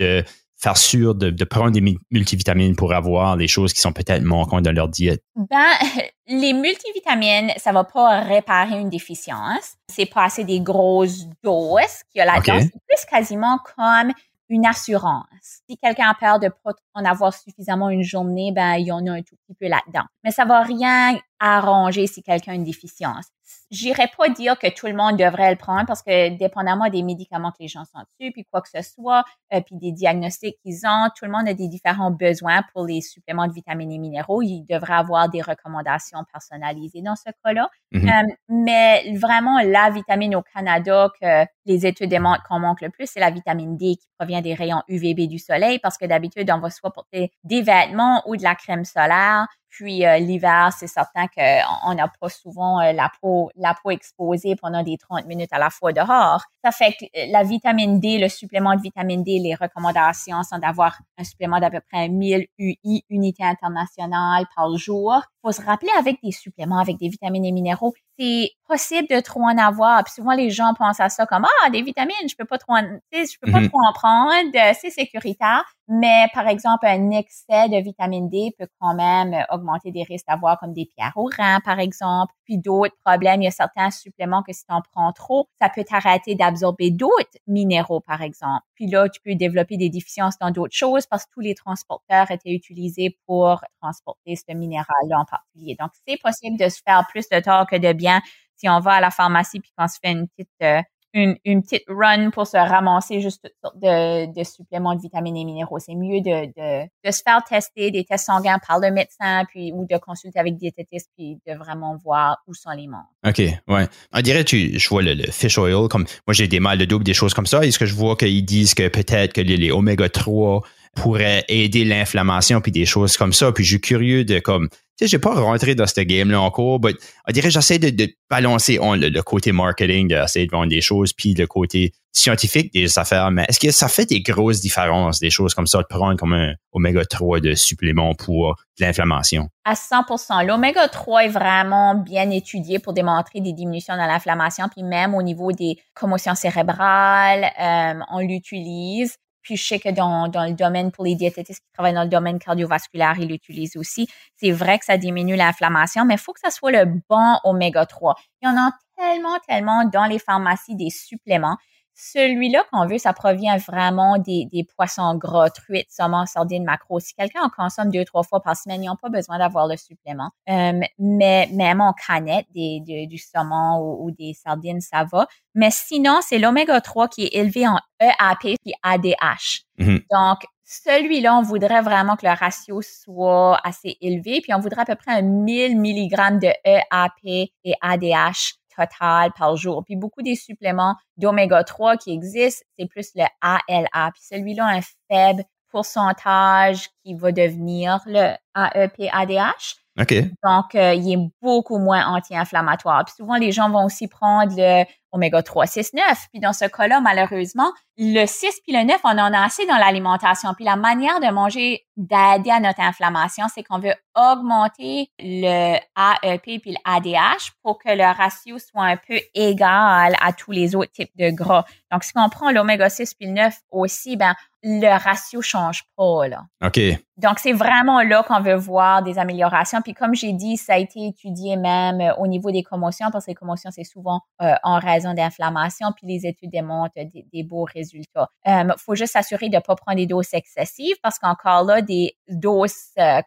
faire 0.58 0.78
sûr 0.78 1.16
de, 1.16 1.43
prendre 1.43 1.72
des 1.72 1.97
multivitamines 2.12 2.76
pour 2.76 2.93
avoir 2.93 3.38
des 3.38 3.47
choses 3.47 3.74
qui 3.74 3.82
sont 3.82 3.93
peut-être 3.93 4.24
manquantes 4.24 4.64
dans 4.64 4.72
leur 4.72 4.88
diète? 4.88 5.24
Ben, 5.36 5.72
les 6.28 6.53
multivitamines, 6.53 7.51
ça 7.58 7.72
va 7.72 7.84
pas 7.84 8.22
réparer 8.22 8.80
une 8.80 8.89
déficience. 8.89 9.76
C'est 9.91 10.06
pas 10.06 10.26
assez 10.26 10.43
des 10.43 10.62
grosses 10.62 11.26
doses 11.43 12.03
qu'il 12.12 12.20
y 12.20 12.22
a 12.22 12.26
là-dedans. 12.26 12.60
C'est 12.62 12.72
plus 12.72 13.06
quasiment 13.10 13.60
comme 13.76 14.14
une 14.49 14.66
assurance. 14.66 15.26
Si 15.41 15.78
quelqu'un 15.78 16.10
a 16.10 16.14
peur 16.14 16.39
de 16.39 16.49
pas 16.64 16.72
en 16.93 17.03
avoir 17.03 17.34
suffisamment 17.34 17.89
une 17.89 18.03
journée, 18.03 18.51
ben 18.51 18.76
il 18.76 18.88
y 18.88 18.91
en 18.91 19.06
a 19.08 19.12
un 19.12 19.22
tout 19.22 19.36
petit 19.36 19.56
peu 19.60 19.68
là-dedans. 19.68 20.06
Mais 20.24 20.32
ça 20.32 20.45
va 20.45 20.62
rien 20.62 21.18
arranger 21.39 22.08
si 22.08 22.22
quelqu'un 22.22 22.51
a 22.51 22.56
une 22.56 22.64
déficience. 22.64 23.26
J'irais 23.71 24.09
pas 24.17 24.29
dire 24.29 24.57
que 24.57 24.67
tout 24.73 24.87
le 24.87 24.93
monde 24.93 25.17
devrait 25.17 25.51
le 25.51 25.57
prendre 25.57 25.85
parce 25.85 26.01
que 26.01 26.35
dépendamment 26.37 26.89
des 26.89 27.03
médicaments 27.03 27.51
que 27.51 27.57
les 27.59 27.67
gens 27.67 27.85
sont 27.85 27.99
dessus, 27.99 28.31
puis 28.31 28.45
quoi 28.45 28.61
que 28.61 28.69
ce 28.69 28.81
soit, 28.81 29.23
euh, 29.53 29.61
puis 29.61 29.75
des 29.75 29.91
diagnostics 29.91 30.57
qu'ils 30.61 30.85
ont, 30.85 31.09
tout 31.15 31.25
le 31.25 31.31
monde 31.31 31.47
a 31.47 31.53
des 31.53 31.67
différents 31.67 32.11
besoins 32.11 32.63
pour 32.73 32.85
les 32.85 33.01
suppléments 33.01 33.47
de 33.47 33.53
vitamines 33.53 33.91
et 33.91 33.97
minéraux. 33.97 34.41
Il 34.41 34.65
devrait 34.65 34.93
avoir 34.93 35.29
des 35.29 35.41
recommandations 35.41 36.23
personnalisées 36.31 37.01
dans 37.01 37.15
ce 37.15 37.29
cas-là. 37.43 37.69
Mm-hmm. 37.93 38.09
Euh, 38.09 38.33
mais 38.49 39.13
vraiment, 39.17 39.59
la 39.61 39.89
vitamine 39.89 40.35
au 40.35 40.41
Canada 40.41 41.09
que 41.21 41.45
les 41.65 41.85
études 41.85 42.09
démontrent 42.09 42.43
qu'on 42.47 42.59
manque 42.59 42.81
le 42.81 42.89
plus, 42.89 43.07
c'est 43.07 43.19
la 43.19 43.31
vitamine 43.31 43.77
D 43.77 43.95
qui 43.95 44.07
provient 44.17 44.41
des 44.41 44.53
rayons 44.53 44.81
UVB 44.87 45.27
du 45.27 45.39
soleil 45.39 45.79
parce 45.79 45.97
que 45.97 46.05
d'habitude, 46.05 46.49
on 46.51 46.59
va 46.59 46.69
soit 46.69 46.91
porter 46.91 47.31
des 47.43 47.61
vêtements 47.61 48.21
ou 48.27 48.35
de 48.35 48.43
la 48.43 48.55
crème 48.55 48.85
solaire 48.85 49.47
puis 49.76 50.05
euh, 50.05 50.19
l'hiver, 50.19 50.71
c'est 50.78 50.88
certain 50.88 51.28
qu'on 51.28 51.93
n'a 51.95 52.07
pas 52.07 52.30
souvent 52.30 52.80
euh, 52.80 52.93
la 52.93 53.11
peau 53.21 53.51
la 53.57 53.73
peau 53.73 53.91
exposée 53.91 54.55
pendant 54.55 54.82
des 54.84 54.97
30 54.97 55.26
minutes 55.26 55.51
à 55.51 55.59
la 55.59 55.69
fois 55.69 55.91
dehors. 55.91 56.41
Ça 56.63 56.71
fait 56.71 56.93
que 56.93 57.03
euh, 57.05 57.26
la 57.30 57.43
vitamine 57.43 57.99
D, 57.99 58.17
le 58.17 58.30
supplément 58.30 58.73
de 58.76 58.82
vitamine 58.82 59.21
D, 59.21 59.38
les 59.38 59.53
recommandations 59.53 60.43
sont 60.43 60.59
d'avoir 60.59 60.97
un 61.17 61.26
supplément 61.26 61.59
d'à 61.59 61.69
peu 61.69 61.82
près 61.91 62.07
1000 62.07 62.47
UI, 62.57 63.03
unités 63.09 63.43
internationales 63.43 64.45
par 64.55 64.78
jour. 64.78 65.21
Faut 65.45 65.51
se 65.51 65.61
rappeler 65.61 65.91
avec 65.99 66.17
des 66.23 66.31
suppléments, 66.31 66.79
avec 66.79 66.97
des 66.97 67.07
vitamines 67.07 67.45
et 67.45 67.51
minéraux, 67.51 67.93
c'est 68.17 68.49
possible 68.67 69.07
de 69.07 69.19
trop 69.19 69.43
en 69.43 69.55
avoir. 69.59 70.03
Puis 70.03 70.13
souvent, 70.15 70.33
les 70.33 70.49
gens 70.49 70.73
pensent 70.75 70.99
à 70.99 71.09
ça 71.09 71.27
comme, 71.27 71.45
ah, 71.45 71.69
des 71.69 71.83
vitamines, 71.83 72.15
je 72.27 72.35
peux 72.35 72.45
pas 72.45 72.57
trop 72.57 72.73
en, 72.73 72.81
je 73.11 73.39
peux 73.39 73.51
pas 73.51 73.59
mhm. 73.59 73.69
trop 73.69 73.77
en 73.77 73.93
prendre, 73.93 74.49
c'est 74.73 74.89
sécuritaire. 74.89 75.63
Mais 75.87 76.25
par 76.33 76.47
exemple, 76.47 76.87
un 76.87 77.11
excès 77.11 77.69
de 77.69 77.77
vitamine 77.83 78.27
D 78.27 78.55
peut 78.57 78.65
quand 78.81 78.95
même 78.95 79.35
augmenter 79.51 79.91
des 79.91 80.01
risques 80.01 80.25
d'avoir 80.27 80.57
comme 80.59 80.73
des 80.73 80.85
pierres 80.85 81.13
au 81.15 81.29
rein, 81.37 81.59
par 81.63 81.79
exemple, 81.79 82.33
puis 82.43 82.57
d'autres 82.57 82.95
problèmes. 83.05 83.43
Il 83.43 83.45
y 83.45 83.47
a 83.47 83.51
certains 83.51 83.91
suppléments 83.91 84.41
que 84.41 84.51
si 84.51 84.65
tu 84.65 84.73
en 84.73 84.81
prends 84.93 85.13
trop, 85.13 85.47
ça 85.61 85.69
peut 85.69 85.83
t'arrêter 85.83 86.33
d'absorber 86.33 86.89
d'autres 86.89 87.37
minéraux, 87.45 87.99
par 87.99 88.23
exemple. 88.23 88.63
Puis 88.76 88.88
là, 88.88 89.09
tu 89.09 89.19
peux 89.21 89.36
développer 89.36 89.78
des 89.78 89.89
déficiences 89.89 90.38
dans 90.39 90.51
d'autres 90.51 90.76
choses 90.76 91.05
parce 91.07 91.26
que 91.26 91.32
tous 91.34 91.39
les 91.39 91.55
transporteurs 91.55 92.30
étaient 92.32 92.53
utilisés 92.53 93.17
pour 93.26 93.63
transporter 93.82 94.36
ce 94.36 94.53
minéral-là 94.53 95.19
en 95.19 95.26
particulier. 95.26 95.76
Donc, 95.80 95.91
c'est 96.07 96.19
possible 96.21 96.57
de 96.57 96.69
se 96.69 96.82
faire 96.86 97.05
plus 97.09 97.28
de 97.30 97.39
tort 97.39 97.65
que 97.67 97.78
de 97.78 97.93
bien 97.93 98.21
si 98.55 98.69
on 98.69 98.80
va 98.80 98.93
à 98.93 99.01
la 99.01 99.11
pharmacie 99.11 99.59
puis 99.59 99.71
qu'on 99.78 99.88
se 99.88 99.97
fait 100.01 100.11
une 100.11 100.28
petite 100.28 100.49
euh, 100.61 100.82
une, 101.16 101.63
petite 101.63 101.84
run 101.88 102.30
pour 102.30 102.45
se 102.45 102.57
ramasser 102.57 103.22
juste 103.22 103.41
toutes 103.41 103.53
sortes 103.63 103.80
de, 103.82 104.43
suppléments 104.43 104.95
de 104.95 105.01
vitamines 105.01 105.38
et 105.38 105.45
minéraux. 105.45 105.80
C'est 105.80 105.95
mieux 105.95 106.20
de, 106.22 106.47
de, 106.47 107.11
se 107.11 107.22
faire 107.24 107.41
tester 107.47 107.89
des 107.89 108.03
tests 108.03 108.26
sanguins 108.26 108.59
par 108.66 108.80
le 108.80 108.91
médecin, 108.91 109.43
puis 109.49 109.72
ou 109.74 109.88
de 109.89 109.97
consulter 109.97 110.39
avec 110.39 110.57
diététiste, 110.57 111.09
puis 111.18 111.39
de 111.47 111.53
vraiment 111.53 111.95
voir 112.03 112.38
où 112.47 112.53
sont 112.53 112.72
les 112.72 112.88
membres. 112.88 113.09
OK, 113.26 113.39
ouais. 113.39 113.88
On 114.13 114.22
dirait 114.22 114.43
tu, 114.43 114.78
je 114.78 114.89
vois 114.89 115.01
le, 115.01 115.16
fish 115.32 115.57
oil, 115.57 115.88
comme 115.88 116.05
moi 116.28 116.34
j'ai 116.34 116.47
des 116.47 116.59
mal 116.59 116.78
de 116.78 116.86
double, 116.86 117.05
des 117.05 117.13
choses 117.13 117.34
comme 117.34 117.47
ça. 117.47 117.66
Est-ce 117.66 117.80
que 117.80 117.86
je 117.86 117.95
vois 117.95 118.18
qu'ils 118.18 118.45
disent 118.45 118.74
que 118.74 118.88
peut-être 118.89 119.34
que 119.34 119.41
les, 119.41 119.57
les 119.57 119.72
oméga 119.72 120.09
3 120.09 120.61
pourraient 120.95 121.45
aider 121.47 121.86
l'inflammation 121.86 122.59
puis 122.59 122.74
des 122.74 122.86
choses 122.86 123.16
comme 123.16 123.34
ça? 123.34 123.53
Puis 123.53 123.63
je 123.63 123.70
suis 123.70 123.82
curieux 123.82 124.26
de 124.26 124.39
comme 124.39 124.70
sais, 124.97 125.07
j'ai 125.07 125.19
pas 125.19 125.33
rentré 125.33 125.75
dans 125.75 125.87
ce 125.87 126.01
game-là 126.01 126.41
encore, 126.41 126.79
mais 126.83 126.93
on 127.27 127.31
dirait 127.31 127.51
j'essaie 127.51 127.79
de, 127.79 127.89
de 127.89 128.09
balancer 128.29 128.79
le, 128.81 129.21
côté 129.21 129.51
marketing, 129.51 130.07
d'essayer 130.07 130.45
de 130.45 130.51
vendre 130.51 130.69
des 130.69 130.81
choses, 130.81 131.13
puis 131.13 131.33
le 131.33 131.47
côté 131.47 131.93
scientifique 132.11 132.73
des 132.73 132.97
affaires. 132.97 133.29
Mais 133.29 133.45
est-ce 133.49 133.59
que 133.59 133.71
ça 133.71 133.89
fait 133.89 134.05
des 134.05 134.21
grosses 134.21 134.61
différences, 134.61 135.19
des 135.19 135.29
choses 135.29 135.53
comme 135.53 135.67
ça, 135.67 135.79
de 135.79 135.87
prendre 135.89 136.17
comme 136.17 136.33
un 136.33 136.53
oméga 136.71 137.03
3 137.03 137.41
de 137.41 137.53
supplément 137.55 138.15
pour 138.15 138.55
l'inflammation? 138.79 139.49
À 139.65 139.73
100% 139.73 140.45
L'oméga 140.45 140.87
3 140.87 141.25
est 141.25 141.29
vraiment 141.29 141.95
bien 141.95 142.29
étudié 142.29 142.79
pour 142.79 142.93
démontrer 142.93 143.41
des 143.41 143.51
diminutions 143.51 143.97
dans 143.97 144.05
l'inflammation, 144.05 144.67
puis 144.71 144.83
même 144.83 145.13
au 145.13 145.21
niveau 145.21 145.51
des 145.51 145.75
commotions 145.93 146.35
cérébrales, 146.35 147.51
euh, 147.59 147.99
on 148.11 148.19
l'utilise. 148.19 149.17
Puis 149.45 149.57
je 149.57 149.65
sais 149.65 149.79
que 149.79 149.89
dans, 149.89 150.25
le 150.25 150.53
domaine, 150.53 150.91
pour 150.91 151.05
les 151.05 151.13
diététistes 151.13 151.63
qui 151.63 151.71
travaillent 151.71 151.93
dans 151.93 152.03
le 152.03 152.09
domaine 152.09 152.39
cardiovasculaire, 152.39 153.13
ils 153.19 153.27
l'utilisent 153.27 153.77
aussi. 153.77 154.07
C'est 154.37 154.51
vrai 154.51 154.79
que 154.79 154.85
ça 154.85 154.97
diminue 154.97 155.35
l'inflammation, 155.35 156.03
mais 156.03 156.15
il 156.15 156.19
faut 156.19 156.33
que 156.33 156.39
ça 156.39 156.49
soit 156.49 156.71
le 156.71 156.85
bon 157.07 157.37
oméga 157.43 157.85
3. 157.85 158.15
Il 158.41 158.47
y 158.47 158.51
en 158.51 158.57
a 158.57 158.71
tellement, 158.97 159.37
tellement 159.47 159.85
dans 159.85 160.05
les 160.05 160.17
pharmacies 160.17 160.75
des 160.75 160.89
suppléments. 160.89 161.57
Celui-là 161.97 162.65
qu'on 162.71 162.85
veut, 162.85 162.97
ça 162.97 163.13
provient 163.13 163.55
vraiment 163.57 164.17
des, 164.17 164.49
des 164.51 164.65
poissons 164.65 165.15
gras, 165.15 165.49
truites, 165.49 165.87
saumon, 165.89 166.25
sardines, 166.25 166.65
macros. 166.65 166.99
Si 166.99 167.13
quelqu'un 167.13 167.41
en 167.41 167.49
consomme 167.49 167.89
deux, 167.89 168.03
trois 168.03 168.23
fois 168.23 168.41
par 168.41 168.57
semaine, 168.57 168.83
ils 168.83 168.87
n'ont 168.87 168.97
pas 168.97 169.07
besoin 169.07 169.39
d'avoir 169.39 169.65
le 169.65 169.77
supplément. 169.77 170.29
Euh, 170.49 170.79
mais 170.99 171.49
même 171.53 171.79
en 171.79 171.93
canette, 171.93 172.47
des, 172.53 173.07
du 173.07 173.17
saumon 173.17 173.79
ou, 174.01 174.11
des 174.11 174.33
sardines, 174.33 174.81
ça 174.81 175.05
va. 175.09 175.25
Mais 175.53 175.69
sinon, 175.71 176.19
c'est 176.21 176.37
l'oméga 176.37 176.81
3 176.81 177.07
qui 177.07 177.25
est 177.25 177.35
élevé 177.35 177.65
en 177.65 177.79
EAP 178.01 178.57
et 178.65 178.73
ADH. 178.83 179.63
Mm-hmm. 179.79 180.03
Donc, 180.11 180.45
celui-là, 180.65 181.37
on 181.37 181.43
voudrait 181.43 181.81
vraiment 181.81 182.17
que 182.17 182.25
le 182.25 182.33
ratio 182.33 182.81
soit 182.81 183.59
assez 183.63 183.97
élevé, 184.01 184.41
puis 184.41 184.53
on 184.53 184.59
voudrait 184.59 184.81
à 184.81 184.85
peu 184.85 184.95
près 184.95 185.11
un 185.11 185.21
1000 185.21 185.79
mg 185.79 186.39
de 186.39 186.51
EAP 186.65 187.49
et 187.63 187.73
ADH 187.81 188.55
total 188.76 189.32
par 189.38 189.55
jour. 189.55 189.84
Puis 189.86 189.95
beaucoup 189.95 190.21
des 190.21 190.36
suppléments 190.36 190.95
d'oméga 191.17 191.63
3 191.63 191.97
qui 191.97 192.11
existent, 192.11 192.65
c'est 192.78 192.88
plus 192.88 193.11
le 193.15 193.26
ALA. 193.41 194.11
Puis 194.13 194.23
celui-là 194.30 194.65
un 194.67 194.82
faible 195.09 195.43
pourcentage 195.69 196.89
qui 197.03 197.15
va 197.15 197.32
devenir 197.32 197.99
le 198.05 198.34
AEP-ADH. 198.55 199.76
OK. 199.99 200.13
Donc, 200.43 200.76
euh, 200.76 200.93
il 200.93 201.13
est 201.13 201.30
beaucoup 201.41 201.78
moins 201.78 202.05
anti-inflammatoire. 202.07 203.05
Puis 203.05 203.15
souvent, 203.17 203.36
les 203.36 203.51
gens 203.51 203.69
vont 203.69 203.86
aussi 203.86 204.07
prendre 204.07 204.53
le 204.55 204.84
oméga 205.12 205.41
3, 205.41 205.66
6, 205.66 205.93
9. 205.93 206.03
Puis 206.32 206.39
dans 206.39 206.53
ce 206.53 206.66
cas-là, 206.66 207.01
malheureusement, 207.01 207.72
le 207.97 208.26
6 208.26 208.62
puis 208.64 208.76
le 208.76 208.84
9, 208.84 208.99
on 209.03 209.10
en 209.10 209.34
a 209.34 209.45
assez 209.45 209.66
dans 209.66 209.78
l'alimentation. 209.78 210.53
Puis 210.53 210.66
la 210.66 210.76
manière 210.76 211.20
de 211.20 211.32
manger, 211.32 211.86
d'aider 211.95 212.51
à 212.51 212.60
notre 212.60 212.82
inflammation, 212.82 213.45
c'est 213.53 213.64
qu'on 213.64 213.80
veut 213.80 213.95
augmenter 214.16 215.10
le 215.20 215.78
AEP 215.78 216.62
puis 216.62 216.76
l'ADH 216.86 217.51
pour 217.64 217.80
que 217.80 217.89
le 217.89 218.03
ratio 218.03 218.58
soit 218.60 218.84
un 218.84 218.97
peu 218.97 219.20
égal 219.34 220.16
à 220.22 220.34
tous 220.34 220.51
les 220.51 220.76
autres 220.76 220.91
types 220.91 221.16
de 221.16 221.30
gras. 221.30 221.66
Donc, 221.91 222.03
si 222.03 222.12
on 222.16 222.30
prend 222.30 222.51
l'oméga 222.51 222.89
6 222.89 223.14
puis 223.14 223.28
le 223.28 223.34
9 223.34 223.56
aussi, 223.72 224.18
ben, 224.18 224.36
le 224.68 224.97
ratio 224.97 225.41
change 225.41 225.84
pas, 225.95 226.28
là. 226.28 226.43
OK. 226.66 226.80
Donc, 227.18 227.39
c'est 227.39 227.53
vraiment 227.53 228.01
là 228.01 228.24
qu'on 228.24 228.41
veut 228.41 228.56
voir 228.56 229.03
des 229.03 229.20
améliorations. 229.20 229.82
Puis, 229.82 229.93
comme 229.93 230.16
j'ai 230.16 230.34
dit, 230.34 230.58
ça 230.58 230.74
a 230.74 230.78
été 230.78 231.06
étudié 231.06 231.56
même 231.56 232.01
euh, 232.01 232.16
au 232.16 232.28
niveau 232.28 232.51
des 232.51 232.64
commotions, 232.64 233.12
parce 233.12 233.26
que 233.26 233.32
les 233.32 233.36
commotions, 233.36 233.70
c'est 233.72 233.84
souvent 233.84 234.22
euh, 234.41 234.56
en 234.64 234.80
raison 234.80 235.05
d'inflammation, 235.14 235.91
puis 235.95 236.08
les 236.08 236.26
études 236.26 236.51
démontrent 236.51 236.95
des, 236.95 237.43
beaux 237.43 237.64
résultats. 237.64 238.30
Il 238.45 238.51
euh, 238.51 238.74
faut 238.78 238.95
juste 238.95 239.14
s'assurer 239.14 239.49
de 239.49 239.56
ne 239.56 239.62
pas 239.62 239.76
prendre 239.76 239.97
des 239.97 240.08
doses 240.08 240.34
excessives, 240.34 240.95
parce 241.03 241.20
qu'encore 241.20 241.64
là, 241.64 241.82
des 241.82 242.16
doses 242.28 242.74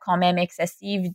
quand 0.01 0.17
même 0.17 0.39
excessives 0.39 1.11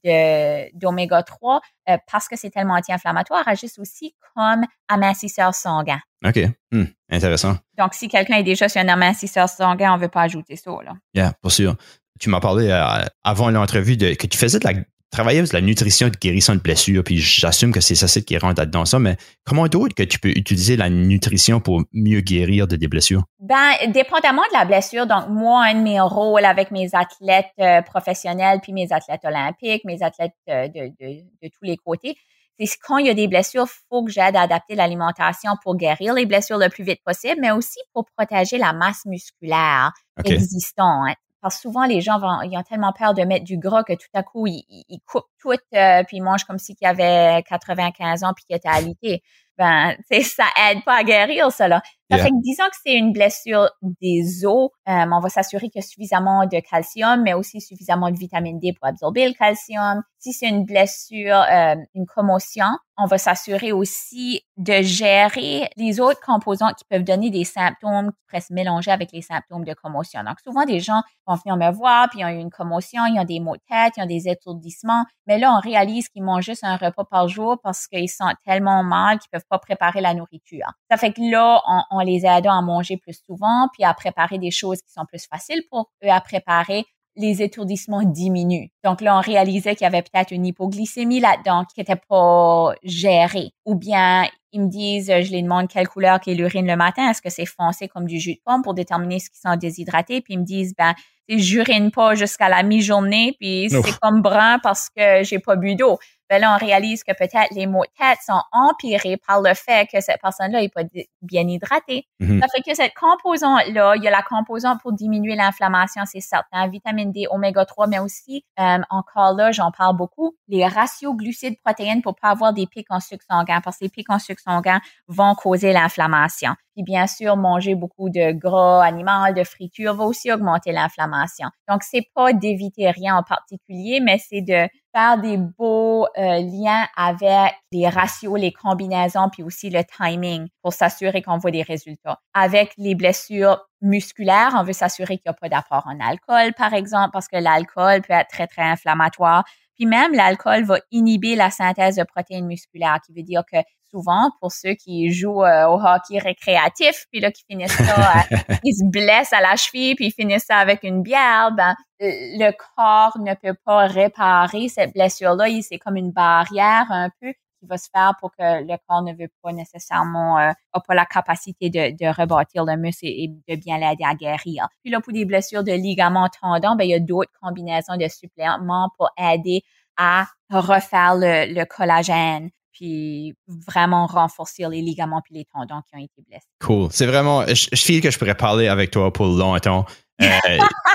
d'oméga 0.73 1.23
3, 1.23 1.61
parce 2.09 2.27
que 2.27 2.35
c'est 2.35 2.49
tellement 2.49 2.75
anti-inflammatoire, 2.75 3.47
agissent 3.47 3.79
aussi 3.79 4.15
comme 4.35 4.65
amincisseur 4.87 5.53
sanguin. 5.53 5.99
OK. 6.25 6.39
Hmm. 6.71 6.85
Intéressant. 7.09 7.57
Donc, 7.77 7.93
si 7.93 8.07
quelqu'un 8.07 8.37
est 8.37 8.43
déjà 8.43 8.69
sur 8.69 8.81
un 8.81 8.87
amincisseur 8.87 9.49
sanguin, 9.49 9.93
on 9.93 9.97
ne 9.97 10.01
veut 10.01 10.09
pas 10.09 10.21
ajouter 10.21 10.55
ça. 10.55 10.71
Là. 10.83 10.93
Yeah, 11.13 11.33
pour 11.41 11.51
sûr. 11.51 11.75
Tu 12.19 12.29
m'as 12.29 12.39
parlé 12.39 12.69
euh, 12.69 13.05
avant 13.23 13.49
l'entrevue 13.49 13.97
que 13.97 14.27
tu 14.27 14.37
faisais 14.37 14.59
de 14.59 14.65
la 14.65 14.73
travailler 15.13 15.45
sur 15.45 15.55
la 15.55 15.61
nutrition 15.61 16.09
de 16.09 16.17
guérison 16.17 16.55
de 16.55 16.59
blessures, 16.59 17.03
puis 17.03 17.19
j'assume 17.19 17.71
que 17.71 17.79
c'est 17.79 17.95
ça 17.95 18.07
qui 18.19 18.37
rentre 18.37 18.59
là-dedans 18.59 18.83
ça, 18.85 18.99
mais 18.99 19.15
comment 19.45 19.67
d'autre 19.67 19.93
que 19.95 20.03
tu 20.03 20.19
peux 20.19 20.29
utiliser 20.29 20.75
la 20.75 20.89
nutrition 20.89 21.59
pour 21.59 21.83
mieux 21.93 22.21
guérir 22.21 22.67
de 22.67 22.75
des 22.75 22.87
blessures? 22.87 23.23
Ben, 23.39 23.73
dépendamment 23.89 24.41
de 24.41 24.57
la 24.57 24.65
blessure, 24.65 25.05
donc 25.05 25.29
moi, 25.29 25.65
un 25.65 25.75
de 25.75 25.81
mes 25.81 26.01
rôles 26.01 26.45
avec 26.45 26.71
mes 26.71 26.89
athlètes 26.93 27.45
euh, 27.59 27.81
professionnels, 27.83 28.59
puis 28.61 28.73
mes 28.73 28.91
athlètes 28.91 29.21
olympiques, 29.23 29.85
mes 29.85 30.01
athlètes 30.01 30.33
euh, 30.49 30.67
de, 30.67 30.87
de, 30.99 31.21
de, 31.43 31.47
tous 31.47 31.63
les 31.63 31.77
côtés, 31.77 32.15
c'est 32.59 32.77
quand 32.81 32.97
il 32.97 33.07
y 33.07 33.09
a 33.09 33.13
des 33.13 33.27
blessures, 33.27 33.65
il 33.67 33.81
faut 33.89 34.03
que 34.03 34.11
j'aide 34.11 34.35
à 34.35 34.41
adapter 34.41 34.75
l'alimentation 34.75 35.51
pour 35.63 35.75
guérir 35.75 36.13
les 36.13 36.25
blessures 36.25 36.57
le 36.57 36.69
plus 36.69 36.83
vite 36.83 37.01
possible, 37.05 37.37
mais 37.39 37.51
aussi 37.51 37.79
pour 37.93 38.05
protéger 38.17 38.57
la 38.57 38.73
masse 38.73 39.05
musculaire 39.05 39.91
existante. 40.23 41.15
Parce 41.43 41.59
souvent, 41.59 41.83
les 41.85 41.99
gens 41.99 42.19
vont, 42.19 42.29
ont 42.29 42.63
tellement 42.63 42.93
peur 42.93 43.13
de 43.13 43.21
mettre 43.23 43.43
du 43.43 43.57
gras 43.57 43.83
que 43.83 43.91
tout 43.91 44.07
à 44.13 44.23
coup, 44.23 44.47
ils, 44.47 44.63
ils 44.69 45.01
coupent 45.05 45.25
tout, 45.39 45.51
euh, 45.51 46.03
puis 46.07 46.17
ils 46.17 46.23
mangent 46.23 46.45
comme 46.45 46.57
s'ils 46.57 46.77
avaient 46.83 47.43
95 47.49 48.23
ans 48.23 48.31
puis 48.33 48.45
qu'ils 48.45 48.55
étaient 48.55 48.69
alités. 48.69 49.21
Ben, 49.57 49.95
ça 50.09 50.45
aide 50.69 50.83
pas 50.83 50.97
à 50.97 51.03
guérir 51.03 51.51
cela. 51.51 51.81
Ça 52.11 52.17
fait 52.17 52.29
que 52.29 52.41
disons 52.41 52.65
que 52.65 52.75
c'est 52.85 52.93
une 52.93 53.11
blessure 53.11 53.69
des 53.81 54.45
os, 54.45 54.69
euh, 54.87 55.05
on 55.11 55.19
va 55.19 55.29
s'assurer 55.29 55.69
qu'il 55.69 55.81
y 55.81 55.83
a 55.83 55.87
suffisamment 55.87 56.45
de 56.45 56.59
calcium, 56.59 57.23
mais 57.23 57.33
aussi 57.33 57.59
suffisamment 57.59 58.11
de 58.11 58.17
vitamine 58.17 58.59
D 58.59 58.73
pour 58.73 58.87
absorber 58.87 59.27
le 59.27 59.33
calcium. 59.33 60.03
Si 60.19 60.31
c'est 60.31 60.47
une 60.47 60.63
blessure, 60.63 61.35
euh, 61.51 61.75
une 61.95 62.05
commotion, 62.05 62.67
on 62.97 63.05
va 63.05 63.17
s'assurer 63.17 63.71
aussi 63.71 64.41
de 64.57 64.81
gérer 64.81 65.69
les 65.75 65.99
autres 65.99 66.19
composants 66.23 66.71
qui 66.77 66.85
peuvent 66.85 67.03
donner 67.03 67.31
des 67.31 67.43
symptômes 67.43 68.11
qui 68.11 68.19
pourraient 68.27 68.41
se 68.41 68.53
mélanger 68.53 68.91
avec 68.91 69.11
les 69.11 69.21
symptômes 69.21 69.65
de 69.65 69.73
commotion. 69.73 70.23
Donc, 70.23 70.39
souvent, 70.41 70.65
des 70.65 70.79
gens 70.79 71.01
vont 71.25 71.35
venir 71.35 71.57
me 71.57 71.75
voir, 71.75 72.09
puis 72.09 72.19
ils 72.19 72.25
ont 72.25 72.29
eu 72.29 72.39
une 72.39 72.51
commotion, 72.51 73.05
ils 73.07 73.19
ont 73.19 73.25
des 73.25 73.39
maux 73.39 73.55
de 73.55 73.61
tête, 73.67 73.93
ils 73.97 74.03
ont 74.03 74.07
des 74.07 74.27
étourdissements, 74.27 75.05
mais 75.25 75.39
là, 75.39 75.53
on 75.57 75.59
réalise 75.59 76.09
qu'ils 76.09 76.23
mangent 76.23 76.45
juste 76.45 76.63
un 76.63 76.77
repas 76.77 77.05
par 77.05 77.27
jour 77.27 77.57
parce 77.63 77.87
qu'ils 77.87 78.09
sentent 78.09 78.37
tellement 78.45 78.83
mal 78.83 79.17
qu'ils 79.19 79.29
peuvent 79.31 79.42
pas 79.49 79.59
préparer 79.59 80.01
la 80.01 80.13
nourriture. 80.13 80.67
Ça 80.89 80.97
fait 80.97 81.13
que 81.13 81.21
là, 81.21 81.61
on 81.91 81.99
les 81.99 82.25
aidant 82.25 82.57
à 82.57 82.61
manger 82.61 82.97
plus 82.97 83.21
souvent, 83.25 83.67
puis 83.73 83.83
à 83.83 83.93
préparer 83.93 84.37
des 84.37 84.51
choses 84.51 84.81
qui 84.81 84.91
sont 84.91 85.05
plus 85.05 85.25
faciles 85.25 85.63
pour 85.69 85.91
eux 86.03 86.09
à 86.09 86.21
préparer, 86.21 86.85
les 87.15 87.41
étourdissements 87.43 88.03
diminuent. 88.03 88.69
Donc 88.83 89.01
là, 89.01 89.17
on 89.17 89.21
réalisait 89.21 89.75
qu'il 89.75 89.85
y 89.85 89.87
avait 89.87 90.01
peut-être 90.01 90.31
une 90.31 90.45
hypoglycémie 90.45 91.19
là-dedans 91.19 91.63
qui 91.65 91.79
n'était 91.79 92.01
pas 92.09 92.73
gérée. 92.83 93.51
Ou 93.65 93.75
bien, 93.75 94.27
ils 94.51 94.61
me 94.61 94.67
disent, 94.67 95.11
je 95.21 95.31
les 95.31 95.41
demande 95.41 95.67
quelle 95.67 95.87
couleur 95.87 96.19
est 96.25 96.33
l'urine 96.33 96.65
le 96.65 96.75
matin. 96.75 97.09
Est-ce 97.09 97.21
que 97.21 97.29
c'est 97.29 97.45
foncé 97.45 97.87
comme 97.87 98.05
du 98.05 98.19
jus 98.19 98.35
de 98.35 98.41
pomme 98.43 98.63
pour 98.63 98.73
déterminer 98.73 99.19
ce 99.19 99.29
qu'ils 99.29 99.39
sont 99.47 99.55
déshydratés? 99.55 100.21
Puis 100.21 100.33
ils 100.33 100.39
me 100.39 100.45
disent, 100.45 100.73
ben, 100.75 100.93
j'urine 101.29 101.91
pas 101.91 102.15
jusqu'à 102.15 102.49
la 102.49 102.63
mi-journée, 102.63 103.35
puis 103.39 103.67
c'est 103.69 103.99
comme 103.99 104.21
brun 104.21 104.59
parce 104.59 104.89
que 104.89 105.23
j'ai 105.23 105.39
pas 105.39 105.55
bu 105.55 105.75
d'eau 105.75 105.99
ben 106.29 106.41
là, 106.41 106.55
on 106.55 106.57
réalise 106.63 107.03
que 107.03 107.11
peut-être 107.11 107.51
les 107.51 107.67
maux 107.67 107.83
de 107.83 107.89
tête 107.97 108.19
sont 108.25 108.41
empirés 108.51 109.17
par 109.17 109.41
le 109.41 109.53
fait 109.53 109.87
que 109.91 110.01
cette 110.01 110.21
personne-là 110.21 110.61
n'est 110.61 110.69
pas 110.69 110.83
bien 111.21 111.47
hydratée. 111.47 112.07
Mhm. 112.19 112.41
Ça 112.41 112.47
fait 112.47 112.61
que 112.61 112.75
cette 112.75 112.93
composante-là, 112.93 113.95
il 113.95 114.03
y 114.03 114.07
a 114.07 114.11
la 114.11 114.21
composante 114.21 114.79
pour 114.81 114.93
diminuer 114.93 115.35
l'inflammation, 115.35 116.03
c'est 116.05 116.21
certain, 116.21 116.67
vitamine 116.67 117.11
D, 117.11 117.27
oméga 117.29 117.65
3, 117.65 117.87
mais 117.87 117.99
aussi, 117.99 118.45
euh, 118.59 118.79
encore 118.89 119.33
là, 119.33 119.51
j'en 119.51 119.71
parle 119.71 119.97
beaucoup, 119.97 120.35
les 120.47 120.65
ratios 120.67 121.15
glucides-protéines 121.15 122.01
pour 122.01 122.15
pas 122.15 122.29
avoir 122.29 122.53
des 122.53 122.67
pics 122.67 122.87
en 122.89 122.99
sucre 122.99 123.25
sanguin, 123.29 123.61
parce 123.61 123.77
que 123.77 123.85
les 123.85 123.89
pics 123.89 124.09
en 124.09 124.19
sucre 124.19 124.41
sanguin 124.41 124.79
vont 125.07 125.35
causer 125.35 125.73
l'inflammation. 125.73 126.55
Puis 126.73 126.83
bien 126.83 127.07
sûr, 127.07 127.37
manger 127.37 127.75
beaucoup 127.75 128.09
de 128.09 128.31
gras 128.31 128.83
animal, 128.83 129.33
de 129.33 129.43
friture 129.43 129.95
va 129.95 130.05
aussi 130.05 130.31
augmenter 130.31 130.71
l'inflammation. 130.71 131.47
Donc, 131.69 131.83
c'est 131.83 132.07
pas 132.15 132.33
d'éviter 132.33 132.89
rien 132.89 133.15
en 133.15 133.23
particulier, 133.23 133.99
mais 134.01 134.17
c'est 134.17 134.41
de 134.41 134.67
faire 134.95 135.17
des 135.19 135.37
beaux 135.37 136.05
euh, 136.17 136.39
liens 136.39 136.85
avec 136.95 137.53
les 137.71 137.87
ratios, 137.89 138.39
les 138.39 138.51
combinaisons, 138.51 139.29
puis 139.31 139.43
aussi 139.43 139.69
le 139.69 139.81
timing 139.83 140.47
pour 140.61 140.73
s'assurer 140.73 141.21
qu'on 141.21 141.37
voit 141.37 141.51
des 141.51 141.63
résultats. 141.63 142.19
Avec 142.33 142.73
les 142.77 142.95
blessures 142.95 143.59
musculaires, 143.81 144.53
on 144.55 144.63
veut 144.63 144.73
s'assurer 144.73 145.17
qu'il 145.17 145.29
n'y 145.29 145.31
a 145.31 145.33
pas 145.33 145.49
d'apport 145.49 145.83
en 145.87 145.99
alcool, 145.99 146.53
par 146.53 146.73
exemple, 146.73 147.09
parce 147.11 147.27
que 147.27 147.37
l'alcool 147.37 148.01
peut 148.01 148.13
être 148.13 148.29
très, 148.29 148.47
très 148.47 148.63
inflammatoire. 148.63 149.43
Puis 149.75 149.85
même, 149.85 150.13
l'alcool 150.13 150.63
va 150.63 150.79
inhiber 150.91 151.35
la 151.35 151.49
synthèse 151.49 151.95
de 151.95 152.03
protéines 152.03 152.45
musculaires, 152.45 152.99
qui 153.05 153.13
veut 153.13 153.23
dire 153.23 153.43
que 153.51 153.57
souvent, 153.89 154.31
pour 154.39 154.51
ceux 154.51 154.73
qui 154.73 155.11
jouent 155.11 155.43
euh, 155.43 155.67
au 155.67 155.79
hockey 155.79 156.17
récréatif, 156.17 157.05
puis 157.11 157.19
là, 157.19 157.31
qui 157.31 157.43
finissent 157.49 157.77
ça, 157.77 158.23
euh, 158.31 158.37
ils 158.63 158.73
se 158.73 158.89
blessent 158.89 159.33
à 159.33 159.41
la 159.41 159.55
cheville, 159.55 159.95
puis 159.95 160.07
ils 160.07 160.11
finissent 160.11 160.45
ça 160.45 160.57
avec 160.57 160.83
une 160.83 161.03
bière, 161.03 161.51
ben, 161.55 161.75
le 161.99 162.51
corps 162.51 163.17
ne 163.19 163.33
peut 163.35 163.57
pas 163.65 163.85
réparer 163.85 164.67
cette 164.67 164.93
blessure-là. 164.93 165.45
C'est 165.61 165.77
comme 165.77 165.95
une 165.95 166.11
barrière 166.11 166.87
un 166.89 167.09
peu 167.21 167.33
qui 167.63 167.69
va 167.69 167.77
se 167.77 167.87
faire 167.93 168.13
pour 168.19 168.31
que 168.31 168.63
le 168.63 168.75
corps 168.87 169.01
ne 169.01 169.13
veut 169.13 169.29
pas 169.41 169.53
nécessairement, 169.53 170.39
euh, 170.39 170.51
a 170.73 170.79
pas 170.81 170.93
la 170.93 171.05
capacité 171.05 171.69
de, 171.69 171.91
de 171.91 172.13
rebâtir 172.13 172.65
le 172.65 172.75
muscle 172.75 173.05
et, 173.05 173.29
de 173.47 173.55
bien 173.55 173.77
l'aider 173.77 174.03
à 174.03 174.15
guérir. 174.15 174.67
Puis 174.83 174.91
là, 174.91 174.99
pour 174.99 175.13
des 175.13 175.25
blessures 175.25 175.63
de 175.63 175.71
ligaments 175.71 176.29
tendons, 176.41 176.75
ben, 176.75 176.83
il 176.83 176.91
y 176.91 176.93
a 176.93 176.99
d'autres 176.99 177.31
combinaisons 177.41 177.97
de 177.97 178.07
suppléments 178.07 178.89
pour 178.97 179.09
aider 179.17 179.63
à 179.97 180.25
refaire 180.49 181.15
le, 181.15 181.53
le 181.53 181.65
collagène 181.65 182.49
puis 182.71 183.35
vraiment 183.47 184.07
renforcer 184.07 184.67
les 184.67 184.81
ligaments 184.81 185.21
puis 185.23 185.35
les 185.35 185.45
tendons 185.45 185.81
qui 185.87 185.95
ont 185.95 186.03
été 186.03 186.23
blessés. 186.27 186.47
Cool. 186.59 186.87
C'est 186.91 187.05
vraiment, 187.05 187.45
je, 187.45 187.67
je 187.71 187.81
feel 187.81 188.01
que 188.01 188.09
je 188.09 188.17
pourrais 188.17 188.35
parler 188.35 188.67
avec 188.67 188.89
toi 188.89 189.13
pour 189.13 189.27
longtemps. 189.27 189.85
Euh, 190.21 190.25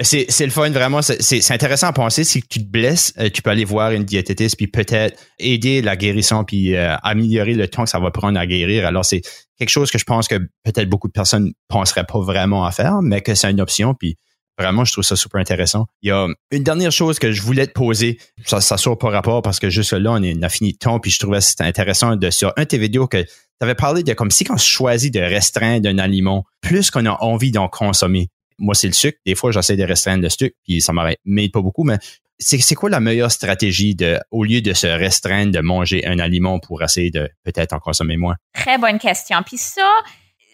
c'est, 0.00 0.26
le 0.40 0.50
fun, 0.50 0.70
vraiment. 0.70 1.00
C'est, 1.02 1.50
intéressant 1.50 1.88
à 1.88 1.92
penser. 1.92 2.24
Si 2.24 2.42
tu 2.42 2.60
te 2.60 2.68
blesses, 2.68 3.12
euh, 3.18 3.28
tu 3.30 3.42
peux 3.42 3.50
aller 3.50 3.64
voir 3.64 3.92
une 3.92 4.04
diététiste 4.04 4.56
puis 4.56 4.66
peut-être 4.66 5.18
aider 5.38 5.82
la 5.82 5.96
guérison 5.96 6.44
puis 6.44 6.74
euh, 6.74 6.96
améliorer 7.02 7.54
le 7.54 7.68
temps 7.68 7.84
que 7.84 7.90
ça 7.90 7.98
va 7.98 8.10
prendre 8.10 8.38
à 8.38 8.46
guérir. 8.46 8.86
Alors, 8.86 9.04
c'est 9.04 9.22
quelque 9.58 9.70
chose 9.70 9.90
que 9.90 9.98
je 9.98 10.04
pense 10.04 10.28
que 10.28 10.36
peut-être 10.64 10.88
beaucoup 10.88 11.08
de 11.08 11.12
personnes 11.12 11.52
penseraient 11.68 12.06
pas 12.06 12.20
vraiment 12.20 12.64
à 12.64 12.72
faire, 12.72 13.00
mais 13.02 13.20
que 13.20 13.34
c'est 13.34 13.50
une 13.50 13.60
option. 13.60 13.94
Puis 13.94 14.16
Vraiment, 14.58 14.86
je 14.86 14.92
trouve 14.92 15.04
ça 15.04 15.16
super 15.16 15.38
intéressant. 15.38 15.86
Il 16.00 16.08
y 16.08 16.12
a 16.12 16.26
une 16.50 16.62
dernière 16.62 16.92
chose 16.92 17.18
que 17.18 17.30
je 17.30 17.42
voulais 17.42 17.66
te 17.66 17.72
poser. 17.72 18.18
Ça, 18.46 18.60
sort 18.60 18.96
par 18.96 19.12
rapport 19.12 19.42
parce 19.42 19.58
que 19.58 19.68
juste 19.68 19.92
là, 19.92 20.12
on, 20.12 20.42
a 20.42 20.48
fini 20.48 20.72
de 20.72 20.78
temps, 20.78 20.98
puis 20.98 21.10
je 21.10 21.18
trouvais 21.18 21.42
c'était 21.42 21.64
intéressant 21.64 22.16
de 22.16 22.30
sur 22.30 22.54
un 22.56 22.62
de 22.62 22.68
tes 22.68 22.78
vidéos 22.78 23.06
que 23.06 23.22
tu 23.22 23.28
avais 23.60 23.74
parlé 23.74 24.02
de 24.02 24.14
comme 24.14 24.30
si 24.30 24.44
quand 24.44 24.54
on 24.54 24.58
choisit 24.58 25.12
de 25.12 25.20
restreindre 25.20 25.88
un 25.88 25.98
aliment, 25.98 26.44
plus 26.62 26.90
qu'on 26.90 27.04
a 27.04 27.22
envie 27.22 27.50
d'en 27.50 27.68
consommer. 27.68 28.28
Moi, 28.58 28.74
c'est 28.74 28.86
le 28.86 28.92
sucre. 28.92 29.18
Des 29.26 29.34
fois, 29.34 29.52
j'essaie 29.52 29.76
de 29.76 29.84
restreindre 29.84 30.22
le 30.22 30.30
sucre, 30.30 30.56
puis 30.64 30.80
ça 30.80 30.92
m'aide 31.24 31.52
pas 31.52 31.62
beaucoup, 31.62 31.84
mais 31.84 31.98
c'est 32.38 32.74
quoi 32.74 32.90
la 32.90 33.00
meilleure 33.00 33.30
stratégie 33.30 33.94
de, 33.94 34.18
au 34.30 34.44
lieu 34.44 34.60
de 34.60 34.72
se 34.72 34.86
restreindre, 34.86 35.52
de 35.52 35.60
manger 35.60 36.06
un 36.06 36.18
aliment 36.18 36.58
pour 36.58 36.82
essayer 36.82 37.10
de 37.10 37.30
peut-être 37.44 37.72
en 37.72 37.78
consommer 37.78 38.16
moins? 38.16 38.36
Très 38.52 38.78
bonne 38.78 38.98
question. 38.98 39.38
Puis 39.44 39.56
ça, 39.58 39.88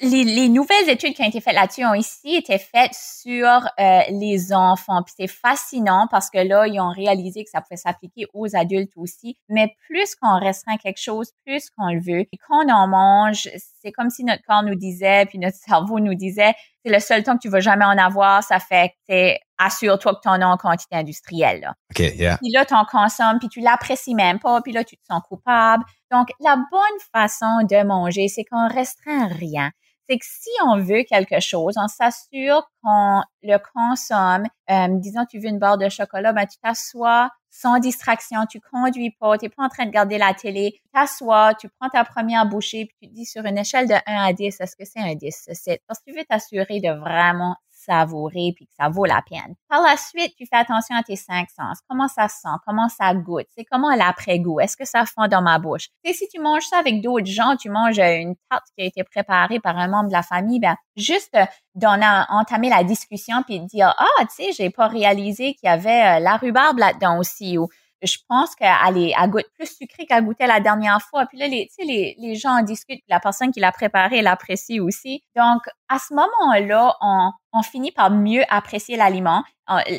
les, 0.03 0.49
nouvelles 0.49 0.89
études 0.89 1.15
qui 1.15 1.23
ont 1.23 1.29
été 1.29 1.41
faites 1.41 1.55
là-dessus 1.55 1.85
ont 1.85 1.95
ici 1.95 2.35
été 2.35 2.59
faites 2.59 2.93
sur 2.95 3.69
euh, 3.79 4.01
les 4.11 4.53
enfants. 4.53 5.03
Puis 5.03 5.15
c'est 5.17 5.29
fascinant 5.29 6.09
parce 6.11 6.29
que 6.29 6.39
là, 6.39 6.67
ils 6.67 6.81
ont 6.81 6.91
réalisé 6.91 7.45
que 7.45 7.51
ça 7.51 7.61
pouvait 7.61 7.77
s'appliquer 7.77 8.27
aux 8.35 8.57
adultes 8.57 8.93
aussi. 8.97 9.39
Mais 9.49 9.75
plus 9.87 10.15
qu'on 10.17 10.39
restreint 10.41 10.77
quelque 10.77 11.01
chose, 11.01 11.31
plus 11.47 11.71
qu'on 11.71 11.93
le 11.93 12.01
veut. 12.01 12.27
Et 12.33 12.39
quand 12.49 12.67
on 12.67 12.73
en 12.73 12.89
mange, 12.89 13.49
c'est 13.81 13.93
comme 13.93 14.11
si 14.11 14.25
notre 14.25 14.43
corps 14.43 14.65
nous 14.65 14.75
disait, 14.75 15.27
puis 15.27 15.39
notre 15.39 15.57
cerveau 15.67 16.01
nous 16.01 16.15
disait, 16.15 16.55
c'est 16.85 16.93
le 16.93 16.99
seul 16.99 17.23
temps 17.23 17.37
que 17.37 17.43
tu 17.43 17.49
vas 17.49 17.61
jamais 17.61 17.85
en 17.85 17.97
avoir. 17.97 18.43
Ça 18.43 18.59
fait 18.59 18.95
que 19.09 19.35
assure-toi 19.59 20.17
que 20.17 20.21
tu 20.23 20.29
en 20.29 20.41
as 20.41 20.47
en 20.47 20.57
quantité 20.57 20.97
industrielle. 20.97 21.61
Là. 21.61 21.75
OK, 21.93 22.01
yeah. 22.01 22.39
Puis 22.39 22.51
là, 22.51 22.65
tu 22.65 22.75
en 22.75 22.85
consommes, 22.85 23.39
puis 23.39 23.49
tu 23.49 23.61
l'apprécies 23.61 24.17
même 24.17 24.41
pas, 24.41 24.61
puis 24.63 24.73
là, 24.73 24.83
tu 24.83 24.97
te 24.97 25.05
sens 25.09 25.23
coupable. 25.29 25.85
Donc, 26.11 26.31
la 26.41 26.57
bonne 26.57 27.01
façon 27.13 27.63
de 27.63 27.85
manger, 27.85 28.27
c'est 28.27 28.43
qu'on 28.45 28.67
restreint 28.67 29.29
rien 29.29 29.71
c'est 30.13 30.19
que 30.19 30.27
si 30.27 30.51
on 30.67 30.77
veut 30.79 31.05
quelque 31.05 31.41
chose, 31.41 31.75
on 31.79 31.89
s'assure 31.89 32.69
qu'on 32.83 33.23
le 33.43 33.57
consomme. 33.73 34.47
Euh, 34.71 34.99
disons, 34.99 35.25
tu 35.25 35.39
veux 35.39 35.49
une 35.49 35.59
barre 35.59 35.79
de 35.79 35.89
chocolat, 35.89 36.33
ben 36.33 36.47
tu 36.47 36.59
t'assois 36.59 37.31
sans 37.51 37.79
distraction, 37.79 38.47
tu 38.47 38.61
conduis 38.61 39.11
pas, 39.19 39.39
tu 39.39 39.45
n'es 39.45 39.49
pas 39.51 39.65
en 39.65 39.69
train 39.69 39.87
de 39.87 39.91
garder 39.91 40.19
la 40.19 40.33
télé, 40.35 40.73
tu 40.75 40.83
t'assois, 40.93 41.55
tu 41.55 41.69
prends 41.79 41.91
ta 41.91 42.05
première 42.05 42.47
bouchée, 42.47 42.87
puis 42.87 42.97
tu 43.03 43.09
te 43.09 43.15
dis 43.15 43.27
sur 43.27 43.45
une 43.45 43.59
échelle 43.59 43.89
de 43.89 43.95
1 43.95 44.01
à 44.07 44.33
10, 44.33 44.61
est-ce 44.61 44.77
que 44.77 44.85
c'est 44.85 45.01
un 45.01 45.15
10? 45.15 45.49
Parce 45.87 46.01
que 46.01 46.11
tu 46.11 46.17
veux 46.17 46.25
t'assurer 46.25 46.81
de 46.81 46.91
vraiment 46.99 47.57
savourer 47.85 48.53
puis 48.55 48.67
que 48.67 48.73
ça 48.79 48.89
vaut 48.89 49.05
la 49.05 49.23
peine. 49.29 49.55
Par 49.69 49.83
la 49.83 49.97
suite, 49.97 50.35
tu 50.37 50.47
fais 50.47 50.57
attention 50.57 50.97
à 50.97 51.03
tes 51.03 51.17
cinq 51.17 51.49
sens. 51.51 51.79
Comment 51.89 52.09
ça 52.09 52.29
sent? 52.29 52.49
Comment 52.67 52.89
ça 52.89 53.15
goûte? 53.15 53.47
C'est 53.57 53.65
comment 53.65 53.95
l'après-goût? 53.95 54.61
Est-ce 54.61 54.77
que 54.77 54.85
ça 54.85 55.05
fond 55.07 55.27
dans 55.29 55.43
ma 55.43 55.59
bouche? 55.59 55.89
Et 56.05 56.13
si 56.13 56.29
tu 56.29 56.41
manges 56.41 56.65
ça 56.65 56.79
avec 56.79 57.03
d'autres 57.03 57.27
gens, 57.27 57.57
tu 57.57 57.71
manges 57.71 57.99
une 57.99 58.35
tarte 58.51 58.67
qui 58.77 58.85
a 58.85 58.87
été 58.87 59.05
préparée 59.05 59.61
par 59.61 59.77
un 59.79 59.89
membre 59.89 60.09
de 60.09 60.13
la 60.15 60.23
famille, 60.23 60.61
ben, 60.61 60.77
juste 60.97 61.37
entamer 61.75 62.69
la 62.69 62.85
discussion 62.85 63.43
puis 63.47 63.61
dire, 63.61 63.95
ah, 63.99 64.25
tu 64.25 64.45
sais, 64.45 64.53
j'ai 64.53 64.71
pas 64.71 64.89
réalisé 64.89 65.55
qu'il 65.55 65.69
y 65.69 65.73
avait 65.73 66.19
euh, 66.19 66.21
la 66.21 66.37
rhubarbe 66.37 66.79
là-dedans 66.79 67.19
aussi 67.19 67.59
ou 67.59 67.69
je 68.03 68.19
pense 68.29 68.55
qu'elle 68.55 68.99
est, 68.99 69.15
goûte 69.29 69.47
plus 69.55 69.77
sucrée 69.77 70.07
qu'elle 70.07 70.25
goûtait 70.25 70.47
la 70.47 70.61
dernière 70.61 71.01
fois. 71.01 71.27
Puis 71.27 71.39
là, 71.39 71.47
les, 71.47 71.69
les, 71.79 72.17
les 72.19 72.35
gens 72.35 72.59
en 72.59 72.63
discutent, 72.63 73.03
la 73.09 73.21
personne 73.21 73.53
qui 73.53 73.61
l'a 73.61 73.73
préparé, 73.73 74.19
elle 74.19 74.27
apprécie 74.27 74.81
aussi. 74.81 75.23
Donc, 75.37 75.63
à 75.89 75.99
ce 75.99 76.13
moment-là, 76.15 76.97
on, 77.01 77.31
on 77.53 77.63
finit 77.63 77.93
par 77.93 78.11
mieux 78.11 78.43
apprécier 78.49 78.97
l'aliment. 78.97 79.45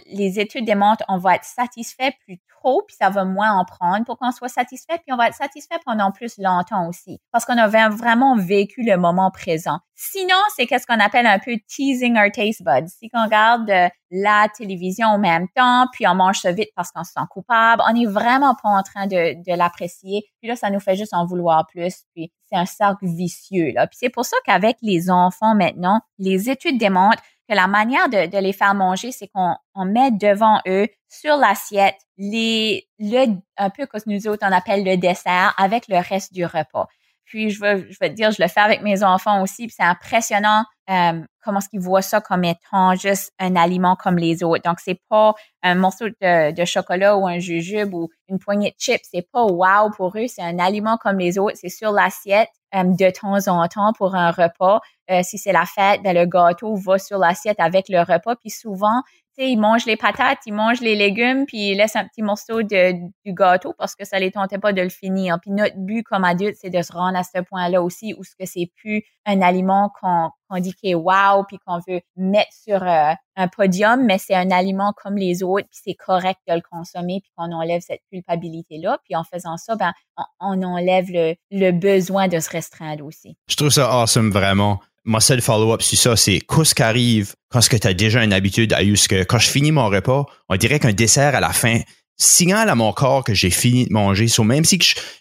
Les 0.07 0.39
études 0.39 0.65
démontrent 0.65 1.05
qu'on 1.05 1.17
va 1.17 1.35
être 1.35 1.45
satisfait 1.45 2.15
plus 2.25 2.39
puis 2.87 2.95
ça 2.99 3.09
va 3.09 3.25
moins 3.25 3.51
en 3.51 3.65
prendre 3.65 4.05
pour 4.05 4.17
qu'on 4.17 4.31
soit 4.31 4.49
satisfait, 4.49 4.97
puis 4.99 5.11
on 5.11 5.17
va 5.17 5.27
être 5.27 5.35
satisfait 5.35 5.75
pendant 5.85 6.11
plus 6.11 6.37
longtemps 6.37 6.87
aussi, 6.87 7.19
parce 7.31 7.45
qu'on 7.45 7.57
a 7.57 7.67
vraiment 7.67 8.35
vécu 8.37 8.83
le 8.83 8.97
moment 8.97 9.31
présent. 9.31 9.79
Sinon, 9.95 10.35
c'est 10.55 10.65
qu'est-ce 10.65 10.87
qu'on 10.87 10.99
appelle 10.99 11.27
un 11.27 11.39
peu 11.39 11.57
teasing 11.67 12.17
our 12.17 12.31
taste 12.31 12.63
buds. 12.63 12.87
Si 12.87 13.09
on 13.13 13.23
regarde 13.23 13.69
euh, 13.69 13.89
la 14.11 14.47
télévision 14.55 15.07
en 15.07 15.19
même 15.19 15.47
temps, 15.55 15.87
puis 15.91 16.07
on 16.07 16.15
mange 16.15 16.39
ça 16.39 16.51
vite 16.51 16.69
parce 16.75 16.91
qu'on 16.91 17.03
se 17.03 17.11
sent 17.11 17.25
coupable, 17.29 17.81
on 17.87 17.93
n'est 17.93 18.05
vraiment 18.05 18.55
pas 18.61 18.69
en 18.69 18.83
train 18.83 19.07
de 19.07 19.55
l'apprécier. 19.55 20.23
Puis 20.43 20.49
là, 20.49 20.57
ça 20.57 20.69
nous 20.69 20.81
fait 20.81 20.97
juste 20.97 21.13
en 21.13 21.25
vouloir 21.25 21.65
plus. 21.67 22.03
Puis 22.13 22.29
c'est 22.49 22.57
un 22.57 22.65
cercle 22.65 23.05
vicieux. 23.05 23.71
Là. 23.71 23.87
Puis 23.87 23.95
c'est 23.97 24.09
pour 24.09 24.25
ça 24.25 24.35
qu'avec 24.45 24.75
les 24.81 25.09
enfants 25.09 25.55
maintenant, 25.55 26.01
les 26.19 26.49
études 26.49 26.77
démontrent 26.77 27.23
que 27.47 27.55
la 27.55 27.67
manière 27.67 28.09
de, 28.09 28.29
de 28.29 28.37
les 28.39 28.51
faire 28.51 28.75
manger, 28.75 29.13
c'est 29.13 29.29
qu'on 29.29 29.55
on 29.73 29.85
met 29.85 30.11
devant 30.11 30.59
eux 30.67 30.89
sur 31.07 31.37
l'assiette 31.37 31.95
les 32.17 32.89
le 32.99 33.27
un 33.55 33.69
peu 33.69 33.85
que 33.85 33.97
nous 34.05 34.27
autres 34.27 34.45
on 34.45 34.51
appelle 34.51 34.83
le 34.83 34.97
dessert 34.97 35.53
avec 35.57 35.87
le 35.87 35.95
reste 35.97 36.33
du 36.33 36.43
repas. 36.43 36.89
Puis 37.23 37.49
je 37.49 37.61
veux 37.61 37.87
je 37.89 37.97
veux 38.01 38.09
te 38.09 38.13
dire, 38.13 38.31
je 38.31 38.41
le 38.41 38.49
fais 38.49 38.59
avec 38.59 38.81
mes 38.81 39.01
enfants 39.01 39.41
aussi, 39.41 39.67
puis 39.67 39.75
c'est 39.77 39.83
impressionnant 39.83 40.65
euh, 40.89 41.21
comment 41.41 41.59
est-ce 41.59 41.69
qu'ils 41.69 41.79
voient 41.79 42.01
ça 42.01 42.19
comme 42.19 42.43
étant 42.43 42.95
juste 42.95 43.31
un 43.39 43.55
aliment 43.55 43.95
comme 43.95 44.17
les 44.17 44.43
autres. 44.43 44.63
Donc 44.63 44.79
c'est 44.79 44.99
pas 45.09 45.33
un 45.61 45.75
morceau 45.75 46.07
de, 46.09 46.65
chocolat 46.65 47.17
ou 47.17 47.27
un 47.27 47.39
jujube 47.39 47.93
ou 47.93 48.09
une 48.27 48.39
poignée 48.39 48.71
de 48.71 48.75
chips, 48.77 49.07
c'est 49.11 49.27
pas 49.31 49.43
wow 49.43 49.91
pour 49.95 50.17
eux, 50.17 50.27
c'est 50.27 50.41
un 50.41 50.59
aliment 50.59 50.97
comme 50.97 51.19
les 51.19 51.37
autres, 51.37 51.57
c'est 51.59 51.69
sur 51.69 51.91
l'assiette 51.91 52.49
euh, 52.75 52.83
de 52.83 53.09
temps 53.11 53.47
en 53.47 53.67
temps 53.67 53.93
pour 53.93 54.15
un 54.15 54.31
repas. 54.31 54.81
Euh, 55.11 55.21
si 55.23 55.37
c'est 55.37 55.51
la 55.51 55.65
fête, 55.65 56.01
ben, 56.01 56.15
le 56.15 56.25
gâteau 56.25 56.75
va 56.75 56.97
sur 56.97 57.17
l'assiette 57.17 57.59
avec 57.59 57.89
le 57.89 57.99
repas. 57.99 58.35
Puis 58.37 58.49
souvent, 58.49 59.03
sais, 59.35 59.49
ils 59.49 59.57
mangent 59.57 59.85
les 59.85 59.97
patates, 59.97 60.39
ils 60.45 60.53
mangent 60.53 60.81
les 60.81 60.95
légumes, 60.95 61.45
puis 61.45 61.71
ils 61.71 61.75
laissent 61.75 61.95
un 61.95 62.05
petit 62.05 62.21
morceau 62.21 62.63
de, 62.63 62.93
du 63.25 63.33
gâteau 63.33 63.73
parce 63.77 63.95
que 63.95 64.05
ça 64.05 64.19
les 64.19 64.31
tentait 64.31 64.57
pas 64.57 64.73
de 64.73 64.81
le 64.81 64.89
finir. 64.89 65.37
Puis 65.41 65.51
notre 65.51 65.77
but 65.77 66.03
comme 66.03 66.23
adulte, 66.23 66.55
c'est 66.59 66.69
de 66.69 66.81
se 66.81 66.91
rendre 66.91 67.17
à 67.17 67.23
ce 67.23 67.41
point-là 67.41 67.81
aussi 67.81 68.13
où 68.17 68.23
ce 68.23 68.35
que 68.37 68.45
c'est 68.45 68.71
plus 68.75 69.03
un 69.25 69.41
aliment 69.41 69.91
qu'on 69.99 70.29
qu'on 70.49 70.59
dit 70.59 70.73
qu'il 70.73 70.91
est 70.91 70.95
wow, 70.95 71.43
puis 71.47 71.57
qu'on 71.65 71.79
veut 71.87 72.01
mettre 72.15 72.51
sur 72.51 72.83
euh, 72.83 73.13
un 73.35 73.47
podium, 73.47 74.03
mais 74.03 74.19
c'est 74.19 74.35
un 74.35 74.51
aliment 74.51 74.93
comme 75.01 75.15
les 75.15 75.41
autres, 75.41 75.67
puis 75.69 75.79
c'est 75.83 75.95
correct 75.95 76.39
de 76.47 76.53
le 76.53 76.61
consommer, 76.61 77.21
puis 77.23 77.31
qu'on 77.35 77.51
enlève 77.51 77.81
cette 77.81 78.01
culpabilité-là. 78.11 78.99
Puis 79.03 79.15
en 79.15 79.23
faisant 79.23 79.57
ça, 79.57 79.75
ben, 79.75 79.93
on, 80.17 80.23
on 80.39 80.63
enlève 80.63 81.05
le, 81.09 81.33
le 81.49 81.71
besoin 81.71 82.27
de 82.27 82.39
se 82.39 82.49
restreindre 82.49 83.03
aussi. 83.05 83.35
Je 83.47 83.55
trouve 83.55 83.69
ça 83.69 83.89
awesome, 83.89 84.29
vraiment 84.29 84.79
mon 85.05 85.19
seul 85.19 85.41
follow-up 85.41 85.81
sur 85.81 85.97
ça, 85.97 86.15
c'est 86.15 86.39
qu'est-ce 86.39 86.73
qui 86.75 86.83
arrive 86.83 87.33
quand 87.51 87.59
tu 87.59 87.87
as 87.87 87.93
déjà 87.93 88.23
une 88.23 88.33
habitude 88.33 88.73
à 88.73 88.79
ce 88.79 89.07
que 89.07 89.23
quand 89.23 89.39
je 89.39 89.49
finis 89.49 89.71
mon 89.71 89.89
repas, 89.89 90.25
on 90.49 90.55
dirait 90.55 90.79
qu'un 90.79 90.93
dessert 90.93 91.35
à 91.35 91.39
la 91.39 91.51
fin 91.51 91.79
signale 92.17 92.69
à 92.69 92.75
mon 92.75 92.93
corps 92.93 93.23
que 93.23 93.33
j'ai 93.33 93.49
fini 93.49 93.85
de 93.85 93.93
manger. 93.93 94.27
Même 94.43 94.65
si 94.65 94.79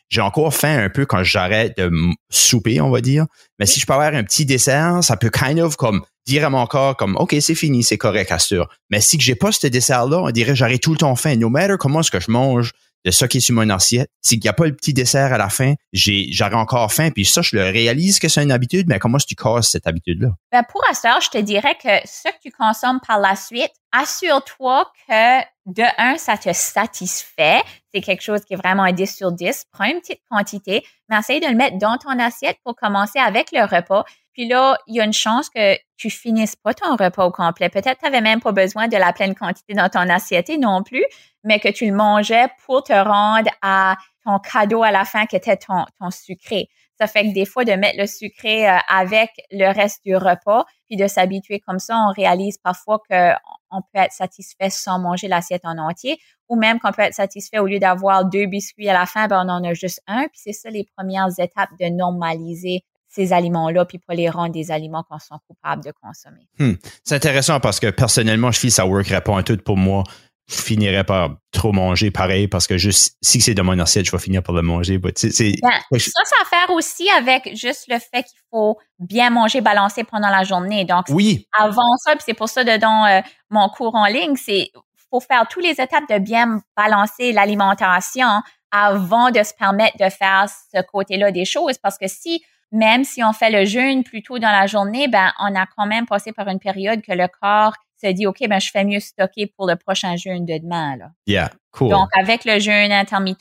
j'ai 0.09 0.21
encore 0.21 0.55
faim 0.55 0.79
un 0.85 0.89
peu 0.89 1.07
quand 1.07 1.25
j'arrête 1.25 1.77
de 1.77 1.91
souper, 2.31 2.81
on 2.81 2.91
va 2.91 3.01
dire, 3.01 3.27
mais 3.59 3.67
si 3.67 3.81
je 3.81 3.87
peux 3.87 3.93
avoir 3.93 4.15
un 4.15 4.25
petit 4.25 4.47
dessert, 4.47 5.03
ça 5.03 5.17
peut 5.17 5.31
kind 5.31 5.59
of 5.59 5.77
comme 5.77 6.03
dire 6.27 6.47
à 6.47 6.51
mon 6.51 6.67
corps 6.67 6.97
comme 6.97 7.17
OK, 7.17 7.35
c'est 7.41 7.55
fini, 7.55 7.83
c'est 7.83 7.99
correct, 7.99 8.31
assure. 8.31 8.69
Mais 8.91 9.01
si 9.01 9.19
que 9.19 9.25
j'ai 9.25 9.35
pas 9.35 9.53
ce 9.53 9.67
dessert-là, 9.67 10.23
on 10.23 10.31
dirait 10.31 10.55
j'aurais 10.55 10.79
tout 10.79 10.93
le 10.93 10.99
temps 10.99 11.17
faim. 11.17 11.37
No 11.37 11.49
matter 11.49 11.75
comment 11.79 12.03
ce 12.03 12.11
que 12.11 12.21
je 12.21 12.31
mange, 12.31 12.73
de 13.05 13.11
ce 13.11 13.25
qui 13.25 13.39
est 13.39 13.41
sur 13.41 13.55
mon 13.55 13.69
assiette. 13.71 14.11
S'il 14.21 14.41
n'y 14.41 14.49
a 14.49 14.53
pas 14.53 14.67
le 14.67 14.75
petit 14.75 14.95
dessert 14.95 15.33
à 15.33 15.39
la 15.39 15.49
fin, 15.49 15.75
j'aurais 15.93 16.55
encore 16.55 16.93
faim. 16.93 17.11
Puis 17.11 17.25
ça, 17.25 17.43
je 17.43 17.57
le 17.57 17.63
réalise 17.65 18.19
que 18.19 18.29
c'est 18.29 18.43
une 18.43 18.53
habitude, 18.53 18.87
mais 18.89 18.99
comment 18.99 19.19
est-ce 19.19 19.27
que 19.27 19.31
tu 19.31 19.35
casses 19.35 19.71
cette 19.71 19.87
habitude-là? 19.87 20.29
Ben 20.51 20.63
pour 20.71 20.83
ça, 20.93 21.19
je 21.21 21.29
te 21.29 21.39
dirais 21.39 21.77
que 21.83 21.89
ce 22.05 22.29
que 22.29 22.41
tu 22.43 22.51
consommes 22.51 23.01
par 23.07 23.19
la 23.19 23.37
suite, 23.37 23.73
assure-toi 23.93 24.91
que 25.09 25.41
de 25.67 25.85
un, 25.99 26.17
ça 26.17 26.37
te 26.37 26.53
satisfait. 26.53 27.63
C'est 27.95 28.01
quelque 28.01 28.23
chose 28.23 28.41
qui 28.45 28.55
est 28.55 28.57
vraiment 28.57 28.83
un 28.83 28.93
10 28.93 29.17
sur 29.17 29.33
10. 29.33 29.67
Prends 29.73 29.85
une 29.85 30.01
petite 30.01 30.23
quantité, 30.31 30.85
mais 31.09 31.19
essaye 31.19 31.41
de 31.41 31.47
le 31.47 31.55
mettre 31.55 31.79
dans 31.79 31.99
ton 31.99 32.19
assiette 32.19 32.59
pour 32.65 32.75
commencer 32.75 33.19
avec 33.19 33.51
le 33.53 33.63
repas. 33.63 34.05
Puis 34.33 34.49
là, 34.49 34.79
il 34.87 34.97
y 34.97 35.01
a 35.01 35.05
une 35.05 35.13
chance 35.13 35.51
que 35.51 35.77
tu 35.97 36.09
finisses 36.11 36.57
pas 36.57 36.73
ton 36.75 36.97
repas 36.97 37.27
au 37.27 37.31
complet. 37.31 37.69
Peut-être 37.69 37.99
tu 37.99 38.05
n'avais 38.05 38.23
même 38.23 38.41
pas 38.41 38.53
besoin 38.53 38.89
de 38.89 38.97
la 38.97 39.13
pleine 39.13 39.35
quantité 39.35 39.75
dans 39.75 39.89
ton 39.89 40.09
assiette 40.09 40.51
non 40.59 40.83
plus, 40.83 41.05
mais 41.45 41.59
que 41.61 41.69
tu 41.69 41.87
le 41.87 41.95
mangeais 41.95 42.47
pour 42.65 42.83
te 42.83 42.93
rendre 42.93 43.51
à 43.63 43.97
ton 44.25 44.39
cadeau 44.39 44.83
à 44.83 44.91
la 44.91 45.05
fin 45.05 45.27
qui 45.27 45.37
était 45.37 45.57
ton, 45.57 45.85
sucré. 46.11 46.69
Ça 46.99 47.07
fait 47.07 47.25
que 47.25 47.35
des 47.35 47.47
fois, 47.47 47.65
de 47.65 47.73
mettre 47.73 47.99
le 47.99 48.07
sucré 48.07 48.69
euh, 48.69 48.77
avec 48.89 49.31
le 49.51 49.73
reste 49.73 50.05
du 50.05 50.15
repas, 50.15 50.65
puis 50.87 50.97
de 50.97 51.09
s'habituer 51.09 51.59
comme 51.59 51.81
ça, 51.81 51.97
on 51.97 52.13
réalise 52.13 52.59
parfois 52.59 52.99
qu'on 52.99 53.83
peut 53.93 54.01
être 54.01 54.13
satisfait 54.13 54.71
sans 54.71 55.01
manger 55.01 55.27
l'assiette 55.27 55.63
en 55.65 55.79
entier, 55.79 56.19
ou 56.49 56.57
même 56.57 56.79
qu'on 56.79 56.93
peut 56.93 57.03
être 57.03 57.15
satisfait 57.15 57.59
au 57.59 57.67
lieu 57.67 57.81
d'avoir 57.81 58.27
deux 58.27 58.47
biscuits 58.47 58.89
à 58.89 58.93
la 58.93 59.07
fin, 59.07 59.27
ben 59.27 59.45
on 59.45 59.49
en 59.49 59.65
a 59.65 59.75
juste 59.75 60.01
un. 60.07 60.29
Puis 60.29 60.41
c'est 60.45 60.53
ça 60.53 60.71
les 60.71 60.87
premières 60.97 61.31
étapes 61.39 61.71
de 61.81 61.87
normaliser 61.87 62.85
ces 63.09 63.33
aliments-là, 63.33 63.85
puis 63.85 63.99
pas 63.99 64.15
les 64.15 64.31
rendre 64.31 64.53
des 64.53 64.71
aliments 64.71 65.05
qu'on 65.09 65.19
sont 65.19 65.39
coupables 65.47 65.85
de 65.85 65.93
consommer. 66.03 66.49
Hmm. 66.59 66.75
C'est 67.05 67.15
intéressant 67.15 67.61
parce 67.61 67.79
que 67.79 67.91
personnellement, 67.91 68.51
je 68.51 68.61
fais 68.61 68.71
ça 68.71 68.87
workerait 68.87 69.21
pas 69.21 69.37
un 69.37 69.43
tout 69.43 69.59
pour 69.59 69.77
moi. 69.77 70.05
Finirais 70.49 71.05
par 71.05 71.37
trop 71.53 71.73
manger 71.73 72.11
pareil 72.11 72.49
parce 72.49 72.67
que 72.67 72.77
juste 72.77 73.17
si 73.23 73.41
c'est 73.41 73.55
de 73.55 73.63
mon 73.63 73.79
assiette, 73.79 74.05
je 74.05 74.11
vais 74.11 74.19
finir 74.19 74.43
par 74.43 74.55
le 74.55 74.63
manger. 74.63 74.99
Ben, 74.99 75.13
ça, 75.15 75.29
ça 75.31 75.45
a 75.45 76.43
à 76.43 76.45
faire 76.45 76.71
aussi 76.75 77.09
avec 77.11 77.57
juste 77.57 77.85
le 77.89 77.99
fait 77.99 78.25
qu'il 78.25 78.39
faut 78.51 78.79
bien 78.99 79.31
manger 79.31 79.61
balancé 79.61 80.05
pendant 80.05 80.29
la 80.29 80.43
journée. 80.45 80.85
Donc, 80.85 81.07
oui. 81.11 81.47
avant 81.59 81.97
ça, 82.05 82.17
puis 82.17 82.25
c'est 82.27 82.35
pour 82.35 82.49
ça 82.49 82.65
dedans 82.65 83.07
euh, 83.07 83.21
mon 83.51 83.69
cours 83.69 83.95
en 83.95 84.07
ligne, 84.07 84.37
c'est 84.37 84.71
faut 85.11 85.21
faire 85.21 85.47
toutes 85.49 85.65
les 85.65 85.81
étapes 85.81 86.09
de 86.11 86.19
bien 86.19 86.61
balancer 86.77 87.33
l'alimentation 87.33 88.43
avant 88.73 89.31
de 89.31 89.43
se 89.43 89.53
permettre 89.55 89.97
de 89.99 90.11
faire 90.11 90.47
ce 90.49 90.81
côté-là 90.83 91.31
des 91.31 91.45
choses. 91.45 91.79
Parce 91.79 91.99
que 91.99 92.09
si 92.09 92.43
même 92.73 93.05
si 93.05 93.23
on 93.23 93.35
fait 93.35 93.51
le 93.51 93.67
jeûne 93.67 94.03
plus 94.03 94.23
tôt 94.23 94.39
dans 94.39 94.51
la 94.51 94.67
journée, 94.67 95.07
ben, 95.07 95.31
on 95.39 95.55
a 95.55 95.67
quand 95.67 95.87
même 95.87 96.07
passé 96.07 96.33
par 96.33 96.49
une 96.49 96.59
période 96.59 97.03
que 97.03 97.13
le 97.13 97.29
corps 97.29 97.75
se 98.03 98.13
dit, 98.13 98.27
OK, 98.27 98.39
ben, 98.49 98.61
je 98.61 98.71
fais 98.71 98.85
mieux 98.85 99.01
stocker 99.01 99.53
pour 99.57 99.67
le 99.67 99.77
prochain 99.77 100.17
jeûne 100.17 100.45
de 100.45 100.59
demain, 100.59 100.97
là. 100.97 101.11
Yeah, 101.27 101.51
cool. 101.73 101.91
Donc, 101.91 102.09
avec 102.19 102.45
le 102.45 102.59
jeûne 102.59 102.93
intermittent, 102.93 103.41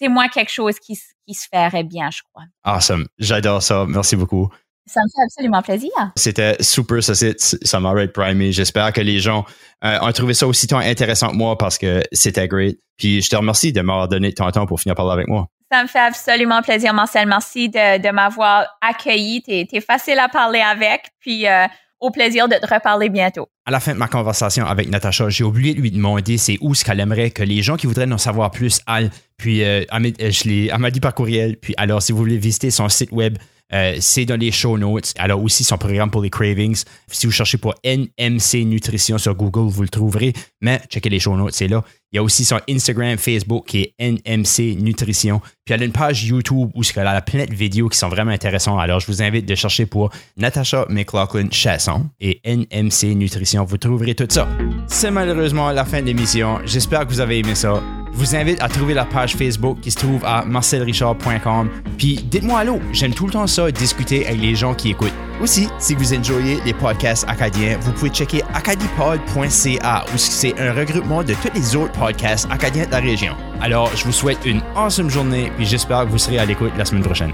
c'est 0.00 0.08
moins 0.08 0.28
quelque 0.28 0.50
chose 0.50 0.78
qui, 0.78 0.98
qui 1.26 1.34
se 1.34 1.46
ferait 1.52 1.84
bien, 1.84 2.10
je 2.10 2.20
crois. 2.32 2.44
Awesome. 2.64 3.06
J'adore 3.18 3.62
ça. 3.62 3.84
Merci 3.86 4.16
beaucoup. 4.16 4.48
Ça 4.86 5.00
me 5.02 5.08
fait 5.08 5.22
absolument 5.22 5.60
plaisir. 5.60 5.90
C'était 6.16 6.56
super, 6.60 7.02
ça, 7.02 7.12
ça 7.14 7.80
m'a 7.80 8.06
primé. 8.08 8.52
J'espère 8.52 8.92
que 8.92 9.02
les 9.02 9.18
gens 9.18 9.44
euh, 9.84 9.98
ont 10.00 10.12
trouvé 10.12 10.32
ça 10.32 10.46
aussi 10.46 10.66
intéressant 10.72 11.28
que 11.28 11.36
moi 11.36 11.58
parce 11.58 11.76
que 11.76 12.02
c'était 12.10 12.48
great. 12.48 12.78
Puis 12.96 13.20
je 13.20 13.28
te 13.28 13.36
remercie 13.36 13.72
de 13.72 13.82
m'avoir 13.82 14.08
donné 14.08 14.32
ton 14.32 14.50
temps 14.50 14.66
pour 14.66 14.80
finir 14.80 14.94
par 14.94 15.04
parler 15.04 15.20
avec 15.20 15.28
moi. 15.28 15.48
Ça 15.70 15.82
me 15.82 15.88
fait 15.88 15.98
absolument 15.98 16.62
plaisir, 16.62 16.94
Marcel. 16.94 17.28
Merci 17.28 17.68
de, 17.68 18.00
de 18.00 18.10
m'avoir 18.10 18.66
accueilli. 18.80 19.42
Tu 19.42 19.76
es, 19.76 19.80
facile 19.82 20.18
à 20.18 20.28
parler 20.28 20.60
avec. 20.60 21.10
Puis 21.20 21.46
euh, 21.46 21.66
au 22.00 22.10
plaisir 22.10 22.48
de 22.48 22.54
te 22.54 22.72
reparler 22.72 23.08
bientôt. 23.08 23.48
À 23.66 23.70
la 23.70 23.80
fin 23.80 23.92
de 23.92 23.98
ma 23.98 24.08
conversation 24.08 24.66
avec 24.66 24.88
Natacha, 24.88 25.28
j'ai 25.28 25.44
oublié 25.44 25.74
de 25.74 25.80
lui 25.80 25.90
demander 25.90 26.38
c'est 26.38 26.58
où 26.60 26.74
ce 26.74 26.84
qu'elle 26.84 27.00
aimerait 27.00 27.30
que 27.30 27.42
les 27.42 27.62
gens 27.62 27.76
qui 27.76 27.86
voudraient 27.86 28.10
en 28.10 28.18
savoir 28.18 28.50
plus 28.50 28.80
aillent. 28.86 29.10
Puis 29.36 29.64
euh, 29.64 29.84
elle 29.90 30.78
m'a 30.78 30.90
dit 30.90 31.00
par 31.00 31.14
courriel. 31.14 31.56
Puis 31.56 31.74
alors, 31.76 32.02
si 32.02 32.12
vous 32.12 32.18
voulez 32.18 32.38
visiter 32.38 32.70
son 32.70 32.88
site 32.88 33.12
web, 33.12 33.38
Euh, 33.72 33.96
c'est 34.00 34.24
dans 34.24 34.38
les 34.38 34.50
show 34.50 34.78
notes. 34.78 35.12
Alors 35.18 35.42
aussi 35.42 35.64
son 35.64 35.76
programme 35.76 36.10
pour 36.10 36.22
les 36.22 36.30
cravings. 36.30 36.82
Si 37.10 37.26
vous 37.26 37.32
cherchez 37.32 37.58
pour 37.58 37.74
NMC 37.84 38.64
Nutrition 38.64 39.18
sur 39.18 39.34
Google, 39.34 39.70
vous 39.70 39.82
le 39.82 39.88
trouverez. 39.88 40.32
Mais 40.60 40.80
checkez 40.88 41.10
les 41.10 41.20
show 41.20 41.36
notes, 41.36 41.54
c'est 41.54 41.68
là. 41.68 41.84
Il 42.10 42.16
y 42.16 42.18
a 42.18 42.22
aussi 42.22 42.46
son 42.46 42.58
Instagram, 42.70 43.18
Facebook 43.18 43.66
qui 43.66 43.82
est 43.82 43.94
NMC 44.00 44.80
Nutrition. 44.80 45.40
Puis 45.64 45.74
elle 45.74 45.82
a 45.82 45.84
une 45.84 45.92
page 45.92 46.24
YouTube 46.24 46.70
où 46.74 46.82
elle 46.96 47.06
a 47.06 47.20
plein 47.20 47.44
de 47.44 47.54
vidéos 47.54 47.90
qui 47.90 47.98
sont 47.98 48.08
vraiment 48.08 48.30
intéressantes. 48.30 48.80
Alors 48.80 49.00
je 49.00 49.06
vous 49.06 49.22
invite 49.22 49.44
de 49.44 49.54
chercher 49.54 49.84
pour 49.84 50.10
Natasha 50.38 50.86
McLaughlin 50.88 51.48
Chasson 51.50 52.06
et 52.18 52.40
NMC 52.46 53.14
Nutrition. 53.14 53.64
Vous 53.64 53.76
trouverez 53.76 54.14
tout 54.14 54.26
ça. 54.30 54.48
C'est 54.86 55.10
malheureusement 55.10 55.70
la 55.70 55.84
fin 55.84 56.00
de 56.00 56.06
l'émission. 56.06 56.60
J'espère 56.64 57.06
que 57.06 57.12
vous 57.12 57.20
avez 57.20 57.40
aimé 57.40 57.54
ça. 57.54 57.82
Vous 58.18 58.34
invite 58.34 58.60
à 58.60 58.68
trouver 58.68 58.94
la 58.94 59.04
page 59.04 59.36
Facebook 59.36 59.78
qui 59.80 59.92
se 59.92 59.96
trouve 59.96 60.24
à 60.24 60.44
marcelrichard.com. 60.44 61.70
Puis 61.96 62.16
dites-moi 62.16 62.58
allô, 62.58 62.80
j'aime 62.90 63.14
tout 63.14 63.26
le 63.26 63.32
temps 63.32 63.46
ça, 63.46 63.70
discuter 63.70 64.26
avec 64.26 64.40
les 64.40 64.56
gens 64.56 64.74
qui 64.74 64.90
écoutent. 64.90 65.14
Aussi, 65.40 65.68
si 65.78 65.94
vous 65.94 66.12
enjoyez 66.12 66.58
les 66.66 66.74
podcasts 66.74 67.24
acadiens, 67.28 67.78
vous 67.80 67.92
pouvez 67.92 68.10
checker 68.10 68.42
acadipod.ca 68.52 70.04
où 70.12 70.18
c'est 70.18 70.58
un 70.58 70.72
regroupement 70.72 71.22
de 71.22 71.34
tous 71.34 71.54
les 71.54 71.76
autres 71.76 71.92
podcasts 71.92 72.48
acadiens 72.50 72.86
de 72.86 72.90
la 72.90 72.98
région. 72.98 73.36
Alors, 73.60 73.88
je 73.94 74.04
vous 74.04 74.12
souhaite 74.12 74.44
une 74.44 74.62
awesome 74.74 75.10
journée 75.10 75.52
puis 75.56 75.64
j'espère 75.64 76.04
que 76.04 76.10
vous 76.10 76.18
serez 76.18 76.40
à 76.40 76.44
l'écoute 76.44 76.72
la 76.76 76.84
semaine 76.84 77.04
prochaine. 77.04 77.32